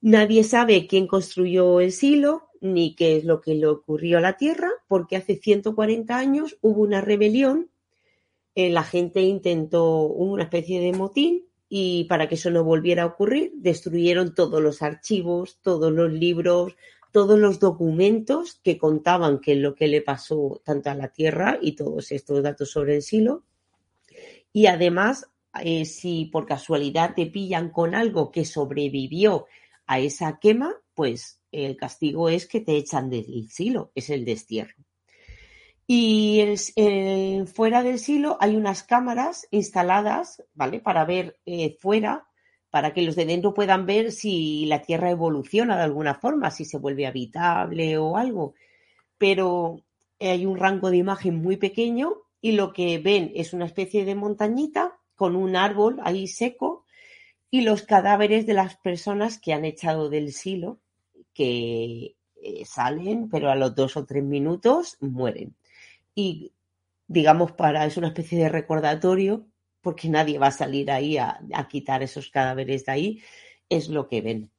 Nadie 0.00 0.42
sabe 0.42 0.88
quién 0.88 1.06
construyó 1.06 1.80
el 1.80 1.92
silo 1.92 2.48
ni 2.60 2.96
qué 2.96 3.16
es 3.16 3.24
lo 3.24 3.40
que 3.40 3.54
le 3.54 3.68
ocurrió 3.68 4.18
a 4.18 4.22
la 4.22 4.36
Tierra, 4.36 4.70
porque 4.88 5.14
hace 5.14 5.36
140 5.36 6.18
años 6.18 6.58
hubo 6.62 6.82
una 6.82 7.00
rebelión, 7.00 7.70
eh, 8.56 8.70
la 8.70 8.82
gente 8.82 9.22
intentó 9.22 10.02
una 10.02 10.42
especie 10.42 10.80
de 10.80 10.92
motín 10.92 11.46
y 11.72 12.04
para 12.04 12.28
que 12.28 12.34
eso 12.34 12.50
no 12.50 12.64
volviera 12.64 13.04
a 13.04 13.06
ocurrir, 13.06 13.52
destruyeron 13.54 14.34
todos 14.34 14.60
los 14.60 14.82
archivos, 14.82 15.60
todos 15.62 15.92
los 15.92 16.12
libros, 16.12 16.76
todos 17.12 17.38
los 17.38 17.60
documentos 17.60 18.60
que 18.64 18.76
contaban 18.76 19.38
qué 19.38 19.52
es 19.52 19.58
lo 19.58 19.76
que 19.76 19.86
le 19.86 20.02
pasó 20.02 20.60
tanto 20.64 20.90
a 20.90 20.96
la 20.96 21.12
Tierra 21.12 21.60
y 21.62 21.76
todos 21.76 22.10
estos 22.10 22.42
datos 22.42 22.72
sobre 22.72 22.96
el 22.96 23.02
silo. 23.02 23.44
Y 24.52 24.66
además, 24.66 25.30
eh, 25.62 25.84
si 25.84 26.24
por 26.24 26.44
casualidad 26.44 27.14
te 27.14 27.26
pillan 27.26 27.70
con 27.70 27.94
algo 27.94 28.32
que 28.32 28.44
sobrevivió 28.44 29.46
a 29.86 30.00
esa 30.00 30.40
quema, 30.40 30.74
pues 30.94 31.40
el 31.52 31.76
castigo 31.76 32.28
es 32.28 32.48
que 32.48 32.60
te 32.60 32.76
echan 32.76 33.10
del 33.10 33.48
silo, 33.48 33.92
es 33.94 34.10
el 34.10 34.24
destierro. 34.24 34.74
Y 35.92 36.44
fuera 37.52 37.82
del 37.82 37.98
silo 37.98 38.36
hay 38.38 38.54
unas 38.54 38.84
cámaras 38.84 39.48
instaladas, 39.50 40.40
¿vale? 40.54 40.78
Para 40.78 41.04
ver 41.04 41.40
eh, 41.46 41.76
fuera, 41.80 42.28
para 42.70 42.94
que 42.94 43.02
los 43.02 43.16
de 43.16 43.24
dentro 43.24 43.54
puedan 43.54 43.86
ver 43.86 44.12
si 44.12 44.66
la 44.66 44.82
Tierra 44.82 45.10
evoluciona 45.10 45.76
de 45.76 45.82
alguna 45.82 46.14
forma, 46.14 46.52
si 46.52 46.64
se 46.64 46.78
vuelve 46.78 47.08
habitable 47.08 47.98
o 47.98 48.16
algo. 48.16 48.54
Pero 49.18 49.82
hay 50.20 50.46
un 50.46 50.58
rango 50.58 50.92
de 50.92 50.98
imagen 50.98 51.42
muy 51.42 51.56
pequeño 51.56 52.18
y 52.40 52.52
lo 52.52 52.72
que 52.72 52.98
ven 52.98 53.32
es 53.34 53.52
una 53.52 53.66
especie 53.66 54.04
de 54.04 54.14
montañita 54.14 54.96
con 55.16 55.34
un 55.34 55.56
árbol 55.56 55.98
ahí 56.04 56.28
seco 56.28 56.84
y 57.50 57.62
los 57.62 57.82
cadáveres 57.82 58.46
de 58.46 58.54
las 58.54 58.76
personas 58.76 59.40
que 59.40 59.54
han 59.54 59.64
echado 59.64 60.08
del 60.08 60.32
silo, 60.32 60.78
que 61.34 62.14
eh, 62.36 62.64
salen, 62.64 63.28
pero 63.28 63.50
a 63.50 63.56
los 63.56 63.74
dos 63.74 63.96
o 63.96 64.04
tres 64.04 64.22
minutos 64.22 64.96
mueren 65.00 65.56
y 66.20 66.52
digamos 67.06 67.52
para, 67.52 67.86
es 67.86 67.96
una 67.96 68.08
especie 68.08 68.38
de 68.38 68.48
recordatorio, 68.48 69.46
porque 69.80 70.08
nadie 70.08 70.38
va 70.38 70.48
a 70.48 70.52
salir 70.52 70.90
ahí 70.90 71.16
a, 71.16 71.40
quitar 71.68 72.02
esos 72.02 72.30
cadáveres 72.30 72.84
de 72.84 72.92
ahí, 72.92 73.22
es 73.68 73.88
lo 73.88 74.06
que 74.08 74.20
ven. 74.20 74.50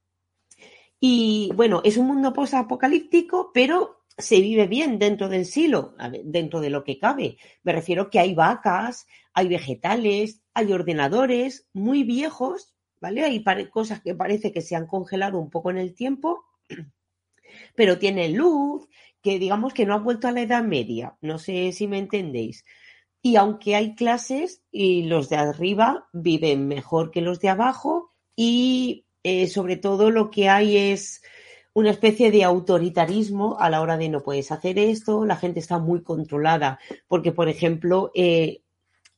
Y 1.00 1.50
bueno, 1.54 1.80
es 1.84 1.96
un 1.96 2.06
mundo 2.06 2.32
post-apocalíptico, 2.32 3.50
pero 3.54 4.04
se 4.18 4.40
vive 4.40 4.66
bien 4.66 4.98
dentro 4.98 5.28
del 5.28 5.46
silo, 5.46 5.94
dentro 6.24 6.60
de 6.60 6.70
lo 6.70 6.84
que 6.84 6.98
cabe. 6.98 7.38
Me 7.62 7.72
refiero 7.72 8.10
que 8.10 8.18
hay 8.18 8.34
vacas, 8.34 9.06
hay 9.32 9.48
vegetales, 9.48 10.42
hay 10.54 10.72
ordenadores 10.72 11.68
muy 11.72 12.04
viejos, 12.04 12.74
¿vale? 13.00 13.24
Hay 13.24 13.42
cosas 13.70 14.00
que 14.02 14.14
parece 14.14 14.52
que 14.52 14.60
se 14.60 14.76
han 14.76 14.86
congelado 14.86 15.38
un 15.38 15.50
poco 15.50 15.70
en 15.70 15.78
el 15.78 15.94
tiempo, 15.94 16.44
pero 17.74 17.98
tienen 17.98 18.36
luz, 18.36 18.88
que 19.22 19.38
digamos 19.38 19.72
que 19.72 19.86
no 19.86 19.94
ha 19.94 19.98
vuelto 19.98 20.28
a 20.28 20.32
la 20.32 20.42
Edad 20.42 20.64
Media, 20.64 21.16
no 21.20 21.38
sé 21.38 21.72
si 21.72 21.86
me 21.86 21.98
entendéis. 21.98 22.64
Y 23.22 23.36
aunque 23.36 23.76
hay 23.76 23.94
clases, 23.94 24.62
y 24.72 25.04
los 25.04 25.28
de 25.28 25.36
arriba 25.36 26.08
viven 26.12 26.66
mejor 26.66 27.10
que 27.12 27.20
los 27.20 27.38
de 27.40 27.48
abajo, 27.48 28.10
y 28.34 29.06
eh, 29.22 29.46
sobre 29.46 29.76
todo 29.76 30.10
lo 30.10 30.30
que 30.30 30.48
hay 30.48 30.76
es 30.76 31.22
una 31.74 31.90
especie 31.90 32.30
de 32.30 32.44
autoritarismo 32.44 33.58
a 33.60 33.70
la 33.70 33.80
hora 33.80 33.96
de 33.96 34.08
no 34.08 34.22
puedes 34.22 34.50
hacer 34.50 34.78
esto, 34.78 35.24
la 35.24 35.36
gente 35.36 35.60
está 35.60 35.78
muy 35.78 36.02
controlada, 36.02 36.80
porque, 37.06 37.32
por 37.32 37.48
ejemplo, 37.48 38.10
eh, 38.14 38.62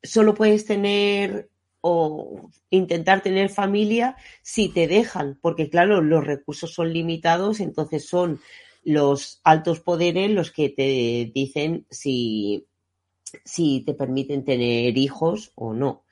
solo 0.03 0.35
puedes 0.35 0.67
tener 0.67 1.49
o 1.81 2.51
intentar 2.71 3.23
tener 3.23 3.51
familia 3.51 4.17
si 4.43 4.69
te 4.69 4.87
dejan, 4.87 5.39
porque 5.43 5.69
claro, 5.69 6.01
los 6.01 6.25
recursos 6.25 6.73
son 6.73 6.93
limitados, 6.93 7.61
entonces 7.61 8.07
son 8.07 8.41
los 8.85 9.41
altos 9.45 9.81
poderes 9.81 10.31
los 10.31 10.51
que 10.51 10.69
te 10.69 11.31
dicen 11.35 11.87
si, 11.91 12.67
si 13.45 13.83
te 13.85 13.95
permiten 13.95 14.45
tener 14.45 14.97
hijos 14.99 15.53
o 15.55 15.73
no. 15.73 16.05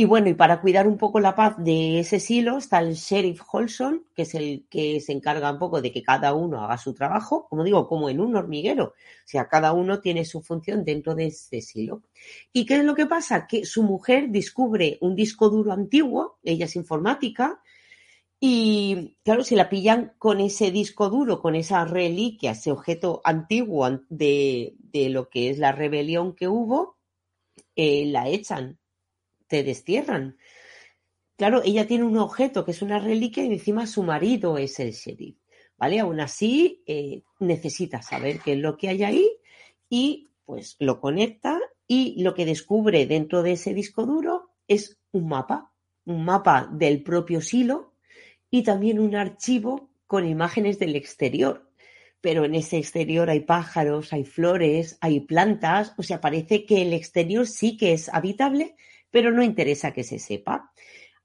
Y 0.00 0.04
bueno, 0.04 0.28
y 0.28 0.34
para 0.34 0.60
cuidar 0.60 0.86
un 0.86 0.96
poco 0.96 1.18
la 1.18 1.34
paz 1.34 1.56
de 1.58 1.98
ese 1.98 2.20
silo 2.20 2.58
está 2.58 2.78
el 2.78 2.94
sheriff 2.94 3.42
Holson, 3.50 4.04
que 4.14 4.22
es 4.22 4.34
el 4.36 4.64
que 4.70 5.00
se 5.00 5.10
encarga 5.10 5.50
un 5.50 5.58
poco 5.58 5.82
de 5.82 5.90
que 5.90 6.04
cada 6.04 6.34
uno 6.34 6.62
haga 6.62 6.78
su 6.78 6.94
trabajo, 6.94 7.48
como 7.48 7.64
digo, 7.64 7.88
como 7.88 8.08
en 8.08 8.20
un 8.20 8.36
hormiguero. 8.36 8.84
O 8.84 8.94
sea, 9.24 9.48
cada 9.48 9.72
uno 9.72 9.98
tiene 10.00 10.24
su 10.24 10.40
función 10.40 10.84
dentro 10.84 11.16
de 11.16 11.26
ese 11.26 11.60
silo. 11.62 12.04
¿Y 12.52 12.64
qué 12.64 12.76
es 12.76 12.84
lo 12.84 12.94
que 12.94 13.06
pasa? 13.06 13.48
Que 13.48 13.64
su 13.64 13.82
mujer 13.82 14.28
descubre 14.28 14.98
un 15.00 15.16
disco 15.16 15.50
duro 15.50 15.72
antiguo, 15.72 16.38
ella 16.44 16.66
es 16.66 16.76
informática, 16.76 17.60
y 18.40 19.16
claro, 19.24 19.42
si 19.42 19.56
la 19.56 19.68
pillan 19.68 20.14
con 20.18 20.40
ese 20.40 20.70
disco 20.70 21.10
duro, 21.10 21.40
con 21.40 21.56
esa 21.56 21.84
reliquia, 21.84 22.52
ese 22.52 22.70
objeto 22.70 23.20
antiguo 23.24 23.88
de, 24.08 24.76
de 24.78 25.08
lo 25.08 25.28
que 25.28 25.50
es 25.50 25.58
la 25.58 25.72
rebelión 25.72 26.34
que 26.34 26.46
hubo, 26.46 26.98
eh, 27.74 28.06
la 28.06 28.28
echan 28.28 28.78
te 29.48 29.64
destierran. 29.64 30.36
Claro, 31.36 31.62
ella 31.64 31.86
tiene 31.86 32.04
un 32.04 32.18
objeto 32.18 32.64
que 32.64 32.70
es 32.70 32.82
una 32.82 32.98
reliquia 32.98 33.44
y 33.44 33.52
encima 33.52 33.86
su 33.86 34.02
marido 34.02 34.58
es 34.58 34.78
el 34.78 34.92
sheriff. 34.92 35.36
¿Vale? 35.76 36.00
Aún 36.00 36.20
así, 36.20 36.82
eh, 36.86 37.22
necesita 37.38 38.02
saber 38.02 38.40
qué 38.40 38.54
es 38.54 38.58
lo 38.58 38.76
que 38.76 38.88
hay 38.88 39.04
ahí 39.04 39.30
y 39.88 40.28
pues 40.44 40.76
lo 40.80 41.00
conecta 41.00 41.60
y 41.86 42.20
lo 42.22 42.34
que 42.34 42.46
descubre 42.46 43.06
dentro 43.06 43.42
de 43.42 43.52
ese 43.52 43.74
disco 43.74 44.04
duro 44.04 44.50
es 44.66 44.98
un 45.12 45.28
mapa, 45.28 45.72
un 46.04 46.24
mapa 46.24 46.68
del 46.72 47.02
propio 47.02 47.40
silo 47.40 47.87
y 48.50 48.62
también 48.62 48.98
un 48.98 49.14
archivo 49.14 49.90
con 50.06 50.26
imágenes 50.26 50.78
del 50.78 50.96
exterior. 50.96 51.70
Pero 52.20 52.44
en 52.44 52.54
ese 52.54 52.78
exterior 52.78 53.30
hay 53.30 53.40
pájaros, 53.40 54.12
hay 54.12 54.24
flores, 54.24 54.98
hay 55.00 55.20
plantas, 55.20 55.94
o 55.96 56.02
sea, 56.02 56.20
parece 56.20 56.66
que 56.66 56.82
el 56.82 56.92
exterior 56.92 57.46
sí 57.46 57.76
que 57.76 57.92
es 57.92 58.08
habitable, 58.08 58.74
pero 59.10 59.30
no 59.30 59.42
interesa 59.42 59.92
que 59.92 60.02
se 60.02 60.18
sepa. 60.18 60.72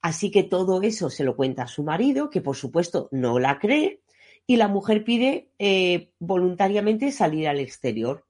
Así 0.01 0.30
que 0.30 0.43
todo 0.43 0.82
eso 0.82 1.09
se 1.09 1.24
lo 1.24 1.36
cuenta 1.36 1.63
a 1.63 1.67
su 1.67 1.84
marido, 1.84 2.30
que 2.30 2.41
por 2.41 2.55
supuesto 2.55 3.09
no 3.11 3.39
la 3.39 3.57
cree, 3.57 4.01
y 4.45 4.57
la 4.57 4.67
mujer 4.67 5.03
pide 5.03 5.49
eh, 5.57 6.11
voluntariamente 6.19 7.11
salir 7.11 7.47
al 7.47 7.59
exterior. 7.59 8.28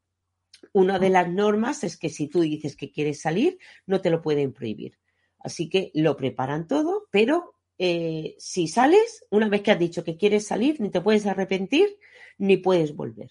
Una 0.72 1.00
de 1.00 1.10
las 1.10 1.30
normas 1.30 1.84
es 1.84 1.98
que 1.98 2.10
si 2.10 2.28
tú 2.28 2.42
dices 2.42 2.76
que 2.76 2.92
quieres 2.92 3.22
salir, 3.22 3.58
no 3.86 4.02
te 4.02 4.10
lo 4.10 4.22
pueden 4.22 4.54
prohibir. 4.54 5.00
Así 5.40 5.68
que 5.68 5.92
lo 5.94 6.16
preparan 6.16 6.68
todo, 6.68 7.08
pero 7.12 7.56
eh, 7.86 8.36
si 8.40 8.70
sales, 8.70 9.26
una 9.30 9.50
vez 9.50 9.62
que 9.62 9.72
has 9.72 9.78
dicho 9.78 10.06
que 10.06 10.16
quieres 10.16 10.48
salir, 10.48 10.80
ni 10.80 10.90
te 10.90 11.02
puedes 11.02 11.26
arrepentir, 11.26 11.98
ni 12.38 12.56
puedes 12.56 12.96
volver. 12.96 13.30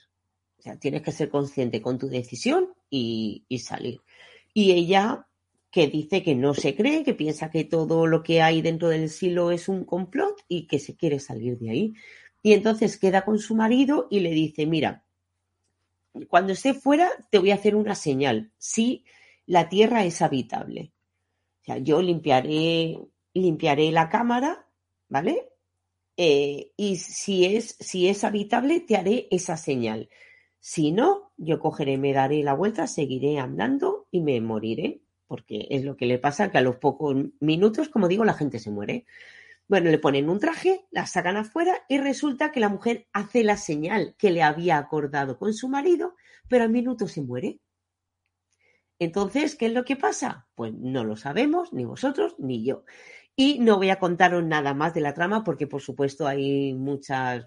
O 0.59 0.63
sea, 0.63 0.79
tienes 0.79 1.01
que 1.01 1.11
ser 1.11 1.31
consciente 1.31 1.81
con 1.81 1.99
tu 1.99 2.09
decisión 2.09 2.69
y, 2.91 3.47
y 3.49 3.61
salir. 3.61 4.03
Y 4.53 4.73
ella 4.73 5.27
que 5.71 5.87
dice 5.87 6.23
que 6.23 6.35
no 6.35 6.53
se 6.53 6.77
cree, 6.77 7.03
que 7.03 7.15
piensa 7.15 7.51
que 7.51 7.65
todo 7.65 8.07
lo 8.07 8.23
que 8.23 8.43
hay 8.43 8.61
dentro 8.61 8.91
del 8.91 9.09
silo 9.09 9.53
es 9.53 9.71
un 9.71 9.87
complot 9.87 10.39
y 10.49 10.67
que 10.67 10.79
se 10.79 10.97
quiere 10.97 11.19
salir 11.19 11.59
de 11.59 11.71
ahí. 11.71 11.95
Y 12.43 12.53
entonces 12.53 12.99
queda 12.99 13.25
con 13.25 13.39
su 13.39 13.55
marido 13.55 14.07
y 14.11 14.21
le 14.21 14.33
dice, 14.33 14.67
mira, 14.67 15.03
cuando 16.29 16.53
esté 16.53 16.75
fuera 16.75 17.09
te 17.31 17.39
voy 17.39 17.53
a 17.53 17.55
hacer 17.55 17.75
una 17.75 17.95
señal, 17.95 18.53
si 18.59 19.07
la 19.47 19.71
tierra 19.71 20.05
es 20.05 20.21
habitable. 20.21 20.93
O 21.63 21.65
sea, 21.65 21.79
yo 21.79 22.03
limpiaré, 22.03 22.99
limpiaré 23.35 23.91
la 23.93 24.09
cámara, 24.09 24.67
¿vale? 25.09 25.49
Eh, 26.17 26.73
y 26.77 26.97
si 26.97 27.45
es, 27.45 27.77
si 27.81 28.09
es 28.09 28.25
habitable, 28.25 28.81
te 28.81 28.97
haré 28.97 29.29
esa 29.31 29.57
señal. 29.57 30.09
Si 30.61 30.93
no, 30.93 31.33
yo 31.37 31.59
cogeré, 31.59 31.99
me 31.99 32.13
daré 32.13 32.43
la 32.43 32.55
vuelta, 32.55 32.87
seguiré 32.87 33.39
andando 33.39 34.07
y 34.11 34.21
me 34.21 34.41
moriré 34.41 35.03
porque 35.33 35.67
es 35.71 35.83
lo 35.83 35.97
que 35.97 36.05
le 36.05 36.19
pasa, 36.19 36.51
que 36.51 36.59
a 36.59 36.61
los 36.61 36.77
pocos 36.77 37.17
minutos, 37.41 37.89
como 37.89 38.07
digo, 38.07 38.23
la 38.23 38.35
gente 38.35 38.59
se 38.59 38.71
muere. 38.71 39.07
Bueno, 39.67 39.91
le 39.91 39.99
ponen 39.99 40.29
un 40.29 40.39
traje, 40.39 40.85
la 40.91 41.07
sacan 41.07 41.39
afuera 41.39 41.73
y 41.89 41.97
resulta 41.97 42.53
que 42.53 42.61
la 42.61 42.69
mujer 42.69 43.07
hace 43.15 43.43
la 43.43 43.57
señal 43.57 44.15
que 44.19 44.31
le 44.31 44.43
había 44.43 44.77
acordado 44.77 45.39
con 45.39 45.55
su 45.55 45.71
marido, 45.71 46.17
pero 46.49 46.65
al 46.65 46.71
minuto 46.71 47.09
se 47.09 47.23
muere. 47.23 47.61
Entonces, 48.99 49.57
¿qué 49.57 49.65
es 49.65 49.73
lo 49.73 49.87
que 49.87 49.97
pasa? 49.97 50.49
Pues 50.55 50.75
no 50.75 51.03
lo 51.03 51.17
sabemos, 51.17 51.73
ni 51.73 51.87
vosotros, 51.87 52.35
ni 52.37 52.63
yo. 52.63 52.85
Y 53.37 53.59
no 53.61 53.77
voy 53.77 53.91
a 53.91 53.99
contaros 53.99 54.45
nada 54.45 54.75
más 54.75 54.95
de 54.95 55.01
la 55.01 55.15
trama 55.15 55.43
porque, 55.45 55.67
por 55.67 55.81
supuesto, 55.81 56.27
hay 56.27 56.75
muchas, 56.75 57.47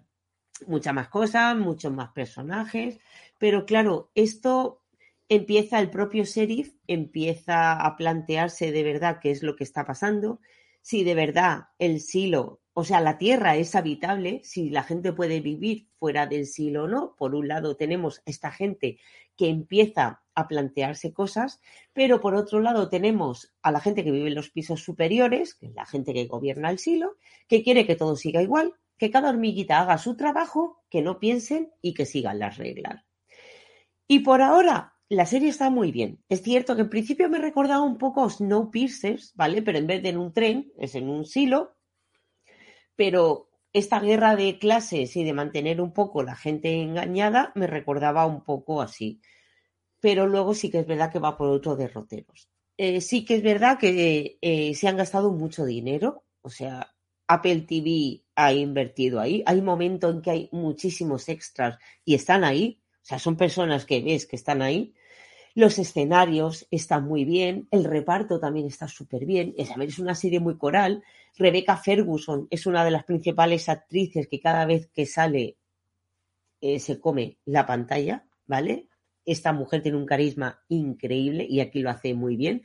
muchas 0.67 0.93
más 0.93 1.09
cosas, 1.09 1.55
muchos 1.55 1.93
más 1.93 2.11
personajes. 2.11 2.99
Pero 3.37 3.65
claro, 3.65 4.11
esto 4.15 4.83
empieza 5.29 5.79
el 5.79 5.89
propio 5.89 6.23
sheriff, 6.23 6.73
empieza 6.87 7.73
a 7.73 7.95
plantearse 7.95 8.71
de 8.71 8.83
verdad 8.83 9.19
qué 9.21 9.31
es 9.31 9.43
lo 9.43 9.55
que 9.55 9.63
está 9.63 9.85
pasando, 9.85 10.39
si 10.81 11.03
de 11.03 11.15
verdad 11.15 11.69
el 11.79 11.99
silo, 11.99 12.61
o 12.77 12.83
sea, 12.83 12.99
la 12.99 13.17
tierra 13.17 13.55
es 13.55 13.73
habitable, 13.73 14.41
si 14.43 14.69
la 14.69 14.83
gente 14.83 15.13
puede 15.13 15.39
vivir 15.39 15.87
fuera 15.97 16.27
del 16.27 16.45
silo 16.45 16.83
o 16.83 16.87
no. 16.89 17.15
Por 17.15 17.33
un 17.33 17.47
lado 17.47 17.77
tenemos 17.77 18.21
esta 18.25 18.51
gente 18.51 18.99
que 19.37 19.49
empieza 19.49 20.23
a 20.35 20.47
plantearse 20.47 21.13
cosas, 21.13 21.61
pero 21.93 22.19
por 22.19 22.35
otro 22.35 22.59
lado 22.59 22.89
tenemos 22.89 23.53
a 23.61 23.71
la 23.71 23.79
gente 23.79 24.03
que 24.03 24.11
vive 24.11 24.27
en 24.27 24.35
los 24.35 24.49
pisos 24.49 24.83
superiores, 24.83 25.55
que 25.55 25.67
es 25.67 25.73
la 25.73 25.85
gente 25.85 26.13
que 26.13 26.27
gobierna 26.27 26.69
el 26.69 26.79
silo, 26.79 27.15
que 27.47 27.63
quiere 27.63 27.85
que 27.85 27.95
todo 27.95 28.15
siga 28.15 28.41
igual, 28.41 28.73
que 28.97 29.11
cada 29.11 29.29
hormiguita 29.29 29.79
haga 29.79 29.97
su 29.97 30.15
trabajo, 30.15 30.83
que 30.89 31.01
no 31.01 31.19
piensen 31.19 31.71
y 31.81 31.93
que 31.93 32.05
sigan 32.05 32.39
las 32.39 32.57
reglas. 32.57 33.05
Y 34.07 34.19
por 34.19 34.41
ahora 34.41 34.95
la 35.09 35.25
serie 35.25 35.49
está 35.49 35.69
muy 35.69 35.91
bien. 35.91 36.23
Es 36.29 36.41
cierto 36.41 36.75
que 36.75 36.83
en 36.83 36.89
principio 36.89 37.29
me 37.29 37.39
recordaba 37.39 37.83
un 37.83 37.97
poco 37.97 38.25
a 38.25 38.29
¿vale? 39.35 39.61
Pero 39.61 39.77
en 39.77 39.87
vez 39.87 40.03
de 40.03 40.09
en 40.09 40.17
un 40.17 40.33
tren, 40.33 40.71
es 40.77 40.95
en 40.95 41.09
un 41.09 41.25
silo. 41.25 41.75
Pero 42.95 43.44
esta 43.77 43.99
guerra 43.99 44.35
de 44.35 44.57
clases 44.59 45.15
y 45.15 45.23
de 45.23 45.33
mantener 45.33 45.81
un 45.81 45.93
poco 45.93 46.23
la 46.23 46.35
gente 46.35 46.81
engañada 46.81 47.51
me 47.55 47.67
recordaba 47.67 48.25
un 48.25 48.43
poco 48.43 48.81
así. 48.81 49.21
Pero 49.99 50.27
luego 50.27 50.53
sí 50.53 50.69
que 50.69 50.79
es 50.79 50.87
verdad 50.87 51.11
que 51.11 51.19
va 51.19 51.37
por 51.37 51.49
otros 51.49 51.77
derroteros. 51.77 52.49
Eh, 52.77 53.01
sí 53.01 53.25
que 53.25 53.35
es 53.35 53.43
verdad 53.43 53.77
que 53.79 54.37
eh, 54.41 54.75
se 54.75 54.87
han 54.87 54.97
gastado 54.97 55.31
mucho 55.31 55.65
dinero. 55.65 56.25
O 56.41 56.49
sea, 56.49 56.93
Apple 57.27 57.61
TV 57.61 58.23
ha 58.35 58.53
invertido 58.53 59.19
ahí. 59.19 59.43
Hay 59.45 59.61
momentos 59.61 60.13
en 60.13 60.21
que 60.21 60.31
hay 60.31 60.49
muchísimos 60.51 61.29
extras 61.29 61.77
y 62.03 62.15
están 62.15 62.43
ahí 62.43 62.81
o 63.05 63.07
sea, 63.07 63.19
son 63.19 63.37
personas 63.37 63.85
que 63.85 64.01
ves 64.01 64.25
que 64.25 64.35
están 64.35 64.63
ahí. 64.63 64.95
Los 65.53 65.77
escenarios 65.77 66.67
están 66.71 67.05
muy 67.05 67.23
bien, 67.23 67.67
el 67.69 67.83
reparto 67.83 68.39
también 68.39 68.65
está 68.65 68.87
súper 68.87 69.25
bien. 69.27 69.53
Es, 69.57 69.69
es 69.79 69.99
una 69.99 70.15
serie 70.15 70.39
muy 70.39 70.57
coral. 70.57 71.03
Rebecca 71.37 71.77
Ferguson 71.77 72.47
es 72.49 72.65
una 72.65 72.83
de 72.85 72.91
las 72.91 73.03
principales 73.03 73.69
actrices 73.69 74.27
que 74.27 74.39
cada 74.39 74.65
vez 74.65 74.89
que 74.93 75.05
sale 75.05 75.57
eh, 76.61 76.79
se 76.79 76.99
come 76.99 77.37
la 77.45 77.65
pantalla, 77.65 78.25
¿vale? 78.47 78.87
Esta 79.25 79.53
mujer 79.53 79.81
tiene 79.81 79.97
un 79.97 80.05
carisma 80.05 80.63
increíble 80.69 81.45
y 81.49 81.59
aquí 81.59 81.79
lo 81.79 81.89
hace 81.89 82.13
muy 82.13 82.35
bien. 82.35 82.63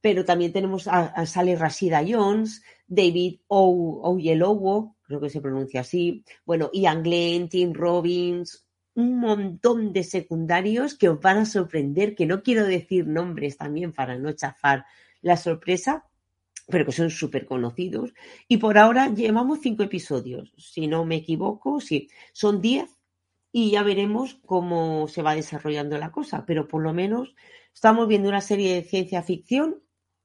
Pero 0.00 0.24
también 0.24 0.52
tenemos 0.52 0.86
a, 0.86 1.26
sale 1.26 1.56
Rashida 1.56 2.04
Jones, 2.06 2.62
David 2.86 3.40
Oyelowo, 3.48 4.96
creo 5.02 5.20
que 5.20 5.30
se 5.30 5.40
pronuncia 5.40 5.80
así. 5.80 6.24
Bueno, 6.44 6.70
Ian 6.72 7.02
Glenn, 7.02 7.48
Tim 7.48 7.72
Robbins, 7.72 8.66
un 8.94 9.18
montón 9.18 9.92
de 9.92 10.04
secundarios 10.04 10.94
que 10.94 11.08
os 11.08 11.20
van 11.20 11.38
a 11.38 11.46
sorprender, 11.46 12.14
que 12.14 12.26
no 12.26 12.42
quiero 12.42 12.64
decir 12.64 13.06
nombres 13.06 13.56
también 13.56 13.92
para 13.92 14.16
no 14.16 14.32
chafar 14.32 14.84
la 15.20 15.36
sorpresa, 15.36 16.04
pero 16.66 16.84
que 16.84 16.92
son 16.92 17.10
súper 17.10 17.46
conocidos. 17.46 18.12
Y 18.48 18.58
por 18.58 18.78
ahora 18.78 19.12
llevamos 19.14 19.60
cinco 19.60 19.82
episodios, 19.82 20.52
si 20.56 20.86
no 20.86 21.04
me 21.04 21.16
equivoco, 21.16 21.80
sí, 21.80 22.08
son 22.32 22.60
diez 22.60 22.90
y 23.52 23.70
ya 23.70 23.82
veremos 23.82 24.38
cómo 24.44 25.08
se 25.08 25.22
va 25.22 25.34
desarrollando 25.34 25.98
la 25.98 26.12
cosa, 26.12 26.44
pero 26.46 26.68
por 26.68 26.82
lo 26.82 26.92
menos 26.92 27.34
estamos 27.72 28.08
viendo 28.08 28.28
una 28.28 28.40
serie 28.40 28.74
de 28.74 28.82
ciencia 28.82 29.22
ficción 29.22 29.82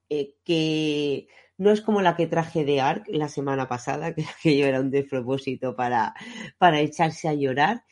eh, 0.09 0.35
que 0.43 1.27
no 1.57 1.72
es 1.72 1.81
como 1.81 2.01
la 2.01 2.15
que 2.15 2.27
traje 2.27 2.65
de 2.65 2.81
Ark 2.81 3.05
la 3.07 3.30
semana 3.30 3.68
pasada, 3.68 4.13
que 4.15 4.26
aquello 4.26 4.65
era 4.65 4.81
un 4.81 4.91
despropósito 4.91 5.76
para, 5.76 6.13
para 6.57 6.80
echarse 6.81 7.27
a 7.27 7.34
llorar 7.34 7.84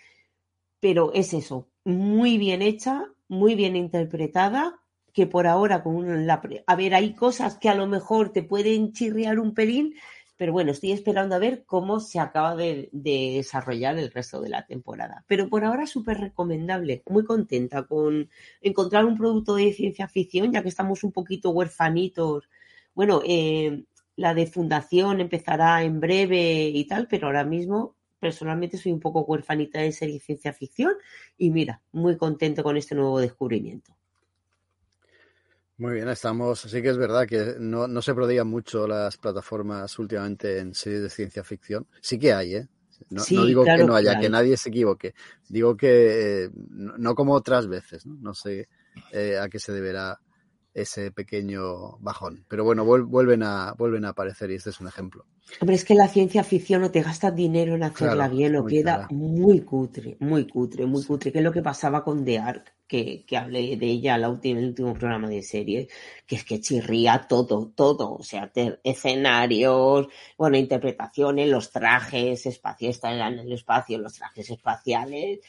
pero 0.80 1.14
es 1.14 1.34
eso, 1.34 1.70
muy 1.84 2.38
bien 2.38 2.62
hecha, 2.62 3.06
muy 3.28 3.56
bien 3.56 3.76
interpretada, 3.76 4.80
que 5.20 5.28
por 5.28 5.48
ahora, 5.48 5.84
con 5.84 6.26
la, 6.26 6.42
a 6.66 6.76
ver, 6.78 6.96
hay 6.96 7.14
cosas 7.14 7.58
que 7.58 7.68
a 7.68 7.76
lo 7.76 7.88
mejor 7.88 8.32
te 8.32 8.42
pueden 8.42 8.94
chirriar 8.94 9.38
un 9.38 9.54
pelín, 9.54 9.96
pero 10.38 10.54
bueno, 10.54 10.72
estoy 10.72 10.94
esperando 10.94 11.36
a 11.36 11.40
ver 11.40 11.66
cómo 11.66 12.00
se 12.00 12.20
acaba 12.20 12.56
de, 12.56 12.88
desarrollar 12.94 14.00
el 14.00 14.12
resto 14.12 14.40
de 14.40 14.48
la 14.48 14.66
temporada. 14.66 15.26
Pero 15.28 15.50
por 15.50 15.66
ahora 15.66 15.88
súper 15.88 16.22
recomendable, 16.22 17.04
muy 17.10 17.26
contenta 17.26 17.84
con 17.84 18.30
encontrar 18.62 19.04
un 19.04 19.18
producto 19.18 19.56
de 19.56 19.74
ciencia 19.74 20.08
ficción, 20.08 20.54
ya 20.54 20.64
que 20.64 20.70
estamos 20.70 21.04
un 21.04 21.12
poquito 21.12 21.50
huerfanitos. 21.50 22.50
Bueno, 22.94 23.22
eh, 23.26 23.84
la 24.16 24.34
de 24.34 24.48
Fundación 24.48 25.20
empezará 25.20 25.84
en 25.84 26.00
breve 26.00 26.70
y 26.74 26.86
tal, 26.88 27.10
pero 27.10 27.28
ahora 27.28 27.44
mismo 27.44 27.98
personalmente 28.20 28.78
soy 28.78 28.94
un 28.94 29.02
poco 29.02 29.24
huerfanita 29.24 29.82
de 29.82 29.92
serie 29.92 30.22
ciencia 30.22 30.54
ficción 30.54 30.94
y 31.38 31.52
mira, 31.52 31.82
muy 31.92 32.16
contento 32.16 32.64
con 32.64 32.78
este 32.78 32.96
nuevo 32.96 33.20
descubrimiento. 33.20 33.99
Muy 35.80 35.94
bien, 35.94 36.10
estamos. 36.10 36.60
Sí 36.60 36.82
que 36.82 36.90
es 36.90 36.98
verdad 36.98 37.26
que 37.26 37.56
no, 37.58 37.88
no 37.88 38.02
se 38.02 38.14
prodigan 38.14 38.48
mucho 38.48 38.86
las 38.86 39.16
plataformas 39.16 39.98
últimamente 39.98 40.60
en 40.60 40.76
series 40.76 41.02
de 41.04 41.10
ciencia 41.10 41.42
ficción. 41.42 41.88
Sí 42.02 42.20
que 42.20 42.34
hay, 42.34 42.56
¿eh? 42.56 42.68
No, 43.10 43.24
digo 43.24 43.64
que 43.64 43.86
no 43.86 43.96
haya, 43.96 44.20
que, 44.20 44.30
nadie 44.30 44.58
se 44.58 44.68
equivoque. 44.68 45.16
Digo 45.48 45.78
que 45.78 46.44
eh, 46.44 46.50
no, 46.54 47.16
como 47.16 47.34
otras 47.34 47.68
veces, 47.68 48.06
¿no? 48.06 48.18
No 48.20 48.34
sé 48.34 48.68
eh, 49.14 49.40
a 49.40 49.48
qué 49.48 49.58
se 49.58 49.72
deberá 49.72 50.20
ese 50.82 51.12
pequeño 51.12 51.98
bajón. 52.00 52.46
Pero 52.48 52.64
bueno, 52.64 52.86
vuelven 52.86 53.44
a, 53.44 53.74
vuelven 53.78 54.06
a 54.06 54.10
aparecer 54.10 54.52
y 54.52 54.56
este 54.56 54.70
es 54.70 54.80
un 54.80 54.88
ejemplo. 54.88 55.26
Hombre, 55.62 55.76
es 55.76 55.84
que 55.84 55.96
la 55.96 56.08
ciencia 56.08 56.44
ficción 56.44 56.82
no 56.82 56.92
te 56.92 57.02
gasta 57.02 57.32
dinero 57.32 57.76
en 57.76 57.84
hacerla 57.84 58.28
bien 58.28 58.56
o 58.56 58.66
queda 58.66 59.08
muy 59.12 59.62
cutre, 59.62 60.16
muy 60.20 60.48
cutre, 60.48 60.86
muy 60.86 61.04
cutre, 61.04 61.32
que 61.32 61.40
es 61.40 61.44
lo 61.44 61.52
que 61.52 61.62
pasaba 61.62 62.04
con 62.04 62.24
The 62.24 62.40
Ark, 62.40 62.74
que, 62.88 63.24
que 63.26 63.38
hablé 63.38 63.78
de 63.78 63.86
ella 63.86 64.16
en 64.16 64.58
el 64.58 64.66
último 64.66 64.94
programa 64.94 65.28
de 65.28 65.44
serie, 65.44 65.88
que 66.26 66.36
es 66.36 66.44
que 66.44 66.60
chirría 66.60 67.26
todo, 67.28 67.72
todo, 67.76 68.14
o 68.14 68.24
sea, 68.24 68.52
escenarios, 68.84 70.08
bueno, 70.38 70.58
interpretaciones, 70.58 71.50
los 71.50 71.72
trajes 71.72 72.46
espaciales, 72.46 72.98
están 72.98 73.20
en 73.20 73.40
el 73.40 73.52
espacio, 73.54 73.98
los 73.98 74.14
trajes 74.14 74.50
espaciales, 74.50 75.40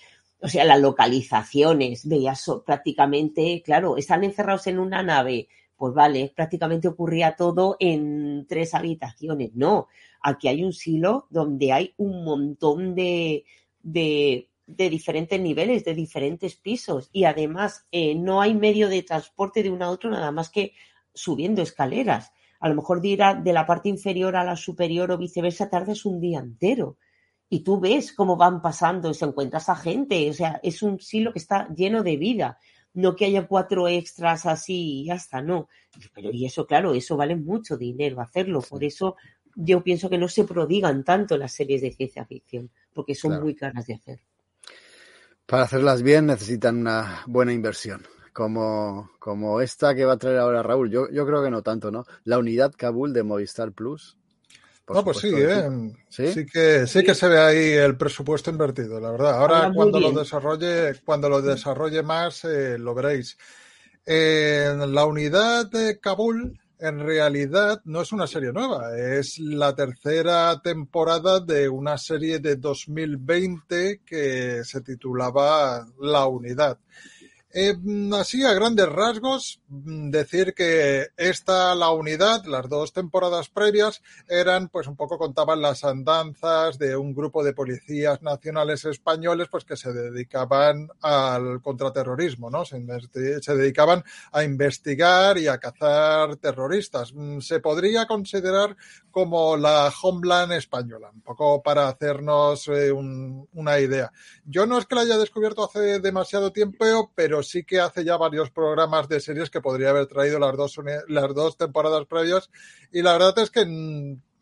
o 0.42 0.48
sea, 0.48 0.64
las 0.64 0.80
localizaciones, 0.80 2.06
veías 2.06 2.44
prácticamente, 2.64 3.62
claro, 3.64 3.96
están 3.96 4.24
encerrados 4.24 4.66
en 4.66 4.78
una 4.78 5.02
nave, 5.02 5.48
pues 5.76 5.94
vale, 5.94 6.32
prácticamente 6.34 6.88
ocurría 6.88 7.36
todo 7.36 7.76
en 7.78 8.46
tres 8.48 8.74
habitaciones. 8.74 9.54
No, 9.54 9.88
aquí 10.22 10.48
hay 10.48 10.64
un 10.64 10.72
silo 10.72 11.26
donde 11.30 11.72
hay 11.72 11.94
un 11.98 12.24
montón 12.24 12.94
de, 12.94 13.44
de, 13.82 14.48
diferentes 14.66 15.40
niveles, 15.40 15.84
de 15.84 15.94
diferentes 15.94 16.56
pisos 16.56 17.10
y 17.12 17.24
además 17.24 17.86
eh, 17.92 18.14
no 18.14 18.40
hay 18.40 18.54
medio 18.54 18.88
de 18.88 19.02
transporte 19.02 19.62
de 19.62 19.70
uno 19.70 19.86
a 19.86 19.90
otro 19.90 20.10
nada 20.10 20.30
más 20.32 20.50
que 20.50 20.74
subiendo 21.12 21.62
escaleras. 21.62 22.32
A 22.60 22.68
lo 22.68 22.74
mejor 22.74 23.00
de 23.00 23.08
ir 23.08 23.20
de 23.42 23.52
la 23.52 23.66
parte 23.66 23.88
inferior 23.88 24.36
a 24.36 24.44
la 24.44 24.56
superior 24.56 25.10
o 25.10 25.18
viceversa 25.18 25.70
tardas 25.70 26.04
un 26.04 26.20
día 26.20 26.40
entero 26.40 26.98
y 27.52 27.60
tú 27.60 27.80
ves 27.80 28.12
cómo 28.12 28.36
van 28.36 28.62
pasando 28.62 29.10
y 29.10 29.14
se 29.14 29.24
encuentras 29.24 29.68
a 29.68 29.74
gente. 29.74 30.30
O 30.30 30.32
sea, 30.32 30.60
es 30.62 30.82
un 30.82 31.00
silo 31.00 31.32
que 31.32 31.40
está 31.40 31.68
lleno 31.74 32.04
de 32.04 32.16
vida. 32.16 32.58
No 32.94 33.16
que 33.16 33.24
haya 33.24 33.46
cuatro 33.46 33.88
extras 33.88 34.46
así 34.46 35.00
y 35.00 35.04
ya 35.06 35.14
está, 35.14 35.42
no. 35.42 35.68
Pero 36.14 36.30
y 36.32 36.46
eso, 36.46 36.64
claro, 36.66 36.94
eso 36.94 37.16
vale 37.16 37.34
mucho 37.34 37.76
dinero 37.76 38.20
hacerlo. 38.20 38.62
Por 38.62 38.84
eso 38.84 39.16
yo 39.56 39.82
pienso 39.82 40.08
que 40.08 40.16
no 40.16 40.28
se 40.28 40.44
prodigan 40.44 41.02
tanto 41.02 41.36
las 41.36 41.52
series 41.52 41.82
de 41.82 41.92
ciencia 41.92 42.24
ficción, 42.24 42.70
porque 42.94 43.16
son 43.16 43.42
muy 43.42 43.56
caras 43.56 43.86
de 43.86 43.94
hacer. 43.94 44.20
Para 45.44 45.64
hacerlas 45.64 46.02
bien 46.02 46.26
necesitan 46.26 46.78
una 46.78 47.22
buena 47.26 47.52
inversión. 47.52 48.06
Como, 48.32 49.10
como 49.18 49.60
esta 49.60 49.92
que 49.96 50.04
va 50.04 50.12
a 50.12 50.18
traer 50.18 50.38
ahora 50.38 50.62
Raúl. 50.62 50.88
Yo, 50.88 51.10
yo 51.10 51.26
creo 51.26 51.42
que 51.42 51.50
no 51.50 51.62
tanto, 51.62 51.90
¿no? 51.90 52.04
La 52.22 52.38
unidad 52.38 52.72
Kabul 52.76 53.12
de 53.12 53.24
Movistar 53.24 53.72
Plus 53.72 54.19
no, 54.92 55.04
pues 55.04 55.18
sí, 55.18 55.32
¿eh? 55.34 55.92
sí, 56.08 56.46
que 56.46 56.86
sí 56.86 57.02
que 57.02 57.14
se 57.14 57.28
ve 57.28 57.38
ahí 57.38 57.72
el 57.72 57.96
presupuesto 57.96 58.50
invertido, 58.50 59.00
la 59.00 59.10
verdad. 59.10 59.34
Ahora 59.40 59.72
cuando 59.74 60.00
lo 60.00 60.12
desarrolle, 60.12 61.00
cuando 61.04 61.28
lo 61.28 61.42
desarrolle 61.42 62.02
más, 62.02 62.44
eh, 62.44 62.78
lo 62.78 62.94
veréis. 62.94 63.38
la 64.06 65.04
unidad 65.04 65.70
de 65.70 65.98
Kabul 66.00 66.58
en 66.80 66.98
realidad 66.98 67.82
no 67.84 68.00
es 68.00 68.12
una 68.12 68.26
serie 68.26 68.52
nueva, 68.52 68.96
es 68.98 69.38
la 69.38 69.74
tercera 69.74 70.60
temporada 70.62 71.40
de 71.40 71.68
una 71.68 71.98
serie 71.98 72.38
de 72.38 72.56
2020 72.56 74.00
que 74.04 74.64
se 74.64 74.80
titulaba 74.80 75.86
La 76.00 76.26
Unidad. 76.26 76.78
Eh, 77.52 77.74
así, 78.14 78.44
a 78.44 78.52
grandes 78.54 78.88
rasgos, 78.88 79.60
mm, 79.66 80.10
decir 80.10 80.54
que 80.54 81.08
esta, 81.16 81.74
la 81.74 81.90
unidad, 81.90 82.44
las 82.44 82.68
dos 82.68 82.92
temporadas 82.92 83.48
previas, 83.48 84.02
eran, 84.28 84.68
pues 84.68 84.86
un 84.86 84.94
poco 84.94 85.18
contaban 85.18 85.60
las 85.60 85.82
andanzas 85.82 86.78
de 86.78 86.96
un 86.96 87.12
grupo 87.12 87.42
de 87.42 87.52
policías 87.52 88.22
nacionales 88.22 88.84
españoles, 88.84 89.48
pues 89.50 89.64
que 89.64 89.76
se 89.76 89.92
dedicaban 89.92 90.90
al 91.02 91.60
contraterrorismo, 91.60 92.50
¿no? 92.50 92.64
Se, 92.64 92.78
dedicaban 92.78 94.04
a 94.30 94.44
investigar 94.44 95.36
y 95.36 95.48
a 95.48 95.58
cazar 95.58 96.36
terroristas. 96.36 97.12
Mm, 97.12 97.40
se 97.40 97.58
podría 97.58 98.06
considerar 98.06 98.76
como 99.10 99.56
la 99.56 99.92
Homeland 100.02 100.52
española, 100.52 101.10
un 101.12 101.22
poco 101.22 101.60
para 101.62 101.88
hacernos 101.88 102.68
eh, 102.68 102.92
una 102.92 103.80
idea. 103.80 104.12
Yo 104.44 104.66
no 104.66 104.78
es 104.78 104.86
que 104.86 104.94
la 104.94 105.00
haya 105.00 105.18
descubierto 105.18 105.64
hace 105.64 105.98
demasiado 105.98 106.52
tiempo, 106.52 107.10
pero 107.16 107.39
sí 107.42 107.64
que 107.64 107.80
hace 107.80 108.04
ya 108.04 108.16
varios 108.16 108.50
programas 108.50 109.08
de 109.08 109.20
series 109.20 109.50
que 109.50 109.60
podría 109.60 109.90
haber 109.90 110.06
traído 110.06 110.38
las 110.38 110.56
dos, 110.56 110.80
las 111.08 111.34
dos 111.34 111.56
temporadas 111.56 112.06
previas 112.06 112.50
y 112.92 113.02
la 113.02 113.12
verdad 113.12 113.38
es 113.38 113.50
que 113.50 113.64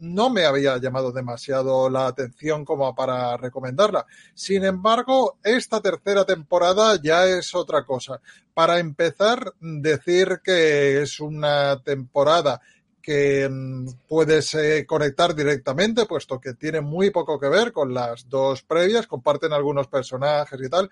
no 0.01 0.31
me 0.31 0.45
había 0.45 0.79
llamado 0.79 1.13
demasiado 1.13 1.91
la 1.91 2.07
atención 2.07 2.65
como 2.65 2.95
para 2.95 3.37
recomendarla. 3.37 4.07
Sin 4.35 4.65
embargo, 4.65 5.39
esta 5.43 5.81
tercera 5.81 6.25
temporada 6.25 6.99
ya 7.03 7.27
es 7.27 7.55
otra 7.55 7.85
cosa. 7.85 8.21
Para 8.55 8.79
empezar, 8.79 9.55
decir 9.61 10.41
que 10.43 11.03
es 11.03 11.21
una 11.21 11.83
temporada 11.83 12.61
que 13.09 13.49
mm, 13.49 14.07
puedes 14.07 14.55
eh, 14.55 14.85
conectar 14.87 15.35
directamente, 15.35 16.05
puesto 16.05 16.39
que 16.39 16.55
tiene 16.55 16.81
muy 16.81 17.11
poco 17.11 17.41
que 17.41 17.49
ver 17.49 17.73
con 17.73 17.95
las 17.95 18.29
dos 18.29 18.63
previas, 18.63 19.07
comparten 19.07 19.53
algunos 19.53 19.89
personajes 19.89 20.61
y 20.63 20.69
tal, 20.69 20.91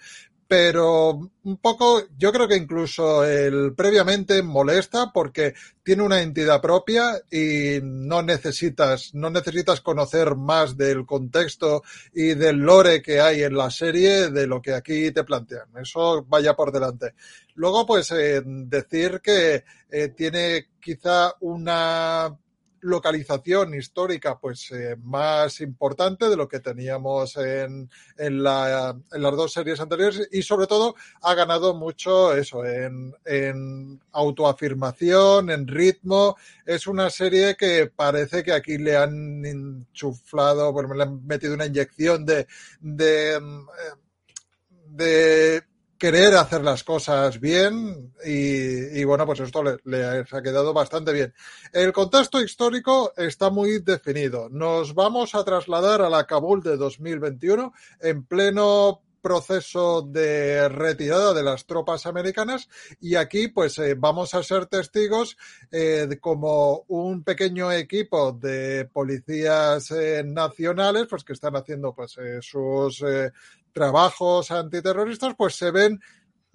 pero 0.49 1.11
un 1.45 1.57
poco, 1.59 2.03
yo 2.17 2.33
creo 2.33 2.47
que 2.47 2.57
incluso 2.57 3.25
el 3.25 3.75
previamente 3.75 4.43
molesta 4.43 5.11
porque 5.13 5.55
tiene 5.83 6.03
una 6.03 6.23
entidad 6.23 6.61
propia 6.61 7.21
y 7.31 7.81
no 7.83 8.23
necesitas, 8.23 9.15
no 9.15 9.31
necesitas 9.31 9.81
conocer 9.81 10.37
más 10.37 10.77
del 10.77 11.05
contexto 11.05 11.83
y 12.15 12.35
del 12.35 12.59
lore 12.59 13.03
que 13.03 13.21
hay 13.21 13.43
en 13.43 13.57
la 13.57 13.71
serie 13.71 14.31
de 14.31 14.47
lo 14.47 14.63
que 14.63 14.75
aquí 14.75 15.11
te 15.11 15.25
plantean. 15.25 15.69
Eso 15.81 16.25
vaya 16.29 16.55
por 16.55 16.71
delante. 16.71 17.15
Luego, 17.55 17.87
pues, 17.87 18.11
eh, 18.13 18.43
decir 18.45 19.21
que 19.23 19.65
eh, 19.91 20.09
tiene 20.09 20.69
quizá 20.81 21.35
una 21.41 22.37
localización 22.87 23.75
histórica 23.75 24.39
pues 24.39 24.71
eh, 24.71 24.97
más 25.03 25.61
importante 25.61 26.29
de 26.29 26.37
lo 26.37 26.49
que 26.49 26.61
teníamos 26.61 27.37
en, 27.37 27.91
en, 28.17 28.43
la, 28.43 28.97
en, 29.13 29.23
las 29.23 29.37
dos 29.37 29.53
series 29.53 29.81
anteriores 29.81 30.29
y 30.31 30.43
sobre 30.43 30.67
todo 30.67 30.95
ha 31.23 31.35
ganado 31.35 31.75
mucho 31.75 32.35
eso 32.35 32.65
en, 32.65 33.13
en 33.25 34.01
autoafirmación, 34.13 35.51
en 35.51 35.67
ritmo. 35.67 36.37
Es 36.65 36.87
una 36.87 37.11
serie 37.11 37.57
que 37.57 37.91
parece 37.95 38.43
que 38.43 38.53
aquí 38.53 38.79
le 38.79 38.97
han 38.97 39.45
enchuflado, 39.45 40.73
bueno, 40.73 40.95
le 40.95 41.03
han 41.03 41.27
metido 41.27 41.55
una 41.55 41.67
inyección 41.67 42.25
de, 42.25 42.47
de, 42.81 43.41
de 44.89 45.63
querer 45.99 46.35
hacer 46.35 46.63
las 46.63 46.85
cosas 46.85 47.41
bien 47.41 48.13
y, 48.25 49.03
bueno, 49.05 49.27
pues 49.27 49.41
esto 49.41 49.63
le, 49.63 50.05
ha 50.05 50.43
quedado 50.43 50.73
bastante 50.73 51.13
bien. 51.13 51.35
El 51.73 51.93
contexto 51.93 52.41
histórico 52.41 53.13
está 53.17 53.51
muy 53.51 53.79
definido. 53.79 54.49
Nos 54.51 54.95
vamos 54.95 55.35
a 55.35 55.45
trasladar 55.45 56.03
a 56.03 56.11
la 56.11 56.27
Kabul 56.27 56.63
de 56.63 56.77
2021 56.77 57.73
en 58.01 58.25
pleno 58.25 59.03
proceso 59.23 60.03
de 60.03 60.69
retirada 60.69 61.35
de 61.35 61.43
las 61.43 61.67
tropas 61.67 62.07
americanas 62.07 62.69
y 63.01 63.17
aquí 63.17 63.49
pues 63.49 63.77
eh, 63.79 63.97
vamos 63.99 64.35
a 64.35 64.43
ser 64.45 64.67
testigos 64.67 65.37
eh, 65.73 66.07
de 66.09 66.21
como 66.21 66.85
un 66.87 67.25
pequeño 67.25 67.73
equipo 67.73 68.31
de 68.31 68.85
policías 68.85 69.91
eh, 69.91 70.23
nacionales 70.25 71.09
pues 71.11 71.25
que 71.25 71.33
están 71.33 71.57
haciendo 71.57 71.93
pues 71.93 72.17
sus 72.41 73.03
trabajos 73.77 74.51
antiterroristas, 74.51 75.35
pues 75.37 75.55
se 75.55 75.71
ven 75.71 76.01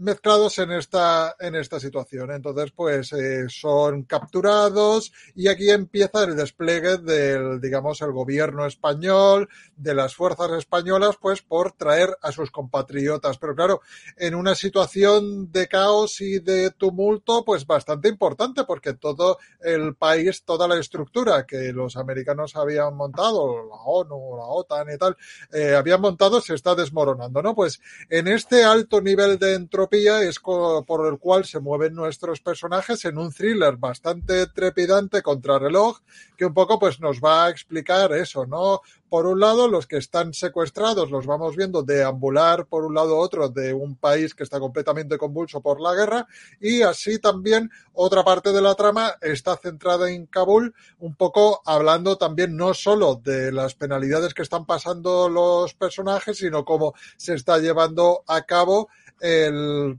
mezclados 0.02 0.57
en 0.57 0.72
esta, 0.72 1.36
en 1.40 1.56
esta 1.56 1.80
situación. 1.80 2.32
Entonces, 2.32 2.72
pues 2.72 3.14
eh, 3.14 3.45
son 3.49 4.03
capturados 4.03 5.14
y 5.36 5.48
aquí 5.48 5.69
empieza 5.69 6.23
el 6.23 6.36
despliegue 6.36 6.98
del, 6.98 7.61
digamos, 7.61 8.02
el 8.02 8.11
gobierno 8.11 8.65
español, 8.65 9.48
de 9.76 9.94
las 9.94 10.15
fuerzas 10.15 10.52
españolas, 10.53 11.18
pues 11.22 11.41
por 11.41 11.73
traer 11.73 12.18
a 12.22 12.32
sus 12.32 12.49
compatriotas. 12.49 13.38
Pero 13.38 13.56
claro, 13.56 13.82
en 14.18 14.36
una 14.36 14.56
situación 14.56 15.52
de 15.52 15.68
caos 15.68 16.19
y 16.22 16.40
de 16.40 16.72
tumulto, 16.72 17.45
pues 17.45 17.65
bastante 17.68 18.10
importante, 18.10 18.64
porque 18.64 18.94
todo 18.94 19.38
el 19.61 19.95
país, 19.95 20.44
toda 20.44 20.68
la 20.68 20.80
estructura 20.80 21.45
que 21.45 21.72
los 21.72 21.95
americanos 21.95 22.56
habían 22.56 22.95
montado, 22.95 23.68
la 23.68 23.76
ONU, 23.76 24.38
la 24.38 24.45
OTAN 24.45 24.88
y 24.94 24.98
tal, 24.98 25.15
eh, 25.53 25.76
habían 25.76 26.02
montado, 26.02 26.41
se 26.41 26.56
está 26.56 26.73
desmoronando, 26.73 27.41
¿no? 27.44 27.53
Pues 27.53 27.80
en 28.10 28.28
este 28.28 28.64
alto 28.64 28.99
nivel 28.99 29.38
de 29.38 29.53
entropía, 29.53 29.91
es 29.94 30.40
por 30.40 31.06
el 31.06 31.20
cual 31.20 31.44
se 31.44 31.60
mueven 31.60 31.94
nuestros 31.94 32.40
personajes 32.40 33.04
en 33.04 33.18
un 33.18 33.34
thriller 33.34 33.76
bastante 33.76 34.48
trepidante 34.48 35.22
contra 35.22 35.60
reloj, 35.60 36.00
que 36.38 36.46
un 36.46 36.54
poco 36.54 36.80
pues 36.80 37.02
nos 37.02 37.20
va 37.20 37.46
a 37.46 37.50
explicar 37.50 38.14
eso, 38.14 38.46
¿no? 38.46 38.82
Por 39.10 39.26
un 39.26 39.42
lado, 39.42 39.68
los 39.68 39.88
que 39.88 39.98
están 39.98 40.34
secuestrados 40.34 41.12
los 41.12 41.26
vamos 41.26 41.58
viendo 41.58 41.84
deambular 41.84 42.68
por 42.68 42.86
un 42.86 42.96
lado 42.96 43.18
u 43.18 43.20
otro 43.20 43.50
de 43.50 43.74
un 43.74 43.98
país 43.98 44.34
que 44.34 44.44
está 44.44 44.62
completamente 44.62 45.18
convulso 45.18 45.60
por 45.60 45.82
la 45.82 45.94
guerra 45.94 46.26
y 46.62 46.84
así 46.84 47.20
también 47.20 47.70
otra 47.92 48.24
parte 48.24 48.54
de 48.54 48.62
la 48.62 48.76
trama 48.76 49.16
está 49.20 49.58
centrada 49.58 50.10
en 50.10 50.26
Kabul, 50.28 50.74
un 51.00 51.16
poco 51.16 51.62
hablando 51.66 52.18
también 52.18 52.56
no 52.56 52.74
solo 52.74 53.16
de 53.16 53.52
las 53.52 53.76
penalidades 53.76 54.34
que 54.34 54.44
están 54.44 54.66
pasando 54.66 55.28
los 55.28 55.74
personajes, 55.74 56.38
sino 56.38 56.64
cómo 56.64 56.94
se 57.18 57.34
está 57.34 57.58
llevando 57.58 58.24
a 58.28 58.44
cabo 58.44 58.88
el, 59.22 59.98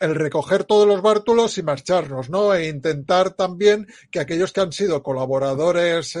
recoger 0.00 0.64
todos 0.64 0.86
los 0.86 1.00
bártulos 1.00 1.56
y 1.58 1.62
marcharnos, 1.62 2.28
¿no? 2.28 2.54
E 2.54 2.68
intentar 2.68 3.30
también 3.30 3.86
que 4.10 4.20
aquellos 4.20 4.52
que 4.52 4.60
han 4.60 4.72
sido 4.72 5.02
colaboradores, 5.02 6.18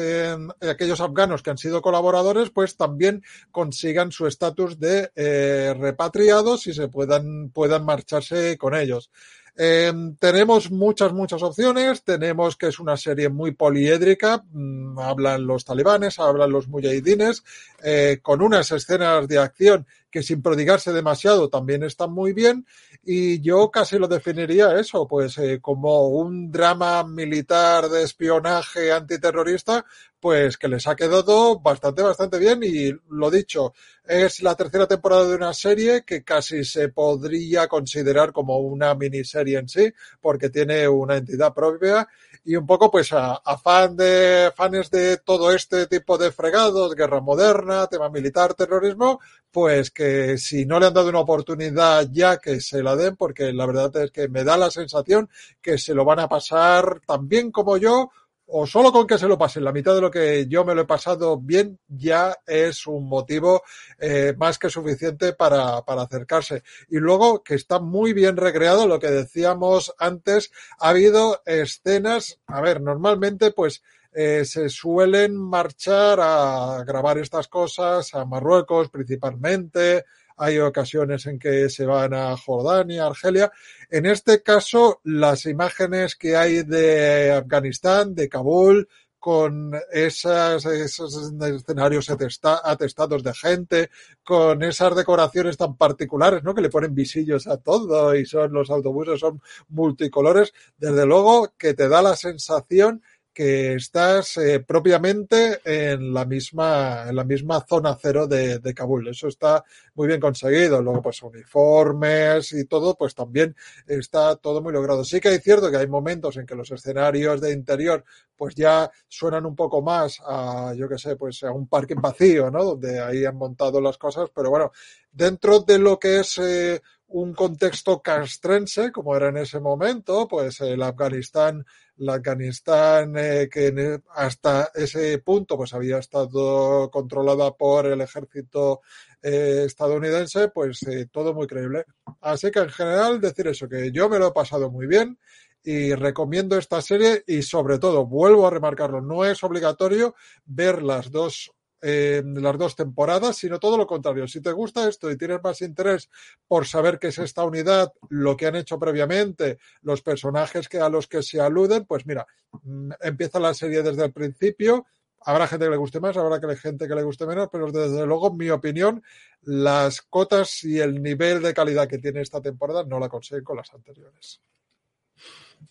aquellos 0.60 1.00
afganos 1.00 1.42
que 1.42 1.50
han 1.50 1.58
sido 1.58 1.82
colaboradores, 1.82 2.50
pues 2.50 2.76
también 2.76 3.22
consigan 3.50 4.10
su 4.10 4.26
estatus 4.26 4.78
de 4.78 5.10
eh, 5.14 5.74
repatriados 5.78 6.66
y 6.66 6.72
se 6.72 6.88
puedan, 6.88 7.50
puedan 7.50 7.84
marcharse 7.84 8.56
con 8.56 8.74
ellos. 8.74 9.10
Eh, 9.56 9.92
tenemos 10.18 10.70
muchas, 10.70 11.12
muchas 11.12 11.42
opciones. 11.42 12.02
Tenemos 12.02 12.56
que 12.56 12.68
es 12.68 12.78
una 12.78 12.96
serie 12.96 13.28
muy 13.28 13.52
poliédrica. 13.52 14.44
Mm, 14.50 14.98
hablan 14.98 15.46
los 15.46 15.64
talibanes, 15.64 16.18
hablan 16.18 16.50
los 16.50 16.68
mujahidines, 16.68 17.44
eh, 17.82 18.18
con 18.22 18.42
unas 18.42 18.70
escenas 18.72 19.28
de 19.28 19.38
acción 19.38 19.86
que 20.14 20.22
sin 20.22 20.40
prodigarse 20.40 20.92
demasiado 20.92 21.48
también 21.48 21.82
están 21.82 22.12
muy 22.12 22.32
bien. 22.32 22.64
Y 23.02 23.40
yo 23.40 23.68
casi 23.72 23.98
lo 23.98 24.06
definiría 24.06 24.78
eso, 24.78 25.08
pues 25.08 25.36
eh, 25.38 25.58
como 25.60 26.06
un 26.06 26.52
drama 26.52 27.02
militar 27.02 27.88
de 27.88 28.04
espionaje 28.04 28.92
antiterrorista, 28.92 29.84
pues 30.20 30.56
que 30.56 30.68
les 30.68 30.86
ha 30.86 30.94
quedado 30.94 31.58
bastante, 31.58 32.02
bastante 32.02 32.38
bien. 32.38 32.60
Y 32.62 32.92
lo 33.10 33.28
dicho, 33.28 33.74
es 34.04 34.40
la 34.40 34.54
tercera 34.54 34.86
temporada 34.86 35.26
de 35.26 35.34
una 35.34 35.52
serie 35.52 36.04
que 36.04 36.22
casi 36.22 36.62
se 36.62 36.90
podría 36.90 37.66
considerar 37.66 38.30
como 38.30 38.58
una 38.58 38.94
miniserie 38.94 39.58
en 39.58 39.68
sí, 39.68 39.92
porque 40.20 40.48
tiene 40.48 40.86
una 40.86 41.16
entidad 41.16 41.52
propia 41.52 42.06
y 42.44 42.56
un 42.56 42.66
poco 42.66 42.90
pues 42.90 43.10
a, 43.12 43.40
fan 43.56 43.96
de 43.96 44.52
fans 44.54 44.90
de 44.90 45.16
todo 45.18 45.52
este 45.52 45.86
tipo 45.86 46.18
de 46.18 46.30
fregados, 46.30 46.94
guerra 46.94 47.20
moderna, 47.20 47.86
tema 47.86 48.10
militar, 48.10 48.54
terrorismo, 48.54 49.20
pues 49.50 49.90
que 49.90 50.36
si 50.36 50.66
no 50.66 50.78
le 50.78 50.86
han 50.86 50.94
dado 50.94 51.08
una 51.08 51.20
oportunidad 51.20 52.06
ya 52.12 52.36
que 52.38 52.60
se 52.60 52.82
la 52.82 52.96
den, 52.96 53.16
porque 53.16 53.52
la 53.52 53.66
verdad 53.66 53.96
es 53.96 54.10
que 54.10 54.28
me 54.28 54.44
da 54.44 54.56
la 54.58 54.70
sensación 54.70 55.30
que 55.62 55.78
se 55.78 55.94
lo 55.94 56.04
van 56.04 56.20
a 56.20 56.28
pasar 56.28 57.00
tan 57.06 57.28
bien 57.28 57.50
como 57.50 57.78
yo 57.78 58.10
o 58.46 58.66
solo 58.66 58.92
con 58.92 59.06
que 59.06 59.18
se 59.18 59.28
lo 59.28 59.38
pasen 59.38 59.64
la 59.64 59.72
mitad 59.72 59.94
de 59.94 60.00
lo 60.00 60.10
que 60.10 60.46
yo 60.46 60.64
me 60.64 60.74
lo 60.74 60.82
he 60.82 60.86
pasado 60.86 61.38
bien, 61.38 61.78
ya 61.88 62.36
es 62.46 62.86
un 62.86 63.08
motivo 63.08 63.62
eh, 63.98 64.34
más 64.36 64.58
que 64.58 64.70
suficiente 64.70 65.32
para, 65.32 65.82
para 65.82 66.02
acercarse. 66.02 66.62
Y 66.88 66.98
luego 66.98 67.42
que 67.42 67.54
está 67.54 67.78
muy 67.78 68.12
bien 68.12 68.36
recreado, 68.36 68.86
lo 68.86 68.98
que 68.98 69.10
decíamos 69.10 69.94
antes, 69.98 70.50
ha 70.78 70.90
habido 70.90 71.42
escenas, 71.46 72.40
a 72.46 72.60
ver, 72.60 72.80
normalmente 72.80 73.50
pues 73.50 73.82
eh, 74.12 74.44
se 74.44 74.68
suelen 74.68 75.36
marchar 75.36 76.20
a 76.20 76.84
grabar 76.86 77.18
estas 77.18 77.48
cosas 77.48 78.14
a 78.14 78.24
Marruecos 78.24 78.88
principalmente, 78.88 80.04
hay 80.36 80.58
ocasiones 80.58 81.26
en 81.26 81.38
que 81.38 81.68
se 81.68 81.86
van 81.86 82.14
a 82.14 82.36
Jordania, 82.36 83.06
Argelia. 83.06 83.52
En 83.90 84.06
este 84.06 84.42
caso, 84.42 85.00
las 85.04 85.46
imágenes 85.46 86.16
que 86.16 86.36
hay 86.36 86.62
de 86.62 87.32
Afganistán, 87.32 88.14
de 88.14 88.28
Kabul, 88.28 88.88
con 89.24 89.72
esas, 89.90 90.66
esos 90.66 91.32
escenarios 91.40 92.10
atestados 92.10 93.22
de 93.22 93.32
gente, 93.32 93.90
con 94.22 94.62
esas 94.62 94.94
decoraciones 94.94 95.56
tan 95.56 95.78
particulares, 95.78 96.42
¿no? 96.44 96.54
Que 96.54 96.60
le 96.60 96.68
ponen 96.68 96.94
visillos 96.94 97.46
a 97.46 97.56
todo 97.56 98.14
y 98.14 98.26
son 98.26 98.52
los 98.52 98.68
autobuses 98.68 99.20
son 99.20 99.40
multicolores. 99.68 100.52
Desde 100.76 101.06
luego 101.06 101.54
que 101.56 101.72
te 101.72 101.88
da 101.88 102.02
la 102.02 102.16
sensación 102.16 103.02
que 103.34 103.74
estás 103.74 104.36
eh, 104.36 104.60
propiamente 104.60 105.60
en 105.64 106.14
la 106.14 106.24
misma 106.24 107.08
en 107.08 107.16
la 107.16 107.24
misma 107.24 107.60
zona 107.68 107.98
cero 108.00 108.26
de, 108.26 108.60
de, 108.60 108.74
Kabul. 108.74 109.08
Eso 109.08 109.28
está 109.28 109.64
muy 109.94 110.06
bien 110.06 110.20
conseguido. 110.20 110.80
Luego, 110.80 111.02
pues 111.02 111.20
uniformes 111.22 112.52
y 112.52 112.64
todo, 112.66 112.96
pues 112.96 113.14
también 113.14 113.54
está 113.86 114.36
todo 114.36 114.62
muy 114.62 114.72
logrado. 114.72 115.04
Sí 115.04 115.20
que 115.20 115.34
es 115.34 115.42
cierto 115.42 115.70
que 115.70 115.76
hay 115.76 115.88
momentos 115.88 116.36
en 116.36 116.46
que 116.46 116.54
los 116.54 116.70
escenarios 116.70 117.40
de 117.40 117.52
interior, 117.52 118.04
pues 118.36 118.54
ya 118.54 118.90
suenan 119.08 119.46
un 119.46 119.56
poco 119.56 119.82
más 119.82 120.20
a, 120.24 120.72
yo 120.76 120.88
qué 120.88 120.98
sé, 120.98 121.16
pues 121.16 121.42
a 121.42 121.50
un 121.50 121.66
parque 121.66 121.94
vacío, 121.96 122.50
¿no? 122.50 122.64
Donde 122.64 123.00
ahí 123.00 123.24
han 123.24 123.36
montado 123.36 123.80
las 123.80 123.98
cosas, 123.98 124.30
pero 124.34 124.50
bueno, 124.50 124.70
dentro 125.10 125.60
de 125.60 125.78
lo 125.78 125.98
que 125.98 126.20
es 126.20 126.38
eh, 126.38 126.80
un 127.08 127.34
contexto 127.34 128.00
castrense, 128.02 128.90
como 128.90 129.16
era 129.16 129.28
en 129.28 129.38
ese 129.38 129.60
momento, 129.60 130.26
pues 130.28 130.60
el 130.60 130.82
Afganistán 130.82 131.64
la 131.98 132.14
Afganistán, 132.14 133.14
eh, 133.16 133.48
que 133.50 133.68
e, 133.68 134.00
hasta 134.14 134.70
ese 134.74 135.18
punto 135.18 135.56
pues 135.56 135.72
había 135.74 135.98
estado 135.98 136.90
controlada 136.90 137.52
por 137.52 137.86
el 137.86 138.00
ejército 138.00 138.80
eh, 139.22 139.64
estadounidense, 139.66 140.48
pues 140.48 140.82
eh, 140.84 141.06
todo 141.10 141.34
muy 141.34 141.46
creíble. 141.46 141.84
Así 142.20 142.50
que 142.50 142.60
en 142.60 142.70
general 142.70 143.20
decir 143.20 143.46
eso, 143.48 143.68
que 143.68 143.92
yo 143.92 144.08
me 144.08 144.18
lo 144.18 144.28
he 144.28 144.32
pasado 144.32 144.70
muy 144.70 144.86
bien 144.86 145.18
y 145.62 145.94
recomiendo 145.94 146.58
esta 146.58 146.82
serie 146.82 147.24
y 147.26 147.42
sobre 147.42 147.78
todo, 147.78 148.06
vuelvo 148.06 148.46
a 148.46 148.50
remarcarlo, 148.50 149.00
no 149.00 149.24
es 149.24 149.42
obligatorio 149.42 150.14
ver 150.44 150.82
las 150.82 151.10
dos 151.10 151.52
las 151.84 152.58
dos 152.58 152.76
temporadas, 152.76 153.36
sino 153.36 153.58
todo 153.58 153.76
lo 153.76 153.86
contrario. 153.86 154.26
Si 154.26 154.40
te 154.40 154.52
gusta 154.52 154.88
esto 154.88 155.10
y 155.10 155.18
tienes 155.18 155.42
más 155.42 155.60
interés 155.60 156.08
por 156.48 156.66
saber 156.66 156.98
qué 156.98 157.08
es 157.08 157.18
esta 157.18 157.44
unidad, 157.44 157.92
lo 158.08 158.36
que 158.36 158.46
han 158.46 158.56
hecho 158.56 158.78
previamente, 158.78 159.58
los 159.82 160.00
personajes 160.02 160.68
que 160.68 160.78
a 160.78 160.88
los 160.88 161.06
que 161.06 161.22
se 161.22 161.40
aluden, 161.40 161.84
pues 161.84 162.06
mira, 162.06 162.26
mm, 162.62 162.92
empieza 163.00 163.38
la 163.38 163.52
serie 163.52 163.82
desde 163.82 164.04
el 164.04 164.12
principio. 164.12 164.86
Habrá 165.26 165.46
gente 165.46 165.66
que 165.66 165.70
le 165.70 165.76
guste 165.76 166.00
más, 166.00 166.16
habrá 166.16 166.38
gente 166.56 166.88
que 166.88 166.94
le 166.94 167.02
guste 167.02 167.26
menos, 167.26 167.48
pero 167.50 167.70
desde 167.70 168.06
luego, 168.06 168.28
en 168.28 168.36
mi 168.36 168.50
opinión, 168.50 169.02
las 169.42 170.02
cotas 170.02 170.64
y 170.64 170.80
el 170.80 171.02
nivel 171.02 171.42
de 171.42 171.54
calidad 171.54 171.88
que 171.88 171.98
tiene 171.98 172.20
esta 172.20 172.40
temporada 172.40 172.84
no 172.84 172.98
la 172.98 173.08
consiguen 173.08 173.44
con 173.44 173.56
las 173.56 173.72
anteriores. 173.72 174.40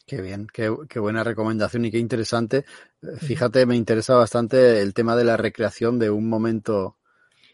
Qué 0.05 0.21
bien, 0.21 0.47
qué, 0.51 0.75
qué, 0.89 0.99
buena 0.99 1.23
recomendación 1.23 1.85
y 1.85 1.91
qué 1.91 1.97
interesante. 1.97 2.65
Fíjate, 3.19 3.65
me 3.65 3.75
interesa 3.75 4.15
bastante 4.15 4.81
el 4.81 4.93
tema 4.93 5.15
de 5.15 5.23
la 5.23 5.37
recreación 5.37 5.97
de 5.97 6.09
un 6.09 6.27
momento 6.27 6.97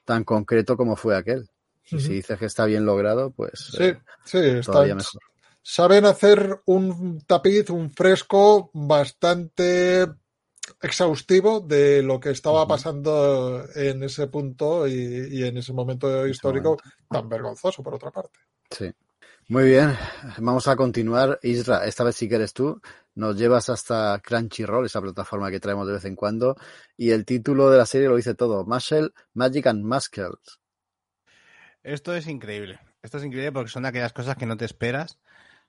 tan 0.03 0.23
concreto 0.23 0.75
como 0.75 0.95
fue 0.95 1.15
aquel. 1.15 1.49
Y 1.91 1.99
si 1.99 2.13
dices 2.13 2.37
que 2.37 2.45
está 2.45 2.65
bien 2.65 2.85
logrado, 2.85 3.31
pues 3.31 3.71
sí, 3.71 3.83
eh, 3.83 3.99
sí, 4.25 4.39
todavía 4.63 4.95
mejor. 4.95 5.21
Saben 5.61 6.05
hacer 6.05 6.61
un 6.65 7.21
tapiz, 7.21 7.69
un 7.69 7.91
fresco 7.91 8.69
bastante 8.73 10.07
exhaustivo 10.81 11.59
de 11.59 12.01
lo 12.03 12.19
que 12.19 12.31
estaba 12.31 12.67
pasando 12.67 13.65
en 13.75 14.03
ese 14.03 14.27
punto 14.27 14.87
y, 14.87 15.27
y 15.31 15.43
en 15.43 15.57
ese 15.57 15.73
momento 15.73 16.27
histórico 16.27 16.77
tan 17.09 17.27
vergonzoso, 17.27 17.83
por 17.83 17.95
otra 17.95 18.11
parte. 18.11 18.39
Sí. 18.69 18.91
Muy 19.49 19.63
bien, 19.63 19.97
vamos 20.37 20.67
a 20.67 20.75
continuar. 20.75 21.39
Isra, 21.41 21.83
esta 21.87 22.03
vez 22.03 22.15
si 22.15 22.29
quieres 22.29 22.53
tú, 22.53 22.79
nos 23.15 23.35
llevas 23.35 23.67
hasta 23.69 24.21
Crunchyroll, 24.23 24.85
esa 24.85 25.01
plataforma 25.01 25.49
que 25.49 25.59
traemos 25.59 25.87
de 25.87 25.93
vez 25.93 26.05
en 26.05 26.15
cuando, 26.15 26.55
y 26.95 27.09
el 27.09 27.25
título 27.25 27.71
de 27.71 27.79
la 27.79 27.87
serie 27.87 28.09
lo 28.09 28.15
dice 28.15 28.35
todo, 28.35 28.63
Muscle, 28.63 29.09
Magic 29.33 29.65
and 29.65 29.83
Muscles. 29.83 30.59
Esto 31.81 32.13
es 32.13 32.27
increíble, 32.27 32.79
esto 33.01 33.17
es 33.17 33.23
increíble 33.23 33.51
porque 33.51 33.71
son 33.71 33.87
aquellas 33.87 34.13
cosas 34.13 34.37
que 34.37 34.45
no 34.45 34.55
te 34.55 34.65
esperas, 34.65 35.17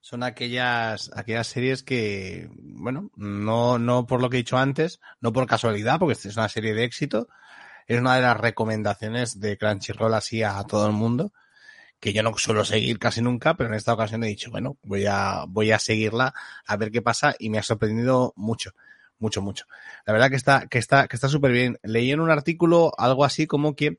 son 0.03 0.25
aquellas, 0.25 1.11
aquellas 1.15 1.47
series 1.47 1.83
que, 1.83 2.51
bueno, 2.53 3.11
no, 3.17 3.79
no 3.79 4.07
por 4.07 4.21
lo 4.21 4.29
que 4.29 4.37
he 4.37 4.45
dicho 4.45 4.59
antes, 4.59 5.01
no 5.23 5.33
por 5.33 5.47
casualidad, 5.47 5.99
porque 5.99 6.19
es 6.29 6.37
una 6.37 6.51
serie 6.51 6.75
de 6.75 6.85
éxito, 6.85 7.29
es 7.87 7.99
una 7.99 8.17
de 8.17 8.21
las 8.21 8.37
recomendaciones 8.37 9.41
de 9.41 9.57
Crunchyroll 9.57 10.13
así 10.13 10.43
a 10.43 10.63
todo 10.65 10.87
el 10.87 10.93
mundo 10.93 11.33
que 12.01 12.15
yo 12.15 12.23
no 12.23 12.37
suelo 12.37 12.65
seguir 12.65 12.99
casi 12.99 13.21
nunca, 13.21 13.55
pero 13.55 13.69
en 13.69 13.75
esta 13.75 13.93
ocasión 13.93 14.25
he 14.25 14.29
dicho, 14.29 14.51
bueno, 14.51 14.79
voy 14.83 15.05
a, 15.07 15.45
voy 15.47 15.71
a 15.71 15.79
seguirla 15.79 16.35
a 16.67 16.77
ver 16.77 16.91
qué 16.91 17.03
pasa 17.03 17.37
y 17.39 17.51
me 17.51 17.59
ha 17.59 17.63
sorprendido 17.63 18.33
mucho, 18.37 18.73
mucho, 19.19 19.43
mucho. 19.43 19.67
La 20.07 20.15
verdad 20.15 20.31
que 20.31 20.37
está, 20.37 20.67
que 20.67 20.79
está, 20.79 21.07
que 21.07 21.17
está 21.17 21.29
súper 21.29 21.53
bien. 21.53 21.79
Leí 21.83 22.11
en 22.11 22.21
un 22.21 22.31
artículo 22.31 22.93
algo 22.97 23.25
así 23.25 23.47
como 23.47 23.77
que 23.77 23.99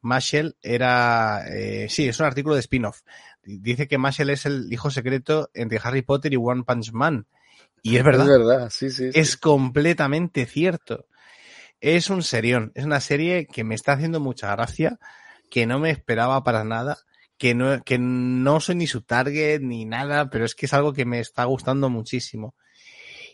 Mashel 0.00 0.56
era, 0.62 1.44
eh, 1.46 1.88
sí, 1.90 2.08
es 2.08 2.18
un 2.20 2.26
artículo 2.26 2.54
de 2.54 2.62
spin-off. 2.62 3.02
Dice 3.44 3.86
que 3.86 3.98
Mashel 3.98 4.30
es 4.30 4.46
el 4.46 4.72
hijo 4.72 4.90
secreto 4.90 5.50
entre 5.52 5.80
Harry 5.82 6.02
Potter 6.02 6.32
y 6.32 6.36
One 6.36 6.64
Punch 6.64 6.92
Man. 6.92 7.26
Y 7.82 7.96
es 7.96 8.04
verdad. 8.04 8.24
Es 8.24 8.38
verdad, 8.38 8.70
sí, 8.70 8.90
sí. 8.90 9.12
sí. 9.12 9.18
Es 9.18 9.36
completamente 9.36 10.46
cierto. 10.46 11.06
Es 11.82 12.08
un 12.08 12.22
serión. 12.22 12.72
Es 12.74 12.84
una 12.84 13.00
serie 13.00 13.46
que 13.46 13.62
me 13.62 13.74
está 13.74 13.92
haciendo 13.92 14.20
mucha 14.20 14.50
gracia, 14.56 14.98
que 15.50 15.66
no 15.66 15.78
me 15.80 15.90
esperaba 15.90 16.42
para 16.44 16.64
nada, 16.64 16.98
que 17.42 17.56
no, 17.56 17.82
que 17.82 17.98
no 17.98 18.60
soy 18.60 18.76
ni 18.76 18.86
su 18.86 19.02
target 19.02 19.62
ni 19.62 19.84
nada, 19.84 20.30
pero 20.30 20.44
es 20.44 20.54
que 20.54 20.66
es 20.66 20.74
algo 20.74 20.92
que 20.92 21.04
me 21.04 21.18
está 21.18 21.42
gustando 21.42 21.90
muchísimo. 21.90 22.54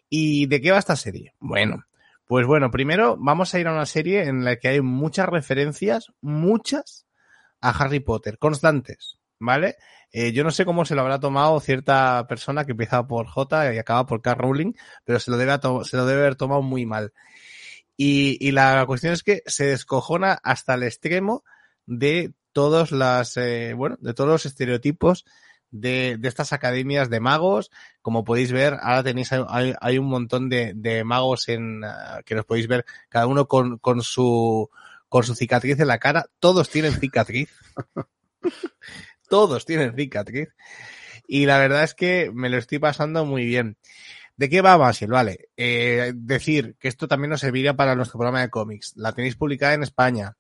¿Y 0.09 0.47
de 0.47 0.63
qué 0.63 0.71
va 0.71 0.79
esta 0.79 0.97
serie? 0.97 1.35
Bueno, 1.41 1.85
pues 2.27 2.47
bueno, 2.47 2.71
primero 2.71 3.19
vamos 3.21 3.53
a 3.53 3.61
ir 3.61 3.69
a 3.69 3.73
una 3.75 3.85
serie 3.85 4.23
en 4.23 4.47
la 4.47 4.57
que 4.57 4.69
hay 4.69 4.81
muchas 4.81 5.29
referencias, 5.29 6.11
muchas, 6.23 7.07
a 7.61 7.69
Harry 7.69 8.01
Potter, 8.01 8.39
constantes, 8.39 9.19
¿vale? 9.39 9.77
Eh, 10.11 10.33
yo 10.33 10.43
no 10.43 10.53
sé 10.53 10.65
cómo 10.65 10.87
se 10.87 10.95
lo 10.95 11.03
habrá 11.03 11.21
tomado 11.21 11.61
cierta 11.61 12.27
persona 12.27 12.65
que 12.65 12.71
empieza 12.73 13.07
por 13.07 13.27
J 13.27 13.75
y 13.75 13.79
acaba 13.79 14.07
por 14.07 14.23
K. 14.23 14.35
Rowling, 14.35 14.73
pero 15.05 15.21
se 15.21 15.31
lo 15.31 15.37
debe, 15.37 15.53
se 15.85 15.99
lo 15.99 16.07
debe 16.07 16.23
haber 16.23 16.37
tomado 16.37 16.63
muy 16.63 16.87
mal. 16.87 17.13
Y, 17.95 18.39
y, 18.41 18.53
la 18.53 18.87
cuestión 18.87 19.13
es 19.13 19.23
que 19.23 19.43
se 19.45 19.67
descojona 19.67 20.39
hasta 20.43 20.73
el 20.73 20.85
extremo 20.85 21.45
de 21.85 22.33
todos 22.59 22.91
las, 22.91 23.37
eh, 23.37 23.73
bueno, 23.73 23.99
de 24.01 24.15
todos 24.15 24.29
los 24.29 24.45
estereotipos 24.45 25.25
de, 25.71 26.17
de, 26.19 26.27
estas 26.27 26.53
academias 26.53 27.09
de 27.09 27.21
magos. 27.21 27.71
Como 28.03 28.25
podéis 28.25 28.51
ver, 28.51 28.77
ahora 28.83 29.05
tenéis, 29.05 29.31
hay, 29.33 29.75
hay 29.81 29.99
un 29.99 30.07
montón 30.07 30.49
de, 30.49 30.73
de 30.75 31.05
magos 31.05 31.49
en, 31.49 31.85
uh, 31.85 32.21
que 32.27 32.35
los 32.35 32.45
podéis 32.45 32.67
ver, 32.67 32.85
cada 33.09 33.29
uno 33.29 33.47
con, 33.47 33.79
con 33.79 34.03
su, 34.03 34.69
con 35.09 35.23
su 35.23 35.37
cicatriz 35.37 35.79
en 35.79 35.87
la 35.87 36.01
cara. 36.01 36.27
Todos 36.41 36.69
tienen 36.69 36.95
cicatriz. 36.95 37.49
Todos 39.29 39.65
tienen 39.65 39.95
cicatriz. 39.95 40.49
Y 41.29 41.47
la 41.47 41.59
verdad 41.59 41.85
es 41.85 41.95
que 41.95 42.33
me 42.35 42.49
lo 42.49 42.57
estoy 42.57 42.81
pasando 42.81 43.25
muy 43.25 43.45
bien. 43.45 43.77
¿De 44.37 44.49
qué 44.49 44.63
va 44.63 44.77
Basil? 44.77 45.11
Vale. 45.13 45.51
Eh, 45.57 46.11
decir 46.13 46.75
que 46.81 46.89
esto 46.89 47.07
también 47.07 47.31
nos 47.31 47.39
serviría 47.39 47.77
para 47.77 47.95
nuestro 47.95 48.19
programa 48.19 48.41
de 48.41 48.51
cómics. 48.51 48.95
La 48.97 49.13
tenéis 49.13 49.37
publicada 49.37 49.75
en 49.75 49.85
España. 49.85 50.37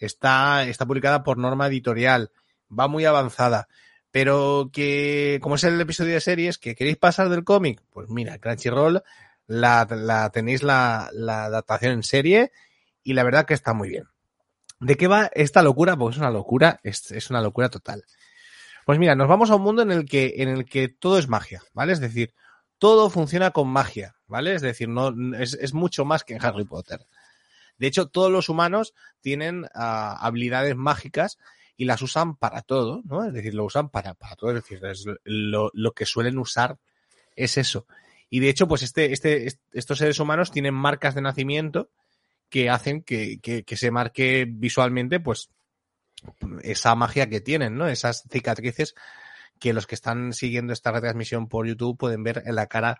Está, 0.00 0.64
está 0.64 0.86
publicada 0.86 1.22
por 1.22 1.38
norma 1.38 1.68
editorial. 1.68 2.32
Va 2.76 2.88
muy 2.88 3.04
avanzada. 3.04 3.68
Pero 4.10 4.70
que, 4.72 5.38
como 5.40 5.54
es 5.54 5.64
el 5.64 5.80
episodio 5.80 6.14
de 6.14 6.20
series, 6.20 6.58
que 6.58 6.74
queréis 6.74 6.96
pasar 6.96 7.28
del 7.28 7.44
cómic, 7.44 7.80
pues 7.90 8.08
mira, 8.08 8.38
Crunchyroll 8.38 9.02
la, 9.46 9.86
la 9.90 10.30
tenéis 10.30 10.62
la, 10.62 11.06
adaptación 11.06 11.92
en 11.92 12.02
serie 12.02 12.52
y 13.02 13.12
la 13.12 13.22
verdad 13.22 13.46
que 13.46 13.54
está 13.54 13.72
muy 13.72 13.88
bien. 13.88 14.04
¿De 14.80 14.96
qué 14.96 15.06
va 15.06 15.30
esta 15.34 15.62
locura? 15.62 15.96
Pues 15.96 16.16
es 16.16 16.20
una 16.20 16.30
locura, 16.30 16.80
es, 16.82 17.10
es 17.10 17.30
una 17.30 17.40
locura 17.40 17.68
total. 17.68 18.04
Pues 18.86 18.98
mira, 18.98 19.14
nos 19.14 19.28
vamos 19.28 19.50
a 19.50 19.56
un 19.56 19.62
mundo 19.62 19.82
en 19.82 19.92
el 19.92 20.06
que, 20.06 20.34
en 20.38 20.48
el 20.48 20.64
que 20.64 20.88
todo 20.88 21.18
es 21.18 21.28
magia, 21.28 21.62
¿vale? 21.74 21.92
Es 21.92 22.00
decir, 22.00 22.32
todo 22.78 23.10
funciona 23.10 23.50
con 23.50 23.68
magia, 23.68 24.16
¿vale? 24.26 24.54
Es 24.54 24.62
decir, 24.62 24.88
no, 24.88 25.12
es, 25.36 25.54
es 25.54 25.74
mucho 25.74 26.04
más 26.04 26.24
que 26.24 26.34
en 26.34 26.44
Harry 26.44 26.64
Potter. 26.64 27.06
De 27.80 27.86
hecho, 27.86 28.08
todos 28.08 28.30
los 28.30 28.50
humanos 28.50 28.92
tienen 29.22 29.64
uh, 29.64 29.68
habilidades 29.74 30.76
mágicas 30.76 31.38
y 31.78 31.86
las 31.86 32.02
usan 32.02 32.36
para 32.36 32.60
todo, 32.60 33.00
¿no? 33.06 33.24
Es 33.24 33.32
decir, 33.32 33.54
lo 33.54 33.64
usan 33.64 33.88
para, 33.88 34.12
para 34.12 34.36
todo, 34.36 34.50
es 34.50 34.56
decir, 34.56 34.82
lo, 35.24 35.70
lo, 35.72 35.92
que 35.92 36.04
suelen 36.04 36.36
usar 36.36 36.76
es 37.34 37.56
eso. 37.56 37.86
Y 38.28 38.40
de 38.40 38.50
hecho, 38.50 38.68
pues 38.68 38.82
este, 38.82 39.14
este, 39.14 39.48
estos 39.72 39.96
seres 39.96 40.20
humanos 40.20 40.52
tienen 40.52 40.74
marcas 40.74 41.14
de 41.14 41.22
nacimiento 41.22 41.88
que 42.50 42.68
hacen 42.68 43.02
que, 43.02 43.38
que, 43.40 43.64
que 43.64 43.76
se 43.78 43.90
marque 43.90 44.46
visualmente, 44.46 45.18
pues, 45.18 45.48
esa 46.62 46.94
magia 46.94 47.30
que 47.30 47.40
tienen, 47.40 47.76
¿no? 47.76 47.88
Esas 47.88 48.24
cicatrices 48.30 48.94
que 49.58 49.72
los 49.72 49.86
que 49.86 49.94
están 49.94 50.34
siguiendo 50.34 50.74
esta 50.74 50.92
retransmisión 50.92 51.48
por 51.48 51.66
YouTube 51.66 51.96
pueden 51.96 52.22
ver 52.24 52.42
en 52.44 52.56
la 52.56 52.66
cara 52.66 52.98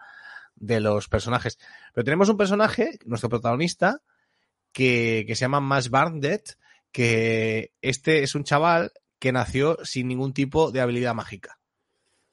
de 0.56 0.80
los 0.80 1.06
personajes. 1.08 1.58
Pero 1.92 2.04
tenemos 2.04 2.30
un 2.30 2.38
personaje, 2.38 2.98
nuestro 3.04 3.28
protagonista, 3.28 4.00
que, 4.72 5.24
se 5.28 5.34
llama 5.34 5.60
Mash 5.60 5.88
Barnett, 5.88 6.58
que 6.92 7.72
este 7.82 8.22
es 8.22 8.34
un 8.34 8.44
chaval 8.44 8.92
que 9.18 9.32
nació 9.32 9.78
sin 9.84 10.08
ningún 10.08 10.32
tipo 10.32 10.70
de 10.70 10.80
habilidad 10.80 11.14
mágica. 11.14 11.58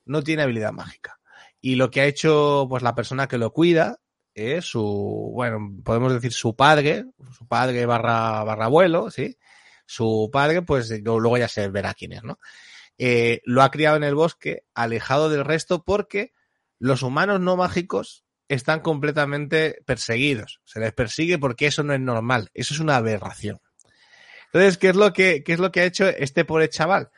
No 0.06 0.24
tiene 0.24 0.44
habilidad 0.44 0.72
mágica. 0.72 1.20
Y 1.60 1.76
lo 1.76 1.92
que 1.92 2.02
ha 2.02 2.06
hecho, 2.06 2.66
pues, 2.70 2.84
la 2.84 2.96
persona 2.96 3.28
que 3.28 3.38
lo 3.38 3.52
cuida 3.52 4.00
es 4.34 4.66
su, 4.66 5.32
bueno, 5.34 5.76
podemos 5.84 6.14
decir 6.14 6.32
su 6.32 6.56
padre, 6.56 7.06
su 7.36 7.48
padre 7.48 7.86
barra, 7.86 8.44
barra 8.44 8.66
abuelo, 8.66 9.10
¿sí? 9.10 9.38
Su 9.86 10.30
padre, 10.32 10.62
pues, 10.62 10.92
luego 11.04 11.38
ya 11.38 11.48
se 11.48 11.68
verá 11.70 11.94
quién 11.94 12.14
es, 12.14 12.24
¿no? 12.24 12.40
Eh, 12.98 13.42
lo 13.46 13.64
ha 13.64 13.72
criado 13.72 13.98
en 13.98 14.04
el 14.04 14.16
bosque, 14.16 14.64
alejado 14.74 15.30
del 15.30 15.46
resto, 15.46 15.84
porque 15.84 16.34
los 16.80 17.04
humanos 17.04 17.40
no 17.40 17.58
mágicos 17.58 18.24
están 18.48 18.80
completamente 18.80 19.82
perseguidos. 19.86 20.62
Se 20.64 20.80
les 20.80 20.94
persigue 20.94 21.38
porque 21.38 21.68
eso 21.68 21.84
no 21.84 21.94
es 21.94 22.00
normal. 22.00 22.50
Eso 22.54 22.74
es 22.74 22.80
una 22.80 22.96
aberración. 22.96 23.60
Entonces, 24.46 24.78
¿qué 24.78 24.90
es 24.90 24.96
lo 24.96 25.12
que, 25.14 25.44
qué 25.44 25.54
es 25.54 25.60
lo 25.60 25.72
que 25.72 25.82
ha 25.82 25.86
hecho 25.86 26.08
este 26.08 26.46
pobre 26.46 26.70
chaval? 26.70 27.10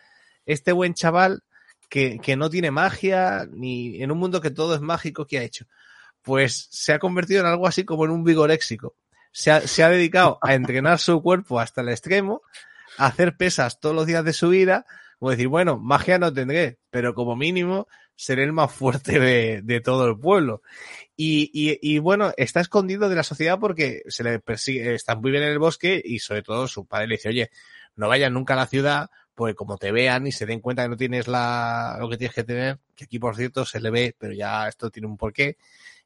Este 0.46 0.72
buen 0.72 0.94
chaval 0.94 1.44
que, 1.90 2.20
que 2.20 2.36
no 2.36 2.50
tiene 2.50 2.72
magia, 2.72 3.48
ni 3.52 4.02
en 4.02 4.12
un 4.12 4.18
mundo 4.18 4.42
que 4.42 4.52
todo 4.52 4.76
es 4.76 4.82
mágico, 4.82 5.26
¿qué 5.28 5.40
ha 5.40 5.44
hecho? 5.44 5.66
Pues 6.22 6.68
se 6.72 6.94
ha 6.94 7.00
convertido 7.00 7.42
en 7.42 7.48
algo 7.48 7.68
así 7.68 7.86
como 7.86 8.06
en 8.06 8.12
un 8.12 8.24
vigoréxico. 8.24 8.96
Se 9.32 9.52
ha, 9.52 9.62
se 9.62 9.84
ha 9.84 9.90
dedicado 9.90 10.40
a 10.42 10.56
entrenar 10.56 10.98
su 11.00 11.22
cuerpo 11.22 11.60
hasta 11.60 11.82
el 11.82 11.90
extremo, 11.90 12.42
a 12.98 13.08
hacer 13.08 13.38
pesas 13.38 13.80
todos 13.80 13.96
los 13.96 14.08
días 14.08 14.26
de 14.26 14.34
su 14.34 14.50
vida, 14.50 14.86
como 15.20 15.32
decir, 15.32 15.48
bueno, 15.48 15.78
magia 15.78 16.18
no 16.18 16.34
tendré, 16.34 16.80
pero 16.90 17.14
como 17.14 17.36
mínimo 17.36 17.88
seré 18.20 18.44
el 18.44 18.52
más 18.52 18.70
fuerte 18.74 19.18
de, 19.18 19.62
de 19.64 19.80
todo 19.80 20.06
el 20.06 20.20
pueblo. 20.20 20.62
Y, 21.16 21.50
y, 21.54 21.80
y, 21.82 22.00
bueno, 22.00 22.34
está 22.36 22.60
escondido 22.60 23.08
de 23.08 23.16
la 23.16 23.24
sociedad 23.24 23.58
porque 23.60 24.04
se 24.10 24.26
le 24.26 24.40
persigue, 24.40 24.94
está 24.94 25.16
muy 25.16 25.32
bien 25.32 25.44
en 25.44 25.50
el 25.50 25.60
bosque 25.60 26.02
y 26.04 26.20
sobre 26.20 26.42
todo 26.42 26.68
su 26.68 26.86
padre 26.86 27.08
le 27.08 27.16
dice, 27.16 27.30
oye, 27.30 27.50
no 27.96 28.10
vayas 28.10 28.30
nunca 28.30 28.56
a 28.56 28.58
la 28.58 28.68
ciudad, 28.68 29.10
porque 29.34 29.56
como 29.56 29.78
te 29.78 29.94
vean 29.94 30.28
y 30.28 30.34
se 30.34 30.46
den 30.46 30.60
cuenta 30.60 30.84
que 30.84 30.90
no 30.90 30.98
tienes 30.98 31.30
la, 31.30 31.96
lo 31.98 32.10
que 32.10 32.18
tienes 32.18 32.36
que 32.36 32.44
tener, 32.44 32.80
que 32.94 33.06
aquí 33.06 33.20
por 33.20 33.38
cierto 33.38 33.64
se 33.64 33.80
le 33.80 33.90
ve, 33.90 34.14
pero 34.18 34.34
ya 34.34 34.68
esto 34.68 34.90
tiene 34.90 35.08
un 35.08 35.16
porqué, 35.16 35.56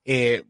eh, 0.06 0.44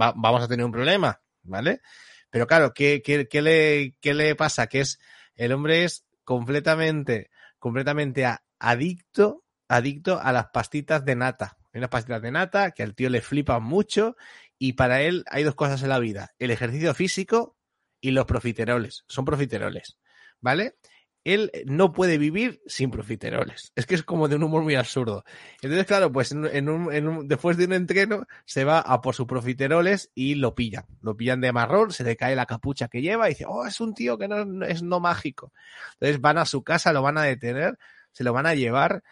va, 0.00 0.12
vamos 0.16 0.42
a 0.42 0.48
tener 0.48 0.66
un 0.66 0.72
problema, 0.72 1.20
¿vale? 1.44 1.80
Pero 2.28 2.48
claro, 2.48 2.74
¿qué, 2.74 3.02
qué, 3.02 3.28
qué, 3.28 3.40
le, 3.40 3.94
¿qué 4.00 4.14
le 4.14 4.34
pasa? 4.34 4.66
Que 4.66 4.80
es, 4.80 4.98
el 5.36 5.52
hombre 5.52 5.84
es 5.84 6.04
completamente, 6.24 7.30
completamente 7.60 8.26
adicto, 8.58 9.43
adicto 9.74 10.20
a 10.20 10.32
las 10.32 10.46
pastitas 10.50 11.04
de 11.04 11.16
nata. 11.16 11.56
Hay 11.72 11.78
unas 11.78 11.90
pastitas 11.90 12.22
de 12.22 12.30
nata 12.30 12.70
que 12.70 12.84
al 12.84 12.94
tío 12.94 13.10
le 13.10 13.20
flipan 13.20 13.62
mucho 13.62 14.16
y 14.56 14.74
para 14.74 15.02
él 15.02 15.24
hay 15.28 15.42
dos 15.42 15.56
cosas 15.56 15.82
en 15.82 15.88
la 15.88 15.98
vida, 15.98 16.32
el 16.38 16.52
ejercicio 16.52 16.94
físico 16.94 17.56
y 18.00 18.12
los 18.12 18.24
profiteroles. 18.24 19.04
Son 19.08 19.24
profiteroles, 19.24 19.98
¿vale? 20.40 20.76
Él 21.24 21.50
no 21.64 21.90
puede 21.90 22.18
vivir 22.18 22.60
sin 22.66 22.90
profiteroles. 22.90 23.72
Es 23.74 23.86
que 23.86 23.96
es 23.96 24.04
como 24.04 24.28
de 24.28 24.36
un 24.36 24.44
humor 24.44 24.62
muy 24.62 24.74
absurdo. 24.76 25.24
Entonces, 25.62 25.86
claro, 25.86 26.12
pues 26.12 26.30
en 26.30 26.68
un, 26.68 26.92
en 26.92 27.08
un, 27.08 27.26
después 27.26 27.56
de 27.56 27.64
un 27.64 27.72
entreno 27.72 28.26
se 28.44 28.64
va 28.64 28.78
a 28.78 29.00
por 29.00 29.14
sus 29.14 29.26
profiteroles 29.26 30.12
y 30.14 30.36
lo 30.36 30.54
pillan. 30.54 30.84
Lo 31.00 31.16
pillan 31.16 31.40
de 31.40 31.50
marrón, 31.50 31.90
se 31.90 32.04
le 32.04 32.16
cae 32.16 32.36
la 32.36 32.46
capucha 32.46 32.88
que 32.88 33.00
lleva 33.02 33.26
y 33.26 33.32
dice, 33.32 33.46
oh, 33.48 33.66
es 33.66 33.80
un 33.80 33.94
tío 33.94 34.18
que 34.18 34.28
no 34.28 34.64
es 34.66 34.82
no 34.82 35.00
mágico. 35.00 35.52
Entonces 35.94 36.20
van 36.20 36.38
a 36.38 36.44
su 36.44 36.62
casa, 36.62 36.92
lo 36.92 37.02
van 37.02 37.18
a 37.18 37.22
detener, 37.22 37.78
se 38.12 38.22
lo 38.22 38.32
van 38.32 38.46
a 38.46 38.54
llevar 38.54 39.02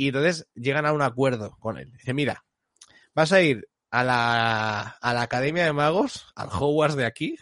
y 0.00 0.08
entonces 0.08 0.48
llegan 0.54 0.86
a 0.86 0.94
un 0.94 1.02
acuerdo 1.02 1.58
con 1.60 1.76
él. 1.76 1.92
Dice, 1.92 2.14
mira, 2.14 2.42
vas 3.14 3.32
a 3.32 3.42
ir 3.42 3.68
a 3.90 4.02
la, 4.02 4.80
a 4.80 5.12
la 5.12 5.20
Academia 5.20 5.66
de 5.66 5.74
Magos, 5.74 6.32
al 6.34 6.48
Hogwarts 6.48 6.96
de 6.96 7.04
aquí, 7.04 7.36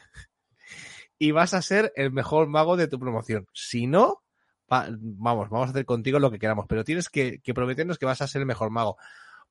y 1.20 1.30
vas 1.30 1.55
a 1.55 1.62
ser 1.62 1.93
el 1.94 2.10
mejor 2.10 2.48
mago 2.48 2.76
de 2.76 2.89
tu 2.89 2.98
promoción. 2.98 3.47
Si 3.52 3.86
no, 3.86 4.24
va, 4.72 4.89
vamos, 4.90 5.51
vamos 5.51 5.68
a 5.68 5.70
hacer 5.70 5.85
contigo 5.85 6.18
lo 6.18 6.32
que 6.32 6.40
queramos, 6.40 6.66
pero 6.68 6.82
tienes 6.82 7.09
que, 7.09 7.39
que, 7.39 7.55
prometernos 7.55 7.97
que 7.97 8.06
vas 8.06 8.22
a 8.22 8.26
ser 8.26 8.40
el 8.40 8.47
mejor 8.47 8.70
mago. 8.70 8.97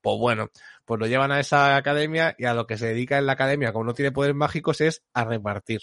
Pues 0.02 0.18
bueno, 0.20 0.50
pues 0.84 1.00
lo 1.00 1.08
llevan 1.08 1.32
a 1.32 1.40
esa 1.40 1.78
academia 1.78 2.36
y 2.38 2.44
a 2.44 2.54
lo 2.54 2.68
que 2.68 2.78
se 2.78 2.88
dedica 2.88 3.18
en 3.18 3.26
la 3.26 3.34
academia, 3.34 3.72
como 3.72 3.86
no 3.86 3.94
tiene 3.94 4.12
poderes 4.12 4.36
mágicos, 4.36 4.82
es 4.82 5.02
a 5.14 5.24
repartir. 5.24 5.80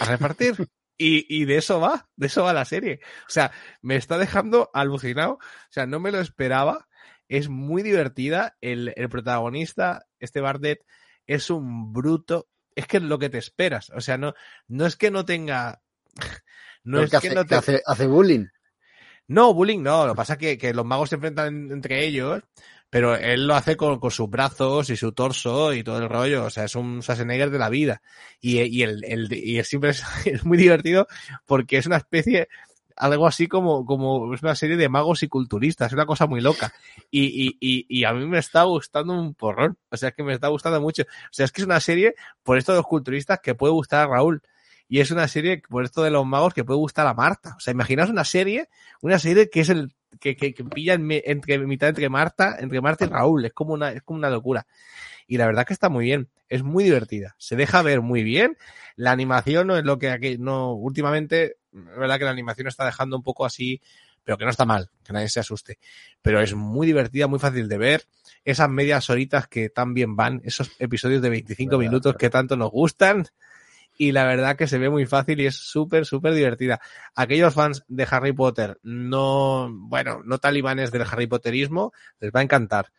A 0.00 0.04
repartir. 0.04 0.54
Y, 1.04 1.26
y, 1.28 1.46
de 1.46 1.56
eso 1.56 1.80
va, 1.80 2.08
de 2.14 2.28
eso 2.28 2.44
va 2.44 2.52
la 2.52 2.64
serie. 2.64 3.00
O 3.26 3.30
sea, 3.30 3.50
me 3.80 3.96
está 3.96 4.18
dejando 4.18 4.70
alucinado. 4.72 5.32
O 5.32 5.40
sea, 5.70 5.84
no 5.84 5.98
me 5.98 6.12
lo 6.12 6.20
esperaba. 6.20 6.88
Es 7.28 7.48
muy 7.48 7.82
divertida. 7.82 8.56
El, 8.60 8.92
el 8.94 9.08
protagonista, 9.08 10.06
este 10.20 10.40
Bardet, 10.40 10.86
es 11.26 11.50
un 11.50 11.92
bruto. 11.92 12.48
Es 12.76 12.86
que 12.86 12.98
es 12.98 13.02
lo 13.02 13.18
que 13.18 13.30
te 13.30 13.38
esperas. 13.38 13.90
O 13.90 14.00
sea, 14.00 14.16
no, 14.16 14.34
no 14.68 14.86
es 14.86 14.94
que 14.96 15.10
no 15.10 15.24
tenga. 15.24 15.82
No 16.84 17.00
es 17.00 17.10
que, 17.10 17.16
hace, 17.16 17.28
que 17.28 17.34
no 17.36 17.46
te... 17.46 17.54
hace, 17.54 17.80
hace 17.86 18.08
bullying. 18.08 18.46
No, 19.28 19.54
bullying 19.54 19.84
no. 19.84 20.04
Lo 20.04 20.14
que 20.14 20.16
pasa 20.16 20.32
es 20.32 20.38
que, 20.40 20.58
que 20.58 20.74
los 20.74 20.84
magos 20.84 21.10
se 21.10 21.14
enfrentan 21.14 21.70
entre 21.70 22.04
ellos, 22.04 22.42
pero 22.92 23.16
él 23.16 23.46
lo 23.46 23.54
hace 23.54 23.74
con, 23.74 23.98
con, 23.98 24.10
sus 24.10 24.28
brazos 24.28 24.90
y 24.90 24.98
su 24.98 25.12
torso 25.12 25.72
y 25.72 25.82
todo 25.82 25.96
el 25.96 26.10
rollo. 26.10 26.44
O 26.44 26.50
sea, 26.50 26.64
es 26.64 26.76
un 26.76 27.00
Schwarzenegger 27.00 27.48
de 27.48 27.58
la 27.58 27.70
vida. 27.70 28.02
Y, 28.38 28.60
y, 28.60 28.82
el, 28.82 29.02
el, 29.04 29.32
y 29.32 29.64
siempre 29.64 29.90
es, 29.92 30.04
es 30.26 30.44
muy 30.44 30.58
divertido 30.58 31.06
porque 31.46 31.78
es 31.78 31.86
una 31.86 31.96
especie, 31.96 32.48
algo 32.94 33.26
así 33.26 33.46
como, 33.46 33.86
como 33.86 34.34
es 34.34 34.42
una 34.42 34.54
serie 34.54 34.76
de 34.76 34.90
magos 34.90 35.22
y 35.22 35.28
culturistas, 35.28 35.86
es 35.86 35.94
una 35.94 36.04
cosa 36.04 36.26
muy 36.26 36.42
loca. 36.42 36.70
Y, 37.10 37.22
y, 37.22 37.56
y, 37.60 37.86
y, 37.88 38.04
a 38.04 38.12
mí 38.12 38.26
me 38.26 38.38
está 38.38 38.64
gustando 38.64 39.14
un 39.14 39.32
porrón. 39.32 39.78
O 39.88 39.96
sea, 39.96 40.10
es 40.10 40.14
que 40.14 40.22
me 40.22 40.34
está 40.34 40.48
gustando 40.48 40.78
mucho. 40.78 41.04
O 41.04 41.32
sea, 41.32 41.46
es 41.46 41.52
que 41.52 41.62
es 41.62 41.66
una 41.66 41.80
serie, 41.80 42.14
por 42.42 42.58
esto 42.58 42.72
de 42.72 42.76
los 42.76 42.86
culturistas, 42.86 43.40
que 43.40 43.54
puede 43.54 43.72
gustar 43.72 44.02
a 44.02 44.06
Raúl. 44.08 44.42
Y 44.86 45.00
es 45.00 45.10
una 45.10 45.28
serie, 45.28 45.62
por 45.66 45.84
esto 45.84 46.02
de 46.02 46.10
los 46.10 46.26
magos, 46.26 46.52
que 46.52 46.62
puede 46.62 46.76
gustar 46.76 47.06
a 47.06 47.14
Marta. 47.14 47.54
O 47.56 47.60
sea, 47.60 47.72
imaginaos 47.72 48.10
una 48.10 48.26
serie, 48.26 48.68
una 49.00 49.18
serie 49.18 49.48
que 49.48 49.60
es 49.60 49.70
el, 49.70 49.94
que, 50.20 50.36
que, 50.36 50.54
que 50.54 50.64
pilla 50.64 50.94
en, 50.94 51.08
entre 51.10 51.58
mitad 51.58 51.88
entre 51.88 52.08
Marta, 52.08 52.56
entre 52.58 52.80
Marta 52.80 53.04
y 53.04 53.08
Raúl. 53.08 53.44
Es 53.44 53.52
como 53.52 53.74
una, 53.74 53.92
es 53.92 54.02
como 54.02 54.18
una 54.18 54.30
locura. 54.30 54.66
Y 55.26 55.38
la 55.38 55.46
verdad 55.46 55.66
que 55.66 55.72
está 55.72 55.88
muy 55.88 56.04
bien. 56.04 56.28
Es 56.48 56.62
muy 56.62 56.84
divertida. 56.84 57.34
Se 57.38 57.56
deja 57.56 57.82
ver 57.82 58.00
muy 58.00 58.22
bien. 58.22 58.56
La 58.96 59.12
animación 59.12 59.66
no 59.66 59.76
es 59.76 59.84
lo 59.84 59.98
que 59.98 60.10
aquí, 60.10 60.36
no, 60.38 60.72
últimamente, 60.72 61.56
es 61.72 61.96
verdad 61.96 62.18
que 62.18 62.24
la 62.24 62.30
animación 62.30 62.68
está 62.68 62.84
dejando 62.84 63.16
un 63.16 63.22
poco 63.22 63.46
así, 63.46 63.80
pero 64.24 64.36
que 64.36 64.44
no 64.44 64.50
está 64.50 64.64
mal, 64.64 64.90
que 65.04 65.12
nadie 65.12 65.28
se 65.28 65.40
asuste. 65.40 65.78
Pero 66.20 66.40
es 66.40 66.54
muy 66.54 66.86
divertida, 66.86 67.26
muy 67.26 67.38
fácil 67.38 67.68
de 67.68 67.78
ver. 67.78 68.04
Esas 68.44 68.68
medias 68.68 69.08
horitas 69.08 69.48
que 69.48 69.70
tan 69.70 69.94
bien 69.94 70.16
van, 70.16 70.40
esos 70.44 70.70
episodios 70.78 71.22
de 71.22 71.30
25 71.30 71.78
minutos 71.78 72.16
que 72.16 72.30
tanto 72.30 72.56
nos 72.56 72.70
gustan 72.70 73.26
y 73.96 74.12
la 74.12 74.24
verdad 74.24 74.56
que 74.56 74.66
se 74.66 74.78
ve 74.78 74.90
muy 74.90 75.06
fácil 75.06 75.40
y 75.40 75.46
es 75.46 75.56
súper, 75.56 76.06
súper 76.06 76.34
divertida. 76.34 76.80
Aquellos 77.14 77.54
fans 77.54 77.84
de 77.88 78.06
Harry 78.10 78.32
Potter, 78.32 78.78
no, 78.82 79.68
bueno, 79.72 80.22
no 80.24 80.38
talibanes 80.38 80.90
del 80.90 81.02
Harry 81.02 81.26
Potterismo, 81.26 81.92
les 82.20 82.32
va 82.32 82.40
a 82.40 82.42
encantar. 82.42 82.92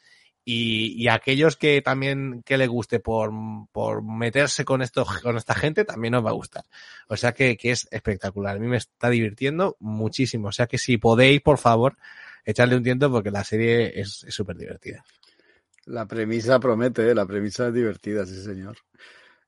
Y, 0.46 1.02
y 1.02 1.08
aquellos 1.08 1.56
que 1.56 1.82
también 1.82 2.44
que 2.44 2.58
le 2.58 2.68
guste 2.68 3.00
por, 3.00 3.32
por 3.72 4.04
meterse 4.04 4.66
con 4.66 4.82
esto, 4.82 5.06
con 5.24 5.38
esta 5.38 5.56
gente, 5.56 5.86
también 5.86 6.12
nos 6.12 6.26
va 6.26 6.32
a 6.32 6.34
gustar. 6.34 6.66
O 7.08 7.16
sea 7.16 7.32
que, 7.32 7.56
que 7.56 7.72
es 7.72 7.88
espectacular. 7.92 8.58
A 8.58 8.60
mí 8.60 8.68
me 8.68 8.78
está 8.78 9.10
divirtiendo 9.10 9.78
muchísimo. 9.80 10.50
O 10.50 10.52
sea 10.52 10.68
que 10.68 10.78
si 10.78 10.98
podéis, 10.98 11.42
por 11.42 11.58
favor, 11.58 11.98
echarle 12.46 12.76
un 12.76 12.84
tiento 12.84 13.10
porque 13.10 13.32
la 13.32 13.44
serie 13.44 14.00
es 14.00 14.26
súper 14.30 14.58
divertida. 14.58 15.04
La 15.86 16.06
premisa 16.06 16.60
promete, 16.60 17.10
¿eh? 17.10 17.16
la 17.16 17.26
premisa 17.26 17.68
es 17.68 17.74
divertida, 17.74 18.26
sí 18.26 18.42
señor. 18.42 18.78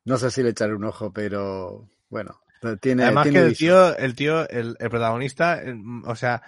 No 0.05 0.17
sé 0.17 0.31
si 0.31 0.43
le 0.43 0.49
echaré 0.49 0.73
un 0.73 0.85
ojo, 0.85 1.11
pero 1.11 1.89
bueno, 2.09 2.39
tiene. 2.79 3.03
Además 3.03 3.23
tiene 3.23 3.39
que 3.39 3.45
el 3.45 3.57
tío, 3.57 3.97
el 3.97 4.15
tío, 4.15 4.49
el, 4.49 4.75
el 4.79 4.89
protagonista, 4.89 5.61
el, 5.61 5.81
o 6.05 6.15
sea, 6.15 6.41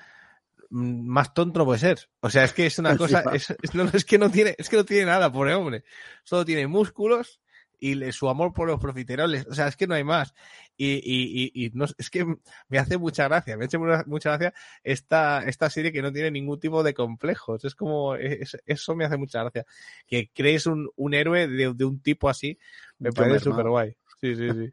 más 0.69 1.33
tonto 1.33 1.65
puede 1.65 1.79
ser. 1.79 2.09
O 2.19 2.29
sea, 2.29 2.43
es 2.43 2.53
que 2.53 2.65
es 2.65 2.79
una 2.79 2.95
cosa, 2.97 3.23
es, 3.33 3.55
es, 3.61 3.75
no, 3.75 3.89
es 3.91 4.05
que 4.05 4.17
no 4.17 4.29
tiene, 4.29 4.55
es 4.57 4.69
que 4.69 4.77
no 4.77 4.85
tiene 4.85 5.05
nada, 5.05 5.31
pobre 5.31 5.53
hombre. 5.53 5.83
Solo 6.23 6.45
tiene 6.45 6.67
músculos 6.67 7.41
y 7.79 7.95
le, 7.95 8.11
su 8.11 8.29
amor 8.29 8.53
por 8.53 8.67
los 8.67 8.79
profiteroles. 8.79 9.45
O 9.47 9.53
sea, 9.53 9.67
es 9.67 9.75
que 9.75 9.87
no 9.87 9.95
hay 9.95 10.03
más. 10.03 10.33
Y, 10.75 10.93
y, 10.95 11.51
y, 11.53 11.65
y 11.65 11.71
no, 11.73 11.85
es 11.97 12.09
que 12.09 12.25
me 12.67 12.77
hace 12.77 12.97
mucha 12.97 13.27
gracia, 13.27 13.57
me 13.57 13.65
hace 13.65 13.77
mucha 13.77 14.37
gracia 14.37 14.53
esta, 14.83 15.43
esta 15.43 15.69
serie 15.69 15.91
que 15.91 16.01
no 16.01 16.11
tiene 16.11 16.31
ningún 16.31 16.59
tipo 16.59 16.83
de 16.83 16.93
complejos. 16.93 17.65
Es 17.65 17.75
como, 17.75 18.15
es, 18.15 18.57
eso 18.65 18.95
me 18.95 19.05
hace 19.05 19.17
mucha 19.17 19.41
gracia. 19.41 19.65
Que 20.07 20.29
crees 20.33 20.65
un, 20.65 20.89
un 20.95 21.13
héroe 21.13 21.47
de, 21.47 21.73
de 21.73 21.85
un 21.85 21.99
tipo 22.01 22.29
así, 22.29 22.57
me 22.99 23.11
parece 23.11 23.39
súper 23.39 23.67
guay. 23.67 23.95
Sí, 24.21 24.35
sí, 24.35 24.49
sí. 24.51 24.71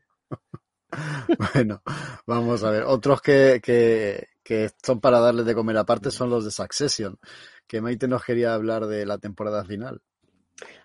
bueno, 1.55 1.83
vamos 2.27 2.63
a 2.65 2.71
ver. 2.71 2.85
Otros 2.85 3.21
que, 3.21 3.61
que, 3.63 4.29
que 4.43 4.71
son 4.83 5.01
para 5.01 5.21
darles 5.21 5.47
de 5.47 5.55
comer 5.55 5.77
aparte 5.77 6.11
son 6.11 6.31
los 6.31 6.45
de 6.45 6.51
Succession, 6.51 7.19
que 7.67 7.81
Maite 7.81 8.09
nos 8.09 8.25
quería 8.25 8.55
hablar 8.55 8.87
de 8.87 9.07
la 9.07 9.19
temporada 9.19 9.65
final. 9.65 10.03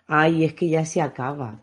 Ay, 0.06 0.44
es 0.44 0.54
que 0.54 0.68
ya 0.68 0.84
se 0.84 1.00
acaba. 1.00 1.62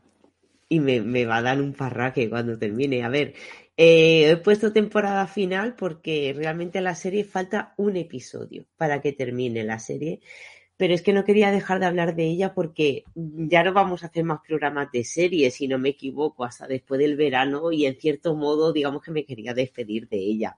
Y 0.70 0.80
me, 0.80 1.02
me 1.02 1.26
va 1.26 1.38
a 1.38 1.42
dar 1.42 1.62
un 1.62 1.74
parraque 1.74 2.30
cuando 2.30 2.58
termine. 2.58 3.04
A 3.04 3.10
ver, 3.10 3.34
eh, 3.78 4.32
he 4.32 4.38
puesto 4.38 4.74
temporada 4.74 5.28
final 5.28 5.76
porque 5.76 6.34
realmente 6.36 6.82
la 6.82 6.96
serie 6.96 7.24
falta 7.24 7.74
un 7.78 7.96
episodio 7.96 8.66
para 8.76 9.02
que 9.02 9.14
termine 9.14 9.64
la 9.64 9.80
serie 9.80 10.20
pero 10.78 10.94
es 10.94 11.02
que 11.02 11.12
no 11.12 11.26
quería 11.26 11.52
dejar 11.52 11.80
de 11.80 11.88
hablar 11.88 12.16
de 12.16 12.26
ella 12.26 12.54
porque 12.54 13.04
ya 13.16 13.64
no 13.64 13.74
vamos 13.74 14.04
a 14.04 14.08
hacer 14.08 14.24
más 14.24 14.42
programas 14.48 14.92
de 14.92 15.04
serie, 15.04 15.50
si 15.50 15.68
no 15.68 15.80
me 15.80 15.90
equivoco, 15.90 16.46
hasta 16.46 16.68
después 16.68 17.00
del 17.00 17.18
verano 17.18 17.72
y 17.72 17.88
en 17.88 17.96
cierto 17.96 18.36
modo, 18.36 18.72
digamos 18.72 19.02
que 19.02 19.12
me 19.12 19.26
quería 19.26 19.56
despedir 19.56 20.08
de 20.08 20.18
ella. 20.18 20.58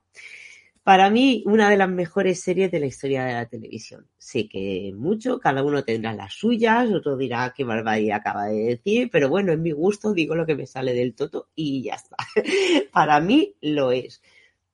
Para 0.84 1.10
mí, 1.10 1.44
una 1.46 1.70
de 1.70 1.78
las 1.78 1.90
mejores 1.90 2.42
series 2.42 2.72
de 2.72 2.80
la 2.80 2.86
historia 2.86 3.26
de 3.26 3.34
la 3.34 3.46
televisión. 3.46 4.08
Sé 4.18 4.48
que 4.48 4.94
mucho, 4.96 5.40
cada 5.40 5.64
uno 5.64 5.84
tendrá 5.84 6.14
las 6.14 6.34
suyas, 6.34 6.90
otro 6.90 7.18
dirá 7.18 7.54
qué 7.56 7.64
barbaridad 7.64 8.18
acaba 8.18 8.46
de 8.46 8.64
decir, 8.64 9.10
pero 9.12 9.30
bueno, 9.30 9.52
en 9.52 9.62
mi 9.62 9.72
gusto 9.72 10.14
digo 10.14 10.36
lo 10.36 10.46
que 10.46 10.56
me 10.56 10.66
sale 10.66 10.94
del 10.94 11.16
toto 11.16 11.50
y 11.54 11.84
ya 11.84 11.96
está. 11.96 12.16
Para 12.94 13.20
mí 13.20 13.56
lo 13.62 13.92
es. 13.92 14.22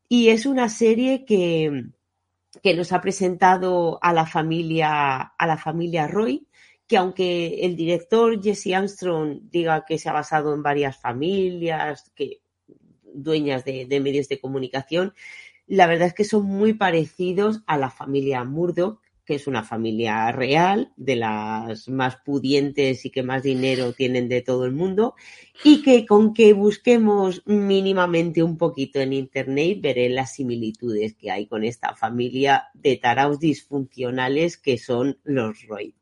Y 0.08 0.30
es 0.30 0.46
una 0.46 0.70
serie 0.70 1.26
que, 1.26 1.86
que 2.62 2.76
nos 2.76 2.94
ha 2.94 3.02
presentado 3.02 4.00
a 4.02 4.14
la 4.14 4.26
familia, 4.26 5.22
a 5.22 5.48
la 5.48 5.58
familia 5.58 6.08
Roy, 6.08 6.48
que 6.88 6.98
aunque 6.98 7.66
el 7.66 7.76
director 7.76 8.42
Jesse 8.42 8.74
Armstrong 8.74 9.40
diga 9.50 9.84
que 9.86 9.98
se 9.98 10.08
ha 10.08 10.14
basado 10.14 10.54
en 10.54 10.62
varias 10.62 10.98
familias, 10.98 12.12
que 12.16 12.42
dueñas 13.04 13.66
de 13.66 14.00
medios 14.02 14.30
de 14.30 14.40
comunicación, 14.40 15.14
la 15.68 15.88
verdad 15.88 16.08
es 16.08 16.14
que 16.14 16.24
son 16.24 16.46
muy 16.46 16.74
parecidos 16.74 17.62
a 17.66 17.78
la 17.78 17.90
familia 17.90 18.44
Murdoch, 18.44 19.00
que 19.26 19.36
es 19.36 19.48
una 19.48 19.64
familia 19.64 20.32
real, 20.32 20.94
de 20.98 21.16
las 21.16 21.90
más 21.90 22.18
pudientes 22.18 23.06
y 23.06 23.10
que 23.10 23.24
más 23.24 23.42
dinero 23.42 23.92
tienen 23.94 24.30
de 24.30 24.42
todo 24.42 24.66
el 24.66 24.72
mundo, 24.72 25.16
y 25.64 25.82
que 25.82 26.06
con 26.06 26.34
que 26.34 26.54
busquemos 26.54 27.42
mínimamente 27.46 28.44
un 28.44 28.58
poquito 28.58 29.00
en 29.00 29.14
Internet 29.14 29.80
veré 29.82 30.10
las 30.10 30.36
similitudes 30.36 31.16
que 31.16 31.32
hay 31.32 31.48
con 31.48 31.64
esta 31.64 31.96
familia 31.96 32.66
de 32.76 32.98
taraos 32.98 33.40
disfuncionales 33.40 34.58
que 34.58 34.78
son 34.78 35.18
los 35.24 35.66
Roy. 35.68 35.96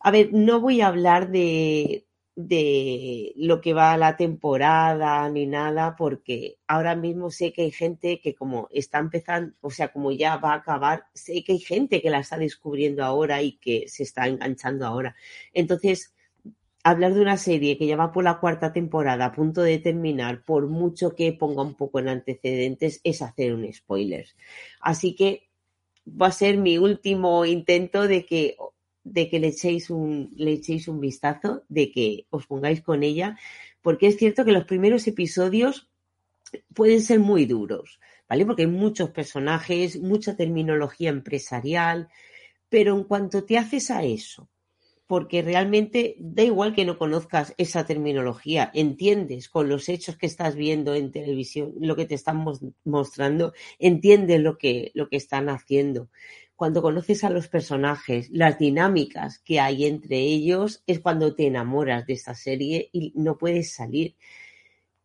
A 0.00 0.10
ver, 0.10 0.32
no 0.32 0.60
voy 0.60 0.80
a 0.80 0.88
hablar 0.88 1.30
de, 1.30 2.05
de 2.36 3.32
lo 3.36 3.62
que 3.62 3.72
va 3.72 3.92
a 3.94 3.96
la 3.96 4.16
temporada 4.16 5.28
ni 5.30 5.46
nada, 5.46 5.96
porque 5.96 6.58
ahora 6.66 6.94
mismo 6.94 7.30
sé 7.30 7.52
que 7.52 7.62
hay 7.62 7.70
gente 7.70 8.20
que 8.20 8.34
como 8.34 8.68
está 8.70 8.98
empezando, 8.98 9.54
o 9.62 9.70
sea, 9.70 9.88
como 9.88 10.12
ya 10.12 10.36
va 10.36 10.52
a 10.52 10.56
acabar, 10.56 11.06
sé 11.14 11.42
que 11.42 11.52
hay 11.52 11.58
gente 11.58 12.02
que 12.02 12.10
la 12.10 12.20
está 12.20 12.36
descubriendo 12.36 13.04
ahora 13.04 13.42
y 13.42 13.52
que 13.52 13.88
se 13.88 14.02
está 14.02 14.28
enganchando 14.28 14.86
ahora. 14.86 15.16
Entonces, 15.54 16.14
hablar 16.84 17.14
de 17.14 17.22
una 17.22 17.38
serie 17.38 17.78
que 17.78 17.86
ya 17.86 17.96
va 17.96 18.12
por 18.12 18.22
la 18.22 18.38
cuarta 18.38 18.72
temporada 18.72 19.24
a 19.24 19.32
punto 19.32 19.62
de 19.62 19.78
terminar, 19.78 20.44
por 20.44 20.68
mucho 20.68 21.14
que 21.16 21.32
ponga 21.32 21.62
un 21.62 21.74
poco 21.74 22.00
en 22.00 22.08
antecedentes, 22.08 23.00
es 23.02 23.22
hacer 23.22 23.54
un 23.54 23.72
spoiler. 23.72 24.26
Así 24.80 25.16
que 25.16 25.48
va 26.06 26.28
a 26.28 26.32
ser 26.32 26.58
mi 26.58 26.76
último 26.76 27.46
intento 27.46 28.06
de 28.06 28.26
que 28.26 28.56
de 29.06 29.28
que 29.28 29.38
le 29.38 29.48
echéis 29.48 29.88
un, 29.90 30.30
le 30.36 30.52
echéis 30.52 30.88
un 30.88 31.00
vistazo, 31.00 31.62
de 31.68 31.90
que 31.92 32.26
os 32.30 32.46
pongáis 32.46 32.82
con 32.82 33.02
ella, 33.02 33.38
porque 33.82 34.08
es 34.08 34.16
cierto 34.16 34.44
que 34.44 34.52
los 34.52 34.64
primeros 34.64 35.06
episodios 35.06 35.88
pueden 36.74 37.00
ser 37.00 37.20
muy 37.20 37.46
duros, 37.46 38.00
¿vale? 38.28 38.44
Porque 38.44 38.62
hay 38.62 38.68
muchos 38.68 39.10
personajes, 39.10 40.00
mucha 40.00 40.36
terminología 40.36 41.10
empresarial, 41.10 42.08
pero 42.68 42.96
en 42.96 43.04
cuanto 43.04 43.44
te 43.44 43.58
haces 43.58 43.92
a 43.92 44.02
eso, 44.02 44.48
porque 45.06 45.40
realmente 45.40 46.16
da 46.18 46.42
igual 46.42 46.74
que 46.74 46.84
no 46.84 46.98
conozcas 46.98 47.54
esa 47.58 47.86
terminología, 47.86 48.72
entiendes 48.74 49.48
con 49.48 49.68
los 49.68 49.88
hechos 49.88 50.16
que 50.16 50.26
estás 50.26 50.56
viendo 50.56 50.96
en 50.96 51.12
televisión, 51.12 51.74
lo 51.78 51.94
que 51.94 52.06
te 52.06 52.16
están 52.16 52.44
mostrando, 52.84 53.52
entiendes 53.78 54.40
lo 54.40 54.58
que, 54.58 54.90
lo 54.94 55.08
que 55.08 55.16
están 55.16 55.48
haciendo 55.48 56.08
cuando 56.56 56.80
conoces 56.80 57.22
a 57.22 57.30
los 57.30 57.48
personajes, 57.48 58.30
las 58.30 58.58
dinámicas 58.58 59.38
que 59.38 59.60
hay 59.60 59.84
entre 59.84 60.18
ellos, 60.18 60.82
es 60.86 61.00
cuando 61.00 61.34
te 61.34 61.46
enamoras 61.46 62.06
de 62.06 62.14
esta 62.14 62.34
serie 62.34 62.88
y 62.92 63.12
no 63.14 63.36
puedes 63.36 63.74
salir. 63.74 64.16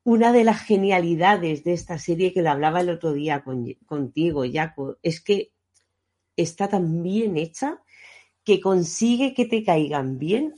Una 0.04 0.32
de 0.32 0.46
las 0.46 0.62
genialidades 0.62 1.64
de 1.64 1.74
esta 1.74 2.00
serie 2.00 2.34
que 2.34 2.42
lo 2.42 2.50
hablaba 2.50 2.82
el 2.82 2.90
otro 2.90 3.12
día 3.12 3.44
con, 3.44 3.72
contigo, 3.86 4.44
Jaco, 4.52 4.98
es 5.04 5.22
que 5.22 5.52
está 6.38 6.70
tan 6.70 7.04
bien 7.04 7.38
hecha 7.38 7.82
que 8.44 8.62
consigue 8.62 9.34
que 9.34 9.46
te 9.46 9.64
caigan 9.64 10.18
bien 10.18 10.56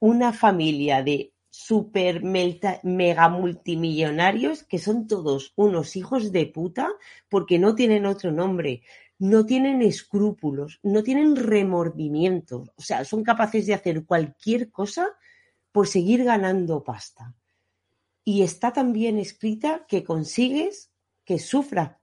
una 0.00 0.32
familia 0.32 1.02
de 1.02 1.32
super 1.50 2.22
mega 2.22 3.28
multimillonarios 3.28 4.64
que 4.64 4.78
son 4.78 5.06
todos 5.06 5.52
unos 5.56 5.96
hijos 5.96 6.30
de 6.30 6.46
puta 6.46 6.88
porque 7.28 7.58
no 7.58 7.74
tienen 7.74 8.04
otro 8.04 8.30
nombre 8.30 8.82
no 9.18 9.44
tienen 9.44 9.82
escrúpulos, 9.82 10.78
no 10.82 11.02
tienen 11.02 11.36
remordimientos, 11.36 12.70
o 12.76 12.82
sea, 12.82 13.04
son 13.04 13.24
capaces 13.24 13.66
de 13.66 13.74
hacer 13.74 14.04
cualquier 14.04 14.70
cosa 14.70 15.08
por 15.72 15.88
seguir 15.88 16.24
ganando 16.24 16.84
pasta. 16.84 17.34
Y 18.24 18.42
está 18.42 18.72
tan 18.72 18.92
bien 18.92 19.18
escrita 19.18 19.86
que 19.88 20.04
consigues 20.04 20.90
que 21.24 21.38
sufra 21.38 22.00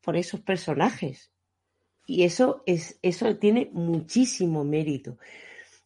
por 0.00 0.16
esos 0.16 0.40
personajes. 0.40 1.32
y 2.06 2.24
eso, 2.24 2.62
es, 2.66 2.98
eso 3.02 3.36
tiene 3.36 3.70
muchísimo 3.72 4.64
mérito. 4.64 5.16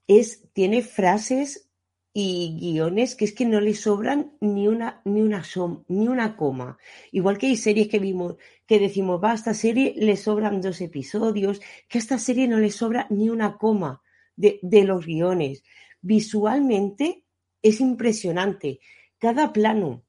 Es, 0.06 0.42
tiene 0.52 0.82
frases 0.82 1.68
y 2.16 2.56
guiones 2.60 3.16
que 3.16 3.24
es 3.24 3.32
que 3.32 3.44
no 3.44 3.60
le 3.60 3.74
sobran 3.74 4.36
ni 4.40 4.68
una, 4.68 5.02
ni 5.04 5.20
una, 5.20 5.42
ni 5.88 6.06
una 6.06 6.36
coma. 6.36 6.78
Igual 7.10 7.38
que 7.38 7.48
hay 7.48 7.56
series 7.56 7.88
que 7.88 7.98
vimos 7.98 8.36
que 8.66 8.78
decimos, 8.78 9.20
va, 9.22 9.32
a 9.32 9.34
esta 9.34 9.52
serie 9.52 9.94
le 9.96 10.16
sobran 10.16 10.60
dos 10.60 10.80
episodios, 10.80 11.60
que 11.88 11.98
a 11.98 12.00
esta 12.00 12.18
serie 12.18 12.46
no 12.46 12.58
le 12.58 12.70
sobra 12.70 13.08
ni 13.10 13.28
una 13.28 13.58
coma 13.58 14.00
de, 14.36 14.60
de 14.62 14.84
los 14.84 15.04
guiones. 15.04 15.64
Visualmente 16.00 17.24
es 17.60 17.80
impresionante. 17.80 18.78
Cada 19.18 19.52
plano, 19.52 20.04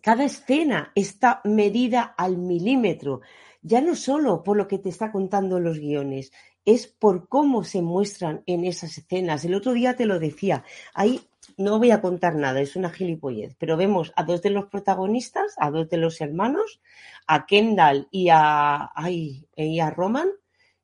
cada 0.00 0.24
escena 0.24 0.92
está 0.94 1.40
medida 1.44 2.14
al 2.16 2.38
milímetro, 2.38 3.22
ya 3.60 3.80
no 3.80 3.96
solo 3.96 4.44
por 4.44 4.56
lo 4.56 4.68
que 4.68 4.78
te 4.78 4.88
está 4.88 5.10
contando 5.10 5.58
los 5.58 5.80
guiones, 5.80 6.32
es 6.64 6.86
por 6.86 7.28
cómo 7.28 7.64
se 7.64 7.82
muestran 7.82 8.42
en 8.46 8.64
esas 8.64 8.96
escenas. 8.96 9.44
El 9.44 9.54
otro 9.54 9.72
día 9.72 9.96
te 9.96 10.06
lo 10.06 10.18
decía, 10.18 10.64
ahí 10.94 11.20
no 11.60 11.78
voy 11.78 11.90
a 11.90 12.00
contar 12.00 12.36
nada, 12.36 12.60
es 12.60 12.74
una 12.74 12.90
gilipollez, 12.90 13.54
pero 13.58 13.76
vemos 13.76 14.12
a 14.16 14.24
dos 14.24 14.40
de 14.40 14.48
los 14.48 14.66
protagonistas, 14.66 15.54
a 15.58 15.70
dos 15.70 15.90
de 15.90 15.98
los 15.98 16.20
hermanos, 16.22 16.80
a 17.26 17.44
Kendall 17.44 18.08
y 18.10 18.28
a, 18.32 18.90
y 19.06 19.80
a 19.80 19.90
Roman, 19.90 20.30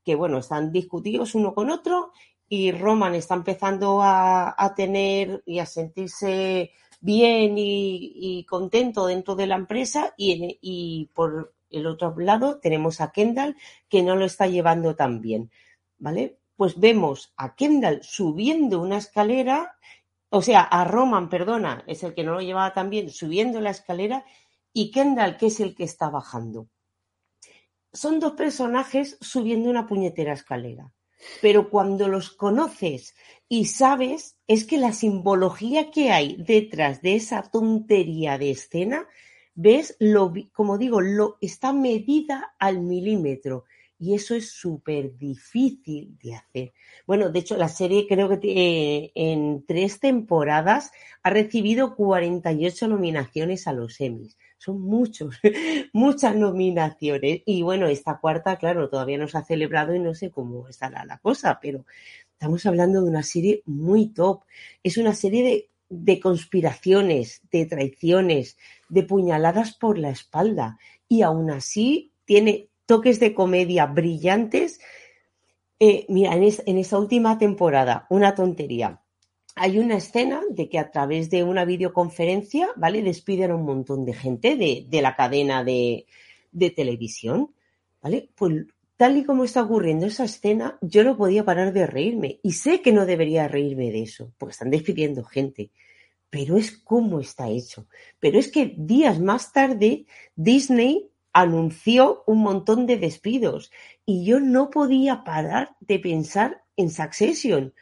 que 0.04 0.14
bueno, 0.14 0.38
están 0.38 0.72
discutidos 0.72 1.34
uno 1.34 1.54
con 1.54 1.70
otro 1.70 2.12
y 2.48 2.72
Roman 2.72 3.14
está 3.14 3.34
empezando 3.34 4.00
a, 4.02 4.74
tener 4.76 5.42
y 5.46 5.60
a 5.60 5.66
sentirse 5.66 6.72
bien 7.00 7.54
y, 7.56 8.44
contento 8.46 9.06
dentro 9.06 9.34
de 9.34 9.46
la 9.46 9.56
empresa 9.56 10.12
y, 10.16 10.58
y 10.60 11.10
por 11.14 11.54
el 11.70 11.86
otro 11.86 12.14
lado 12.18 12.60
tenemos 12.60 13.00
a 13.00 13.12
Kendall 13.12 13.56
que 13.88 14.02
no 14.02 14.14
lo 14.14 14.26
está 14.26 14.46
llevando 14.46 14.94
tan 14.94 15.22
bien, 15.22 15.50
¿vale? 15.98 16.38
Pues 16.54 16.78
vemos 16.78 17.32
a 17.38 17.54
Kendall 17.54 18.00
subiendo 18.02 18.80
una 18.80 18.98
escalera 18.98 19.76
o 20.36 20.42
sea, 20.42 20.60
a 20.60 20.84
Roman, 20.84 21.30
perdona, 21.30 21.82
es 21.86 22.02
el 22.02 22.12
que 22.12 22.22
no 22.22 22.34
lo 22.34 22.42
llevaba 22.42 22.74
tan 22.74 22.90
bien, 22.90 23.08
subiendo 23.08 23.58
la 23.62 23.70
escalera, 23.70 24.26
y 24.70 24.90
Kendall, 24.90 25.38
que 25.38 25.46
es 25.46 25.60
el 25.60 25.74
que 25.74 25.84
está 25.84 26.10
bajando. 26.10 26.68
Son 27.90 28.20
dos 28.20 28.32
personajes 28.32 29.16
subiendo 29.22 29.70
una 29.70 29.86
puñetera 29.86 30.34
escalera, 30.34 30.92
pero 31.40 31.70
cuando 31.70 32.06
los 32.08 32.28
conoces 32.28 33.14
y 33.48 33.64
sabes, 33.64 34.36
es 34.46 34.66
que 34.66 34.76
la 34.76 34.92
simbología 34.92 35.90
que 35.90 36.10
hay 36.10 36.36
detrás 36.36 37.00
de 37.00 37.14
esa 37.14 37.42
tontería 37.42 38.36
de 38.36 38.50
escena, 38.50 39.08
ves, 39.54 39.96
lo, 40.00 40.34
como 40.52 40.76
digo, 40.76 41.00
lo 41.00 41.38
está 41.40 41.72
medida 41.72 42.54
al 42.58 42.80
milímetro 42.80 43.64
y 43.98 44.14
eso 44.14 44.34
es 44.34 44.50
súper 44.50 45.16
difícil 45.16 46.18
de 46.22 46.34
hacer. 46.34 46.72
Bueno, 47.06 47.30
de 47.30 47.38
hecho, 47.38 47.56
la 47.56 47.68
serie 47.68 48.06
creo 48.06 48.28
que 48.28 48.38
eh, 48.42 49.12
en 49.14 49.64
tres 49.66 50.00
temporadas 50.00 50.92
ha 51.22 51.30
recibido 51.30 51.96
48 51.96 52.88
nominaciones 52.88 53.66
a 53.66 53.72
los 53.72 54.00
Emmys. 54.00 54.36
Son 54.58 54.80
muchos, 54.80 55.36
muchas 55.92 56.36
nominaciones. 56.36 57.42
Y 57.46 57.62
bueno, 57.62 57.86
esta 57.86 58.18
cuarta, 58.18 58.56
claro, 58.56 58.90
todavía 58.90 59.18
no 59.18 59.28
se 59.28 59.38
ha 59.38 59.44
celebrado 59.44 59.94
y 59.94 59.98
no 59.98 60.14
sé 60.14 60.30
cómo 60.30 60.68
estará 60.68 61.04
la 61.04 61.18
cosa, 61.18 61.58
pero 61.60 61.86
estamos 62.32 62.66
hablando 62.66 63.02
de 63.02 63.08
una 63.08 63.22
serie 63.22 63.62
muy 63.64 64.08
top. 64.08 64.42
Es 64.82 64.98
una 64.98 65.14
serie 65.14 65.42
de, 65.42 65.70
de 65.88 66.20
conspiraciones, 66.20 67.40
de 67.50 67.64
traiciones, 67.64 68.58
de 68.90 69.04
puñaladas 69.04 69.74
por 69.74 69.98
la 69.98 70.10
espalda. 70.10 70.78
Y 71.08 71.22
aún 71.22 71.50
así 71.50 72.12
tiene 72.26 72.68
toques 72.86 73.20
de 73.20 73.34
comedia 73.34 73.86
brillantes. 73.86 74.80
Eh, 75.78 76.06
mira, 76.08 76.34
en, 76.34 76.78
esta 76.78 76.98
última 76.98 77.36
temporada, 77.38 78.06
una 78.08 78.34
tontería. 78.34 79.02
Hay 79.54 79.78
una 79.78 79.96
escena 79.96 80.42
de 80.50 80.68
que 80.68 80.78
a 80.78 80.90
través 80.90 81.30
de 81.30 81.42
una 81.42 81.64
videoconferencia, 81.64 82.68
¿vale? 82.76 83.02
Despiden 83.02 83.50
a 83.50 83.56
un 83.56 83.64
montón 83.64 84.04
de 84.04 84.14
gente 84.14 84.56
de, 84.56 85.02
la 85.02 85.16
cadena 85.16 85.64
de, 85.64 86.06
de, 86.52 86.70
televisión, 86.70 87.54
¿vale? 88.02 88.30
Pues 88.34 88.66
tal 88.96 89.16
y 89.16 89.24
como 89.24 89.44
está 89.44 89.62
ocurriendo 89.62 90.06
esa 90.06 90.24
escena, 90.24 90.78
yo 90.80 91.04
no 91.04 91.16
podía 91.16 91.44
parar 91.44 91.72
de 91.72 91.86
reírme. 91.86 92.38
Y 92.42 92.52
sé 92.52 92.80
que 92.82 92.92
no 92.92 93.06
debería 93.06 93.48
reírme 93.48 93.90
de 93.90 94.02
eso, 94.02 94.32
porque 94.38 94.52
están 94.52 94.70
despidiendo 94.70 95.24
gente. 95.24 95.70
Pero 96.28 96.56
es 96.56 96.72
como 96.72 97.20
está 97.20 97.48
hecho. 97.48 97.86
Pero 98.20 98.38
es 98.38 98.50
que 98.50 98.74
días 98.76 99.20
más 99.20 99.52
tarde, 99.52 100.06
Disney 100.34 101.10
anunció 101.36 102.22
un 102.26 102.38
montón 102.38 102.86
de 102.86 102.96
despidos 102.96 103.70
y 104.06 104.24
yo 104.24 104.40
no 104.40 104.70
podía 104.70 105.22
parar 105.22 105.76
de 105.80 105.98
pensar 105.98 106.64
en 106.78 106.90
Succession, 106.90 107.74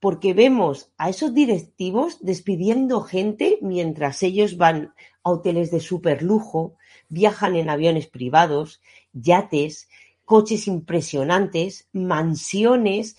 porque 0.00 0.34
vemos 0.34 0.92
a 0.98 1.08
esos 1.08 1.32
directivos 1.32 2.18
despidiendo 2.20 3.00
gente 3.00 3.56
mientras 3.62 4.22
ellos 4.22 4.58
van 4.58 4.92
a 5.22 5.30
hoteles 5.30 5.70
de 5.70 5.80
super 5.80 6.22
lujo, 6.22 6.74
viajan 7.08 7.56
en 7.56 7.70
aviones 7.70 8.06
privados, 8.06 8.82
yates, 9.14 9.88
coches 10.26 10.68
impresionantes, 10.68 11.88
mansiones 11.94 13.16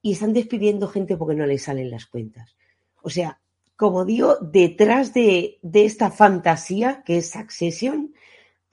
y 0.00 0.12
están 0.12 0.32
despidiendo 0.32 0.86
gente 0.86 1.16
porque 1.16 1.34
no 1.34 1.44
les 1.44 1.64
salen 1.64 1.90
las 1.90 2.06
cuentas. 2.06 2.54
O 3.02 3.10
sea, 3.10 3.40
como 3.74 4.04
digo, 4.04 4.36
detrás 4.40 5.12
de, 5.12 5.58
de 5.62 5.86
esta 5.86 6.12
fantasía 6.12 7.02
que 7.04 7.16
es 7.16 7.32
Succession, 7.32 8.14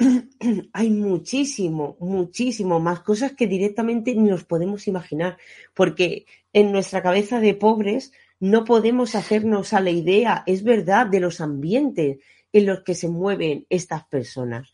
hay 0.73 0.89
muchísimo, 0.89 1.97
muchísimo 1.99 2.79
más 2.79 3.01
cosas 3.01 3.33
que 3.33 3.47
directamente 3.47 4.15
nos 4.15 4.43
podemos 4.43 4.87
imaginar, 4.87 5.37
porque 5.73 6.25
en 6.53 6.71
nuestra 6.71 7.01
cabeza 7.01 7.39
de 7.39 7.53
pobres 7.53 8.11
no 8.39 8.65
podemos 8.65 9.15
hacernos 9.15 9.73
a 9.73 9.81
la 9.81 9.91
idea, 9.91 10.43
es 10.47 10.63
verdad, 10.63 11.07
de 11.07 11.19
los 11.19 11.41
ambientes 11.41 12.17
en 12.51 12.65
los 12.65 12.81
que 12.81 12.95
se 12.95 13.07
mueven 13.07 13.65
estas 13.69 14.05
personas. 14.05 14.73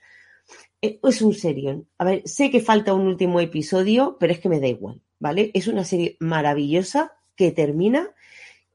Eh, 0.81 0.99
es 1.03 1.21
un 1.21 1.33
serión. 1.33 1.87
A 1.97 2.05
ver, 2.05 2.21
sé 2.25 2.49
que 2.49 2.61
falta 2.61 2.93
un 2.93 3.07
último 3.07 3.39
episodio, 3.39 4.17
pero 4.19 4.31
es 4.31 4.39
que 4.39 4.49
me 4.49 4.59
da 4.59 4.67
igual, 4.67 5.01
¿vale? 5.19 5.51
Es 5.53 5.67
una 5.67 5.83
serie 5.83 6.15
maravillosa 6.19 7.13
que 7.35 7.51
termina, 7.51 8.09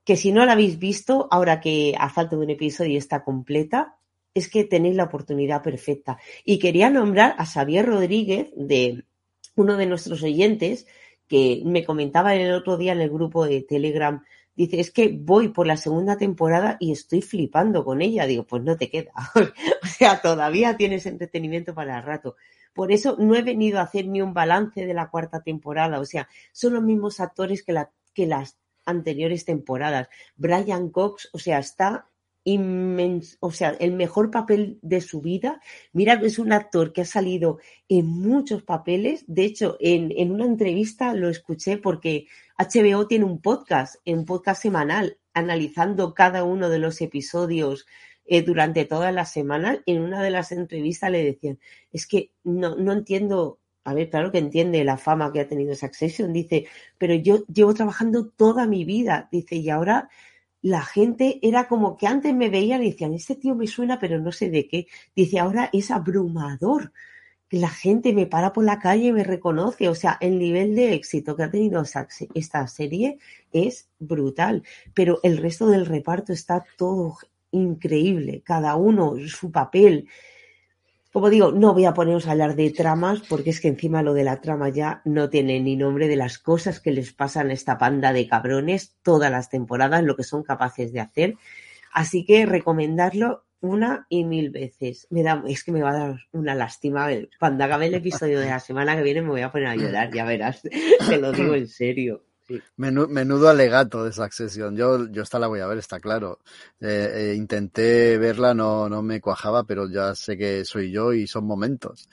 que 0.04 0.16
si 0.16 0.32
no 0.32 0.44
la 0.44 0.52
habéis 0.52 0.78
visto, 0.78 1.28
ahora 1.30 1.60
que 1.60 1.94
a 1.98 2.10
falta 2.10 2.36
de 2.36 2.42
un 2.42 2.50
episodio 2.50 2.98
está 2.98 3.24
completa, 3.24 3.96
es 4.34 4.48
que 4.48 4.64
tenéis 4.64 4.96
la 4.96 5.04
oportunidad 5.04 5.62
perfecta. 5.62 6.18
Y 6.44 6.59
quería 6.59 6.90
nombrar 6.90 7.34
a 7.38 7.46
Xavier 7.46 7.86
Rodríguez, 7.86 8.50
de 8.56 9.04
uno 9.56 9.76
de 9.76 9.86
nuestros 9.86 10.22
oyentes, 10.22 10.86
que 11.28 11.62
me 11.64 11.84
comentaba 11.84 12.34
el 12.34 12.52
otro 12.52 12.76
día 12.76 12.92
en 12.92 13.00
el 13.00 13.10
grupo 13.10 13.46
de 13.46 13.62
Telegram. 13.62 14.22
Dice, 14.54 14.80
es 14.80 14.90
que 14.90 15.09
voy 15.09 15.48
por 15.48 15.66
la 15.66 15.76
segunda 15.76 16.16
temporada 16.16 16.76
y 16.78 16.92
estoy 16.92 17.22
flipando 17.22 17.84
con 17.84 18.02
ella. 18.02 18.26
Digo, 18.26 18.44
pues 18.44 18.62
no 18.62 18.76
te 18.76 18.90
queda. 18.90 19.12
o 19.82 19.86
sea, 19.86 20.20
todavía 20.20 20.76
tienes 20.76 21.06
entretenimiento 21.06 21.74
para 21.74 21.98
el 21.98 22.04
rato. 22.04 22.36
Por 22.74 22.92
eso 22.92 23.16
no 23.18 23.34
he 23.34 23.42
venido 23.42 23.78
a 23.78 23.82
hacer 23.82 24.06
ni 24.09 24.22
un 24.22 24.32
balance 24.34 24.84
de 24.86 24.94
la 24.94 25.10
cuarta 25.10 25.42
temporada. 25.42 26.00
O 26.00 26.04
sea, 26.04 26.28
son 26.52 26.74
los 26.74 26.82
mismos 26.82 27.20
actores 27.20 27.62
que, 27.62 27.72
la, 27.72 27.90
que 28.14 28.26
las 28.26 28.59
anteriores 28.84 29.44
temporadas. 29.44 30.09
Brian 30.36 30.90
Cox, 30.90 31.28
o 31.32 31.38
sea, 31.38 31.59
está 31.59 32.09
inmenso, 32.44 33.36
o 33.40 33.51
sea, 33.52 33.70
el 33.81 33.93
mejor 33.93 34.31
papel 34.31 34.78
de 34.82 35.01
su 35.01 35.20
vida. 35.20 35.60
Mira, 35.93 36.14
es 36.14 36.39
un 36.39 36.52
actor 36.52 36.93
que 36.93 37.02
ha 37.02 37.05
salido 37.05 37.59
en 37.89 38.06
muchos 38.06 38.62
papeles. 38.62 39.24
De 39.27 39.44
hecho, 39.44 39.77
en, 39.81 40.12
en 40.16 40.32
una 40.32 40.44
entrevista 40.44 41.14
lo 41.14 41.28
escuché 41.28 41.78
porque 41.78 42.27
HBO 42.59 43.06
tiene 43.06 43.24
un 43.24 43.40
podcast, 43.40 43.97
un 44.06 44.24
podcast 44.24 44.62
semanal, 44.62 45.19
analizando 45.35 46.14
cada 46.14 46.44
uno 46.44 46.69
de 46.69 46.78
los 46.78 47.01
episodios 47.01 47.86
eh, 48.24 48.43
durante 48.43 48.85
toda 48.85 49.12
la 49.12 49.24
semana. 49.24 49.82
En 49.86 50.02
una 50.02 50.23
de 50.23 50.31
las 50.31 50.52
entrevistas 50.52 51.10
le 51.10 51.24
decían, 51.24 51.59
es 51.93 52.06
que 52.06 52.32
no, 52.44 52.77
no 52.77 52.93
entiendo 52.93 53.59
a 53.85 53.94
ver, 53.94 54.10
claro 54.10 54.31
que 54.31 54.39
entiende 54.39 54.85
la 54.85 54.97
fama 54.97 55.32
que 55.32 55.40
ha 55.40 55.48
tenido 55.48 55.74
Succession, 55.74 56.32
dice, 56.32 56.66
pero 56.98 57.14
yo 57.14 57.44
llevo 57.47 57.74
trabajando 57.74 58.28
toda 58.28 58.66
mi 58.66 58.85
vida, 58.85 59.28
dice, 59.32 59.56
y 59.56 59.70
ahora 59.70 60.09
la 60.62 60.82
gente 60.82 61.40
era 61.43 61.66
como 61.66 61.97
que 61.97 62.06
antes 62.06 62.32
me 62.34 62.48
veían 62.48 62.82
y 62.82 62.93
decían, 62.93 63.12
este 63.14 63.34
tío 63.34 63.56
me 63.56 63.66
suena, 63.66 63.98
pero 63.98 64.20
no 64.20 64.30
sé 64.30 64.48
de 64.48 64.68
qué. 64.68 64.86
Dice, 65.14 65.40
ahora 65.40 65.68
es 65.72 65.90
abrumador. 65.90 66.93
La 67.51 67.68
gente 67.68 68.14
me 68.14 68.26
para 68.26 68.52
por 68.52 68.64
la 68.64 68.78
calle 68.78 69.09
y 69.09 69.12
me 69.12 69.24
reconoce. 69.24 69.89
O 69.89 69.94
sea, 69.94 70.16
el 70.20 70.39
nivel 70.39 70.74
de 70.76 70.94
éxito 70.94 71.36
que 71.36 71.43
ha 71.43 71.51
tenido 71.51 71.82
esta 72.34 72.66
serie 72.68 73.18
es 73.52 73.90
brutal. 73.98 74.62
Pero 74.94 75.18
el 75.24 75.36
resto 75.36 75.66
del 75.66 75.84
reparto 75.84 76.32
está 76.32 76.64
todo 76.78 77.18
increíble. 77.51 78.43
Cada 78.44 78.76
uno, 78.76 79.16
su 79.26 79.51
papel. 79.51 80.09
Como 81.12 81.28
digo, 81.28 81.52
no 81.52 81.74
voy 81.74 81.84
a 81.84 81.93
poneros 81.93 82.26
a 82.26 82.30
hablar 82.30 82.56
de 82.56 82.70
tramas 82.70 83.20
porque 83.28 83.51
es 83.51 83.60
que 83.60 83.68
encima 83.68 84.02
lo 84.02 84.14
de 84.14 84.24
la 84.24 84.40
trama 84.40 84.70
ya 84.70 85.02
no 85.05 85.28
tiene 85.28 85.60
ni 85.60 85.76
nombre 85.76 86.09
de 86.09 86.16
las 86.16 86.39
cosas 86.39 86.80
que 86.80 86.90
les 86.90 87.12
pasan 87.12 87.51
a 87.51 87.52
esta 87.52 87.76
panda 87.76 88.14
de 88.14 88.26
cabrones 88.26 88.97
todas 89.02 89.30
las 89.30 89.51
temporadas, 89.51 90.02
lo 90.02 90.16
que 90.16 90.22
son 90.22 90.43
capaces 90.43 90.90
de 90.90 91.01
hacer. 91.01 91.34
Así 91.93 92.24
que 92.24 92.47
recomendarlo 92.47 93.44
una 93.60 94.06
y 94.09 94.24
mil 94.24 94.48
veces. 94.48 95.06
Me 95.10 95.22
da, 95.22 95.44
es 95.47 95.62
que 95.64 95.72
me 95.72 95.82
va 95.82 95.90
a 95.90 95.98
dar 95.98 96.16
una 96.32 96.55
lástima. 96.55 97.09
Cuando 97.39 97.62
acabe 97.64 97.89
el 97.89 97.94
episodio 97.94 98.40
de 98.40 98.48
la 98.48 98.59
semana 98.59 98.97
que 98.97 99.02
viene 99.02 99.20
me 99.20 99.28
voy 99.28 99.43
a 99.43 99.52
poner 99.52 99.68
a 99.68 99.76
llorar, 99.76 100.10
ya 100.14 100.24
verás. 100.24 100.62
Te 101.09 101.18
lo 101.18 101.30
digo 101.32 101.55
en 101.55 101.68
serio. 101.68 102.24
Menudo, 102.76 103.48
alegato 103.48 104.04
de 104.04 104.12
Succession. 104.12 104.76
Yo, 104.76 105.08
yo 105.08 105.22
esta 105.22 105.38
la 105.38 105.46
voy 105.46 105.60
a 105.60 105.66
ver, 105.66 105.78
está 105.78 106.00
claro. 106.00 106.40
Eh, 106.80 107.10
eh, 107.14 107.34
intenté 107.34 108.18
verla, 108.18 108.54
no, 108.54 108.88
no 108.88 109.02
me 109.02 109.20
cuajaba, 109.20 109.64
pero 109.64 109.88
ya 109.88 110.14
sé 110.14 110.36
que 110.36 110.64
soy 110.64 110.90
yo 110.90 111.12
y 111.12 111.26
son 111.26 111.44
momentos. 111.44 112.08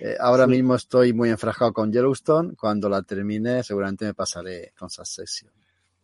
Eh, 0.00 0.16
ahora 0.18 0.46
mismo 0.46 0.74
estoy 0.74 1.12
muy 1.12 1.28
enfrascado 1.30 1.72
con 1.72 1.92
Yellowstone. 1.92 2.54
Cuando 2.56 2.88
la 2.88 3.02
termine, 3.02 3.62
seguramente 3.62 4.06
me 4.06 4.14
pasaré 4.14 4.72
con 4.78 4.88
Succession. 4.88 5.50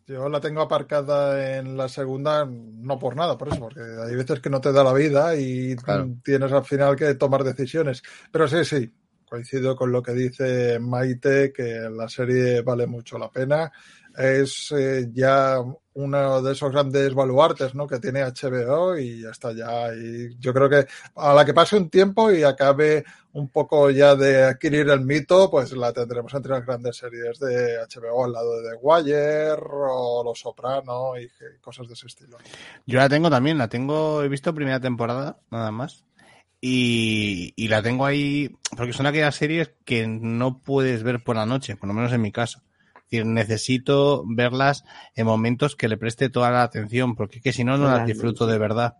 Yo 0.06 0.28
la 0.28 0.40
tengo 0.40 0.60
aparcada 0.60 1.58
en 1.58 1.76
la 1.76 1.88
segunda, 1.88 2.46
no 2.46 2.96
por 2.96 3.16
nada, 3.16 3.36
por 3.36 3.48
eso, 3.48 3.58
porque 3.58 3.80
hay 3.80 4.14
veces 4.14 4.38
que 4.38 4.48
no 4.48 4.60
te 4.60 4.70
da 4.70 4.84
la 4.84 4.92
vida 4.92 5.34
y 5.34 5.74
tienes 6.22 6.52
al 6.52 6.64
final 6.64 6.94
que 6.94 7.16
tomar 7.16 7.42
decisiones. 7.42 8.04
Pero 8.30 8.46
sí, 8.46 8.64
sí, 8.64 8.92
coincido 9.28 9.77
con 9.77 9.93
lo 9.93 10.03
que 10.03 10.12
dice 10.12 10.78
Maite, 10.78 11.53
que 11.53 11.89
la 11.90 12.09
serie 12.09 12.62
vale 12.62 12.86
mucho 12.86 13.19
la 13.19 13.31
pena. 13.31 13.73
Es 14.16 14.73
eh, 14.73 15.11
ya 15.12 15.61
uno 15.94 16.43
de 16.43 16.53
esos 16.53 16.73
grandes 16.73 17.12
baluartes 17.12 17.74
¿no? 17.74 17.86
que 17.86 17.98
tiene 17.98 18.23
HBO 18.23 18.97
y 18.97 19.23
ya 19.23 19.31
está 19.31 19.53
ya. 19.53 19.94
Y 19.94 20.36
yo 20.39 20.55
creo 20.55 20.69
que 20.69 20.86
a 21.16 21.35
la 21.35 21.44
que 21.44 21.53
pase 21.53 21.77
un 21.77 21.90
tiempo 21.90 22.31
y 22.31 22.43
acabe 22.43 23.05
un 23.32 23.48
poco 23.48 23.90
ya 23.90 24.15
de 24.15 24.44
adquirir 24.44 24.89
el 24.89 25.03
mito, 25.03 25.51
pues 25.51 25.73
la 25.73 25.93
tendremos 25.93 26.32
entre 26.32 26.53
las 26.53 26.65
grandes 26.65 26.97
series 26.97 27.39
de 27.39 27.77
HBO 27.77 28.24
al 28.24 28.32
lado 28.32 28.62
de 28.62 28.70
The 28.70 28.77
Wire 28.81 29.61
o 29.70 30.23
Los 30.24 30.40
Soprano 30.40 31.19
y 31.19 31.28
cosas 31.61 31.86
de 31.89 31.94
ese 31.94 32.07
estilo. 32.07 32.39
Yo 32.86 32.98
la 32.98 33.11
tengo 33.11 33.28
también, 33.28 33.59
la 33.59 33.69
tengo, 33.69 34.23
he 34.23 34.28
visto 34.28 34.55
primera 34.55 34.81
temporada, 34.81 35.39
nada 35.51 35.70
más. 35.70 36.07
Y, 36.60 37.52
y 37.54 37.68
la 37.68 37.82
tengo 37.82 38.06
ahí, 38.06 38.56
porque 38.76 38.92
son 38.92 39.06
aquellas 39.06 39.34
series 39.34 39.72
que 39.84 40.06
no 40.06 40.62
puedes 40.62 41.02
ver 41.02 41.22
por 41.22 41.36
la 41.36 41.46
noche, 41.46 41.76
por 41.76 41.88
lo 41.88 41.94
menos 41.94 42.12
en 42.12 42.22
mi 42.22 42.32
caso 42.32 42.62
decir, 43.06 43.26
necesito 43.26 44.24
verlas 44.26 44.84
en 45.14 45.26
momentos 45.26 45.76
que 45.76 45.88
le 45.88 45.96
preste 45.96 46.28
toda 46.28 46.50
la 46.50 46.62
atención, 46.62 47.14
porque 47.14 47.40
que 47.40 47.52
si 47.52 47.64
no, 47.64 47.78
no 47.78 47.86
las 47.86 48.06
disfruto 48.06 48.46
de 48.46 48.58
verdad. 48.58 48.96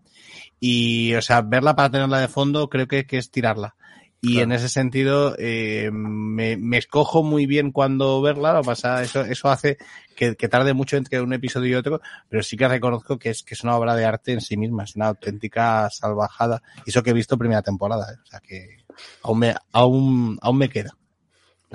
Y, 0.61 1.15
o 1.15 1.23
sea, 1.23 1.43
verla 1.43 1.77
para 1.77 1.91
tenerla 1.91 2.21
de 2.21 2.29
fondo 2.29 2.69
creo 2.69 2.87
que, 2.87 3.07
que 3.07 3.19
es 3.19 3.31
tirarla. 3.31 3.77
Y 4.21 4.41
en 4.41 4.51
ese 4.51 4.69
sentido, 4.69 5.37
eh, 5.39 5.91
me, 5.93 6.57
me, 6.57 6.79
escojo 6.79 7.23
muy 7.23 7.47
bien 7.47 7.71
cuando 7.71 8.21
verla, 8.23 8.55
lo 8.55 8.63
pasa, 8.63 9.03
eso, 9.03 9.21
eso 9.21 9.49
hace 9.49 9.77
que, 10.17 10.35
que, 10.35 10.49
tarde 10.49 10.75
mucho 10.75 10.97
entre 10.97 11.21
un 11.21 11.33
episodio 11.33 11.71
y 11.71 11.75
otro, 11.75 12.01
pero 12.29 12.43
sí 12.43 12.57
que 12.57 12.67
reconozco 12.67 13.19
que 13.19 13.31
es, 13.31 13.43
que 13.43 13.55
es 13.55 13.63
una 13.63 13.77
obra 13.77 13.95
de 13.95 14.05
arte 14.05 14.33
en 14.33 14.41
sí 14.41 14.57
misma, 14.57 14.85
es 14.85 14.97
una 14.97 15.09
auténtica 15.09 15.89
salvajada. 15.91 16.63
Y 16.85 16.91
eso 16.91 17.03
que 17.03 17.11
he 17.11 17.15
visto 17.15 17.39
primera 17.39 17.63
temporada, 17.63 18.13
¿eh? 18.13 18.17
o 18.21 18.27
sea 18.27 18.41
que 18.41 18.79
aún 19.23 19.39
me, 19.39 19.55
aún, 19.73 20.39
aún 20.41 20.59
me 20.59 20.69
queda. 20.69 20.97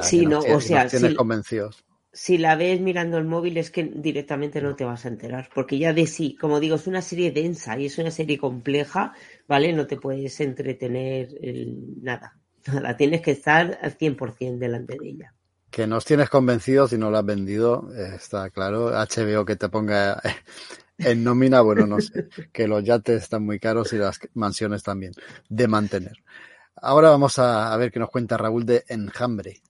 Sí, 0.01 0.26
no, 0.26 0.39
o 0.39 0.59
sea, 0.59 0.88
tienes 0.88 1.13
convencidos 1.13 1.84
si 2.13 2.38
la 2.38 2.55
ves 2.55 2.81
mirando 2.81 3.17
el 3.17 3.25
móvil 3.25 3.57
es 3.57 3.71
que 3.71 3.83
directamente 3.83 4.61
no 4.61 4.75
te 4.75 4.83
vas 4.83 5.05
a 5.05 5.07
enterar, 5.07 5.49
porque 5.53 5.77
ya 5.77 5.93
de 5.93 6.07
sí, 6.07 6.35
como 6.35 6.59
digo, 6.59 6.75
es 6.75 6.88
una 6.88 7.01
serie 7.01 7.31
densa 7.31 7.79
y 7.79 7.85
es 7.85 7.97
una 7.97 8.11
serie 8.11 8.38
compleja, 8.38 9.13
¿vale? 9.47 9.71
No 9.71 9.88
te 9.88 9.97
puedes 9.97 10.39
entretener 10.41 11.29
nada, 12.01 12.38
nada, 12.67 12.97
tienes 12.97 13.21
que 13.21 13.31
estar 13.31 13.79
al 13.81 13.97
100% 13.97 14.57
delante 14.57 14.97
de 14.99 15.09
ella. 15.09 15.33
Que 15.69 15.88
nos 15.88 16.03
tienes 16.03 16.29
convencidos 16.29 16.91
y 16.91 16.97
no 16.97 17.09
la 17.09 17.19
has 17.19 17.25
vendido, 17.25 17.88
está 17.95 18.49
claro. 18.49 18.89
HBO 18.89 19.45
que 19.45 19.55
te 19.55 19.69
ponga 19.69 20.21
en 20.97 21.23
nómina, 21.23 21.61
bueno, 21.61 21.88
no 21.88 22.01
sé, 22.01 22.27
que 22.51 22.67
los 22.67 22.83
yates 22.83 23.23
están 23.23 23.45
muy 23.45 23.57
caros 23.57 23.93
y 23.93 23.97
las 23.97 24.19
mansiones 24.33 24.83
también, 24.83 25.13
de 25.47 25.67
mantener. 25.69 26.17
Ahora 26.75 27.09
vamos 27.09 27.39
a, 27.39 27.71
a 27.71 27.77
ver 27.77 27.89
qué 27.89 27.99
nos 27.99 28.09
cuenta 28.09 28.38
Raúl 28.38 28.65
de 28.65 28.83
Enjambre. 28.89 29.61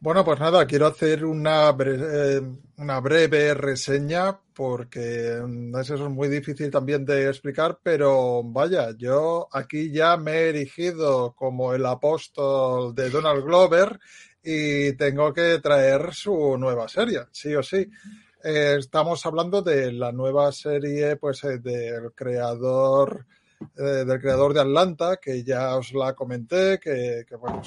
Bueno, 0.00 0.24
pues 0.24 0.38
nada, 0.38 0.64
quiero 0.64 0.86
hacer 0.86 1.24
una, 1.24 1.70
eh, 1.70 2.40
una 2.76 3.00
breve 3.00 3.52
reseña 3.54 4.38
porque 4.54 5.40
mm, 5.44 5.76
eso 5.76 5.94
es 5.96 6.00
muy 6.02 6.28
difícil 6.28 6.70
también 6.70 7.04
de 7.04 7.26
explicar, 7.28 7.80
pero 7.82 8.44
vaya, 8.44 8.92
yo 8.96 9.48
aquí 9.50 9.90
ya 9.90 10.16
me 10.16 10.32
he 10.32 10.48
erigido 10.50 11.34
como 11.34 11.74
el 11.74 11.84
apóstol 11.84 12.94
de 12.94 13.10
Donald 13.10 13.44
Glover 13.44 13.98
y 14.40 14.92
tengo 14.92 15.32
que 15.32 15.58
traer 15.58 16.14
su 16.14 16.56
nueva 16.56 16.86
serie, 16.88 17.22
sí 17.32 17.52
o 17.56 17.62
sí. 17.64 17.88
Eh, 18.44 18.76
estamos 18.78 19.26
hablando 19.26 19.62
de 19.62 19.92
la 19.92 20.12
nueva 20.12 20.52
serie, 20.52 21.16
pues, 21.16 21.42
eh, 21.42 21.58
del 21.58 22.12
creador 22.14 23.26
eh, 23.76 24.04
del 24.04 24.20
creador 24.20 24.54
de 24.54 24.60
Atlanta, 24.60 25.16
que 25.16 25.42
ya 25.42 25.76
os 25.76 25.92
la 25.92 26.12
comenté, 26.14 26.78
que, 26.78 27.24
bueno, 27.38 27.60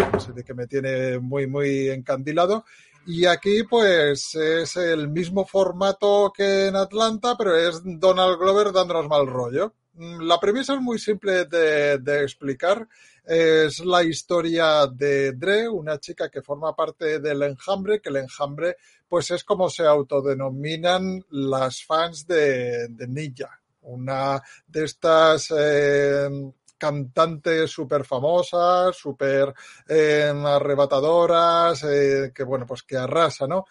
que 0.46 0.54
me 0.54 0.68
tiene 0.68 1.20
muy, 1.20 1.48
muy 1.48 1.90
encandilado. 1.90 2.66
Y 3.06 3.26
aquí, 3.26 3.64
pues, 3.64 4.36
es 4.36 4.76
el 4.78 5.10
mismo 5.10 5.46
formato 5.46 6.32
que 6.36 6.68
en 6.68 6.76
Atlanta, 6.76 7.36
pero 7.38 7.56
es 7.58 7.82
Donald 7.84 8.38
Glover 8.40 8.72
dándonos 8.72 9.08
mal 9.08 9.28
rollo. 9.28 9.74
Mm, 9.94 10.22
la 10.22 10.40
premisa 10.40 10.76
es 10.76 10.82
muy 10.82 11.00
simple 11.00 11.46
de, 11.46 11.98
de 11.98 12.24
explicar. 12.24 12.88
Es 13.26 13.80
la 13.80 14.04
historia 14.04 14.88
de 14.88 15.34
Dre, 15.34 15.68
una 15.68 16.00
chica 16.00 16.30
que 16.30 16.42
forma 16.42 16.76
parte 16.76 17.20
del 17.20 17.44
enjambre, 17.44 18.02
que 18.02 18.10
el 18.10 18.18
enjambre, 18.18 18.78
pues, 19.08 19.32
es 19.32 19.44
como 19.44 19.70
se 19.70 19.84
autodenominan 19.84 21.26
las 21.30 21.84
fans 21.84 22.26
de, 22.28 22.88
de 22.90 23.08
Ninja 23.08 23.61
una 23.82 24.41
de 24.68 24.84
estas 24.84 25.53
eh, 25.58 26.30
cantantes 26.78 27.70
súper 27.70 28.06
famosas, 28.06 28.95
súper 28.95 29.53
eh, 29.88 30.32
arrebatadoras, 30.45 31.84
eh, 31.84 32.32
que 32.34 32.44
bueno, 32.44 32.66
pues 32.66 32.84
que 32.84 32.98
arrasa, 32.98 33.48
¿no? 33.48 33.66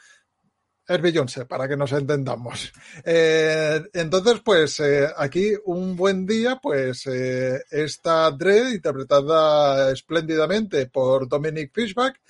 Es 0.87 1.01
Beyoncé, 1.01 1.47
para 1.47 1.69
que 1.69 1.77
nos 1.77 1.93
entendamos. 1.93 2.73
entonces, 3.05 4.41
pues 4.45 4.82
aquí 5.16 5.53
un 5.66 5.95
buen 5.95 6.27
día, 6.27 6.59
pues 6.61 7.07
esta 7.07 8.28
Dre, 8.32 8.73
interpretada 8.73 9.93
espléndidamente 9.93 10.87
por 10.87 11.28
Dominic 11.28 11.70
Fishback, 11.73 12.20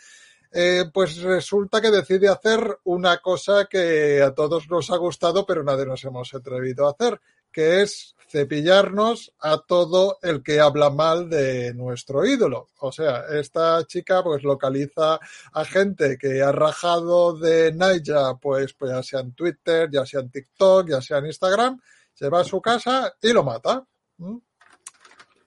pues 0.92 1.22
resulta 1.22 1.80
que 1.80 1.90
decide 1.90 2.28
hacer 2.28 2.80
una 2.84 3.16
cosa 3.22 3.64
que 3.64 4.20
a 4.20 4.34
todos 4.34 4.68
nos 4.68 4.90
ha 4.90 4.98
gustado, 4.98 5.46
pero 5.46 5.64
nadie 5.64 5.86
nos 5.86 6.04
hemos 6.04 6.34
atrevido 6.34 6.86
a 6.86 6.90
hacer, 6.90 7.18
que 7.52 7.82
es 7.82 8.14
cepillarnos 8.30 9.32
a 9.40 9.58
todo 9.58 10.18
el 10.22 10.42
que 10.42 10.60
habla 10.60 10.90
mal 10.90 11.28
de 11.28 11.74
nuestro 11.74 12.24
ídolo. 12.24 12.68
O 12.78 12.92
sea, 12.92 13.24
esta 13.30 13.84
chica 13.86 14.22
pues 14.22 14.44
localiza 14.44 15.18
a 15.52 15.64
gente 15.64 16.16
que 16.16 16.40
ha 16.40 16.52
rajado 16.52 17.36
de 17.36 17.72
Naija, 17.72 18.36
pues, 18.38 18.72
pues 18.74 18.92
ya 18.92 19.02
sea 19.02 19.20
en 19.20 19.34
Twitter, 19.34 19.90
ya 19.90 20.06
sea 20.06 20.20
en 20.20 20.30
TikTok, 20.30 20.90
ya 20.90 21.02
sea 21.02 21.18
en 21.18 21.26
Instagram, 21.26 21.80
se 22.14 22.28
va 22.28 22.40
a 22.40 22.44
su 22.44 22.60
casa 22.60 23.12
y 23.20 23.32
lo 23.32 23.42
mata 23.42 23.84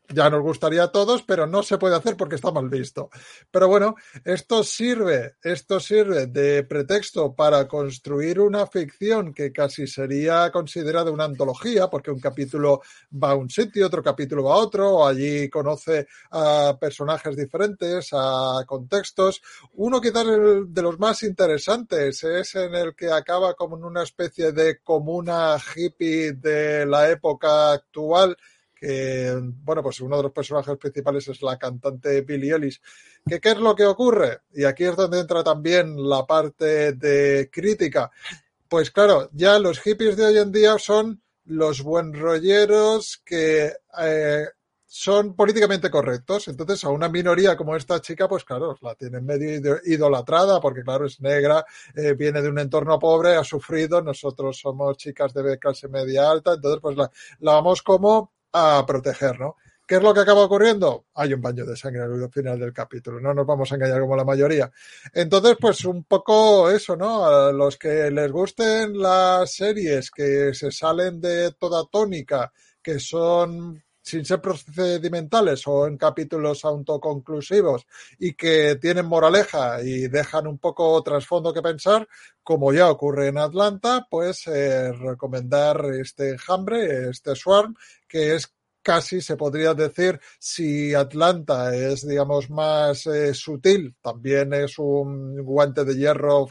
ya 0.10 0.30
nos 0.30 0.42
gustaría 0.42 0.84
a 0.84 0.92
todos, 0.92 1.24
pero 1.24 1.48
no 1.48 1.64
se 1.64 1.78
puede 1.78 1.96
hacer 1.96 2.18
porque 2.18 2.36
está 2.36 2.52
mal 2.52 2.70
visto. 2.70 3.10
Pero 3.52 3.68
bueno, 3.68 3.96
esto 4.24 4.64
sirve, 4.64 5.36
esto 5.42 5.80
sirve 5.80 6.28
de 6.28 6.64
pretexto 6.64 7.34
para 7.34 7.68
construir 7.68 8.40
una 8.40 8.68
ficción 8.68 9.34
que 9.34 9.52
casi 9.52 9.88
sería 9.88 10.52
considerada 10.52 11.12
una 11.12 11.24
antología, 11.24 11.88
porque 11.88 12.12
un 12.12 12.20
capítulo 12.20 12.82
va 13.12 13.32
a 13.32 13.36
un 13.36 13.50
sitio, 13.50 13.88
otro 13.88 14.04
capítulo 14.04 14.44
va 14.44 14.56
a 14.56 14.58
otro, 14.58 15.06
allí 15.06 15.50
conoce 15.50 16.08
a 16.32 16.78
personajes 16.80 17.36
diferentes, 17.36 18.10
a 18.12 18.64
contextos. 18.68 19.42
Uno 19.74 20.02
quizás 20.02 20.26
de 20.68 20.82
los 20.82 21.00
más 21.00 21.24
interesantes 21.24 22.24
es 22.24 22.56
en 22.56 22.76
el 22.76 22.96
que 22.96 23.12
acaba 23.12 23.54
como 23.54 23.78
en 23.78 23.86
una 23.86 24.04
especie 24.04 24.52
de 24.52 24.80
comuna 24.80 25.58
hippie 25.76 26.34
de 26.34 26.86
la 26.86 27.10
época 27.10 27.72
actual 27.72 28.38
bueno, 29.64 29.82
pues 29.82 30.02
uno 30.02 30.18
de 30.18 30.24
los 30.24 30.32
personajes 30.32 30.78
principales 30.78 31.28
es 31.28 31.42
la 31.42 31.58
cantante 31.58 32.22
Billie 32.22 32.54
Ellis. 32.54 32.82
¿Qué, 33.26 33.40
¿Qué 33.40 33.52
es 33.52 33.58
lo 33.58 33.76
que 33.76 33.86
ocurre? 33.86 34.42
Y 34.54 34.66
aquí 34.66 34.84
es 34.84 34.96
donde 34.96 35.20
entra 35.20 35.44
también 35.44 35.96
la 35.98 36.26
parte 36.26 36.94
de 36.94 37.50
crítica. 37.52 38.12
Pues 38.68 38.92
claro, 38.92 39.30
ya 39.34 39.60
los 39.60 39.80
hippies 39.80 40.18
de 40.18 40.26
hoy 40.26 40.38
en 40.38 40.52
día 40.52 40.78
son 40.80 41.22
los 41.46 41.82
buen 41.82 42.14
rolleros 42.14 43.22
que 43.26 43.72
eh, 44.00 44.46
son 44.86 45.36
políticamente 45.36 45.90
correctos. 45.90 46.48
Entonces, 46.48 46.84
a 46.84 46.90
una 46.90 47.10
minoría 47.10 47.58
como 47.58 47.76
esta 47.76 48.00
chica, 48.00 48.28
pues 48.28 48.44
claro, 48.44 48.78
la 48.82 48.96
tienen 48.96 49.26
medio 49.26 49.78
idolatrada 49.86 50.62
porque, 50.62 50.84
claro, 50.84 51.06
es 51.06 51.20
negra, 51.20 51.66
eh, 51.96 52.14
viene 52.14 52.42
de 52.42 52.50
un 52.50 52.60
entorno 52.60 53.00
pobre, 53.00 53.36
ha 53.36 53.44
sufrido. 53.44 54.02
Nosotros 54.02 54.60
somos 54.60 54.98
chicas 54.98 55.34
de 55.34 55.58
clase 55.58 55.88
media 55.88 56.30
alta, 56.30 56.54
entonces, 56.54 56.80
pues 56.82 56.96
la, 56.96 57.10
la 57.40 57.54
vamos 57.54 57.82
como 57.82 58.34
a 58.54 58.86
proteger, 58.86 59.40
¿no? 59.40 59.56
¿Qué 59.86 59.96
es 59.96 60.02
lo 60.02 60.14
que 60.14 60.22
acaba 60.22 60.46
ocurriendo? 60.46 61.08
Hay 61.16 61.34
un 61.34 61.42
baño 61.42 61.66
de 61.66 61.76
sangre 61.76 62.04
al 62.04 62.32
final 62.32 62.58
del 62.58 62.72
capítulo, 62.72 63.20
no 63.20 63.34
nos 63.34 63.46
vamos 63.46 63.70
a 63.72 63.76
engañar 63.76 64.00
como 64.00 64.16
la 64.16 64.24
mayoría. 64.24 64.72
Entonces, 65.14 65.58
pues 65.60 65.84
un 65.84 66.06
poco 66.06 66.70
eso, 66.70 66.96
¿no? 66.96 67.26
A 67.26 67.52
los 67.52 67.78
que 67.78 68.10
les 68.10 68.32
gusten 68.32 68.98
las 68.98 69.52
series 69.52 70.10
que 70.10 70.54
se 70.54 70.72
salen 70.72 71.20
de 71.20 71.52
toda 71.60 71.86
tónica, 71.92 72.54
que 72.82 72.98
son 72.98 73.84
sin 74.04 74.26
ser 74.26 74.42
procedimentales 74.42 75.66
o 75.66 75.88
en 75.88 75.98
capítulos 75.98 76.66
autoconclusivos 76.66 77.88
y 78.20 78.34
que 78.34 78.76
tienen 78.76 79.06
moraleja 79.06 79.82
y 79.82 80.10
dejan 80.10 80.46
un 80.46 80.58
poco 80.58 81.02
trasfondo 81.02 81.54
que 81.54 81.62
pensar, 81.62 82.08
como 82.44 82.74
ya 82.74 82.92
ocurre 82.92 83.30
en 83.30 83.38
Atlanta, 83.38 84.06
pues 84.10 84.46
eh, 84.48 84.92
recomendar 84.92 85.86
este 86.00 86.32
enjambre, 86.32 87.10
este 87.10 87.34
Swarm, 87.34 87.76
que 88.08 88.36
es 88.36 88.54
casi 88.84 89.22
se 89.22 89.38
podría 89.38 89.74
decir 89.74 90.20
si 90.38 90.94
Atlanta 90.94 91.74
es, 91.76 92.08
digamos, 92.08 92.50
más 92.50 93.08
eh, 93.08 93.34
sutil, 93.34 93.96
también 94.02 94.54
es 94.54 94.78
un 94.78 95.44
guante 95.44 95.86
de 95.86 95.96
hierro 95.96 96.48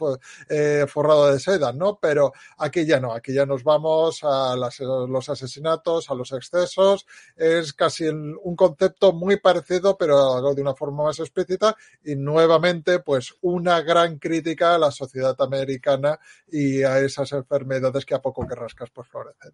eh, 0.49 0.87
forrado 0.89 1.33
de 1.33 1.39
seda, 1.39 1.73
¿no? 1.73 1.99
Pero 2.01 2.33
aquí 2.59 2.85
ya 2.85 2.99
no, 2.99 3.13
aquí 3.13 3.33
ya 3.33 3.47
nos 3.47 3.63
vamos 3.63 4.25
a 4.25 4.57
las, 4.57 4.81
los 4.81 5.29
asesinatos, 5.29 6.11
a 6.11 6.15
los 6.15 6.33
excesos, 6.33 7.07
es 7.37 7.73
casi 7.73 8.09
un 8.09 8.57
concepto 8.57 9.13
muy 9.13 9.37
parecido, 9.39 9.97
pero 9.97 10.55
de 10.55 10.63
una 10.63 10.75
forma 10.75 11.05
más 11.05 11.21
explícita 11.21 11.77
y 12.05 12.17
nuevamente, 12.17 13.01
pues, 13.01 13.35
una 13.43 13.83
gran 13.83 14.19
crítica 14.19 14.75
a 14.75 14.79
la 14.79 14.91
sociedad 14.91 15.37
americana 15.41 16.19
y 16.51 16.83
a 16.83 16.99
esas 17.01 17.33
enfermedades 17.33 18.05
que 18.07 18.15
a 18.15 18.23
poco 18.23 18.47
que 18.47 18.55
rascas 18.55 18.91
pues 18.91 19.09
florecen. 19.09 19.53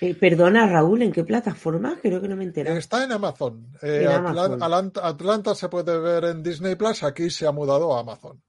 Eh, 0.00 0.14
perdona, 0.14 0.68
Raúl, 0.68 1.02
¿en 1.02 1.12
qué 1.12 1.24
plataforma? 1.24 1.98
Creo 2.00 2.20
que 2.20 2.28
no 2.28 2.36
me 2.36 2.44
enteré. 2.44 2.76
Está 2.76 3.04
en 3.04 3.12
Amazon. 3.12 3.66
Eh, 3.82 4.06
Atlanta, 4.06 5.54
se 5.54 5.68
puede 5.68 5.98
ver 5.98 6.24
en 6.24 6.42
Disney 6.42 6.76
Plus, 6.76 7.02
aquí 7.02 7.30
se 7.30 7.46
ha 7.46 7.52
mudado 7.52 7.96
a 7.96 8.00
Amazon. 8.00 8.40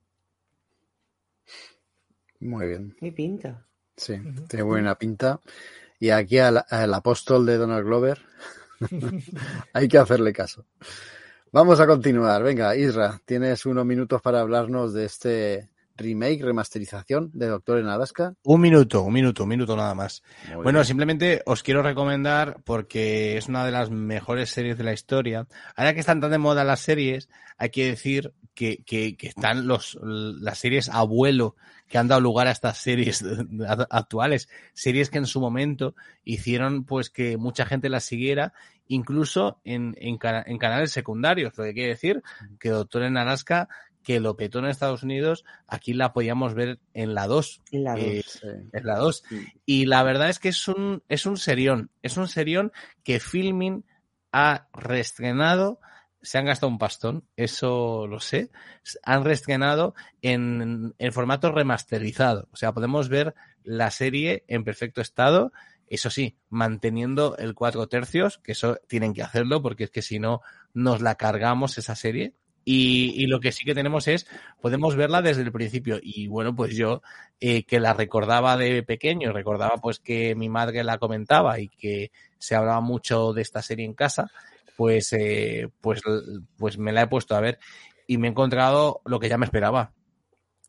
Muy 2.42 2.68
bien. 2.68 2.96
¿Qué 3.00 3.12
pinta? 3.12 3.66
Sí, 3.98 4.14
tiene 4.48 4.64
buena 4.64 4.96
pinta. 4.96 5.40
Y 6.00 6.12
aquí 6.12 6.38
al, 6.38 6.64
al 6.70 6.94
apóstol 6.94 7.46
de 7.46 7.58
Donald 7.58 7.86
Glover 7.86 8.22
hay 9.74 9.88
que 9.88 9.98
hacerle 9.98 10.32
caso. 10.32 10.66
Vamos 11.52 11.80
a 11.80 11.88
continuar. 11.88 12.44
Venga, 12.44 12.76
Isra, 12.76 13.20
tienes 13.26 13.66
unos 13.66 13.86
minutos 13.86 14.22
para 14.22 14.40
hablarnos 14.40 14.94
de 14.94 15.06
este 15.06 15.70
remake, 16.00 16.44
remasterización 16.44 17.30
de 17.34 17.48
Doctor 17.48 17.80
en 17.80 17.88
Alaska? 17.88 18.34
Un 18.44 18.62
minuto, 18.62 19.04
un 19.04 19.14
minuto, 19.14 19.44
un 19.44 19.50
minuto 19.50 19.76
nada 19.76 19.94
más. 19.94 20.24
bueno, 20.64 20.84
simplemente 20.84 21.44
os 21.46 21.64
quiero 21.64 21.84
recomendar 21.84 22.62
porque 22.66 23.38
es 23.38 23.48
una 23.48 23.66
de 23.66 23.72
las 23.72 23.92
mejores 23.92 24.50
series 24.50 24.78
de 24.78 24.84
la 24.84 24.94
historia. 24.94 25.48
Ahora 25.76 25.94
que 25.94 26.00
están 26.00 26.22
tan 26.22 26.32
de 26.32 26.38
moda 26.38 26.64
las 26.64 26.80
series, 26.80 27.30
hay 27.58 27.70
que 27.70 27.86
decir 27.86 28.34
que, 28.54 28.84
que, 28.84 29.16
que 29.16 29.28
están 29.28 29.68
los, 29.68 29.98
las 30.02 30.58
series 30.58 30.90
abuelo 30.90 31.56
que 31.88 31.98
han 31.98 32.08
dado 32.08 32.22
lugar 32.22 32.48
a 32.48 32.52
estas 32.52 32.78
series 32.78 33.24
actuales, 33.90 34.50
series 34.74 35.10
que 35.10 35.18
en 35.18 35.26
su 35.26 35.42
momento 35.42 35.96
hicieron 36.24 36.86
pues 36.86 37.10
que 37.10 37.38
mucha 37.38 37.66
gente 37.66 37.90
las 37.90 38.04
siguiera, 38.04 38.54
incluso 38.88 39.60
en, 39.64 39.96
en, 40.00 40.20
en 40.22 40.58
canales 40.58 40.92
secundarios, 40.92 41.58
lo 41.58 41.64
que 41.64 41.74
quiere 41.74 41.90
decir 41.90 42.22
que 42.60 42.70
Doctor 42.70 43.04
en 43.04 43.18
Alaska 43.18 43.70
que 44.10 44.20
lo 44.20 44.36
petó 44.36 44.58
en 44.58 44.66
Estados 44.66 45.04
Unidos, 45.04 45.46
aquí 45.68 45.94
la 45.94 46.14
podíamos 46.14 46.56
ver 46.56 46.80
en 46.96 47.14
la 47.14 47.28
2. 47.28 47.62
En 47.72 47.84
la 47.84 47.92
2. 47.92 48.02
Eh, 48.02 48.24
en 48.74 48.86
la 48.88 48.98
2. 48.98 49.24
Y 49.68 49.86
la 49.86 50.02
verdad 50.02 50.32
es 50.32 50.40
que 50.40 50.50
es 50.50 50.68
un, 50.68 51.04
es 51.10 51.28
un 51.28 51.38
serión. 51.38 51.92
Es 52.02 52.18
un 52.18 52.28
serión 52.28 52.72
que 53.04 53.20
Filming 53.20 53.86
ha 54.32 54.68
reestrenado. 54.74 55.80
Se 56.24 56.40
han 56.40 56.46
gastado 56.46 56.72
un 56.72 56.80
pastón, 56.80 57.28
eso 57.36 58.08
lo 58.08 58.20
sé. 58.20 58.50
Han 59.04 59.26
reestrenado 59.26 59.94
en, 60.24 60.96
en 60.98 61.14
formato 61.14 61.52
remasterizado. 61.52 62.48
O 62.52 62.56
sea, 62.56 62.74
podemos 62.74 63.10
ver 63.10 63.36
la 63.62 63.92
serie 63.92 64.44
en 64.48 64.64
perfecto 64.64 65.02
estado. 65.02 65.52
Eso 65.86 66.10
sí, 66.10 66.36
manteniendo 66.50 67.38
el 67.38 67.54
4 67.54 67.88
tercios, 67.90 68.40
que 68.40 68.54
eso 68.54 68.80
tienen 68.88 69.14
que 69.14 69.22
hacerlo 69.22 69.62
porque 69.62 69.84
es 69.84 69.92
que 69.92 70.02
si 70.02 70.18
no 70.18 70.42
nos 70.74 71.00
la 71.00 71.14
cargamos 71.14 71.78
esa 71.78 71.94
serie. 71.94 72.34
Y, 72.72 73.26
lo 73.26 73.40
que 73.40 73.52
sí 73.52 73.66
que 73.66 73.74
tenemos 73.74 74.08
es, 74.08 74.28
podemos 74.62 74.96
verla 74.96 75.24
desde 75.24 75.42
el 75.42 75.52
principio. 75.52 76.00
Y 76.04 76.28
bueno, 76.28 76.56
pues 76.56 76.76
yo, 76.76 77.02
eh, 77.40 77.64
que 77.64 77.80
la 77.80 77.96
recordaba 77.96 78.58
de 78.58 78.84
pequeño, 78.84 79.34
recordaba 79.34 79.78
pues 79.78 79.98
que 79.98 80.36
mi 80.36 80.50
madre 80.50 80.84
la 80.84 81.00
comentaba 81.00 81.60
y 81.60 81.68
que 81.70 82.12
se 82.38 82.54
hablaba 82.54 82.80
mucho 82.80 83.34
de 83.34 83.42
esta 83.42 83.64
serie 83.64 83.86
en 83.86 83.96
casa, 83.96 84.30
pues, 84.78 85.14
eh, 85.14 85.70
pues, 85.82 86.04
pues 86.58 86.78
me 86.78 86.92
la 86.92 87.02
he 87.02 87.08
puesto 87.08 87.36
a 87.36 87.40
ver 87.40 87.58
y 88.06 88.20
me 88.20 88.28
he 88.28 88.30
encontrado 88.30 89.02
lo 89.04 89.20
que 89.20 89.30
ya 89.30 89.40
me 89.40 89.46
esperaba. 89.46 89.94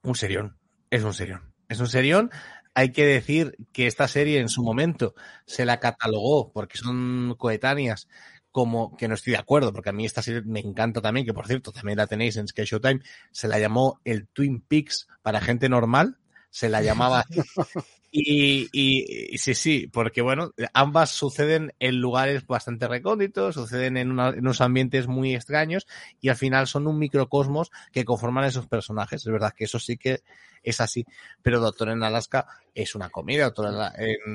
Un 0.02 0.14
serión. 0.14 0.56
Es 0.88 1.04
un 1.04 1.12
serión. 1.12 1.52
Es 1.68 1.80
un 1.80 1.88
serión. 1.88 2.30
Hay 2.72 2.92
que 2.92 3.04
decir 3.04 3.56
que 3.74 3.86
esta 3.86 4.08
serie 4.08 4.40
en 4.40 4.48
su 4.48 4.62
momento 4.62 5.14
se 5.44 5.66
la 5.66 5.80
catalogó, 5.80 6.50
porque 6.50 6.78
son 6.78 7.34
coetáneas, 7.36 8.08
como 8.50 8.96
que 8.96 9.08
no 9.08 9.14
estoy 9.14 9.32
de 9.32 9.38
acuerdo, 9.38 9.72
porque 9.72 9.90
a 9.90 9.92
mí 9.92 10.04
esta 10.04 10.22
serie 10.22 10.42
me 10.42 10.60
encanta 10.60 11.00
también, 11.00 11.26
que 11.26 11.34
por 11.34 11.46
cierto, 11.46 11.72
también 11.72 11.98
la 11.98 12.06
tenéis 12.06 12.36
en 12.36 12.48
Sky 12.48 12.64
Showtime, 12.64 13.00
se 13.30 13.48
la 13.48 13.58
llamó 13.58 14.00
el 14.04 14.26
Twin 14.28 14.60
Peaks 14.60 15.08
para 15.22 15.40
gente 15.40 15.68
normal, 15.68 16.18
se 16.50 16.68
la 16.68 16.82
llamaba 16.82 17.24
Y, 18.12 18.68
y, 18.72 19.38
sí, 19.38 19.54
sí, 19.54 19.86
porque 19.86 20.20
bueno, 20.20 20.52
ambas 20.74 21.10
suceden 21.10 21.72
en 21.78 22.00
lugares 22.00 22.44
bastante 22.44 22.88
recónditos, 22.88 23.54
suceden 23.54 23.96
en, 23.96 24.10
una, 24.10 24.30
en, 24.30 24.40
unos 24.40 24.60
ambientes 24.60 25.06
muy 25.06 25.32
extraños 25.32 25.86
y 26.20 26.28
al 26.28 26.34
final 26.34 26.66
son 26.66 26.88
un 26.88 26.98
microcosmos 26.98 27.70
que 27.92 28.04
conforman 28.04 28.46
esos 28.46 28.66
personajes. 28.66 29.24
Es 29.24 29.32
verdad 29.32 29.54
que 29.56 29.64
eso 29.64 29.78
sí 29.78 29.96
que 29.96 30.22
es 30.64 30.80
así. 30.80 31.06
Pero 31.40 31.60
Doctor 31.60 31.90
en 31.90 32.02
Alaska 32.02 32.48
es 32.74 32.96
una 32.96 33.10
comedia. 33.10 33.44
Doctor 33.44 33.72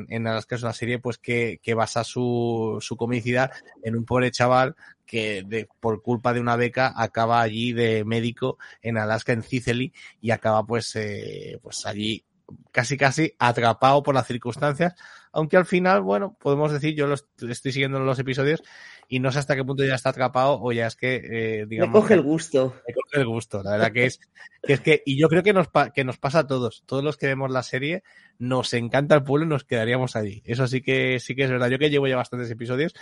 en, 0.09 0.27
Alaska 0.27 0.55
es 0.55 0.63
una 0.63 0.73
serie 0.73 0.99
pues 0.99 1.17
que, 1.17 1.59
que 1.61 1.73
basa 1.73 2.05
su, 2.05 2.77
su 2.79 2.95
comicidad 2.95 3.51
en 3.83 3.97
un 3.97 4.05
pobre 4.05 4.31
chaval 4.31 4.75
que 5.05 5.43
de, 5.45 5.67
por 5.81 6.01
culpa 6.01 6.33
de 6.33 6.39
una 6.39 6.55
beca 6.55 6.93
acaba 6.95 7.41
allí 7.41 7.73
de 7.73 8.05
médico 8.05 8.57
en 8.81 8.97
Alaska, 8.97 9.33
en 9.33 9.43
Cicely, 9.43 9.93
y 10.21 10.31
acaba 10.31 10.65
pues, 10.65 10.95
eh, 10.95 11.59
pues 11.61 11.85
allí 11.85 12.23
casi 12.71 12.97
casi 12.97 13.35
atrapado 13.39 14.03
por 14.03 14.15
las 14.15 14.27
circunstancias, 14.27 14.95
aunque 15.35 15.57
al 15.57 15.65
final, 15.65 16.01
bueno, 16.01 16.37
podemos 16.39 16.71
decir, 16.71 16.95
yo 16.95 17.07
lo 17.07 17.15
estoy 17.15 17.71
siguiendo 17.73 17.97
en 17.97 18.05
los 18.05 18.17
episodios 18.19 18.63
y 19.09 19.19
no 19.19 19.33
sé 19.33 19.39
hasta 19.39 19.55
qué 19.55 19.65
punto 19.65 19.83
ya 19.83 19.95
está 19.95 20.09
atrapado 20.09 20.59
o 20.61 20.71
ya 20.71 20.87
es 20.87 20.95
que, 20.95 21.15
eh, 21.15 21.65
digamos... 21.67 21.93
Me 21.93 21.99
coge 21.99 22.13
el 22.13 22.21
gusto. 22.21 22.73
Me 22.87 22.93
coge 22.93 23.19
el 23.19 23.27
gusto, 23.27 23.61
la 23.61 23.71
verdad 23.71 23.91
que 23.91 24.05
es 24.05 24.21
que, 24.63 24.73
es 24.73 24.79
que 24.79 25.03
y 25.05 25.19
yo 25.19 25.27
creo 25.27 25.43
que 25.43 25.51
nos, 25.51 25.67
que 25.93 26.05
nos 26.05 26.17
pasa 26.17 26.39
a 26.39 26.47
todos, 26.47 26.83
todos 26.85 27.03
los 27.03 27.17
que 27.17 27.27
vemos 27.27 27.51
la 27.51 27.63
serie, 27.63 28.03
nos 28.39 28.73
encanta 28.73 29.15
el 29.15 29.23
pueblo 29.23 29.45
y 29.45 29.49
nos 29.49 29.65
quedaríamos 29.65 30.15
allí. 30.15 30.41
Eso 30.45 30.67
sí 30.67 30.81
que, 30.81 31.19
sí 31.19 31.35
que 31.35 31.43
es 31.43 31.49
verdad. 31.49 31.67
Yo 31.69 31.79
que 31.79 31.89
llevo 31.89 32.07
ya 32.07 32.15
bastantes 32.15 32.49
episodios, 32.49 32.93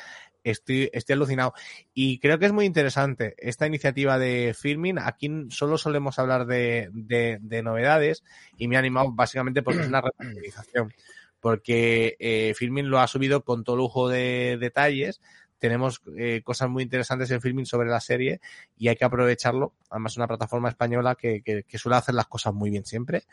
estoy, 0.44 0.90
estoy 0.92 1.14
alucinado. 1.14 1.54
Y 1.94 2.18
creo 2.18 2.40
que 2.40 2.48
es 2.48 2.52
muy 2.52 2.66
interesante 2.66 3.36
esta 3.38 3.68
iniciativa 3.68 4.18
de 4.18 4.56
Filming. 4.60 4.98
Aquí 4.98 5.30
solo 5.50 5.78
solemos 5.78 6.18
hablar 6.18 6.48
de, 6.48 6.90
de, 6.94 7.38
de 7.42 7.62
novedades 7.62 8.24
y 8.58 8.68
me 8.68 8.76
ha 8.76 8.80
animado 8.80 9.12
básicamente 9.12 9.62
porque 9.62 9.82
es 9.82 9.88
una 9.88 10.02
reutilización. 10.20 10.92
Porque 11.44 12.16
eh, 12.20 12.54
Filming 12.56 12.88
lo 12.88 13.02
ha 13.02 13.08
subido 13.08 13.44
con 13.44 13.66
todo 13.66 13.76
lujo 13.76 14.08
de 14.08 14.58
detalles 14.58 15.20
tenemos 15.64 16.02
eh, 16.18 16.42
cosas 16.44 16.70
muy 16.70 16.84
interesantes 16.84 17.32
en 17.32 17.40
filming 17.40 17.66
sobre 17.66 17.88
la 17.88 18.02
serie 18.02 18.42
y 18.78 18.90
hay 18.90 18.98
que 18.98 19.06
aprovecharlo. 19.06 19.74
Además, 19.90 20.12
es 20.12 20.18
una 20.18 20.28
plataforma 20.28 20.68
española 20.68 21.16
que, 21.16 21.42
suele 21.76 21.96
hacer 21.96 22.16
las 22.16 22.28
cosas 22.28 22.54
muy 22.54 22.70
bien 22.70 22.84
siempre 22.84 23.24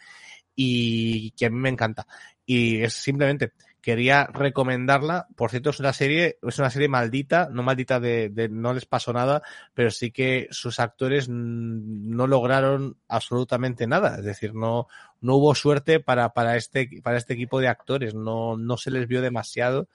y 0.54 1.32
que 1.32 1.46
a 1.46 1.50
mí 1.50 1.58
me 1.58 1.70
encanta. 1.70 2.06
Y 2.46 2.82
es 2.84 2.94
simplemente, 2.94 3.54
quería 3.81 4.27
recomendarla. 4.27 5.27
Por 5.36 5.51
cierto, 5.51 5.70
es 5.70 5.81
una 5.81 5.93
serie, 5.93 6.39
es 6.43 6.59
una 6.59 6.70
serie 6.70 6.89
maldita, 6.89 7.48
no 7.51 7.62
maldita 7.62 8.01
de, 8.01 8.28
de 8.28 8.48
no 8.48 8.73
les 8.73 8.86
pasó 8.86 9.12
nada, 9.12 9.43
pero 9.74 9.90
sí 9.90 10.11
que 10.11 10.48
sus 10.51 10.81
actores 10.81 11.28
no 11.28 12.27
lograron 12.27 12.97
absolutamente 13.09 13.86
nada. 13.86 14.19
Es 14.19 14.24
decir, 14.24 14.55
no, 14.55 14.86
no 15.20 15.36
hubo 15.36 15.55
suerte 15.55 16.01
para, 16.01 16.32
para 16.32 16.57
este, 16.57 16.89
para 17.02 17.19
este 17.19 17.35
equipo 17.35 17.61
de 17.61 17.69
actores. 17.69 18.15
No, 18.15 18.57
no 18.57 18.77
se 18.77 18.90
les 18.90 19.07
vio 19.09 19.23
demasiado 19.23 19.89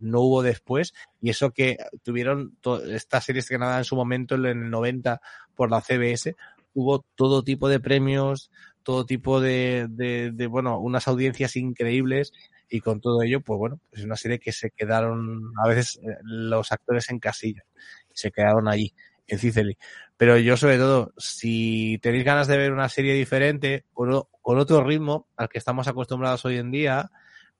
no 0.00 0.20
hubo 0.22 0.42
después, 0.42 0.94
y 1.20 1.28
eso 1.28 1.50
que 1.50 1.76
tuvieron 2.02 2.56
esta 2.88 3.20
serie 3.20 3.40
estrenada 3.40 3.76
en 3.76 3.84
su 3.84 3.96
momento 3.96 4.34
en 4.34 4.46
el 4.46 4.70
90 4.70 5.20
por 5.54 5.70
la 5.70 5.82
CBS, 5.82 6.36
hubo 6.72 7.04
todo 7.14 7.42
tipo 7.42 7.68
de 7.68 7.80
premios, 7.80 8.50
todo 8.82 9.04
tipo 9.04 9.40
de, 9.40 9.86
de, 9.90 10.30
de, 10.32 10.46
bueno, 10.46 10.78
unas 10.78 11.06
audiencias 11.06 11.56
increíbles 11.56 12.32
y 12.70 12.80
con 12.80 13.00
todo 13.00 13.22
ello, 13.22 13.40
pues 13.40 13.58
bueno, 13.58 13.80
es 13.90 14.04
una 14.04 14.16
serie 14.16 14.38
que 14.38 14.52
se 14.52 14.70
quedaron 14.70 15.52
a 15.62 15.68
veces 15.68 15.98
eh, 16.02 16.16
los 16.22 16.70
actores 16.72 17.10
en 17.10 17.18
casilla, 17.18 17.64
se 18.12 18.30
quedaron 18.30 18.68
allí, 18.68 18.94
en 19.26 19.38
Cicely. 19.38 19.76
Pero 20.16 20.38
yo 20.38 20.56
sobre 20.56 20.78
todo, 20.78 21.12
si 21.18 21.98
tenéis 22.00 22.24
ganas 22.24 22.46
de 22.46 22.56
ver 22.56 22.72
una 22.72 22.88
serie 22.88 23.14
diferente, 23.14 23.84
con, 23.92 24.22
con 24.40 24.58
otro 24.58 24.84
ritmo 24.84 25.26
al 25.36 25.48
que 25.48 25.58
estamos 25.58 25.88
acostumbrados 25.88 26.44
hoy 26.44 26.58
en 26.58 26.70
día, 26.70 27.10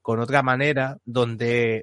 con 0.00 0.20
otra 0.20 0.42
manera, 0.42 0.98
donde 1.04 1.82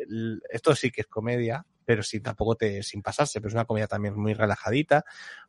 esto 0.50 0.74
sí 0.74 0.90
que 0.90 1.02
es 1.02 1.08
comedia, 1.08 1.66
pero 1.86 2.04
sin 2.04 2.24
tampoco 2.24 2.56
te, 2.56 2.84
sin 2.84 3.02
pasarse, 3.02 3.40
pero 3.40 3.50
es 3.50 3.54
una 3.54 3.66
comedia 3.66 3.88
también 3.88 4.16
muy 4.18 4.34
relajadita, 4.34 5.04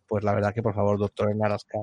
pues 0.06 0.24
la 0.24 0.34
verdad 0.34 0.55
que 0.55 0.62
por 0.62 0.74
favor, 0.74 0.98
Doctor 0.98 1.30
en 1.30 1.44
Alaska 1.44 1.78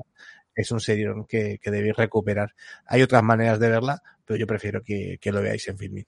es 0.56 0.70
un 0.72 0.80
serio 0.80 1.26
que, 1.28 1.58
que 1.62 1.70
debéis 1.70 1.96
recuperar. 1.96 2.54
Hay 2.86 3.02
otras 3.02 3.22
maneras 3.22 3.60
de 3.60 3.68
verla, 3.68 4.02
pero 4.24 4.38
yo 4.38 4.46
prefiero 4.46 4.82
que, 4.82 5.18
que 5.20 5.30
lo 5.30 5.42
veáis 5.42 5.68
en 5.68 5.78
Filmin. 5.78 6.06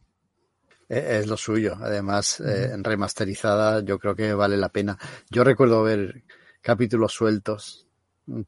Es 0.89 1.27
lo 1.27 1.37
suyo. 1.37 1.77
Además, 1.81 2.41
eh, 2.41 2.73
remasterizada, 2.79 3.85
yo 3.85 3.99
creo 3.99 4.17
que 4.17 4.33
vale 4.33 4.57
la 4.57 4.71
pena. 4.71 4.99
Yo 5.31 5.45
recuerdo 5.45 5.83
ver 5.83 6.25
capítulos 6.63 7.13
sueltos 7.13 7.89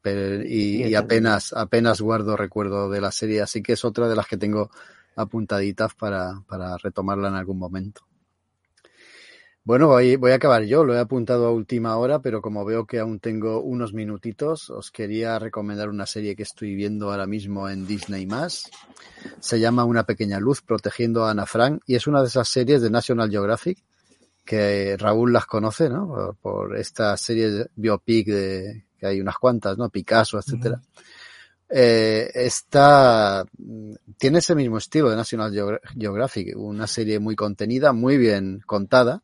pero, 0.01 0.43
y, 0.43 0.83
y, 0.83 0.95
apenas, 0.95 1.53
apenas 1.53 2.01
guardo 2.01 2.37
recuerdo 2.37 2.89
de 2.89 3.01
la 3.01 3.11
serie, 3.11 3.41
así 3.41 3.63
que 3.63 3.73
es 3.73 3.83
otra 3.83 4.07
de 4.07 4.15
las 4.15 4.27
que 4.27 4.37
tengo 4.37 4.69
apuntaditas 5.15 5.95
para, 5.95 6.41
para 6.47 6.77
retomarla 6.77 7.29
en 7.29 7.35
algún 7.35 7.57
momento. 7.57 8.01
Bueno, 9.63 9.87
voy, 9.87 10.15
voy, 10.15 10.31
a 10.31 10.35
acabar 10.35 10.63
yo, 10.63 10.83
lo 10.83 10.95
he 10.95 10.99
apuntado 10.99 11.45
a 11.45 11.51
última 11.51 11.95
hora, 11.97 12.19
pero 12.19 12.41
como 12.41 12.65
veo 12.65 12.87
que 12.87 12.97
aún 12.97 13.19
tengo 13.19 13.61
unos 13.61 13.93
minutitos, 13.93 14.71
os 14.71 14.89
quería 14.89 15.37
recomendar 15.37 15.87
una 15.87 16.07
serie 16.07 16.35
que 16.35 16.41
estoy 16.41 16.73
viendo 16.73 17.11
ahora 17.11 17.27
mismo 17.27 17.69
en 17.69 17.85
Disney 17.85 18.27
Se 19.39 19.59
llama 19.59 19.85
Una 19.85 20.03
pequeña 20.03 20.39
luz 20.39 20.63
protegiendo 20.63 21.25
a 21.25 21.29
Ana 21.29 21.45
Frank 21.45 21.83
y 21.85 21.93
es 21.93 22.07
una 22.07 22.21
de 22.21 22.27
esas 22.27 22.49
series 22.49 22.81
de 22.81 22.89
National 22.89 23.29
Geographic 23.29 23.83
que 24.43 24.97
Raúl 24.97 25.31
las 25.31 25.45
conoce, 25.45 25.89
¿no? 25.89 26.07
Por, 26.07 26.35
por 26.37 26.77
estas 26.77 27.21
series 27.21 27.67
biopic 27.75 28.29
de 28.29 28.85
que 28.97 29.05
hay 29.05 29.21
unas 29.21 29.37
cuantas, 29.37 29.77
¿no? 29.77 29.91
Picasso, 29.91 30.39
etcétera. 30.39 30.81
Uh 30.81 30.87
-huh. 30.87 31.03
eh, 31.69 32.31
está 32.33 33.45
tiene 34.17 34.39
ese 34.39 34.55
mismo 34.55 34.79
estilo 34.79 35.11
de 35.11 35.17
National 35.17 35.53
Geographic, 35.99 36.57
una 36.57 36.87
serie 36.87 37.19
muy 37.19 37.35
contenida, 37.35 37.93
muy 37.93 38.17
bien 38.17 38.59
contada 38.65 39.21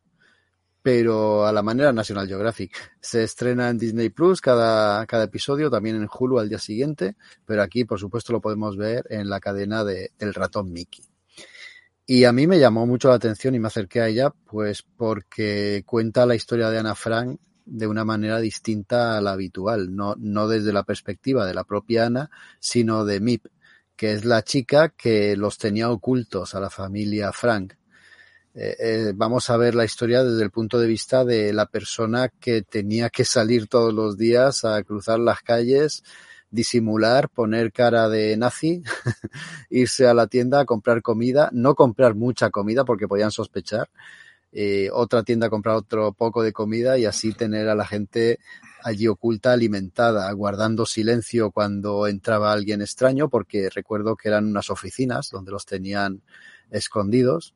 pero 0.82 1.46
a 1.46 1.52
la 1.52 1.62
manera 1.62 1.92
National 1.92 2.28
Geographic. 2.28 2.76
Se 3.00 3.22
estrena 3.22 3.68
en 3.68 3.78
Disney 3.78 4.10
Plus 4.10 4.40
cada, 4.40 5.04
cada 5.06 5.24
episodio, 5.24 5.70
también 5.70 5.96
en 5.96 6.08
Hulu 6.08 6.38
al 6.38 6.48
día 6.48 6.58
siguiente, 6.58 7.16
pero 7.44 7.62
aquí, 7.62 7.84
por 7.84 7.98
supuesto, 7.98 8.32
lo 8.32 8.40
podemos 8.40 8.76
ver 8.76 9.04
en 9.10 9.28
la 9.28 9.40
cadena 9.40 9.84
de 9.84 10.12
El 10.18 10.34
ratón 10.34 10.72
Mickey. 10.72 11.04
Y 12.06 12.24
a 12.24 12.32
mí 12.32 12.46
me 12.46 12.58
llamó 12.58 12.86
mucho 12.86 13.08
la 13.08 13.16
atención 13.16 13.54
y 13.54 13.58
me 13.58 13.66
acerqué 13.66 14.00
a 14.00 14.08
ella, 14.08 14.30
pues 14.46 14.82
porque 14.82 15.82
cuenta 15.84 16.24
la 16.24 16.34
historia 16.34 16.70
de 16.70 16.78
Ana 16.78 16.94
Frank 16.94 17.38
de 17.66 17.86
una 17.86 18.04
manera 18.04 18.40
distinta 18.40 19.18
a 19.18 19.20
la 19.20 19.32
habitual, 19.32 19.94
no, 19.94 20.14
no 20.18 20.48
desde 20.48 20.72
la 20.72 20.84
perspectiva 20.84 21.44
de 21.44 21.52
la 21.52 21.64
propia 21.64 22.06
Ana, 22.06 22.30
sino 22.60 23.04
de 23.04 23.20
Mip, 23.20 23.46
que 23.94 24.12
es 24.12 24.24
la 24.24 24.42
chica 24.42 24.88
que 24.88 25.36
los 25.36 25.58
tenía 25.58 25.90
ocultos 25.90 26.54
a 26.54 26.60
la 26.60 26.70
familia 26.70 27.30
Frank 27.32 27.74
eh, 28.60 28.76
eh, 28.80 29.12
vamos 29.14 29.50
a 29.50 29.56
ver 29.56 29.76
la 29.76 29.84
historia 29.84 30.24
desde 30.24 30.42
el 30.42 30.50
punto 30.50 30.80
de 30.80 30.88
vista 30.88 31.24
de 31.24 31.52
la 31.52 31.66
persona 31.66 32.28
que 32.28 32.62
tenía 32.62 33.08
que 33.08 33.24
salir 33.24 33.68
todos 33.68 33.94
los 33.94 34.18
días 34.18 34.64
a 34.64 34.82
cruzar 34.82 35.20
las 35.20 35.42
calles, 35.42 36.02
disimular, 36.50 37.28
poner 37.28 37.70
cara 37.70 38.08
de 38.08 38.36
nazi, 38.36 38.82
irse 39.70 40.08
a 40.08 40.14
la 40.14 40.26
tienda 40.26 40.58
a 40.58 40.64
comprar 40.64 41.02
comida, 41.02 41.50
no 41.52 41.76
comprar 41.76 42.16
mucha 42.16 42.50
comida 42.50 42.84
porque 42.84 43.06
podían 43.06 43.30
sospechar, 43.30 43.90
eh, 44.50 44.90
otra 44.92 45.22
tienda 45.22 45.46
a 45.46 45.50
comprar 45.50 45.76
otro 45.76 46.12
poco 46.12 46.42
de 46.42 46.52
comida 46.52 46.98
y 46.98 47.04
así 47.04 47.34
tener 47.34 47.68
a 47.68 47.76
la 47.76 47.86
gente 47.86 48.40
allí 48.82 49.06
oculta, 49.06 49.52
alimentada, 49.52 50.32
guardando 50.32 50.84
silencio 50.84 51.52
cuando 51.52 52.08
entraba 52.08 52.52
alguien 52.52 52.82
extraño, 52.82 53.28
porque 53.28 53.70
recuerdo 53.70 54.16
que 54.16 54.30
eran 54.30 54.46
unas 54.46 54.68
oficinas 54.68 55.30
donde 55.30 55.52
los 55.52 55.64
tenían 55.64 56.22
escondidos 56.70 57.54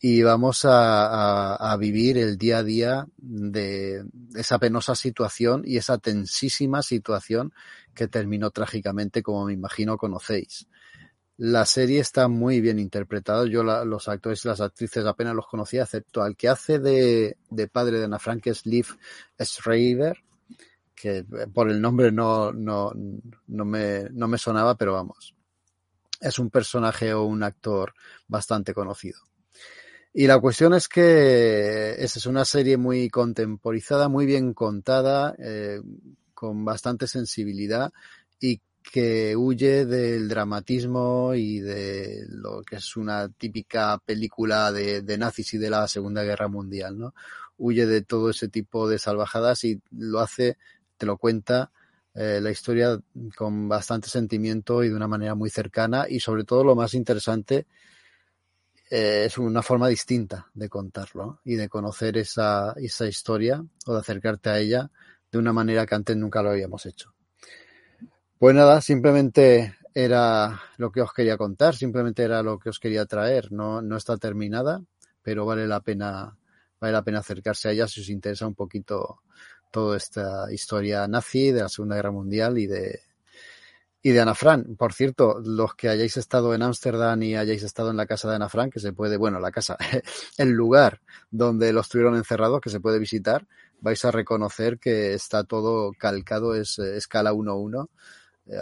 y 0.00 0.22
vamos 0.22 0.62
a, 0.64 1.76
vivir 1.78 2.18
el 2.18 2.36
día 2.36 2.58
a 2.58 2.62
día 2.62 3.06
de 3.16 4.04
esa 4.34 4.58
penosa 4.58 4.94
situación 4.94 5.62
y 5.64 5.78
esa 5.78 5.98
tensísima 5.98 6.82
situación 6.82 7.52
que 7.94 8.08
terminó 8.08 8.50
trágicamente, 8.50 9.22
como 9.22 9.46
me 9.46 9.54
imagino 9.54 9.96
conocéis. 9.96 10.68
La 11.38 11.66
serie 11.66 12.00
está 12.00 12.28
muy 12.28 12.60
bien 12.60 12.78
interpretada. 12.78 13.46
Yo 13.46 13.62
los 13.62 14.08
actores 14.08 14.44
y 14.44 14.48
las 14.48 14.60
actrices 14.60 15.04
apenas 15.04 15.34
los 15.34 15.46
conocía, 15.46 15.82
excepto 15.82 16.22
al 16.22 16.36
que 16.36 16.48
hace 16.48 16.78
de, 16.78 17.36
de 17.50 17.68
padre 17.68 17.98
de 17.98 18.04
Ana 18.04 18.18
Frank, 18.18 18.46
es 18.46 18.64
Liv 18.64 18.86
Schreiber, 19.38 20.16
que 20.94 21.24
por 21.52 21.70
el 21.70 21.80
nombre 21.80 22.10
no, 22.10 22.52
no, 22.52 22.92
no, 22.94 23.64
me, 23.64 24.04
no 24.10 24.28
me 24.28 24.38
sonaba, 24.38 24.76
pero 24.76 24.94
vamos. 24.94 25.34
Es 26.20 26.38
un 26.38 26.50
personaje 26.50 27.12
o 27.14 27.24
un 27.24 27.42
actor 27.42 27.94
bastante 28.28 28.74
conocido. 28.74 29.20
Y 30.18 30.26
la 30.26 30.40
cuestión 30.40 30.72
es 30.72 30.88
que 30.88 31.94
esa 31.98 32.18
es 32.18 32.24
una 32.24 32.46
serie 32.46 32.78
muy 32.78 33.10
contemporizada, 33.10 34.08
muy 34.08 34.24
bien 34.24 34.54
contada, 34.54 35.34
eh, 35.38 35.80
con 36.32 36.64
bastante 36.64 37.06
sensibilidad 37.06 37.92
y 38.40 38.62
que 38.82 39.36
huye 39.36 39.84
del 39.84 40.28
dramatismo 40.28 41.34
y 41.34 41.60
de 41.60 42.24
lo 42.28 42.62
que 42.62 42.76
es 42.76 42.96
una 42.96 43.28
típica 43.28 43.98
película 43.98 44.72
de, 44.72 45.02
de, 45.02 45.18
nazis 45.18 45.52
y 45.52 45.58
de 45.58 45.68
la 45.68 45.86
Segunda 45.86 46.22
Guerra 46.22 46.48
Mundial, 46.48 46.98
¿no? 46.98 47.14
Huye 47.58 47.84
de 47.84 48.02
todo 48.02 48.30
ese 48.30 48.48
tipo 48.48 48.88
de 48.88 48.98
salvajadas 48.98 49.64
y 49.64 49.82
lo 49.90 50.20
hace, 50.20 50.56
te 50.96 51.04
lo 51.04 51.18
cuenta 51.18 51.72
eh, 52.16 52.40
la 52.40 52.50
historia 52.50 52.98
con 53.36 53.68
bastante 53.68 54.08
sentimiento 54.08 54.82
y 54.82 54.88
de 54.88 54.94
una 54.94 55.06
manera 55.06 55.34
muy 55.34 55.50
cercana 55.50 56.06
y 56.08 56.18
sobre 56.18 56.44
todo 56.44 56.64
lo 56.64 56.74
más 56.74 56.94
interesante 56.94 57.66
eh, 58.90 59.24
es 59.26 59.36
una 59.36 59.62
forma 59.62 59.88
distinta 59.88 60.46
de 60.54 60.68
contarlo 60.70 61.40
y 61.44 61.56
de 61.56 61.68
conocer 61.68 62.16
esa, 62.16 62.72
esa 62.76 63.06
historia 63.06 63.62
o 63.84 63.92
de 63.92 64.00
acercarte 64.00 64.48
a 64.48 64.58
ella 64.58 64.90
de 65.30 65.38
una 65.38 65.52
manera 65.52 65.84
que 65.84 65.94
antes 65.94 66.16
nunca 66.16 66.42
lo 66.42 66.50
habíamos 66.50 66.86
hecho. 66.86 67.12
Pues 68.38 68.54
nada, 68.54 68.80
simplemente 68.80 69.76
era 69.92 70.60
lo 70.78 70.92
que 70.92 71.02
os 71.02 71.12
quería 71.12 71.36
contar, 71.36 71.74
simplemente 71.74 72.22
era 72.22 72.42
lo 72.42 72.58
que 72.58 72.70
os 72.70 72.78
quería 72.78 73.06
traer. 73.06 73.50
No, 73.52 73.82
no 73.82 73.96
está 73.96 74.16
terminada, 74.16 74.82
pero 75.22 75.44
vale 75.44 75.66
la 75.66 75.80
pena, 75.80 76.38
vale 76.80 76.92
la 76.92 77.02
pena 77.02 77.18
acercarse 77.18 77.68
a 77.68 77.72
ella 77.72 77.88
si 77.88 78.00
os 78.00 78.08
interesa 78.08 78.46
un 78.46 78.54
poquito 78.54 79.22
toda 79.76 79.98
esta 79.98 80.50
historia 80.50 81.06
nazi 81.06 81.52
de 81.52 81.60
la 81.60 81.68
Segunda 81.68 81.96
Guerra 81.96 82.10
Mundial 82.10 82.56
y 82.56 82.66
de, 82.66 83.00
y 84.00 84.10
de 84.12 84.20
Ana 84.22 84.34
Fran. 84.34 84.74
Por 84.74 84.94
cierto, 84.94 85.38
los 85.44 85.74
que 85.74 85.90
hayáis 85.90 86.16
estado 86.16 86.54
en 86.54 86.62
Ámsterdam 86.62 87.22
y 87.22 87.36
hayáis 87.36 87.62
estado 87.62 87.90
en 87.90 87.98
la 87.98 88.06
casa 88.06 88.26
de 88.30 88.36
Ana 88.36 88.48
Fran, 88.48 88.70
que 88.70 88.80
se 88.80 88.94
puede, 88.94 89.18
bueno, 89.18 89.38
la 89.38 89.50
casa, 89.50 89.76
el 90.38 90.48
lugar 90.52 91.02
donde 91.30 91.74
los 91.74 91.90
tuvieron 91.90 92.16
encerrados, 92.16 92.62
que 92.62 92.70
se 92.70 92.80
puede 92.80 92.98
visitar, 92.98 93.46
vais 93.78 94.02
a 94.06 94.10
reconocer 94.10 94.78
que 94.78 95.12
está 95.12 95.44
todo 95.44 95.92
calcado, 95.92 96.54
es 96.54 96.78
escala 96.78 97.34
1-1. 97.34 97.90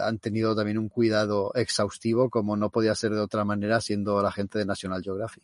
Han 0.03 0.19
tenido 0.19 0.53
también 0.53 0.77
un 0.77 0.89
cuidado 0.89 1.53
exhaustivo, 1.55 2.29
como 2.29 2.57
no 2.57 2.71
podía 2.71 2.93
ser 2.93 3.11
de 3.11 3.21
otra 3.21 3.45
manera, 3.45 3.79
siendo 3.79 4.21
la 4.21 4.33
gente 4.33 4.59
de 4.59 4.65
National 4.65 5.01
Geographic. 5.01 5.43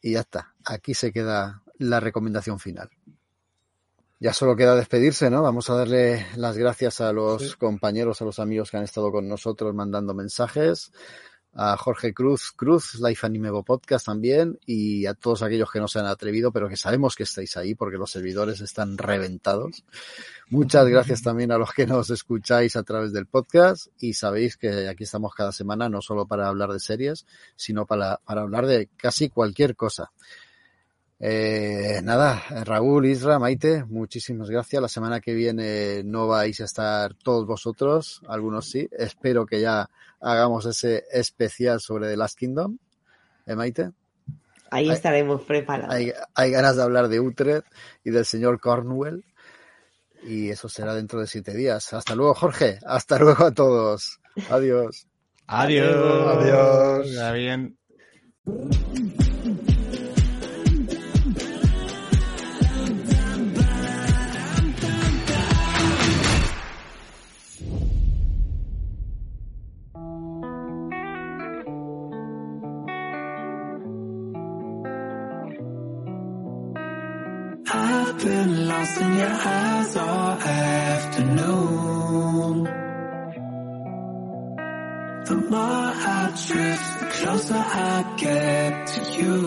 Y 0.00 0.12
ya 0.12 0.20
está. 0.20 0.54
Aquí 0.64 0.94
se 0.94 1.10
queda 1.10 1.64
la 1.78 1.98
recomendación 1.98 2.60
final. 2.60 2.88
Ya 4.22 4.34
solo 4.34 4.54
queda 4.54 4.76
despedirse, 4.76 5.30
¿no? 5.30 5.40
Vamos 5.40 5.70
a 5.70 5.74
darle 5.74 6.26
las 6.36 6.58
gracias 6.58 7.00
a 7.00 7.10
los 7.10 7.52
sí. 7.52 7.56
compañeros, 7.56 8.20
a 8.20 8.26
los 8.26 8.38
amigos 8.38 8.70
que 8.70 8.76
han 8.76 8.84
estado 8.84 9.10
con 9.10 9.26
nosotros 9.26 9.74
mandando 9.74 10.12
mensajes, 10.12 10.92
a 11.54 11.74
Jorge 11.78 12.12
Cruz, 12.12 12.52
Cruz, 12.54 13.00
Life 13.00 13.24
Animebo 13.26 13.62
Podcast 13.62 14.04
también, 14.04 14.58
y 14.66 15.06
a 15.06 15.14
todos 15.14 15.42
aquellos 15.42 15.70
que 15.70 15.80
no 15.80 15.88
se 15.88 16.00
han 16.00 16.06
atrevido, 16.06 16.52
pero 16.52 16.68
que 16.68 16.76
sabemos 16.76 17.16
que 17.16 17.22
estáis 17.22 17.56
ahí 17.56 17.74
porque 17.74 17.96
los 17.96 18.10
servidores 18.10 18.60
están 18.60 18.98
reventados. 18.98 19.84
Muchas 20.50 20.86
gracias 20.86 21.22
también 21.22 21.50
a 21.50 21.56
los 21.56 21.72
que 21.72 21.86
nos 21.86 22.10
escucháis 22.10 22.76
a 22.76 22.82
través 22.82 23.14
del 23.14 23.24
podcast 23.24 23.86
y 24.00 24.12
sabéis 24.12 24.58
que 24.58 24.86
aquí 24.86 25.04
estamos 25.04 25.34
cada 25.34 25.52
semana 25.52 25.88
no 25.88 26.02
solo 26.02 26.26
para 26.26 26.46
hablar 26.46 26.70
de 26.74 26.80
series, 26.80 27.24
sino 27.56 27.86
para, 27.86 28.18
para 28.18 28.42
hablar 28.42 28.66
de 28.66 28.90
casi 28.98 29.30
cualquier 29.30 29.76
cosa. 29.76 30.12
Eh, 31.22 32.00
nada, 32.02 32.42
Raúl, 32.64 33.04
Isra, 33.04 33.38
Maite, 33.38 33.84
muchísimas 33.84 34.48
gracias. 34.48 34.80
La 34.80 34.88
semana 34.88 35.20
que 35.20 35.34
viene 35.34 36.02
no 36.02 36.26
vais 36.26 36.58
a 36.62 36.64
estar 36.64 37.14
todos 37.14 37.46
vosotros, 37.46 38.22
algunos 38.26 38.70
sí. 38.70 38.88
Espero 38.90 39.44
que 39.44 39.60
ya 39.60 39.90
hagamos 40.18 40.64
ese 40.64 41.04
especial 41.12 41.80
sobre 41.80 42.08
The 42.08 42.16
Last 42.16 42.38
Kingdom. 42.38 42.78
¿Eh, 43.46 43.54
Maite? 43.54 43.90
Ahí 44.70 44.88
hay, 44.88 44.94
estaremos 44.94 45.42
preparados. 45.42 45.94
Hay, 45.94 46.12
hay, 46.34 46.50
ganas 46.50 46.76
de 46.76 46.82
hablar 46.82 47.08
de 47.08 47.20
Utrecht 47.20 47.66
y 48.02 48.10
del 48.10 48.24
señor 48.24 48.58
Cornwell. 48.58 49.24
Y 50.22 50.48
eso 50.50 50.68
será 50.68 50.94
dentro 50.94 51.20
de 51.20 51.26
siete 51.26 51.54
días. 51.54 51.92
Hasta 51.92 52.14
luego, 52.14 52.34
Jorge. 52.34 52.78
Hasta 52.86 53.18
luego 53.18 53.44
a 53.44 53.52
todos. 53.52 54.20
Adiós. 54.48 55.06
Adiós. 55.46 56.38
Adiós. 56.38 57.12
Ya 57.12 57.32
bien. 57.32 57.76
in 79.00 79.12
your 79.16 79.36
eyes 79.56 79.96
all 79.96 80.32
afternoon. 80.38 81.60
The 85.28 85.36
more 85.50 85.92
I 86.18 86.32
drift, 86.46 87.00
the 87.00 87.06
closer 87.06 87.54
I 87.54 88.14
get 88.16 88.86
to 88.94 89.00
you. 89.18 89.38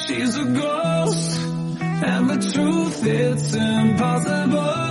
She's 0.00 0.34
a 0.36 0.44
ghost, 0.44 1.40
and 1.80 2.30
the 2.30 2.38
truth 2.52 3.06
it's 3.06 3.54
impossible. 3.54 4.86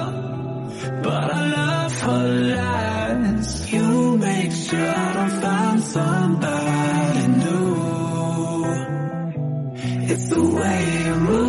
But 1.03 1.27
I 1.39 1.41
love 1.57 2.01
her 2.01 2.27
lies. 2.55 3.49
You 3.73 4.17
make 4.17 4.51
sure 4.51 4.89
I 4.89 5.13
don't 5.13 5.35
find 5.41 5.81
somebody 5.83 7.27
new. 7.43 7.67
It's 10.11 10.27
the 10.29 10.43
way 10.57 11.05
you 11.05 11.15
move. 11.15 11.46